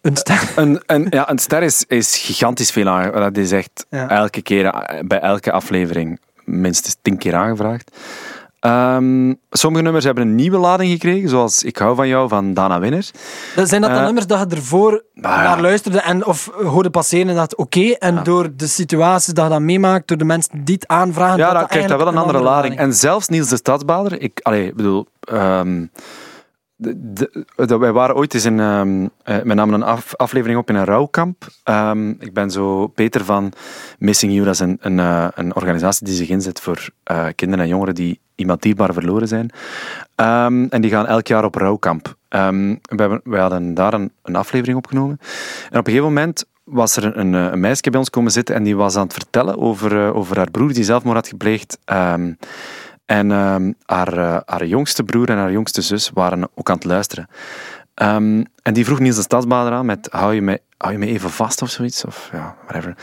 Een 0.04 0.16
ster. 0.18 0.52
Een, 0.56 0.82
een, 0.86 1.08
ja, 1.10 1.30
een 1.30 1.40
ster 1.40 1.64
is, 1.64 1.86
is 1.88 2.18
gigantisch 2.18 2.72
veel 2.72 2.88
aangevraagd. 2.88 3.34
Dat 3.36 3.44
is 3.44 3.52
echt 3.52 3.86
Ja. 3.90 4.10
elke 4.10 4.42
keer, 4.42 4.66
eh, 4.66 5.00
bij 5.08 5.20
elke 5.20 5.52
aflevering, 5.52 6.20
minstens 6.44 6.96
tien 7.02 7.18
keer 7.18 7.36
aangevraagd. 7.36 7.92
Ehm, 8.60 9.34
sommige 9.52 9.84
nummers 9.84 10.06
hebben 10.06 10.24
een 10.28 10.36
nieuwe 10.36 10.58
lading 10.58 10.92
gekregen, 10.92 11.30
zoals 11.30 11.64
Ik 11.64 11.78
hou 11.78 11.96
van 11.96 12.08
jou 12.08 12.28
van 12.30 12.54
Dana 12.54 12.80
Winner. 12.80 13.10
Dat 13.56 13.70
Zijn 13.70 13.82
dat 13.82 13.90
dan 13.90 14.00
Eh, 14.00 14.06
nummers 14.06 14.28
dat 14.28 14.40
je 14.50 14.56
ervoor 14.56 15.04
ja. 15.14 15.44
naar 15.44 15.62
luisterde 15.62 16.00
en 16.02 16.26
of 16.26 16.50
hoorde 16.64 16.90
passeren 16.90 17.30
en 17.30 17.36
dacht 17.36 17.56
oké, 17.56 17.90
en 17.92 18.24
door 18.24 18.50
de 18.56 18.68
situaties 18.68 19.34
dat 19.34 19.44
je 19.46 19.52
dat 19.52 19.62
meemaakt, 19.62 20.08
door 20.08 20.18
de 20.18 20.24
mensen 20.26 20.64
die 20.64 20.76
het 20.76 20.88
aanvragen, 20.88 21.38
Ja, 21.38 21.54
dat 21.54 21.68
krijgt 21.68 21.90
dat 21.90 21.98
wel 21.98 22.08
een 22.08 22.18
andere 22.18 22.40
lading. 22.42 22.78
En 22.78 22.94
zelfs 22.94 23.28
Niels 23.28 23.50
de 23.50 23.56
Stadsbader, 23.56 24.22
ik 24.22 24.40
allee, 24.42 24.68
ik 24.68 24.76
bedoel, 24.76 25.08
ehm, 25.20 25.86
de- 26.76 27.46
wij 27.80 27.92
waren 27.92 28.16
ooit 28.16 28.34
eens 28.34 28.46
in, 28.46 28.60
ehm, 28.60 29.08
eh, 29.24 29.38
we 29.38 29.54
namen 29.54 29.74
een 29.74 29.84
af- 29.84 30.16
aflevering 30.16 30.60
op 30.60 30.70
in 30.70 30.76
een 30.76 30.86
rouwkamp. 30.86 31.48
Ehm, 31.64 32.10
ik 32.10 32.34
ben 32.34 32.52
zo 32.52 32.88
Peter 32.88 33.26
van 33.26 33.52
Missing 34.00 34.32
You, 34.34 34.46
dat 34.46 34.54
is 34.54 34.60
een, 34.60 34.78
een, 34.82 35.00
eh, 35.00 35.28
organisatie 35.54 36.06
die 36.06 36.16
zich 36.16 36.30
inzet 36.30 36.60
voor 36.60 36.90
eh, 37.04 37.26
kinderen 37.36 37.64
en 37.64 37.70
jongeren 37.70 37.96
die 37.96 38.20
iemand 38.36 38.62
dierbaar 38.62 38.94
verloren 38.94 39.28
zijn. 39.28 39.50
Ehm, 40.16 40.66
en 40.70 40.82
die 40.82 40.92
gaan 40.92 41.08
elk 41.08 41.28
jaar 41.28 41.44
op 41.46 41.56
rouwkamp. 41.56 42.16
We, 42.30 43.22
we 43.24 43.38
hadden 43.38 43.74
daar 43.74 43.94
een, 43.94 44.12
een 44.24 44.36
aflevering 44.36 44.78
opgenomen. 44.78 45.18
En 45.70 45.80
op 45.80 45.88
een 45.88 45.94
gegeven 45.94 46.14
moment 46.14 46.46
was 46.64 46.96
er 46.96 47.18
een, 47.18 47.34
een, 47.34 47.60
meisje 47.60 47.90
bij 47.90 48.00
ons 48.00 48.10
komen 48.10 48.32
zitten 48.32 48.56
en 48.56 48.64
die 48.64 48.76
was 48.76 48.96
aan 48.96 49.04
het 49.04 49.14
vertellen 49.14 49.58
over, 49.58 50.06
eh, 50.06 50.16
over 50.16 50.38
haar 50.38 50.52
broer 50.52 50.74
die 50.74 50.84
zelfmoord 50.84 51.16
had 51.18 51.28
gepleegd. 51.28 51.78
En 53.14 53.32
ehm, 53.32 53.72
haar, 53.86 54.18
eh, 54.18 54.38
haar 54.46 54.66
jongste 54.66 55.04
broer 55.04 55.30
en 55.30 55.38
haar 55.38 55.52
jongste 55.52 55.82
zus 55.82 56.12
waren 56.14 56.50
ook 56.56 56.70
aan 56.70 56.76
het 56.76 56.86
luisteren. 56.86 57.28
Ehm, 57.94 58.44
en 58.62 58.74
die 58.74 58.86
vroeg 58.86 59.00
Niels 59.00 59.16
de 59.16 59.22
Stadsbader 59.22 59.72
aan 59.72 59.86
met 59.86 60.08
hou 60.12 60.34
je, 60.34 60.42
me, 60.42 60.62
hou 60.78 60.94
je 60.94 61.00
me 61.00 61.06
even 61.06 61.30
vast 61.30 61.62
of 61.62 61.70
zoiets? 61.70 62.06
Of 62.06 62.30
ja, 62.32 62.56
whatever. 62.68 62.96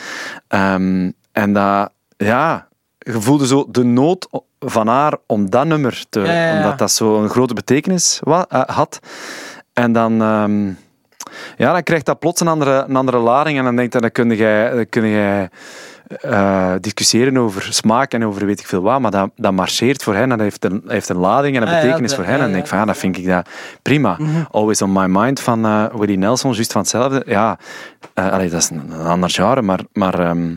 Ehm, 0.48 1.10
en 1.32 1.52
dat, 1.52 1.90
ja, 2.16 2.68
je 2.98 3.20
voelde 3.20 3.46
zo 3.46 3.66
de 3.70 3.84
nood 3.84 4.28
van 4.58 4.86
haar 4.86 5.16
om 5.26 5.50
dat 5.50 5.66
nummer 5.66 6.04
te... 6.08 6.20
Ja, 6.20 6.32
ja, 6.32 6.50
ja. 6.50 6.56
Omdat 6.56 6.78
dat 6.78 6.90
zo 6.90 7.22
een 7.22 7.28
grote 7.28 7.54
betekenis 7.54 8.20
eh, 8.24 8.42
had. 8.66 9.00
En 9.72 9.92
dan... 9.92 10.22
ehm, 10.22 10.66
ja, 11.56 11.72
dan 11.72 11.82
krijgt 11.82 12.06
dat 12.06 12.18
plots 12.18 12.40
een 12.40 12.48
andere, 12.48 12.84
een 12.88 12.96
andere 12.96 13.18
lading 13.18 13.58
en 13.58 13.64
dan 13.64 13.76
denk 13.76 13.92
je, 13.92 14.00
dan 14.00 14.12
kun 14.12 14.34
jij, 14.34 14.70
dan 14.70 14.88
kun 14.88 15.08
jij 15.08 15.50
eh, 16.20 16.72
discussiëren 16.80 17.36
over 17.36 17.68
smaak 17.72 18.12
en 18.12 18.24
over 18.24 18.46
weet 18.46 18.60
ik 18.60 18.66
veel 18.66 18.82
wat, 18.82 19.00
maar 19.00 19.10
dat, 19.10 19.30
dat 19.36 19.52
marcheert 19.52 20.02
voor 20.02 20.14
hen 20.14 20.22
en 20.22 20.28
dat 20.28 20.40
heeft 20.40 20.64
een, 20.64 20.82
heeft 20.86 21.08
een 21.08 21.16
lading 21.16 21.56
en 21.56 21.62
een 21.62 21.68
Ah, 21.68 21.80
betekenis 21.82 22.14
voor 22.14 22.24
hen. 22.24 22.32
ja, 22.32 22.38
en 22.38 22.42
dan 22.44 22.52
denk 22.52 22.62
ik 22.62 22.68
van, 22.70 22.78
ja, 22.78 22.84
dat 22.84 22.96
vind 22.96 23.16
ik 23.18 23.26
dat 23.26 23.48
prima. 23.82 24.18
Always 24.50 24.82
on 24.82 24.92
my 24.92 25.06
mind 25.06 25.40
van 25.40 25.64
eh 25.64 25.84
Willie 25.94 26.18
Nelson, 26.18 26.52
juist 26.52 26.72
van 26.72 26.80
hetzelfde. 26.80 27.22
Ja, 27.26 27.58
allee, 28.14 28.50
dat 28.50 28.60
is 28.62 28.70
een, 28.70 28.90
een 28.90 29.06
ander 29.06 29.30
genre, 29.30 29.62
maar, 29.62 29.80
maar 29.92 30.18
ehm, 30.18 30.54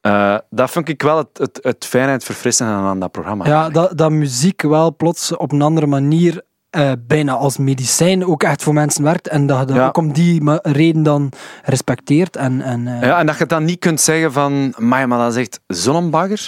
eh, 0.00 0.36
dat 0.50 0.70
vind 0.70 0.88
ik 0.88 1.02
wel 1.02 1.16
het, 1.16 1.28
het, 1.38 1.58
het 1.62 1.84
fijne 1.84 2.06
en 2.06 2.12
het 2.12 2.24
verfrissende 2.24 2.72
aan 2.72 3.00
dat 3.00 3.10
programma. 3.10 3.46
Ja, 3.46 3.68
dat, 3.68 3.98
dat 3.98 4.10
muziek 4.10 4.62
wel 4.62 4.96
plots 4.96 5.36
op 5.36 5.52
een 5.52 5.62
andere 5.62 5.86
manier 5.86 6.42
eh, 6.70 6.92
bijna 7.06 7.32
als 7.32 7.56
medicijn 7.56 8.26
ook 8.26 8.42
echt 8.42 8.62
voor 8.62 8.74
mensen 8.74 9.04
werkt. 9.04 9.28
En 9.28 9.46
dat 9.46 9.58
je 9.58 9.64
dat 9.64 9.76
Ja. 9.76 9.86
ook 9.86 9.96
om 9.96 10.12
die 10.12 10.42
reden 10.62 11.02
dan 11.02 11.32
respecteert. 11.64 12.36
En, 12.36 12.60
en, 12.62 12.86
eh, 12.86 13.02
Ja, 13.02 13.18
en 13.18 13.26
dat 13.26 13.38
je 13.38 13.46
dan 13.46 13.64
niet 13.64 13.78
kunt 13.78 14.00
zeggen 14.00 14.32
van, 14.32 14.74
maar, 14.76 15.08
maar 15.08 15.18
dat 15.18 15.36
is 15.36 15.36
echt 15.36 15.60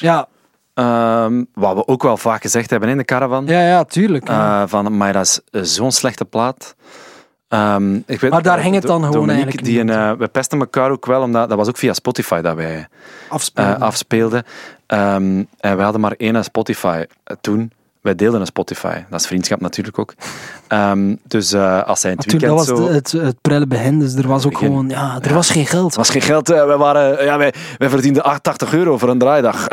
ja, 0.00 0.28
Ehm, 0.74 1.44
wat 1.54 1.74
we 1.74 1.86
ook 1.86 2.02
wel 2.02 2.16
vaak 2.16 2.42
gezegd 2.42 2.70
hebben 2.70 2.88
in 2.88 2.96
de 2.96 3.04
caravan. 3.04 3.46
ja, 3.46 3.60
ja, 3.66 3.84
tuurlijk. 3.84 4.28
ja. 4.28 4.62
Eh, 4.62 4.68
van, 4.68 4.96
maar 4.96 5.12
dat 5.12 5.42
is 5.50 5.74
zo'n 5.74 5.92
slechte 5.92 6.24
plaat. 6.24 6.74
Ehm, 7.48 7.94
ik 7.94 8.20
weet, 8.20 8.30
Maar 8.30 8.42
daar 8.42 8.58
ging 8.58 8.74
het 8.74 8.82
dan 8.82 8.96
gewoon 9.04 9.12
Dominique, 9.12 9.42
eigenlijk 9.42 9.66
die 9.66 9.84
niet 9.84 9.94
een, 9.94 10.16
we 10.18 10.28
pesten 10.28 10.58
elkaar 10.58 10.90
ook 10.90 11.06
wel, 11.06 11.22
omdat 11.22 11.48
dat 11.48 11.58
was 11.58 11.68
ook 11.68 11.76
via 11.76 11.92
Spotify 11.92 12.40
dat 12.40 12.54
wij 12.56 12.88
afspeelden. 13.78 14.42
Ehm, 14.86 15.42
en 15.60 15.76
we 15.76 15.82
hadden 15.82 16.00
maar 16.00 16.14
één 16.16 16.44
Spotify 16.44 17.04
toen. 17.40 17.72
Wij 18.00 18.14
deelden 18.14 18.40
een 18.40 18.46
Spotify. 18.46 18.96
Dat 19.10 19.20
is 19.20 19.26
vriendschap 19.26 19.60
natuurlijk 19.60 19.98
ook. 19.98 20.14
Ehm, 20.68 21.14
dus 21.26 21.52
eh, 21.52 21.82
als 21.82 22.00
zij 22.00 22.10
in 22.10 22.16
het 22.16 22.30
dat 22.30 22.40
weekend 22.40 22.58
was 22.58 22.68
zo... 22.78 22.86
de- 22.86 22.92
het, 22.94 23.12
het 23.12 23.40
prille 23.40 23.66
begin, 23.66 23.98
dus 23.98 24.14
er 24.14 24.28
was 24.28 24.44
ook 24.44 24.50
Begin. 24.52 24.66
gewoon, 24.68 24.88
ja, 24.88 25.18
er 25.22 25.28
Ja. 25.28 25.34
was 25.34 25.50
geen 25.50 25.66
geld. 25.66 25.84
Het 25.86 25.96
was 25.96 26.10
geen 26.10 26.22
geld. 26.22 26.50
eh, 26.50 26.64
wij, 26.64 26.76
waren, 26.76 27.24
ja, 27.24 27.38
wij, 27.38 27.54
wij 27.78 27.88
verdienden 27.88 28.22
88 28.22 28.72
euro 28.74 28.98
voor 28.98 29.08
een 29.08 29.18
draaidag. 29.18 29.66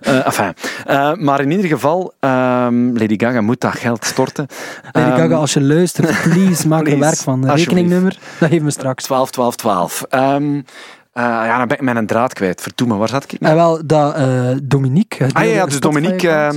Enfin. 0.00 0.52
Eh, 0.84 1.12
maar 1.14 1.40
in 1.40 1.50
ieder 1.50 1.66
geval, 1.66 2.12
ehm, 2.20 2.86
Lady 2.98 3.14
Gaga 3.18 3.40
moet 3.40 3.60
dat 3.60 3.74
geld 3.74 4.04
storten. 4.04 4.46
Lady 4.92 5.08
Ehm, 5.08 5.16
Gaga, 5.18 5.34
als 5.34 5.52
je 5.52 5.60
luistert, 5.62 6.22
please, 6.32 6.68
maak 6.68 6.88
er 6.88 6.98
werk 6.98 7.16
van. 7.16 7.48
Een 7.48 7.54
rekeningnummer, 7.56 8.18
dat 8.38 8.48
geven 8.48 8.64
we 8.64 8.70
straks. 8.70 9.04
12, 9.04 9.30
12, 9.30 9.56
12. 9.56 10.02
Ehm, 10.08 10.54
eh, 11.12 11.22
ja, 11.22 11.58
dan 11.58 11.68
ben 11.68 11.76
ik 11.76 11.82
mijn 11.82 12.06
draad 12.06 12.32
kwijt. 12.32 12.60
Vertoe 12.62 12.86
me, 12.86 12.94
waar 12.96 13.08
zat 13.08 13.32
ik? 13.32 13.40
En 13.40 13.54
wel, 13.54 13.80
dat 13.86 14.16
Dominique... 14.62 15.26
Ah 15.32 15.44
ja, 15.44 15.62
een 15.62 15.68
dus 15.68 15.80
Dominique. 15.80 16.50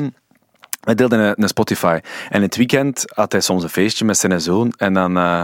Wij 0.79 0.95
deelden 0.95 1.41
een, 1.41 1.47
Spotify. 1.47 1.99
En 2.29 2.35
in 2.35 2.41
het 2.41 2.55
weekend 2.55 3.03
had 3.07 3.31
hij 3.31 3.41
soms 3.41 3.63
een 3.63 3.69
feestje 3.69 4.05
met 4.05 4.17
zijn 4.17 4.41
zoon. 4.41 4.73
En 4.77 4.93
dan, 4.93 5.17
eh, 5.17 5.43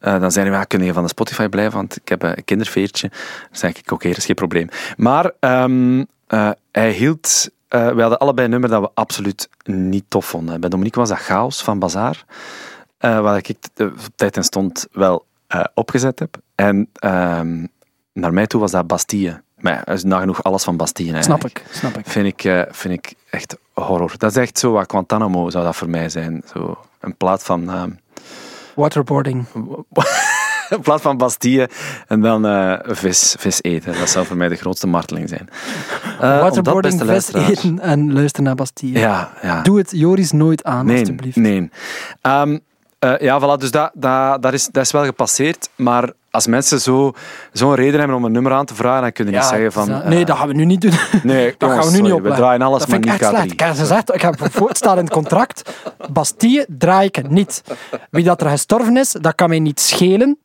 dan 0.00 0.32
zeiden 0.32 0.54
we, 0.54 0.58
ja, 0.58 0.64
kun 0.64 0.82
je 0.82 0.92
van 0.92 1.02
de 1.02 1.08
Spotify 1.08 1.48
blijven? 1.48 1.78
Want 1.78 1.96
ik 1.96 2.08
heb 2.08 2.22
een 2.22 2.44
kinderfeertje. 2.44 3.08
Dan 3.08 3.58
zeg 3.58 3.76
ik, 3.76 3.90
oké, 3.90 4.08
dat 4.08 4.16
is 4.16 4.26
geen 4.26 4.34
probleem. 4.34 4.68
Maar 4.96 5.32
ehm, 5.40 6.04
eh, 6.26 6.50
hij 6.72 6.90
hield... 6.90 7.50
we 7.68 8.00
hadden 8.00 8.18
allebei 8.18 8.44
een 8.44 8.52
nummer 8.52 8.70
dat 8.70 8.80
we 8.80 8.90
absoluut 8.94 9.48
niet 9.64 10.04
tof 10.08 10.26
vonden. 10.26 10.60
Bij 10.60 10.70
Dominique 10.70 11.00
was 11.00 11.08
dat 11.08 11.18
Chaos 11.18 11.62
van 11.62 11.78
Bazaar. 11.78 12.24
waar 12.98 13.36
ik 13.36 13.54
op 13.78 14.08
tijd 14.16 14.36
en 14.36 14.44
stond 14.44 14.86
wel 14.92 15.26
opgezet 15.74 16.18
heb. 16.18 16.36
En 16.54 16.88
ehm, 16.92 17.66
naar 18.12 18.32
mij 18.32 18.46
toe 18.46 18.60
was 18.60 18.70
dat 18.70 18.86
Bastille. 18.86 19.42
Maar 19.56 19.82
ja, 19.86 19.98
nagenoeg 20.02 20.42
alles 20.42 20.64
van 20.64 20.76
Bastille 20.76 21.22
Snap 21.22 21.44
ik, 21.44 21.64
snap 21.70 21.98
ik. 21.98 22.06
vind 22.06 22.26
ik, 22.26 22.66
vind 22.70 22.94
ik 22.94 23.14
echt 23.30 23.56
horror. 23.80 24.12
Dat 24.16 24.30
is 24.30 24.36
echt 24.36 24.58
zo 24.58 24.72
wat 24.72 24.90
Guantanamo 24.90 25.50
zou 25.50 25.64
dat 25.64 25.76
voor 25.76 25.90
mij 25.90 26.08
zijn. 26.08 26.42
Zo 26.52 26.78
een 27.00 27.16
plaat 27.16 27.42
van, 27.42 27.70
ehm, 27.70 27.90
Waterboarding. 28.74 29.44
een 30.68 30.80
plaat 30.80 31.00
van 31.00 31.16
Bastille 31.16 31.68
en 32.06 32.20
dan 32.20 32.46
eh, 32.46 32.78
vis, 32.82 33.36
vis 33.38 33.62
eten. 33.62 33.98
Dat 33.98 34.10
zou 34.10 34.26
voor 34.26 34.36
mij 34.36 34.48
de 34.48 34.56
grootste 34.56 34.86
marteling 34.86 35.28
zijn. 35.28 35.48
Eh, 36.02 36.12
omdat, 36.20 36.40
Waterboarding, 36.40 37.02
vis 37.04 37.32
eten 37.32 37.80
en 37.80 38.12
luisteren 38.12 38.44
naar 38.44 38.54
Bastille. 38.54 38.98
Ja, 38.98 39.30
ja. 39.42 39.62
Doe 39.62 39.78
het 39.78 39.90
Joris 39.90 40.32
nooit 40.32 40.64
aan, 40.64 40.86
nee, 40.86 40.98
alstublieft. 40.98 41.36
nee. 41.36 41.70
Ehm, 42.20 42.58
eh, 42.98 43.18
ja, 43.18 43.40
voilà, 43.40 43.60
dus 43.60 43.70
dat, 43.70 43.90
dat, 43.94 44.42
dat, 44.42 44.52
is, 44.52 44.66
dat 44.66 44.84
is 44.84 44.90
wel 44.90 45.04
gepasseerd. 45.04 45.68
Maar 45.76 46.12
als 46.30 46.46
mensen 46.46 46.80
zo- 46.80 47.12
zo'n 47.52 47.74
reden 47.74 47.98
hebben 47.98 48.16
om 48.16 48.24
een 48.24 48.32
nummer 48.32 48.52
aan 48.52 48.64
te 48.64 48.74
vragen, 48.74 49.02
dan 49.02 49.12
kunnen 49.12 49.32
die 49.32 49.42
niet 49.42 49.52
zeggen 49.52 49.72
van... 49.72 50.02
nee, 50.08 50.24
dat 50.24 50.36
gaan 50.36 50.48
we 50.48 50.54
nu 50.54 50.64
niet 50.64 50.80
doen. 50.80 50.92
nee, 51.22 51.44
Dat 51.58 51.68
jongens, 51.68 51.78
gaan 51.84 51.94
we 51.94 51.96
nu 51.96 52.02
niet 52.02 52.12
opleggen. 52.12 52.30
We 52.40 52.46
draaien 52.46 52.62
alles, 52.62 52.78
dat 52.78 52.88
maar 52.88 52.96
vind 52.98 53.04
ik 53.08 53.12
niet 53.12 53.20
echt 53.22 53.32
K3. 53.32 53.36
slecht. 53.36 53.52
Ik 53.52 53.60
heb 53.60 53.74
gezegd, 53.76 54.14
ik 54.14 54.20
heb 54.22 54.38
het 54.40 54.82
in 54.84 54.96
het 54.96 55.10
contract. 55.10 55.70
Bastille 56.12 56.66
draai 56.78 57.06
ik 57.06 57.28
niet. 57.30 57.62
Wie 58.10 58.24
dat 58.24 58.40
er 58.40 58.48
gestorven 58.50 58.96
is, 58.96 59.12
dat 59.20 59.34
kan 59.34 59.48
mij 59.48 59.58
niet 59.58 59.80
schelen. 59.80 60.38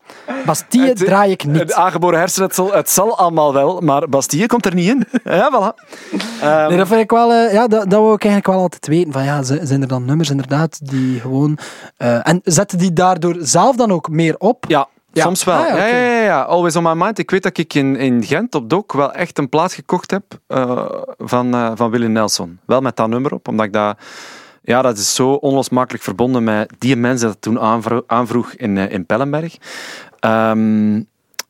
Bastille 0.45 0.87
Het- 0.87 0.97
draai 0.97 1.31
ik 1.31 1.41
Het 1.41 1.51
niet. 1.51 1.73
aangeboren 1.73 2.19
hersenletsel, 2.19 2.73
het 2.73 2.89
zal 2.89 3.17
allemaal 3.17 3.53
wel, 3.53 3.79
maar 3.81 4.09
Bastille 4.09 4.45
komt 4.45 4.65
er 4.65 4.73
niet 4.73 4.87
in. 4.89 5.05
Ja, 5.23 5.49
voilà. 5.53 5.83
Ehm, 6.41 6.67
Nee, 6.67 6.77
dat 6.77 6.87
vind 6.87 6.99
ik 7.01 7.11
wel, 7.11 7.31
eh, 7.31 7.53
ja, 7.53 7.67
dat, 7.67 7.89
dat 7.89 7.99
wou 7.99 8.13
ik 8.13 8.23
eigenlijk 8.23 8.47
wel 8.53 8.61
altijd 8.63 8.87
weten. 8.87 9.11
Van, 9.13 9.23
ja, 9.23 9.43
zijn 9.43 9.81
er 9.81 9.87
dan 9.87 10.05
nummers 10.05 10.29
inderdaad 10.29 10.79
die 10.89 11.19
gewoon... 11.19 11.57
eh, 11.97 12.27
en 12.27 12.39
zetten 12.43 12.77
die 12.77 12.93
daardoor 12.93 13.35
zelf 13.39 13.75
dan 13.75 13.91
ook 13.91 14.09
meer 14.09 14.35
op? 14.37 14.65
ja, 14.67 14.87
Ja. 15.13 15.23
soms 15.23 15.43
wel. 15.43 15.55
Ah, 15.57 15.67
ja, 15.67 15.75
ja, 15.77 15.85
ja, 15.87 16.11
ja, 16.11 16.21
ja. 16.23 16.41
Always 16.41 16.75
on 16.75 16.83
my 16.83 16.93
mind. 16.93 17.19
Ik 17.19 17.31
weet 17.31 17.43
dat 17.43 17.57
ik 17.57 17.73
in, 17.73 17.95
in 17.95 18.23
Gent 18.23 18.55
op 18.55 18.69
Dok 18.69 18.93
wel 18.93 19.13
echt 19.13 19.37
een 19.37 19.49
plaat 19.49 19.73
gekocht 19.73 20.11
heb 20.11 20.23
eh, 20.47 20.85
van, 21.17 21.53
eh, 21.53 21.71
van 21.75 21.91
Willie 21.91 22.07
Nelson. 22.07 22.59
Wel 22.65 22.81
met 22.81 22.95
dat 22.95 23.07
nummer 23.09 23.33
op, 23.33 23.47
omdat 23.47 23.65
ik 23.65 23.73
dat... 23.73 23.97
Ja, 24.65 24.81
dat 24.81 24.97
is 24.97 25.15
zo 25.15 25.29
onlosmakelijk 25.31 26.03
verbonden 26.03 26.43
met 26.43 26.73
die 26.77 26.95
mensen 26.95 27.27
dat 27.27 27.41
toen 27.41 27.59
aanvro- 27.59 28.03
aanvroeg 28.07 28.53
in, 28.53 28.77
eh, 28.77 28.91
in 28.91 29.05
Pellenberg. 29.05 29.57
Ehm, 30.19 31.01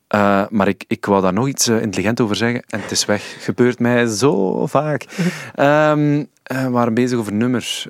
eh, 0.07 0.41
maar 0.49 0.67
ik, 0.67 0.83
ik 0.87 1.05
wou 1.05 1.21
daar 1.21 1.33
nog 1.33 1.47
iets 1.47 1.67
eh, 1.67 1.81
intelligent 1.81 2.21
over 2.21 2.35
zeggen 2.35 2.63
en 2.67 2.81
het 2.81 2.91
is 2.91 3.05
weg. 3.05 3.35
Gebeurt 3.43 3.79
mij 3.79 4.05
zo 4.05 4.65
vaak. 4.67 5.03
Eh, 5.55 5.91
we 6.43 6.69
waren 6.69 6.93
bezig 6.93 7.19
over 7.19 7.33
nummers. 7.33 7.87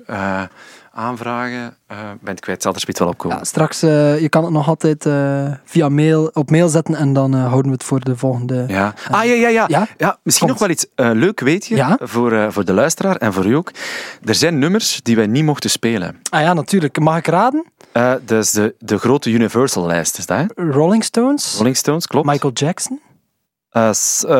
Aanvragen. 0.96 1.76
ben 1.86 2.18
het 2.34 2.40
kwijt, 2.40 2.62
zal 2.62 2.72
er 2.74 2.80
spits 2.80 2.98
wel 2.98 3.08
opkomen. 3.08 3.36
Ja, 3.36 3.44
straks, 3.44 3.82
eh, 3.82 4.20
je 4.20 4.28
kan 4.28 4.44
het 4.44 4.52
nog 4.52 4.68
altijd 4.68 5.06
eh, 5.06 5.52
via 5.64 5.88
mail 5.88 6.30
op 6.32 6.50
mail 6.50 6.68
zetten 6.68 6.94
en 6.94 7.12
dan 7.12 7.32
houden 7.34 7.66
we 7.66 7.72
het 7.72 7.84
voor 7.84 8.00
de 8.00 8.16
volgende... 8.16 8.64
Ja. 8.68 8.94
Ah, 9.10 9.24
ja, 9.24 9.32
ja, 9.32 9.48
ja. 9.48 9.64
Ja? 9.68 9.86
ja? 9.96 10.18
misschien 10.22 10.46
Komt. 10.48 10.60
nog 10.60 10.68
wel 10.68 10.76
iets 10.76 10.86
leuk, 11.20 11.40
weet 11.40 11.66
je, 11.66 11.76
Ja? 11.76 11.98
voor, 12.02 12.52
voor 12.52 12.64
de 12.64 12.72
luisteraar 12.72 13.16
en 13.16 13.32
voor 13.32 13.46
u 13.46 13.52
ook. 13.54 13.70
Er 14.24 14.34
zijn 14.34 14.58
nummers 14.58 15.00
die 15.02 15.16
wij 15.16 15.26
niet 15.26 15.44
mochten 15.44 15.70
spelen. 15.70 16.20
Ah 16.30 16.40
ja, 16.40 16.52
natuurlijk. 16.52 16.98
Mag 17.00 17.16
ik 17.16 17.26
raden? 17.26 17.64
Dat 18.24 18.30
is 18.44 18.50
de, 18.50 18.74
de 18.78 18.98
grote 18.98 19.30
Universal-lijst, 19.30 20.18
is 20.18 20.26
dat, 20.26 20.38
hè? 20.38 20.70
Rolling 20.70 21.04
Stones? 21.04 21.54
Rolling 21.56 21.76
Stones, 21.76 22.06
klopt. 22.06 22.26
Michael 22.26 22.52
Jackson? 22.52 23.00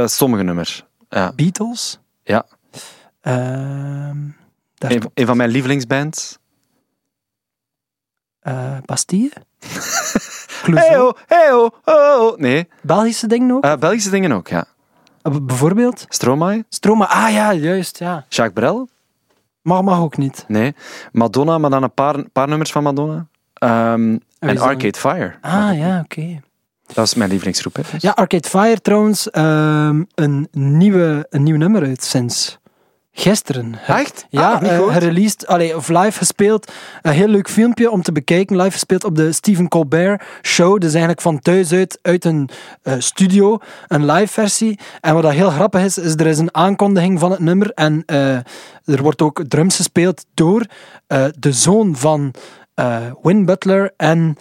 Sommige 0.05 0.43
nummers. 0.43 0.85
Ja. 1.09 1.33
Beatles? 1.37 1.99
Ja. 2.23 2.47
Ehm, 3.21 4.17
Een, 4.79 5.03
een 5.15 5.27
van 5.27 5.37
mijn 5.37 5.51
lievelingsbands. 5.51 6.39
Eh, 8.45 8.77
Bastille? 8.85 9.33
Clouseau? 10.65 11.13
Hey, 11.27 11.53
oh, 11.53 11.71
oh, 11.85 11.95
oh, 11.95 12.21
oh. 12.21 12.39
Nee, 12.39 12.69
Belgische 12.83 13.27
dingen 13.27 13.51
ook? 13.51 13.65
Eh, 13.65 13.77
Belgische 13.77 14.11
dingen 14.11 14.33
ook, 14.33 14.49
ja. 14.49 14.65
Eh, 15.23 15.33
bijvoorbeeld? 15.43 16.07
Stromae, 16.09 16.65
Stroma? 16.69 17.07
Ah 17.09 17.33
ja, 17.33 17.53
juist, 17.53 17.99
ja. 17.99 18.25
Jacques 18.29 18.53
Brel, 18.55 18.89
Mag, 19.63 19.83
mag 19.83 19.99
ook 19.99 20.17
niet. 20.17 20.45
nee. 20.49 20.75
Madonna, 21.13 21.59
maar 21.59 21.71
dan 21.71 21.83
een 21.83 21.95
paar, 21.95 22.25
paar 22.33 22.49
nummers 22.49 22.73
van 22.73 22.83
Madonna. 22.83 23.27
Ehm, 23.55 24.13
is 24.15 24.19
en? 24.39 24.59
Arcade 24.59 24.99
Fire. 24.99 25.35
Ah 25.41 25.79
ja, 25.79 26.01
oké. 26.05 26.41
Dat 26.95 27.05
is 27.07 27.15
mijn 27.15 27.29
lievelingsgroep, 27.31 27.77
hè. 27.77 27.83
dus. 27.93 28.03
Ja, 28.03 28.11
Arcade 28.11 28.49
Fire 28.49 28.81
trouwens, 28.81 29.31
ehm, 29.31 30.03
een, 30.15 30.49
nieuwe, 30.53 31.27
een 31.31 31.43
nieuw 31.43 31.57
nummer 31.57 31.83
uit 31.83 32.05
sinds 32.05 32.59
gisteren. 33.15 33.75
Echt? 33.87 34.27
Ja, 34.29 34.53
Ah, 34.53 35.47
allee, 35.47 35.77
of 35.77 35.89
live 35.89 36.19
gespeeld. 36.19 36.73
Een 37.03 37.12
heel 37.12 37.29
leuk 37.29 37.49
filmpje 37.49 37.91
om 37.91 38.03
te 38.03 38.12
bekijken. 38.12 38.57
Live 38.57 38.71
gespeeld 38.71 39.05
op 39.05 39.17
de 39.17 39.33
Stephen 39.33 39.69
Colbert 39.69 40.23
Show. 40.43 40.81
Dus 40.81 40.91
eigenlijk 40.91 41.21
van 41.21 41.39
thuis 41.39 41.73
uit, 41.73 41.99
uit 42.03 42.25
een 42.25 42.49
eh, 42.83 42.95
studio. 42.99 43.59
Een 43.89 44.07
live 44.07 44.33
versie. 44.33 44.79
En 45.01 45.15
wat 45.15 45.23
dat 45.23 45.33
heel 45.33 45.51
grappig 45.51 45.83
is, 45.83 45.99
is 45.99 46.15
er 46.15 46.27
is 46.27 46.39
een 46.39 46.55
aankondiging 46.55 47.19
van 47.19 47.31
het 47.31 47.41
nummer. 47.41 47.71
En 47.75 48.03
eh, 48.07 48.37
er 48.85 49.03
wordt 49.03 49.23
ook 49.23 49.43
drums 49.49 49.77
gespeeld 49.77 50.25
door 50.35 50.67
eh, 51.07 51.25
de 51.39 51.53
zoon 51.53 51.97
van 51.97 52.35
eh, 52.75 53.12
Win 53.23 53.45
Butler 53.45 53.93
en... 53.97 54.37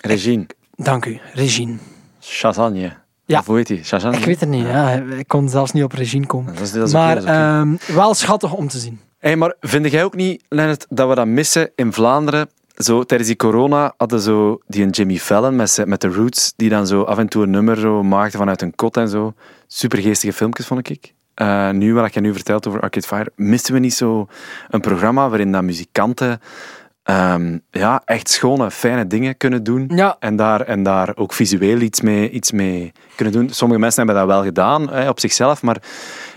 Regine. 0.00 0.46
Dank 0.76 1.04
u, 1.04 1.20
Regine. 1.34 1.76
Chazagne. 2.20 3.03
Ja. 3.26 3.38
Of 3.38 3.46
hoe 3.46 3.56
heet 3.56 3.66
die? 3.66 3.78
Ik 3.78 4.24
weet 4.24 4.40
het 4.40 4.48
niet, 4.48 4.66
ja. 4.66 4.90
ik 4.92 5.28
kon 5.28 5.48
zelfs 5.48 5.72
niet 5.72 5.84
op 5.84 5.92
Regine 5.92 6.26
komen. 6.26 6.54
Dat 6.54 6.62
is, 6.62 6.72
dat 6.72 6.88
is 6.88 6.94
oké, 6.94 7.02
maar 7.02 7.24
ehm, 7.24 7.76
wel 7.86 8.14
schattig 8.14 8.52
om 8.52 8.68
te 8.68 8.78
zien. 8.78 9.00
Hey, 9.18 9.36
maar 9.36 9.54
vind 9.60 9.90
jij 9.90 10.04
ook 10.04 10.14
niet, 10.14 10.44
Lennart, 10.48 10.86
dat 10.88 11.08
we 11.08 11.14
dat 11.14 11.26
missen 11.26 11.70
in 11.74 11.92
Vlaanderen? 11.92 12.48
Zo, 12.74 13.04
tijdens 13.04 13.28
die 13.28 13.38
corona 13.38 13.94
hadden 13.96 14.20
zo 14.20 14.58
die 14.66 14.82
een 14.82 14.90
Jimmy 14.90 15.16
Fallon 15.16 15.56
met, 15.56 15.82
met 15.86 16.00
de 16.00 16.08
Roots, 16.08 16.52
die 16.56 16.68
dan 16.68 16.86
zo 16.86 17.02
af 17.02 17.18
en 17.18 17.28
toe 17.28 17.42
een 17.42 17.50
nummer 17.50 17.78
zo 17.78 18.02
maakte 18.02 18.36
vanuit 18.36 18.62
een 18.62 18.74
kot 18.74 18.96
en 18.96 19.08
zo. 19.08 19.34
Supergeestige 19.66 20.32
filmpjes, 20.32 20.66
vond 20.66 20.90
ik. 20.90 21.14
Eh, 21.34 21.70
nu, 21.70 21.94
wat 21.94 22.14
je 22.14 22.20
nu 22.20 22.32
vertelt 22.32 22.66
over 22.68 22.80
Arcade 22.80 23.06
Fire, 23.06 23.32
misten 23.36 23.74
we 23.74 23.80
niet 23.80 23.94
zo 23.94 24.28
een 24.68 24.80
programma 24.80 25.28
waarin 25.28 25.52
dat 25.52 25.62
muzikanten 25.62 26.40
ehm, 27.04 27.58
ja, 27.70 28.02
echt 28.04 28.30
schone, 28.30 28.70
fijne 28.70 29.06
dingen 29.06 29.36
kunnen 29.36 29.62
doen. 29.64 29.90
Ja. 29.94 30.16
En 30.18 30.36
daar, 30.36 30.60
en 30.60 30.82
daar 30.82 31.12
ook 31.14 31.32
visueel 31.32 31.80
iets 31.80 32.00
mee, 32.00 32.30
iets 32.30 32.52
mee 32.52 32.92
kunnen 33.16 33.34
doen. 33.34 33.50
Sommige 33.50 33.80
mensen 33.80 34.06
hebben 34.06 34.26
dat 34.26 34.34
wel 34.34 34.44
gedaan 34.44 34.90
hè, 34.90 35.08
op 35.08 35.20
zichzelf, 35.20 35.62
maar 35.62 35.76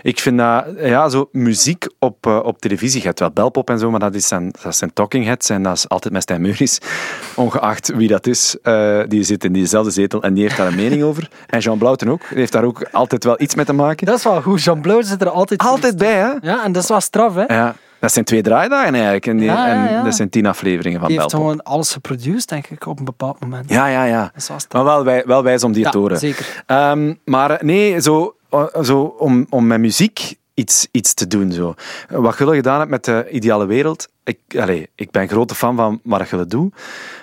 ik 0.02 0.18
vind 0.20 0.38
dat, 0.38 0.64
ja, 0.78 1.08
zo 1.08 1.28
muziek 1.32 1.86
op, 1.98 2.26
eh, 2.26 2.40
op 2.42 2.58
televisie, 2.58 3.00
je 3.00 3.06
hebt 3.06 3.20
wel 3.20 3.30
belpop 3.30 3.70
en 3.70 3.78
zo, 3.78 3.90
maar 3.90 4.00
dat, 4.00 4.14
is 4.14 4.28
zijn, 4.28 4.52
dat 4.62 4.76
zijn 4.76 4.92
talking 4.92 5.24
heads 5.24 5.48
en 5.50 5.62
dat 5.62 5.76
is 5.76 5.88
altijd 5.88 6.12
met 6.12 6.22
Stijn 6.22 6.40
Meuris, 6.40 6.78
ongeacht 7.34 7.88
wie 7.94 8.08
dat 8.08 8.26
is. 8.26 8.56
eh, 8.62 9.00
die 9.08 9.22
zit 9.22 9.44
in 9.44 9.52
diezelfde 9.52 9.90
zetel 9.90 10.22
en 10.22 10.34
die 10.34 10.42
heeft 10.42 10.56
daar 10.56 10.66
een 10.66 10.74
mening 10.74 11.02
over. 11.02 11.28
En 11.46 11.58
Jean 11.58 11.78
Blouten 11.78 12.08
ook, 12.08 12.28
die 12.28 12.38
heeft 12.38 12.52
daar 12.52 12.64
ook 12.64 12.88
altijd 12.92 13.24
wel 13.24 13.40
iets 13.40 13.54
mee 13.54 13.64
te 13.64 13.72
maken. 13.72 14.06
Dat 14.06 14.18
is 14.18 14.24
wel 14.24 14.42
goed. 14.42 14.62
Jean 14.62 14.80
Blauw 14.80 15.02
zit 15.02 15.20
er 15.20 15.28
altijd... 15.28 15.60
Altijd 15.60 15.96
bij, 15.96 16.14
hè? 16.14 16.32
Ja, 16.40 16.64
en 16.64 16.72
dat 16.72 16.82
is 16.82 16.88
wel 16.88 17.00
straf, 17.00 17.34
hè? 17.34 17.44
Ja. 17.54 17.74
Dat 18.00 18.12
zijn 18.12 18.24
twee 18.24 18.42
draaidagen 18.42 18.94
eigenlijk. 18.94 19.26
En, 19.26 19.36
die, 19.36 19.46
Ja, 19.46 19.66
ja, 19.66 19.88
en 19.98 20.04
dat 20.04 20.14
zijn 20.14 20.28
tien 20.28 20.46
afleveringen 20.46 20.98
van 21.00 21.08
Die 21.08 21.18
heeft 21.18 21.30
Belpop. 21.30 21.48
gewoon 21.48 21.62
alles 21.62 21.92
geproduceerd, 21.92 22.48
denk 22.48 22.66
ik, 22.66 22.86
op 22.86 22.98
een 22.98 23.04
bepaald 23.04 23.40
moment. 23.40 23.70
Ja, 23.70 23.86
ja, 23.86 24.04
ja. 24.04 24.32
Maar 24.72 24.84
wel, 24.84 25.04
wij, 25.04 25.22
wel 25.26 25.42
wijs 25.42 25.64
om 25.64 25.72
die 25.72 25.82
Ja, 25.84 25.90
te 25.90 25.98
horen. 25.98 26.18
zeker. 26.18 26.62
Ehm, 26.66 27.14
maar 27.24 27.58
nee, 27.62 28.00
zo, 28.00 28.36
eh, 28.50 28.64
zo 28.82 29.00
om, 29.18 29.46
om 29.50 29.66
met 29.66 29.78
muziek 29.80 30.34
iets, 30.58 30.88
iets 30.90 31.14
te 31.14 31.26
doen. 31.26 31.52
Zo. 31.52 31.74
Wat 32.08 32.34
Gulle 32.34 32.54
gedaan 32.54 32.78
hebt 32.78 32.90
met 32.90 33.04
de 33.04 33.28
ideale 33.30 33.66
wereld. 33.66 34.08
Ik, 34.24 34.38
allee, 34.58 34.88
ik 34.94 35.10
ben 35.10 35.28
grote 35.28 35.54
fan 35.54 35.76
van 35.76 36.00
wat 36.02 36.26
Gulle 36.26 36.46
doet. 36.46 36.74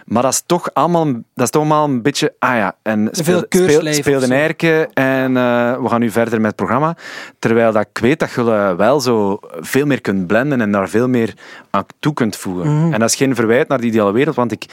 Maar 0.06 0.22
dat 0.22 0.32
is 0.32 0.44
toch 0.46 0.74
allemaal, 0.74 1.06
dat 1.14 1.24
is 1.44 1.50
toch 1.50 1.62
allemaal 1.62 1.86
een 1.88 2.02
beetje... 2.02 2.34
Ah 2.40 2.56
ja, 2.56 2.76
en 2.82 3.10
speel, 3.12 3.46
speel, 3.50 3.94
speel 3.94 4.20
de. 4.20 4.28
Nijrke 4.28 4.90
en 4.94 5.38
eh, 5.38 5.82
we 5.82 5.90
gaan 5.90 6.00
nu 6.00 6.10
verder 6.10 6.38
met 6.38 6.46
het 6.46 6.56
programma. 6.56 6.98
Terwijl 7.40 7.72
dat 7.72 7.88
ik 7.94 7.98
weet 8.02 8.20
dat 8.20 8.30
Gulle 8.30 8.76
wel 8.76 9.00
zo 9.00 9.40
veel 9.60 9.86
meer 9.86 10.02
kunt 10.02 10.28
blenden 10.28 10.62
en 10.62 10.72
daar 10.72 10.90
veel 10.90 11.08
meer 11.08 11.34
aan 11.70 11.86
toe 12.00 12.14
kunt 12.14 12.36
voegen. 12.36 12.76
Mhm. 12.76 12.94
En 12.94 13.00
dat 13.00 13.10
is 13.10 13.16
geen 13.16 13.36
verwijt 13.36 13.68
naar 13.68 13.82
de 13.82 13.88
ideale 13.88 14.12
wereld, 14.12 14.36
want 14.36 14.52
ik 14.52 14.66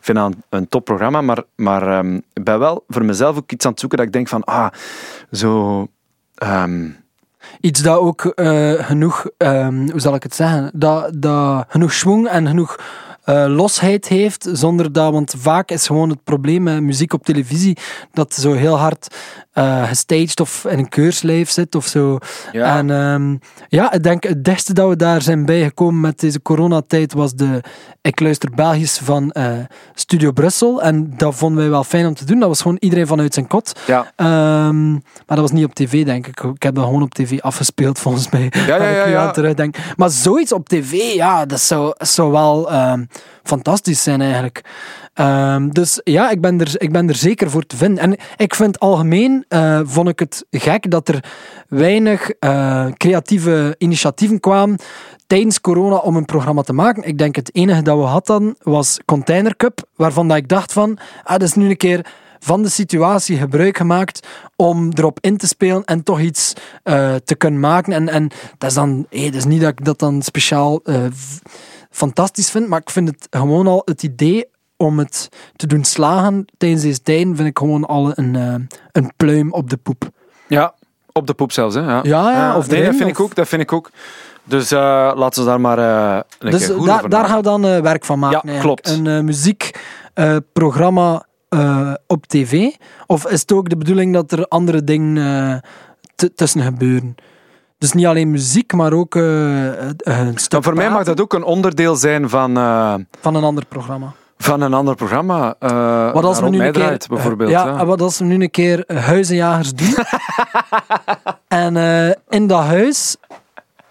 vind 0.00 0.18
dat 0.18 0.32
een, 0.32 0.42
een 0.48 0.68
topprogramma, 0.68 1.20
maar, 1.20 1.42
maar 1.54 1.98
ehm, 1.98 2.14
ik 2.32 2.44
ben 2.44 2.58
wel 2.58 2.84
voor 2.88 3.04
mezelf 3.04 3.36
ook 3.36 3.52
iets 3.52 3.64
aan 3.64 3.70
het 3.70 3.80
zoeken 3.80 3.98
dat 3.98 4.06
ik 4.06 4.12
denk 4.12 4.28
van, 4.28 4.44
ah, 4.44 4.68
zo... 5.30 5.86
ehm, 6.34 6.88
Iets 7.60 7.82
dat 7.82 7.98
ook 7.98 8.24
eh, 8.24 8.72
genoeg, 8.72 9.26
ehm, 9.36 9.90
hoe 9.90 10.00
zal 10.00 10.14
ik 10.14 10.22
het 10.22 10.34
zeggen, 10.34 10.70
dat, 10.74 11.10
dat 11.14 11.64
genoeg 11.68 11.92
schwung 11.92 12.28
en 12.28 12.46
genoeg 12.46 12.78
eh, 13.30 13.44
losheid 13.46 14.08
heeft, 14.08 14.48
zonder 14.52 14.92
dat, 14.92 15.12
want 15.12 15.34
vaak 15.38 15.70
is 15.70 15.86
gewoon 15.86 16.08
het 16.08 16.24
probleem 16.24 16.62
met 16.62 16.82
muziek 16.82 17.12
op 17.12 17.24
televisie, 17.24 17.76
dat 18.12 18.34
zo 18.34 18.52
heel 18.52 18.78
hard 18.78 19.08
eh 19.50 19.88
gestaged 19.88 20.40
of 20.40 20.64
in 20.64 20.78
een 20.78 20.88
keurslijf 20.88 21.50
zit 21.50 21.74
of 21.74 21.86
zo. 21.86 22.18
Ja. 22.52 22.78
En 22.78 22.90
ehm, 22.90 23.36
ja, 23.68 23.92
ik 23.92 24.02
denk 24.02 24.22
het 24.22 24.44
dichtste 24.44 24.72
dat 24.72 24.88
we 24.88 24.96
daar 24.96 25.22
zijn 25.22 25.44
bijgekomen 25.44 26.00
met 26.00 26.20
deze 26.20 26.42
coronatijd 26.42 27.12
was 27.12 27.34
de 27.34 27.62
Ik 28.02 28.20
luister 28.20 28.50
Belgisch 28.54 28.98
van 28.98 29.30
eh, 29.30 29.52
Studio 29.94 30.32
Brussel. 30.32 30.82
En 30.82 31.12
dat 31.16 31.34
vonden 31.34 31.58
wij 31.58 31.70
wel 31.70 31.84
fijn 31.84 32.06
om 32.06 32.14
te 32.14 32.24
doen. 32.24 32.38
Dat 32.38 32.48
was 32.48 32.60
gewoon 32.60 32.76
iedereen 32.80 33.06
vanuit 33.06 33.34
zijn 33.34 33.46
kot. 33.46 33.80
ja. 33.86 34.12
Ehm, 34.16 34.90
maar 34.92 35.36
dat 35.36 35.38
was 35.38 35.50
niet 35.50 35.64
op 35.64 35.74
tv, 35.74 36.04
denk 36.04 36.26
ik. 36.26 36.40
Ik 36.40 36.62
heb 36.62 36.74
dat 36.74 36.84
gewoon 36.84 37.02
op 37.02 37.14
tv 37.14 37.40
afgespeeld, 37.40 37.98
volgens 37.98 38.30
mij. 38.30 38.52
ja, 38.66 38.76
ja, 38.76 39.00
ik 39.00 39.06
nu 39.06 39.12
ja. 39.12 39.30
terugdenk. 39.30 39.76
Maar 39.96 40.10
zoiets 40.10 40.52
op 40.52 40.68
tv, 40.68 41.14
ja, 41.14 41.46
dat 41.46 41.60
zou, 41.60 41.94
zou 41.98 42.30
wel 42.30 42.70
ehm, 42.70 43.04
fantastisch 43.42 44.02
zijn 44.02 44.20
eigenlijk. 44.20 44.64
Ehm, 45.14 45.68
dus 45.68 46.00
ja, 46.04 46.30
ik 46.30 46.40
ben, 46.40 46.60
er, 46.60 46.72
ik 46.76 46.92
ben 46.92 47.08
er 47.08 47.14
zeker 47.14 47.50
voor 47.50 47.66
te 47.66 47.76
vinden. 47.76 48.02
En 48.02 48.16
ik 48.36 48.54
vind 48.54 48.80
algemeen, 48.80 49.44
eh, 49.48 49.80
vond 49.84 50.08
ik 50.08 50.18
het 50.18 50.46
gek 50.50 50.90
dat 50.90 51.08
er 51.08 51.24
weinig 51.68 52.30
eh, 52.30 52.86
creatieve 52.96 53.74
initiatieven 53.78 54.40
kwamen 54.40 54.78
tijdens 55.26 55.60
corona 55.60 55.96
om 55.96 56.16
een 56.16 56.24
programma 56.24 56.62
te 56.62 56.72
maken. 56.72 57.02
Ik 57.02 57.18
denk 57.18 57.36
het 57.36 57.54
enige 57.54 57.82
dat 57.82 57.98
we 57.98 58.04
hadden 58.04 58.56
was 58.62 59.00
Container 59.04 59.56
Cup, 59.56 59.82
waarvan 59.96 60.28
dat 60.28 60.36
ik 60.36 60.48
dacht 60.48 60.72
van, 60.72 60.98
ah, 61.22 61.38
dat 61.38 61.42
is 61.48 61.54
nu 61.54 61.68
een 61.68 61.76
keer 61.76 62.06
van 62.38 62.62
de 62.62 62.68
situatie 62.68 63.36
gebruik 63.36 63.76
gemaakt 63.76 64.26
om 64.56 64.90
erop 64.94 65.18
in 65.20 65.36
te 65.36 65.46
spelen 65.46 65.84
en 65.84 66.02
toch 66.02 66.20
iets 66.20 66.52
eh, 66.82 67.14
te 67.24 67.34
kunnen 67.34 67.60
maken. 67.60 67.92
En, 67.92 68.08
en 68.08 68.30
dat 68.58 68.68
is 68.68 68.74
dan, 68.74 69.06
hey, 69.10 69.24
dat 69.24 69.34
is 69.34 69.44
niet 69.44 69.60
dat 69.60 69.70
ik 69.70 69.84
dat 69.84 69.98
dan 69.98 70.22
speciaal 70.22 70.82
fantastisch 71.90 72.50
vind, 72.50 72.68
maar 72.68 72.80
ik 72.80 72.90
vind 72.90 73.08
het 73.08 73.26
gewoon 73.30 73.66
al 73.66 73.82
het 73.84 74.02
idee 74.02 74.46
om 74.76 74.98
het 74.98 75.28
te 75.56 75.66
doen 75.66 75.84
slagen 75.84 76.44
tijdens 76.58 76.82
deze 76.82 77.02
tijden, 77.02 77.36
vind 77.36 77.48
ik 77.48 77.58
gewoon 77.58 77.86
al 77.86 78.12
een, 78.14 78.36
eh, 78.36 78.54
een 78.92 79.12
pluim 79.16 79.52
op 79.52 79.70
de 79.70 79.76
poep. 79.76 80.08
Ja, 80.46 80.74
op 81.12 81.26
de 81.26 81.34
poep 81.34 81.52
zelfs. 81.52 81.74
Hè? 81.74 81.80
Ja, 81.80 82.00
Ja, 82.02 82.30
ja, 82.32 82.56
of 82.56 82.68
nee, 82.68 82.84
dat 82.84 82.90
vind 82.94 83.04
of- 83.04 83.10
ik 83.10 83.20
ook. 83.20 83.34
Dat 83.34 83.48
vind 83.48 83.62
ik 83.62 83.72
ook. 83.72 83.90
Dus 84.44 84.70
eh, 84.70 85.12
laten 85.14 85.42
we 85.42 85.48
daar 85.48 85.60
maar 85.60 85.78
eh 85.78 86.20
een 86.38 86.50
Dus 86.50 86.66
keer 86.66 86.74
goed 86.76 86.86
daar, 86.86 87.08
daar 87.08 87.10
nadenken. 87.10 87.28
gaan 87.28 87.36
we 87.60 87.70
dan 87.70 87.82
werk 87.82 88.04
van 88.04 88.18
maken. 88.18 88.52
Ja, 88.52 88.60
klopt. 88.60 88.88
Een 88.88 89.24
muziekprogramma 89.24 91.26
op 92.06 92.26
tv. 92.26 92.70
Of 93.06 93.26
is 93.26 93.40
het 93.40 93.52
ook 93.52 93.68
de 93.68 93.76
bedoeling 93.76 94.12
dat 94.14 94.32
er 94.32 94.46
andere 94.48 94.84
dingen 94.84 95.62
tussen 96.34 96.62
gebeuren? 96.62 97.14
Dus 97.80 97.92
niet 97.92 98.06
alleen 98.06 98.30
muziek, 98.30 98.72
maar 98.72 98.92
ook 98.92 99.16
eh, 99.16 99.88
eh, 99.88 99.94
een 100.04 100.38
stuk 100.38 100.64
voor 100.64 100.74
mij 100.74 100.90
mag 100.90 101.04
dat 101.04 101.20
ook 101.20 101.32
een 101.32 101.42
onderdeel 101.42 101.96
zijn 101.96 102.28
van, 102.28 102.56
eh, 102.56 102.94
van 103.20 103.34
een 103.34 103.44
ander 103.44 103.64
programma. 103.66 104.12
van 104.38 104.60
een 104.60 104.74
ander 104.74 104.94
programma. 104.94 105.54
Wat 106.12 106.24
als 106.24 106.40
we 106.40 106.48
nu 106.48 106.56
een 106.56 106.72
keer, 106.72 106.82
draait, 106.82 107.08
bijvoorbeeld. 107.08 107.50
ja, 107.50 107.84
wat 107.86 108.00
als 108.00 108.18
we 108.18 108.24
nu 108.24 108.42
een 108.42 108.50
keer 108.50 108.84
huizenjagers 108.86 109.74
doen? 109.74 109.94
en 111.64 111.76
in 112.28 112.46
dat 112.46 112.64
huis, 112.64 113.16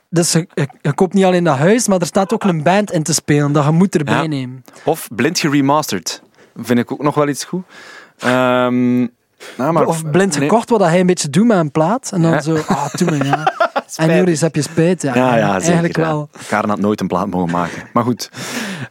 dus 0.10 0.32
je, 0.32 0.48
je, 0.54 0.68
je 0.82 0.94
koopt 0.94 1.14
niet 1.14 1.26
alleen 1.26 1.44
dat 1.44 1.58
huis, 1.58 1.88
maar 1.88 2.00
er 2.00 2.06
staat 2.06 2.34
ook 2.34 2.44
een 2.44 2.64
band 2.64 2.92
in 2.92 3.04
te 3.04 3.14
spelen 3.14 3.52
dat 3.52 3.66
je 3.66 3.72
moet 3.72 3.96
erbij 3.96 4.22
Ja. 4.22 4.28
nemen. 4.28 4.64
Of 4.86 5.08
blind 5.16 5.40
geremasterd. 5.40 6.22
Vind 6.56 6.80
ik 6.80 6.92
ook 6.92 7.02
nog 7.02 7.16
wel 7.16 7.28
iets 7.28 7.44
goed. 7.44 7.64
Ehm, 8.20 9.08
nou, 9.58 9.74
maar, 9.74 9.86
of 9.86 10.12
blind 10.12 10.36
gekocht, 10.36 10.70
wat 10.70 10.80
hij 10.80 11.00
een 11.00 11.06
beetje 11.06 11.30
doet 11.30 11.48
met 11.48 11.58
een 11.58 11.72
plaat. 11.72 12.12
En 12.14 12.22
dan 12.22 12.32
Ja. 12.32 12.42
zo, 12.42 12.56
ah, 12.68 12.86
me, 13.06 13.24
ja. 13.24 13.54
en 13.96 14.16
Joris, 14.16 14.42
heb 14.42 14.56
je 14.56 14.62
spijt? 14.62 15.02
Ja, 15.02 15.16
Ja, 15.16 15.36
ja, 15.38 15.48
zeker. 15.48 15.64
eigenlijk 15.64 15.98
wel. 15.98 16.30
Karen 16.48 16.70
had 16.70 16.80
nooit 16.80 17.02
een 17.02 17.08
plaat 17.08 17.28
mogen 17.28 17.52
maken. 17.52 17.84
Maar 17.94 18.04
goed, 18.04 18.30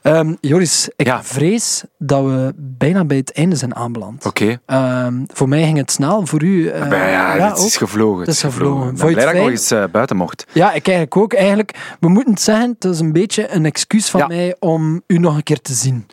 Ehm, 0.02 0.34
Joris, 0.40 0.90
ik 0.96 1.18
vrees 1.22 1.84
dat 1.98 2.24
we 2.24 2.52
bijna 2.56 3.04
bij 3.04 3.16
het 3.16 3.32
einde 3.32 3.56
zijn 3.56 3.74
aanbeland. 3.74 4.26
oké. 4.26 4.60
Ehm, 4.66 5.14
voor 5.26 5.48
mij 5.48 5.62
ging 5.62 5.76
het 5.76 5.90
snel, 5.90 6.26
voor 6.26 6.42
u 6.42 6.68
eh, 6.68 6.88
Maar 6.88 7.08
ja, 7.10 7.48
het 7.48 7.58
is 7.58 7.76
gevlogen. 7.76 8.20
Het 8.20 8.28
is 8.28 8.40
gevlogen. 8.40 8.86
Vond 8.86 8.96
blij 8.98 9.10
het 9.12 9.20
dat 9.22 9.32
ik 9.32 9.40
nog 9.40 9.50
eens 9.50 9.70
eh, 9.70 9.84
buiten 9.92 10.16
mocht. 10.16 10.46
Ja, 10.52 10.66
ik 10.72 10.86
eigenlijk 10.86 11.16
ook. 11.16 11.32
Eigenlijk, 11.32 11.96
we 12.00 12.08
moeten 12.08 12.32
het 12.32 12.42
zeggen, 12.42 12.68
het 12.78 12.84
is 12.84 13.00
een 13.00 13.12
beetje 13.12 13.54
een 13.54 13.64
excuus 13.64 14.10
van 14.10 14.24
mij 14.28 14.56
om 14.58 15.02
u 15.06 15.18
nog 15.18 15.36
een 15.36 15.42
keer 15.42 15.60
te 15.60 15.72
zien. 15.72 16.06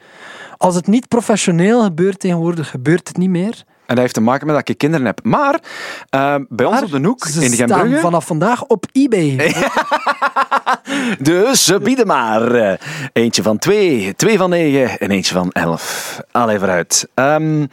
Als 0.57 0.75
het 0.75 0.87
niet 0.87 1.07
professioneel 1.07 1.83
gebeurt 1.83 2.19
tegenwoordig, 2.19 2.69
gebeurt 2.69 3.07
het 3.07 3.17
niet 3.17 3.29
meer. 3.29 3.63
En 3.85 3.95
dat 3.95 3.97
heeft 3.97 4.13
te 4.13 4.21
maken 4.21 4.47
met 4.47 4.55
dat 4.55 4.69
ik 4.69 4.77
kinderen 4.77 5.05
heb. 5.05 5.19
Maar 5.23 5.59
eh, 6.09 6.35
bij 6.49 6.65
ons 6.65 6.81
op 6.81 6.91
de 6.91 6.99
hoek, 7.07 7.25
in 7.25 7.39
de 7.39 7.45
staan 7.55 7.69
Gembrugge... 7.69 7.99
vanaf 7.99 8.25
vandaag 8.25 8.63
op 8.65 8.85
eBay. 8.91 9.35
Dus 11.19 11.63
ze 11.65 11.79
bieden 11.79 12.07
maar. 12.07 12.51
eh, 12.55 12.77
Eentje 13.13 13.43
van 13.43 13.57
twee, 13.57 14.13
twee 14.15 14.37
van 14.37 14.49
negen 14.49 14.99
en 14.99 15.11
eentje 15.11 15.33
van 15.33 15.51
elf. 15.51 16.17
Allee, 16.31 16.57
vooruit. 16.59 17.07
Ehm, 17.13 17.65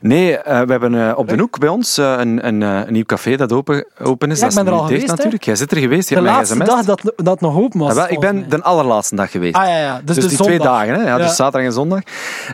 nee, 0.00 0.38
eh, 0.38 0.60
we 0.60 0.70
hebben 0.70 1.08
eh, 1.08 1.18
op 1.18 1.28
de 1.28 1.38
hoek 1.38 1.58
bij 1.58 1.68
ons 1.68 1.98
eh, 1.98 2.14
een, 2.18 2.46
een, 2.46 2.60
een 2.60 2.92
nieuw 2.92 3.04
café 3.04 3.36
dat 3.36 3.52
open, 3.52 3.86
open 4.02 4.30
is. 4.30 4.38
Ja, 4.38 4.48
dat 4.48 4.58
ik 4.58 4.64
ben 4.64 4.72
er 4.72 4.78
al 4.80 4.86
geweest, 4.86 5.06
natuurlijk. 5.06 5.44
Jij 5.44 5.56
zit 5.56 5.70
er 5.70 5.78
geweest, 5.78 6.08
je 6.08 6.14
De 6.14 6.20
mij 6.20 6.30
laatste 6.32 6.64
dag 6.64 6.84
dat, 6.84 7.12
dat 7.16 7.40
nog 7.40 7.56
open 7.56 7.78
was. 7.78 7.90
Ah, 7.90 7.96
wel, 7.96 8.08
ik 8.08 8.20
ben 8.20 8.48
de 8.48 8.62
allerlaatste 8.62 9.16
dag 9.16 9.30
geweest. 9.30 9.54
Ah 9.54 9.66
ja, 9.66 9.78
ja. 9.78 10.00
Dus, 10.04 10.14
Dus, 10.14 10.24
de 10.24 10.30
die 10.30 10.38
twee 10.38 10.58
dagen, 10.58 10.94
hè? 10.94 11.00
Ja, 11.02 11.06
Ja. 11.06 11.16
dus 11.16 11.36
zaterdag 11.36 11.68
en 11.68 11.72
zondag. 11.72 12.00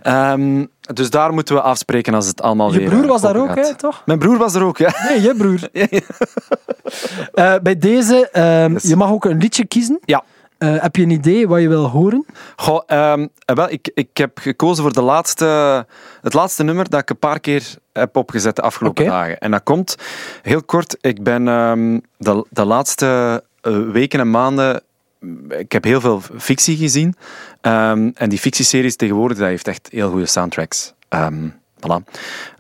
Ehm, 0.03 0.65
dus 0.95 1.11
daar 1.11 1.33
moeten 1.33 1.55
we 1.55 1.61
afspreken 1.61 2.15
als 2.15 2.27
het 2.27 2.43
allemaal 2.43 2.73
Je 2.73 2.79
weer 2.79 2.89
broer 2.89 3.03
eh, 3.03 3.09
was 3.09 3.21
daar 3.21 3.37
ook, 3.37 3.55
hè, 3.55 3.75
toch? 3.75 4.03
Mijn 4.05 4.19
broer 4.19 4.39
was 4.39 4.55
er 4.55 4.63
ook, 4.63 4.79
ja. 4.79 4.95
Nee, 5.09 5.23
je 5.23 5.35
broer. 5.35 5.61
Bij 7.63 7.79
deze, 7.79 8.29
ehm, 8.31 8.77
je 8.83 8.97
mag 8.97 9.11
ook 9.11 9.25
een 9.25 9.39
liedje 9.39 9.67
kiezen. 9.67 9.99
Ja. 10.05 10.23
Eh, 10.59 10.83
heb 10.83 10.97
je 10.97 11.03
een 11.03 11.11
idee 11.11 11.49
wat 11.49 11.61
je 11.61 11.69
wil 11.69 11.89
horen? 11.89 12.27
Goh, 12.57 12.83
ehm, 12.87 13.27
eh, 13.45 13.57
wel, 13.57 13.71
ik, 13.71 13.91
ik 13.95 14.17
heb 14.17 14.39
gekozen 14.39 14.83
voor 14.83 14.93
de 14.93 15.03
laatste, 15.03 15.47
het 16.23 16.35
laatste 16.35 16.63
nummer 16.63 16.89
dat 16.89 17.01
ik 17.01 17.11
een 17.11 17.19
paar 17.19 17.41
keer 17.41 17.75
heb 17.93 18.17
opgezet 18.17 18.57
de 18.57 18.63
afgelopen 18.63 19.05
dagen. 19.05 19.39
En 19.39 19.51
dat 19.51 19.63
komt, 19.63 19.97
heel 20.43 20.63
kort, 20.63 20.97
ik 21.01 21.23
ben 21.23 21.49
ehm, 21.49 21.99
de, 22.17 22.47
de 22.51 22.65
laatste 22.65 23.43
eh, 23.61 23.79
weken 23.81 24.21
en 24.21 24.31
maanden 24.31 24.81
ik 25.49 25.73
heb 25.73 25.85
heel 25.85 26.01
veel 26.01 26.23
fictie 26.37 26.77
gezien. 26.77 27.15
Ehm, 27.61 28.11
en 28.15 28.29
die 28.29 28.39
fictieseries 28.39 28.97
tegenwoordig, 28.97 29.39
dat 29.39 29.47
heeft 29.47 29.69
echt 29.69 29.89
heel 29.91 30.11
goede 30.11 30.27
soundtracks. 30.27 30.93
Ehm 31.09 31.49
voilà. 31.81 32.03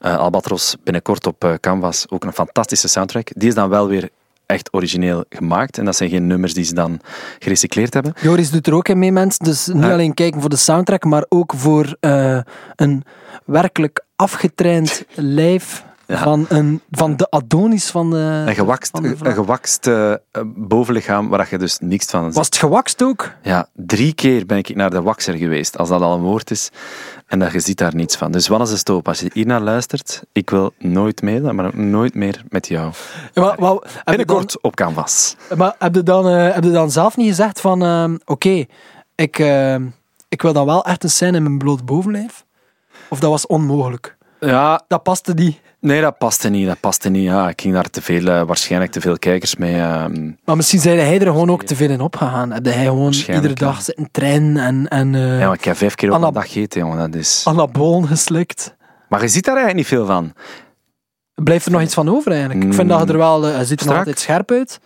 Albatros 0.00 0.76
binnenkort 0.84 1.26
op 1.26 1.56
Canvas, 1.60 2.06
ook 2.08 2.24
een 2.24 2.32
fantastische 2.32 2.88
soundtrack. 2.88 3.28
Die 3.34 3.48
is 3.48 3.54
dan 3.54 3.68
wel 3.68 3.88
weer 3.88 4.08
echt 4.46 4.68
origineel 4.74 5.24
gemaakt. 5.28 5.78
En 5.78 5.84
dat 5.84 5.96
zijn 5.96 6.10
geen 6.10 6.26
nummers 6.26 6.54
die 6.54 6.64
ze 6.64 6.74
dan 6.74 7.00
gerecycleerd 7.38 7.94
hebben. 7.94 8.12
Joris 8.20 8.50
doet 8.50 8.66
er 8.66 8.74
ook 8.74 8.88
in 8.88 8.98
mee, 8.98 9.12
mensen. 9.12 9.44
Dus 9.44 9.66
niet 9.66 9.82
Ja. 9.84 9.92
alleen 9.92 10.14
kijken 10.14 10.40
voor 10.40 10.50
de 10.50 10.56
soundtrack, 10.56 11.04
maar 11.04 11.24
ook 11.28 11.52
voor 11.56 11.96
eh, 12.00 12.38
een 12.76 13.04
werkelijk 13.44 14.04
afgetraind 14.16 15.04
lijf 15.14 15.84
Ja. 16.06 16.22
van, 16.22 16.46
een, 16.48 16.80
van 16.90 17.16
de 17.16 17.30
Adonis 17.30 17.90
van 17.90 18.10
de. 18.10 18.16
Een 18.46 18.54
gewakst, 18.54 18.90
van 18.90 19.02
de 19.02 19.16
een 19.22 19.32
gewakst 19.34 19.86
eh, 19.86 20.14
bovenlichaam 20.46 21.28
waar 21.28 21.46
je 21.50 21.58
dus 21.58 21.78
niks 21.78 22.06
van 22.06 22.24
ziet. 22.24 22.34
Was 22.34 22.46
het 22.46 22.56
gewakst 22.56 23.02
ook? 23.02 23.32
Ja, 23.42 23.68
drie 23.72 24.12
keer 24.14 24.46
ben 24.46 24.58
ik 24.58 24.74
naar 24.74 24.90
de 24.90 25.02
wakser 25.02 25.34
geweest, 25.34 25.78
als 25.78 25.88
dat 25.88 26.00
al 26.00 26.14
een 26.14 26.20
woord 26.22 26.50
is. 26.50 26.70
En 27.26 27.38
dat 27.38 27.52
je 27.52 27.60
ziet 27.60 27.78
daar 27.78 27.94
niets 27.94 28.16
van. 28.16 28.32
Dus 28.32 28.48
wat 28.48 28.60
is 28.60 28.70
de 28.70 28.76
stoop? 28.76 29.08
Als 29.08 29.20
je 29.20 29.30
hier 29.32 29.46
naar 29.46 29.60
luistert, 29.60 30.22
ik 30.32 30.50
wil 30.50 30.72
nooit 30.78 31.22
meer, 31.22 31.54
maar 31.54 31.76
nooit 31.76 32.14
meer 32.14 32.42
met 32.48 32.68
jou. 32.68 32.92
Ja, 33.32 33.42
maar, 33.42 33.52
je 33.52 33.56
dan, 33.60 33.82
Binnenkort 34.04 34.62
op 34.62 34.74
canvas. 34.76 35.36
maar 35.56 35.74
heb, 35.78 35.94
je 35.94 36.02
dan, 36.02 36.28
eh, 36.28 36.54
heb 36.54 36.64
je 36.64 36.70
dan 36.70 36.90
zelf 36.90 37.16
niet 37.16 37.28
gezegd 37.28 37.60
van... 37.60 37.82
ehm, 37.82 38.16
Oké, 38.24 38.64
ik, 39.14 39.38
ik 40.28 40.42
wil 40.42 40.52
dan 40.52 40.66
wel 40.66 40.84
echt 40.84 41.04
een 41.04 41.10
scène 41.10 41.36
in 41.36 41.42
mijn 41.42 41.58
bloot 41.58 41.84
bovenlijf? 41.84 42.44
Of 43.08 43.20
dat 43.20 43.30
was 43.30 43.46
onmogelijk? 43.46 44.16
Ja, 44.40 44.82
Dat 44.88 45.02
paste 45.02 45.34
niet. 45.34 45.60
Nee, 45.86 46.00
dat 46.00 46.18
paste 46.18 46.48
niet. 46.48 46.66
Dat 46.66 46.80
paste 46.80 47.08
niet. 47.08 47.22
Ja, 47.24 47.48
ik 47.48 47.60
ging 47.60 47.74
daar 47.74 47.90
te 47.90 48.02
veel, 48.02 48.26
eh, 48.26 48.42
waarschijnlijk 48.42 48.92
te 48.92 49.00
veel 49.00 49.18
kijkers 49.18 49.56
mee. 49.56 49.74
ehm, 49.80 50.30
Maar 50.44 50.56
misschien 50.56 50.80
zei 50.80 51.00
hij 51.00 51.20
er 51.20 51.26
gewoon 51.26 51.50
ook 51.50 51.62
te 51.62 51.76
veel 51.76 51.90
in 51.90 52.00
opgegaan. 52.00 52.52
Heb 52.52 52.64
hij 52.64 52.84
gewoon 52.84 53.12
iedere 53.12 53.52
dag 53.54 53.82
zitten 53.82 54.08
trainen 54.10 54.56
en, 54.64 54.88
en 54.88 55.14
eh, 55.14 55.38
ja, 55.40 55.46
maar 55.46 55.54
ik 55.56 55.64
heb 55.64 55.76
vijf 55.76 55.94
keer 55.94 56.12
op 56.14 56.22
een 56.22 56.32
dag 56.32 56.42
gegeten, 56.46 56.80
jongen. 56.80 56.98
Dat 57.10 57.20
is... 57.20 57.42
anabolen 57.48 58.08
geslikt. 58.08 58.74
Maar 59.08 59.20
je 59.22 59.28
ziet 59.28 59.44
daar 59.44 59.56
eigenlijk 59.56 59.88
niet 59.88 59.98
veel 59.98 60.06
van. 60.06 60.32
Blijft 61.34 61.66
er 61.66 61.72
nog 61.72 61.82
iets 61.82 61.94
van 61.94 62.08
over 62.10 62.30
eigenlijk? 62.32 62.64
Ik 62.64 62.74
vind 62.74 62.88
dat 62.88 63.00
je 63.00 63.12
er 63.12 63.18
wel... 63.18 63.46
eh, 63.46 63.58
je 63.58 63.64
ziet 63.64 63.80
er 63.80 63.86
nog 63.86 63.96
altijd 63.96 64.18
scherp 64.18 64.50
uit. 64.50 64.80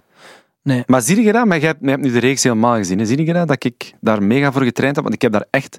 Nee. 0.62 0.82
Maar 0.86 1.02
zie 1.02 1.22
je 1.22 1.32
dat? 1.32 1.46
Maar 1.46 1.60
je 1.60 1.66
hebt, 1.66 1.78
je 1.82 1.88
hebt 1.90 2.02
nu 2.02 2.12
de 2.12 2.18
reeks 2.18 2.42
helemaal 2.42 2.76
gezien. 2.76 2.98
hè. 2.98 3.04
Zie 3.04 3.26
je 3.26 3.32
dat? 3.32 3.48
Dat 3.48 3.64
ik 3.64 3.92
daar 4.00 4.22
mega 4.22 4.52
voor 4.52 4.62
getraind 4.62 4.94
heb? 4.94 5.04
Want 5.04 5.16
ik 5.16 5.22
heb 5.22 5.32
daar 5.32 5.46
echt... 5.50 5.78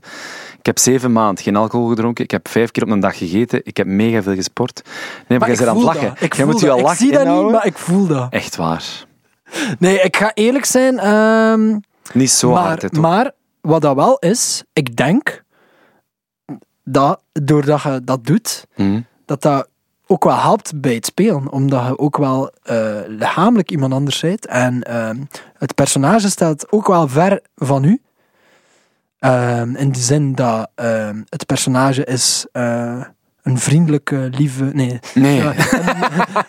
Ik 0.59 0.65
heb 0.65 0.79
zeven 0.79 1.11
maanden 1.11 1.43
geen 1.43 1.55
alcohol 1.55 1.87
gedronken. 1.87 2.23
Ik 2.23 2.31
heb 2.31 2.47
vijf 2.47 2.71
keer 2.71 2.83
op 2.83 2.89
een 2.89 2.99
dag 2.99 3.17
gegeten. 3.17 3.61
Ik 3.63 3.77
heb 3.77 3.87
mega 3.87 4.21
veel 4.21 4.35
gesport. 4.35 4.81
Nee, 5.27 5.39
maar, 5.39 5.47
jij 5.47 5.57
bent 5.57 5.69
aan 5.69 5.75
het 5.75 5.85
lachen. 5.85 6.07
dat. 6.07 6.21
Ik 6.21 6.33
jij 6.35 6.45
moet 6.45 6.59
je 6.59 6.65
dat. 6.65 6.73
al 6.73 6.79
Ik 6.79 6.85
lachen 6.85 7.05
zie 7.05 7.11
dat 7.11 7.27
niet, 7.43 7.51
maar 7.51 7.65
ik 7.65 7.77
voel 7.77 8.07
dat. 8.07 8.27
Echt 8.33 8.55
waar. 8.55 9.05
Nee, 9.79 9.99
ik 10.01 10.15
ga 10.15 10.31
eerlijk 10.33 10.65
zijn. 10.65 10.99
ehm, 10.99 11.77
Niet 12.13 12.31
zo 12.31 12.51
maar, 12.51 12.63
hard, 12.63 12.81
hè, 12.81 12.89
toch? 12.89 13.01
maar 13.01 13.31
wat 13.61 13.81
dat 13.81 13.95
wel 13.95 14.17
is, 14.19 14.63
ik 14.73 14.95
denk 14.95 15.43
dat 16.83 17.21
doordat 17.31 17.81
je 17.81 18.01
dat 18.03 18.25
doet, 18.25 18.65
Hm. 18.73 19.01
dat 19.25 19.41
dat 19.41 19.67
ook 20.11 20.23
wel 20.23 20.39
helpt 20.39 20.81
bij 20.81 20.93
het 20.93 21.05
spelen. 21.05 21.51
Omdat 21.51 21.85
je 21.85 21.99
ook 21.99 22.17
wel 22.17 22.51
eh, 22.63 22.95
lichamelijk 23.07 23.71
iemand 23.71 23.93
anders 23.93 24.19
bent. 24.19 24.45
En 24.45 24.83
ehm, 24.83 25.17
het 25.57 25.75
personage 25.75 26.29
staat 26.29 26.71
ook 26.71 26.87
wel 26.87 27.07
ver 27.07 27.41
van 27.55 27.83
u. 27.83 28.01
Ehm, 29.19 29.75
in 29.75 29.91
de 29.91 29.99
zin 29.99 30.35
dat 30.35 30.69
ehm, 30.75 31.21
het 31.29 31.45
personage 31.45 32.05
is 32.05 32.45
eh, 32.51 33.03
een 33.43 33.57
vriendelijke, 33.57 34.29
lieve... 34.31 34.63
Nee, 34.73 34.99
Nee. 35.13 35.41
een, 35.41 35.53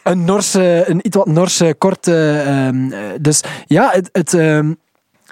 een 0.03 0.25
Norse, 0.25 0.85
een 0.89 1.07
iets 1.07 1.17
wat 1.17 1.27
Norse, 1.27 1.75
korte... 1.79 2.43
eh, 2.47 2.99
dus 3.21 3.43
ja, 3.67 3.91
het, 3.91 4.09
het, 4.13 4.33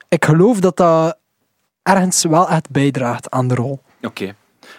ik 0.08 0.24
geloof 0.24 0.60
dat 0.60 0.76
dat 0.76 1.16
ergens 1.82 2.24
wel 2.24 2.48
echt 2.48 2.70
bijdraagt 2.70 3.30
aan 3.30 3.48
de 3.48 3.54
rol. 3.54 3.80
Oké. 4.02 4.34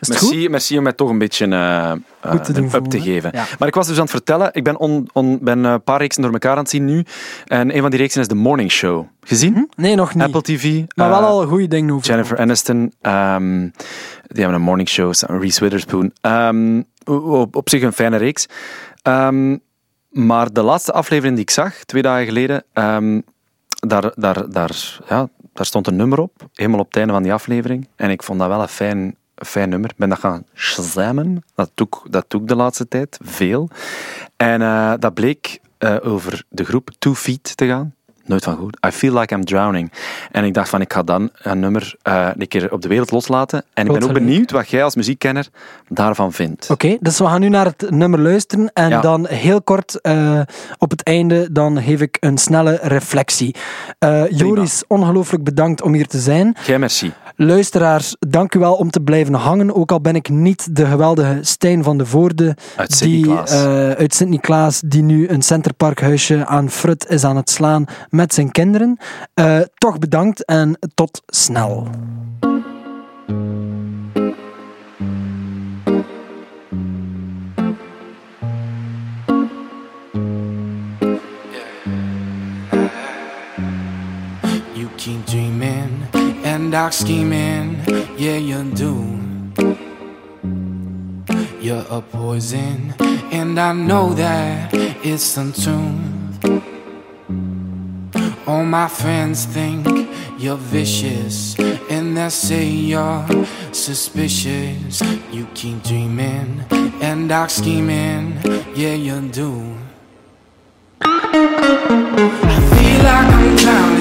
Merci, 0.07 0.49
merci 0.49 0.77
om 0.77 0.83
mij 0.83 0.93
toch 0.93 1.09
een 1.09 1.17
beetje 1.17 1.45
eh, 1.45 1.91
eh, 1.91 1.97
te 2.41 2.53
een 2.57 2.63
up 2.63 2.71
te 2.71 2.77
voelen, 2.77 3.01
geven. 3.01 3.29
Ja. 3.33 3.45
Maar 3.59 3.67
ik 3.67 3.73
was 3.73 3.87
dus 3.87 3.95
aan 3.95 4.01
het 4.01 4.11
vertellen, 4.11 4.49
ik 4.53 4.63
ben, 4.63 4.79
on, 4.79 5.09
on, 5.13 5.39
ben 5.41 5.65
eh, 5.65 5.71
een 5.71 5.83
paar 5.83 5.99
reeksen 5.99 6.21
door 6.21 6.31
elkaar 6.31 6.51
aan 6.51 6.57
het 6.57 6.69
zien 6.69 6.85
nu. 6.85 7.05
En 7.45 7.75
een 7.75 7.81
van 7.81 7.89
die 7.89 7.99
reeksen 7.99 8.21
is 8.21 8.27
The 8.27 8.35
Morning 8.35 8.71
Show. 8.71 9.07
Gezien? 9.21 9.69
Nee, 9.75 9.95
nog 9.95 10.13
niet. 10.13 10.23
Apple 10.23 10.41
TV. 10.41 10.83
maar 10.95 11.09
wel 11.09 11.23
al 11.23 11.47
goede 11.47 11.67
dingen 11.67 11.93
over. 11.93 12.07
Jennifer 12.07 12.37
Aniston. 12.37 12.93
ehm, 13.01 13.59
die 14.27 14.41
hebben 14.41 14.53
een 14.53 14.61
morning 14.61 14.89
show. 14.89 15.13
Reese 15.27 15.59
Witherspoon. 15.59 16.11
Ehm, 16.21 16.81
op, 17.03 17.55
op 17.55 17.69
zich 17.69 17.81
een 17.81 17.93
fijne 17.93 18.17
reeks. 18.17 18.45
Ehm, 19.01 19.57
maar 20.09 20.53
de 20.53 20.61
laatste 20.61 20.91
aflevering 20.91 21.35
die 21.35 21.43
ik 21.43 21.51
zag, 21.51 21.83
twee 21.83 22.01
dagen 22.01 22.25
geleden, 22.25 22.63
daar, 23.87 24.11
daar, 24.15 24.49
daar, 24.49 24.99
ja, 25.09 25.29
daar 25.53 25.65
stond 25.65 25.87
een 25.87 25.95
nummer 25.95 26.19
op. 26.19 26.49
Helemaal 26.53 26.79
op 26.79 26.87
het 26.87 26.95
einde 26.95 27.13
van 27.13 27.23
die 27.23 27.33
aflevering. 27.33 27.87
En 27.95 28.09
ik 28.09 28.23
vond 28.23 28.39
dat 28.39 28.47
wel 28.47 28.61
een 28.61 28.67
fijn, 28.67 29.15
een 29.41 29.47
fijn 29.47 29.69
nummer. 29.69 29.89
Ik 29.89 29.97
ben 29.97 30.09
dat 30.09 30.19
gaan 30.19 30.43
shazammen. 30.55 31.43
Dat 31.55 31.71
doe, 31.73 31.87
ik, 31.87 32.11
dat 32.11 32.25
doe 32.27 32.41
ik 32.41 32.47
de 32.47 32.55
laatste 32.55 32.87
tijd. 32.87 33.17
Veel. 33.23 33.69
En 34.37 34.61
eh, 34.61 34.93
dat 34.99 35.13
bleek 35.13 35.59
eh, 35.77 35.95
over 36.03 36.43
de 36.49 36.63
groep 36.63 36.89
Two 36.99 37.13
Feet 37.13 37.57
te 37.57 37.67
gaan. 37.67 37.93
Nooit 38.25 38.43
van 38.43 38.55
goed. 38.55 38.77
I 38.87 38.91
feel 38.91 39.13
like 39.19 39.35
I'm 39.35 39.45
drowning. 39.45 39.91
En 40.31 40.43
ik 40.43 40.53
dacht 40.53 40.69
van, 40.69 40.81
ik 40.81 40.93
ga 40.93 41.03
dan 41.03 41.29
een 41.41 41.59
nummer 41.59 41.95
eh, 42.01 42.29
een 42.37 42.47
keer 42.47 42.71
op 42.71 42.81
de 42.81 42.87
wereld 42.87 43.11
loslaten. 43.11 43.63
En 43.73 43.85
ik 43.85 43.91
ben 43.91 44.03
ook 44.03 44.13
benieuwd 44.13 44.51
wat 44.51 44.69
jij 44.69 44.83
als 44.83 44.95
muziekkenner 44.95 45.47
daarvan 45.89 46.33
vindt. 46.33 46.69
Oké, 46.69 46.97
dus 46.99 47.17
we 47.17 47.25
gaan 47.25 47.41
nu 47.41 47.49
naar 47.49 47.65
het 47.65 47.89
nummer 47.89 48.19
luisteren 48.19 48.71
en 48.73 48.89
Ja. 48.89 49.01
dan 49.01 49.27
heel 49.27 49.61
kort 49.61 49.99
op 50.77 50.89
het 50.91 51.03
einde 51.03 51.51
dan 51.51 51.81
geef 51.81 52.01
ik 52.01 52.17
een 52.19 52.37
snelle 52.37 52.79
reflectie. 52.81 53.55
Joris, 54.29 54.83
ongelooflijk 54.87 55.43
bedankt 55.43 55.81
om 55.81 55.93
hier 55.93 56.07
te 56.07 56.19
zijn. 56.19 56.55
Jij 56.65 56.79
merci. 56.79 57.11
Luisteraars, 57.43 58.15
dank 58.19 58.55
u 58.55 58.59
wel 58.59 58.73
om 58.73 58.89
te 58.89 58.99
blijven 58.99 59.33
hangen. 59.33 59.75
Ook 59.75 59.91
al 59.91 60.01
ben 60.01 60.15
ik 60.15 60.29
niet 60.29 60.75
de 60.75 60.85
geweldige 60.85 61.37
Stijn 61.41 61.83
van 61.83 61.97
de 61.97 62.05
Voorde 62.05 62.55
Uit 62.75 62.89
die, 62.89 62.97
Sint-Niklaas. 62.97 63.51
eh, 63.51 63.91
uit 63.91 64.13
Sint-Niklaas, 64.13 64.81
die 64.85 65.03
nu 65.03 65.27
een 65.29 65.41
centerparkhuisje 65.41 66.45
aan 66.45 66.69
Frut 66.69 67.09
is 67.09 67.23
aan 67.23 67.35
het 67.35 67.49
slaan 67.49 67.85
met 68.09 68.33
zijn 68.33 68.51
kinderen. 68.51 68.97
Eh, 69.33 69.59
toch 69.73 69.99
bedankt 69.99 70.45
en 70.45 70.79
tot 70.93 71.21
snel. 71.25 71.87
Dark 86.71 86.93
scheming, 86.93 87.83
yeah, 88.17 88.37
you 88.37 88.63
do. 88.71 88.95
You're 91.59 91.85
a 91.89 92.01
poison, 92.01 92.95
and 93.31 93.59
I 93.59 93.73
know 93.73 94.13
that 94.13 94.73
it's 95.03 95.35
untuned. 95.35 96.39
All 98.47 98.63
my 98.63 98.87
friends 98.87 99.45
think 99.45 99.85
you're 100.37 100.55
vicious, 100.55 101.59
and 101.89 102.15
they 102.15 102.29
say 102.29 102.65
you're 102.65 103.25
suspicious. 103.73 105.01
You 105.29 105.47
keep 105.53 105.83
dreaming 105.83 106.63
and 107.01 107.27
dark 107.27 107.49
scheming, 107.49 108.39
yeah, 108.75 108.93
you 108.93 109.19
do. 109.27 109.75
I 111.01 111.19
feel 112.71 113.03
like 113.03 113.27
I'm 113.27 113.55
drowning. 113.57 114.00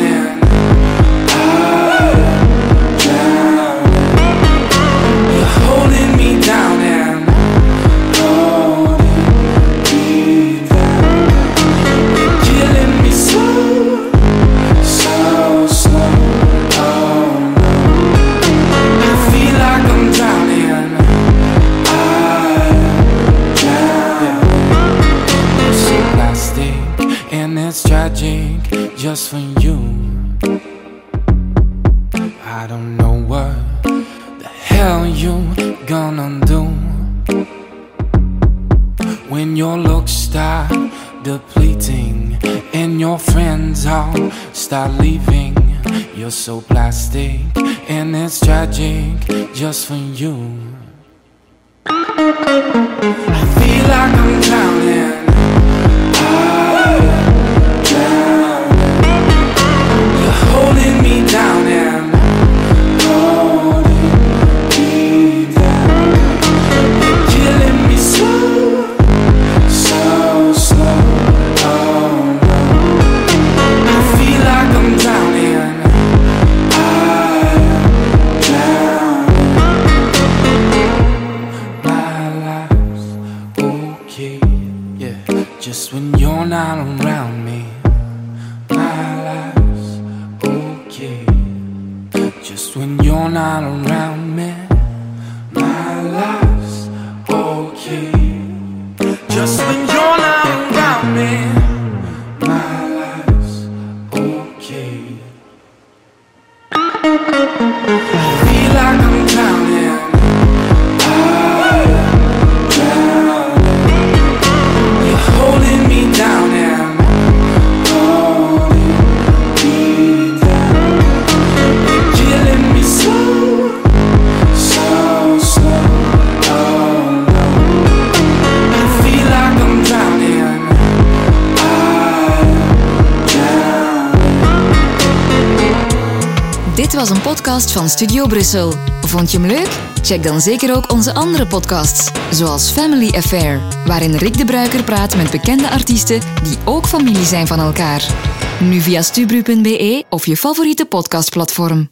Brussel. 138.31 138.73
Vond 139.01 139.31
je 139.31 139.39
hem 139.39 139.47
leuk? 139.47 139.69
Check 140.02 140.23
dan 140.23 140.40
zeker 140.40 140.77
ook 140.77 140.93
onze 140.93 141.15
andere 141.15 141.47
podcasts, 141.47 142.11
zoals 142.31 142.70
Family 142.70 143.15
Affair, 143.15 143.61
waarin 143.86 144.15
Rick 144.15 144.39
de 144.39 144.44
Bruiker 144.44 144.85
praat 144.85 145.16
met 145.16 145.31
bekende 145.31 145.70
artiesten 145.70 146.20
die 146.43 146.57
ook 146.65 146.86
familie 146.86 147.24
zijn 147.24 147.47
van 147.47 147.59
elkaar. 147.59 148.15
Nu 148.61 148.81
via 148.81 149.02
stubru.be 149.02 150.05
of 150.09 150.27
je 150.27 150.36
favoriete 150.36 150.85
podcastplatform. 150.85 151.89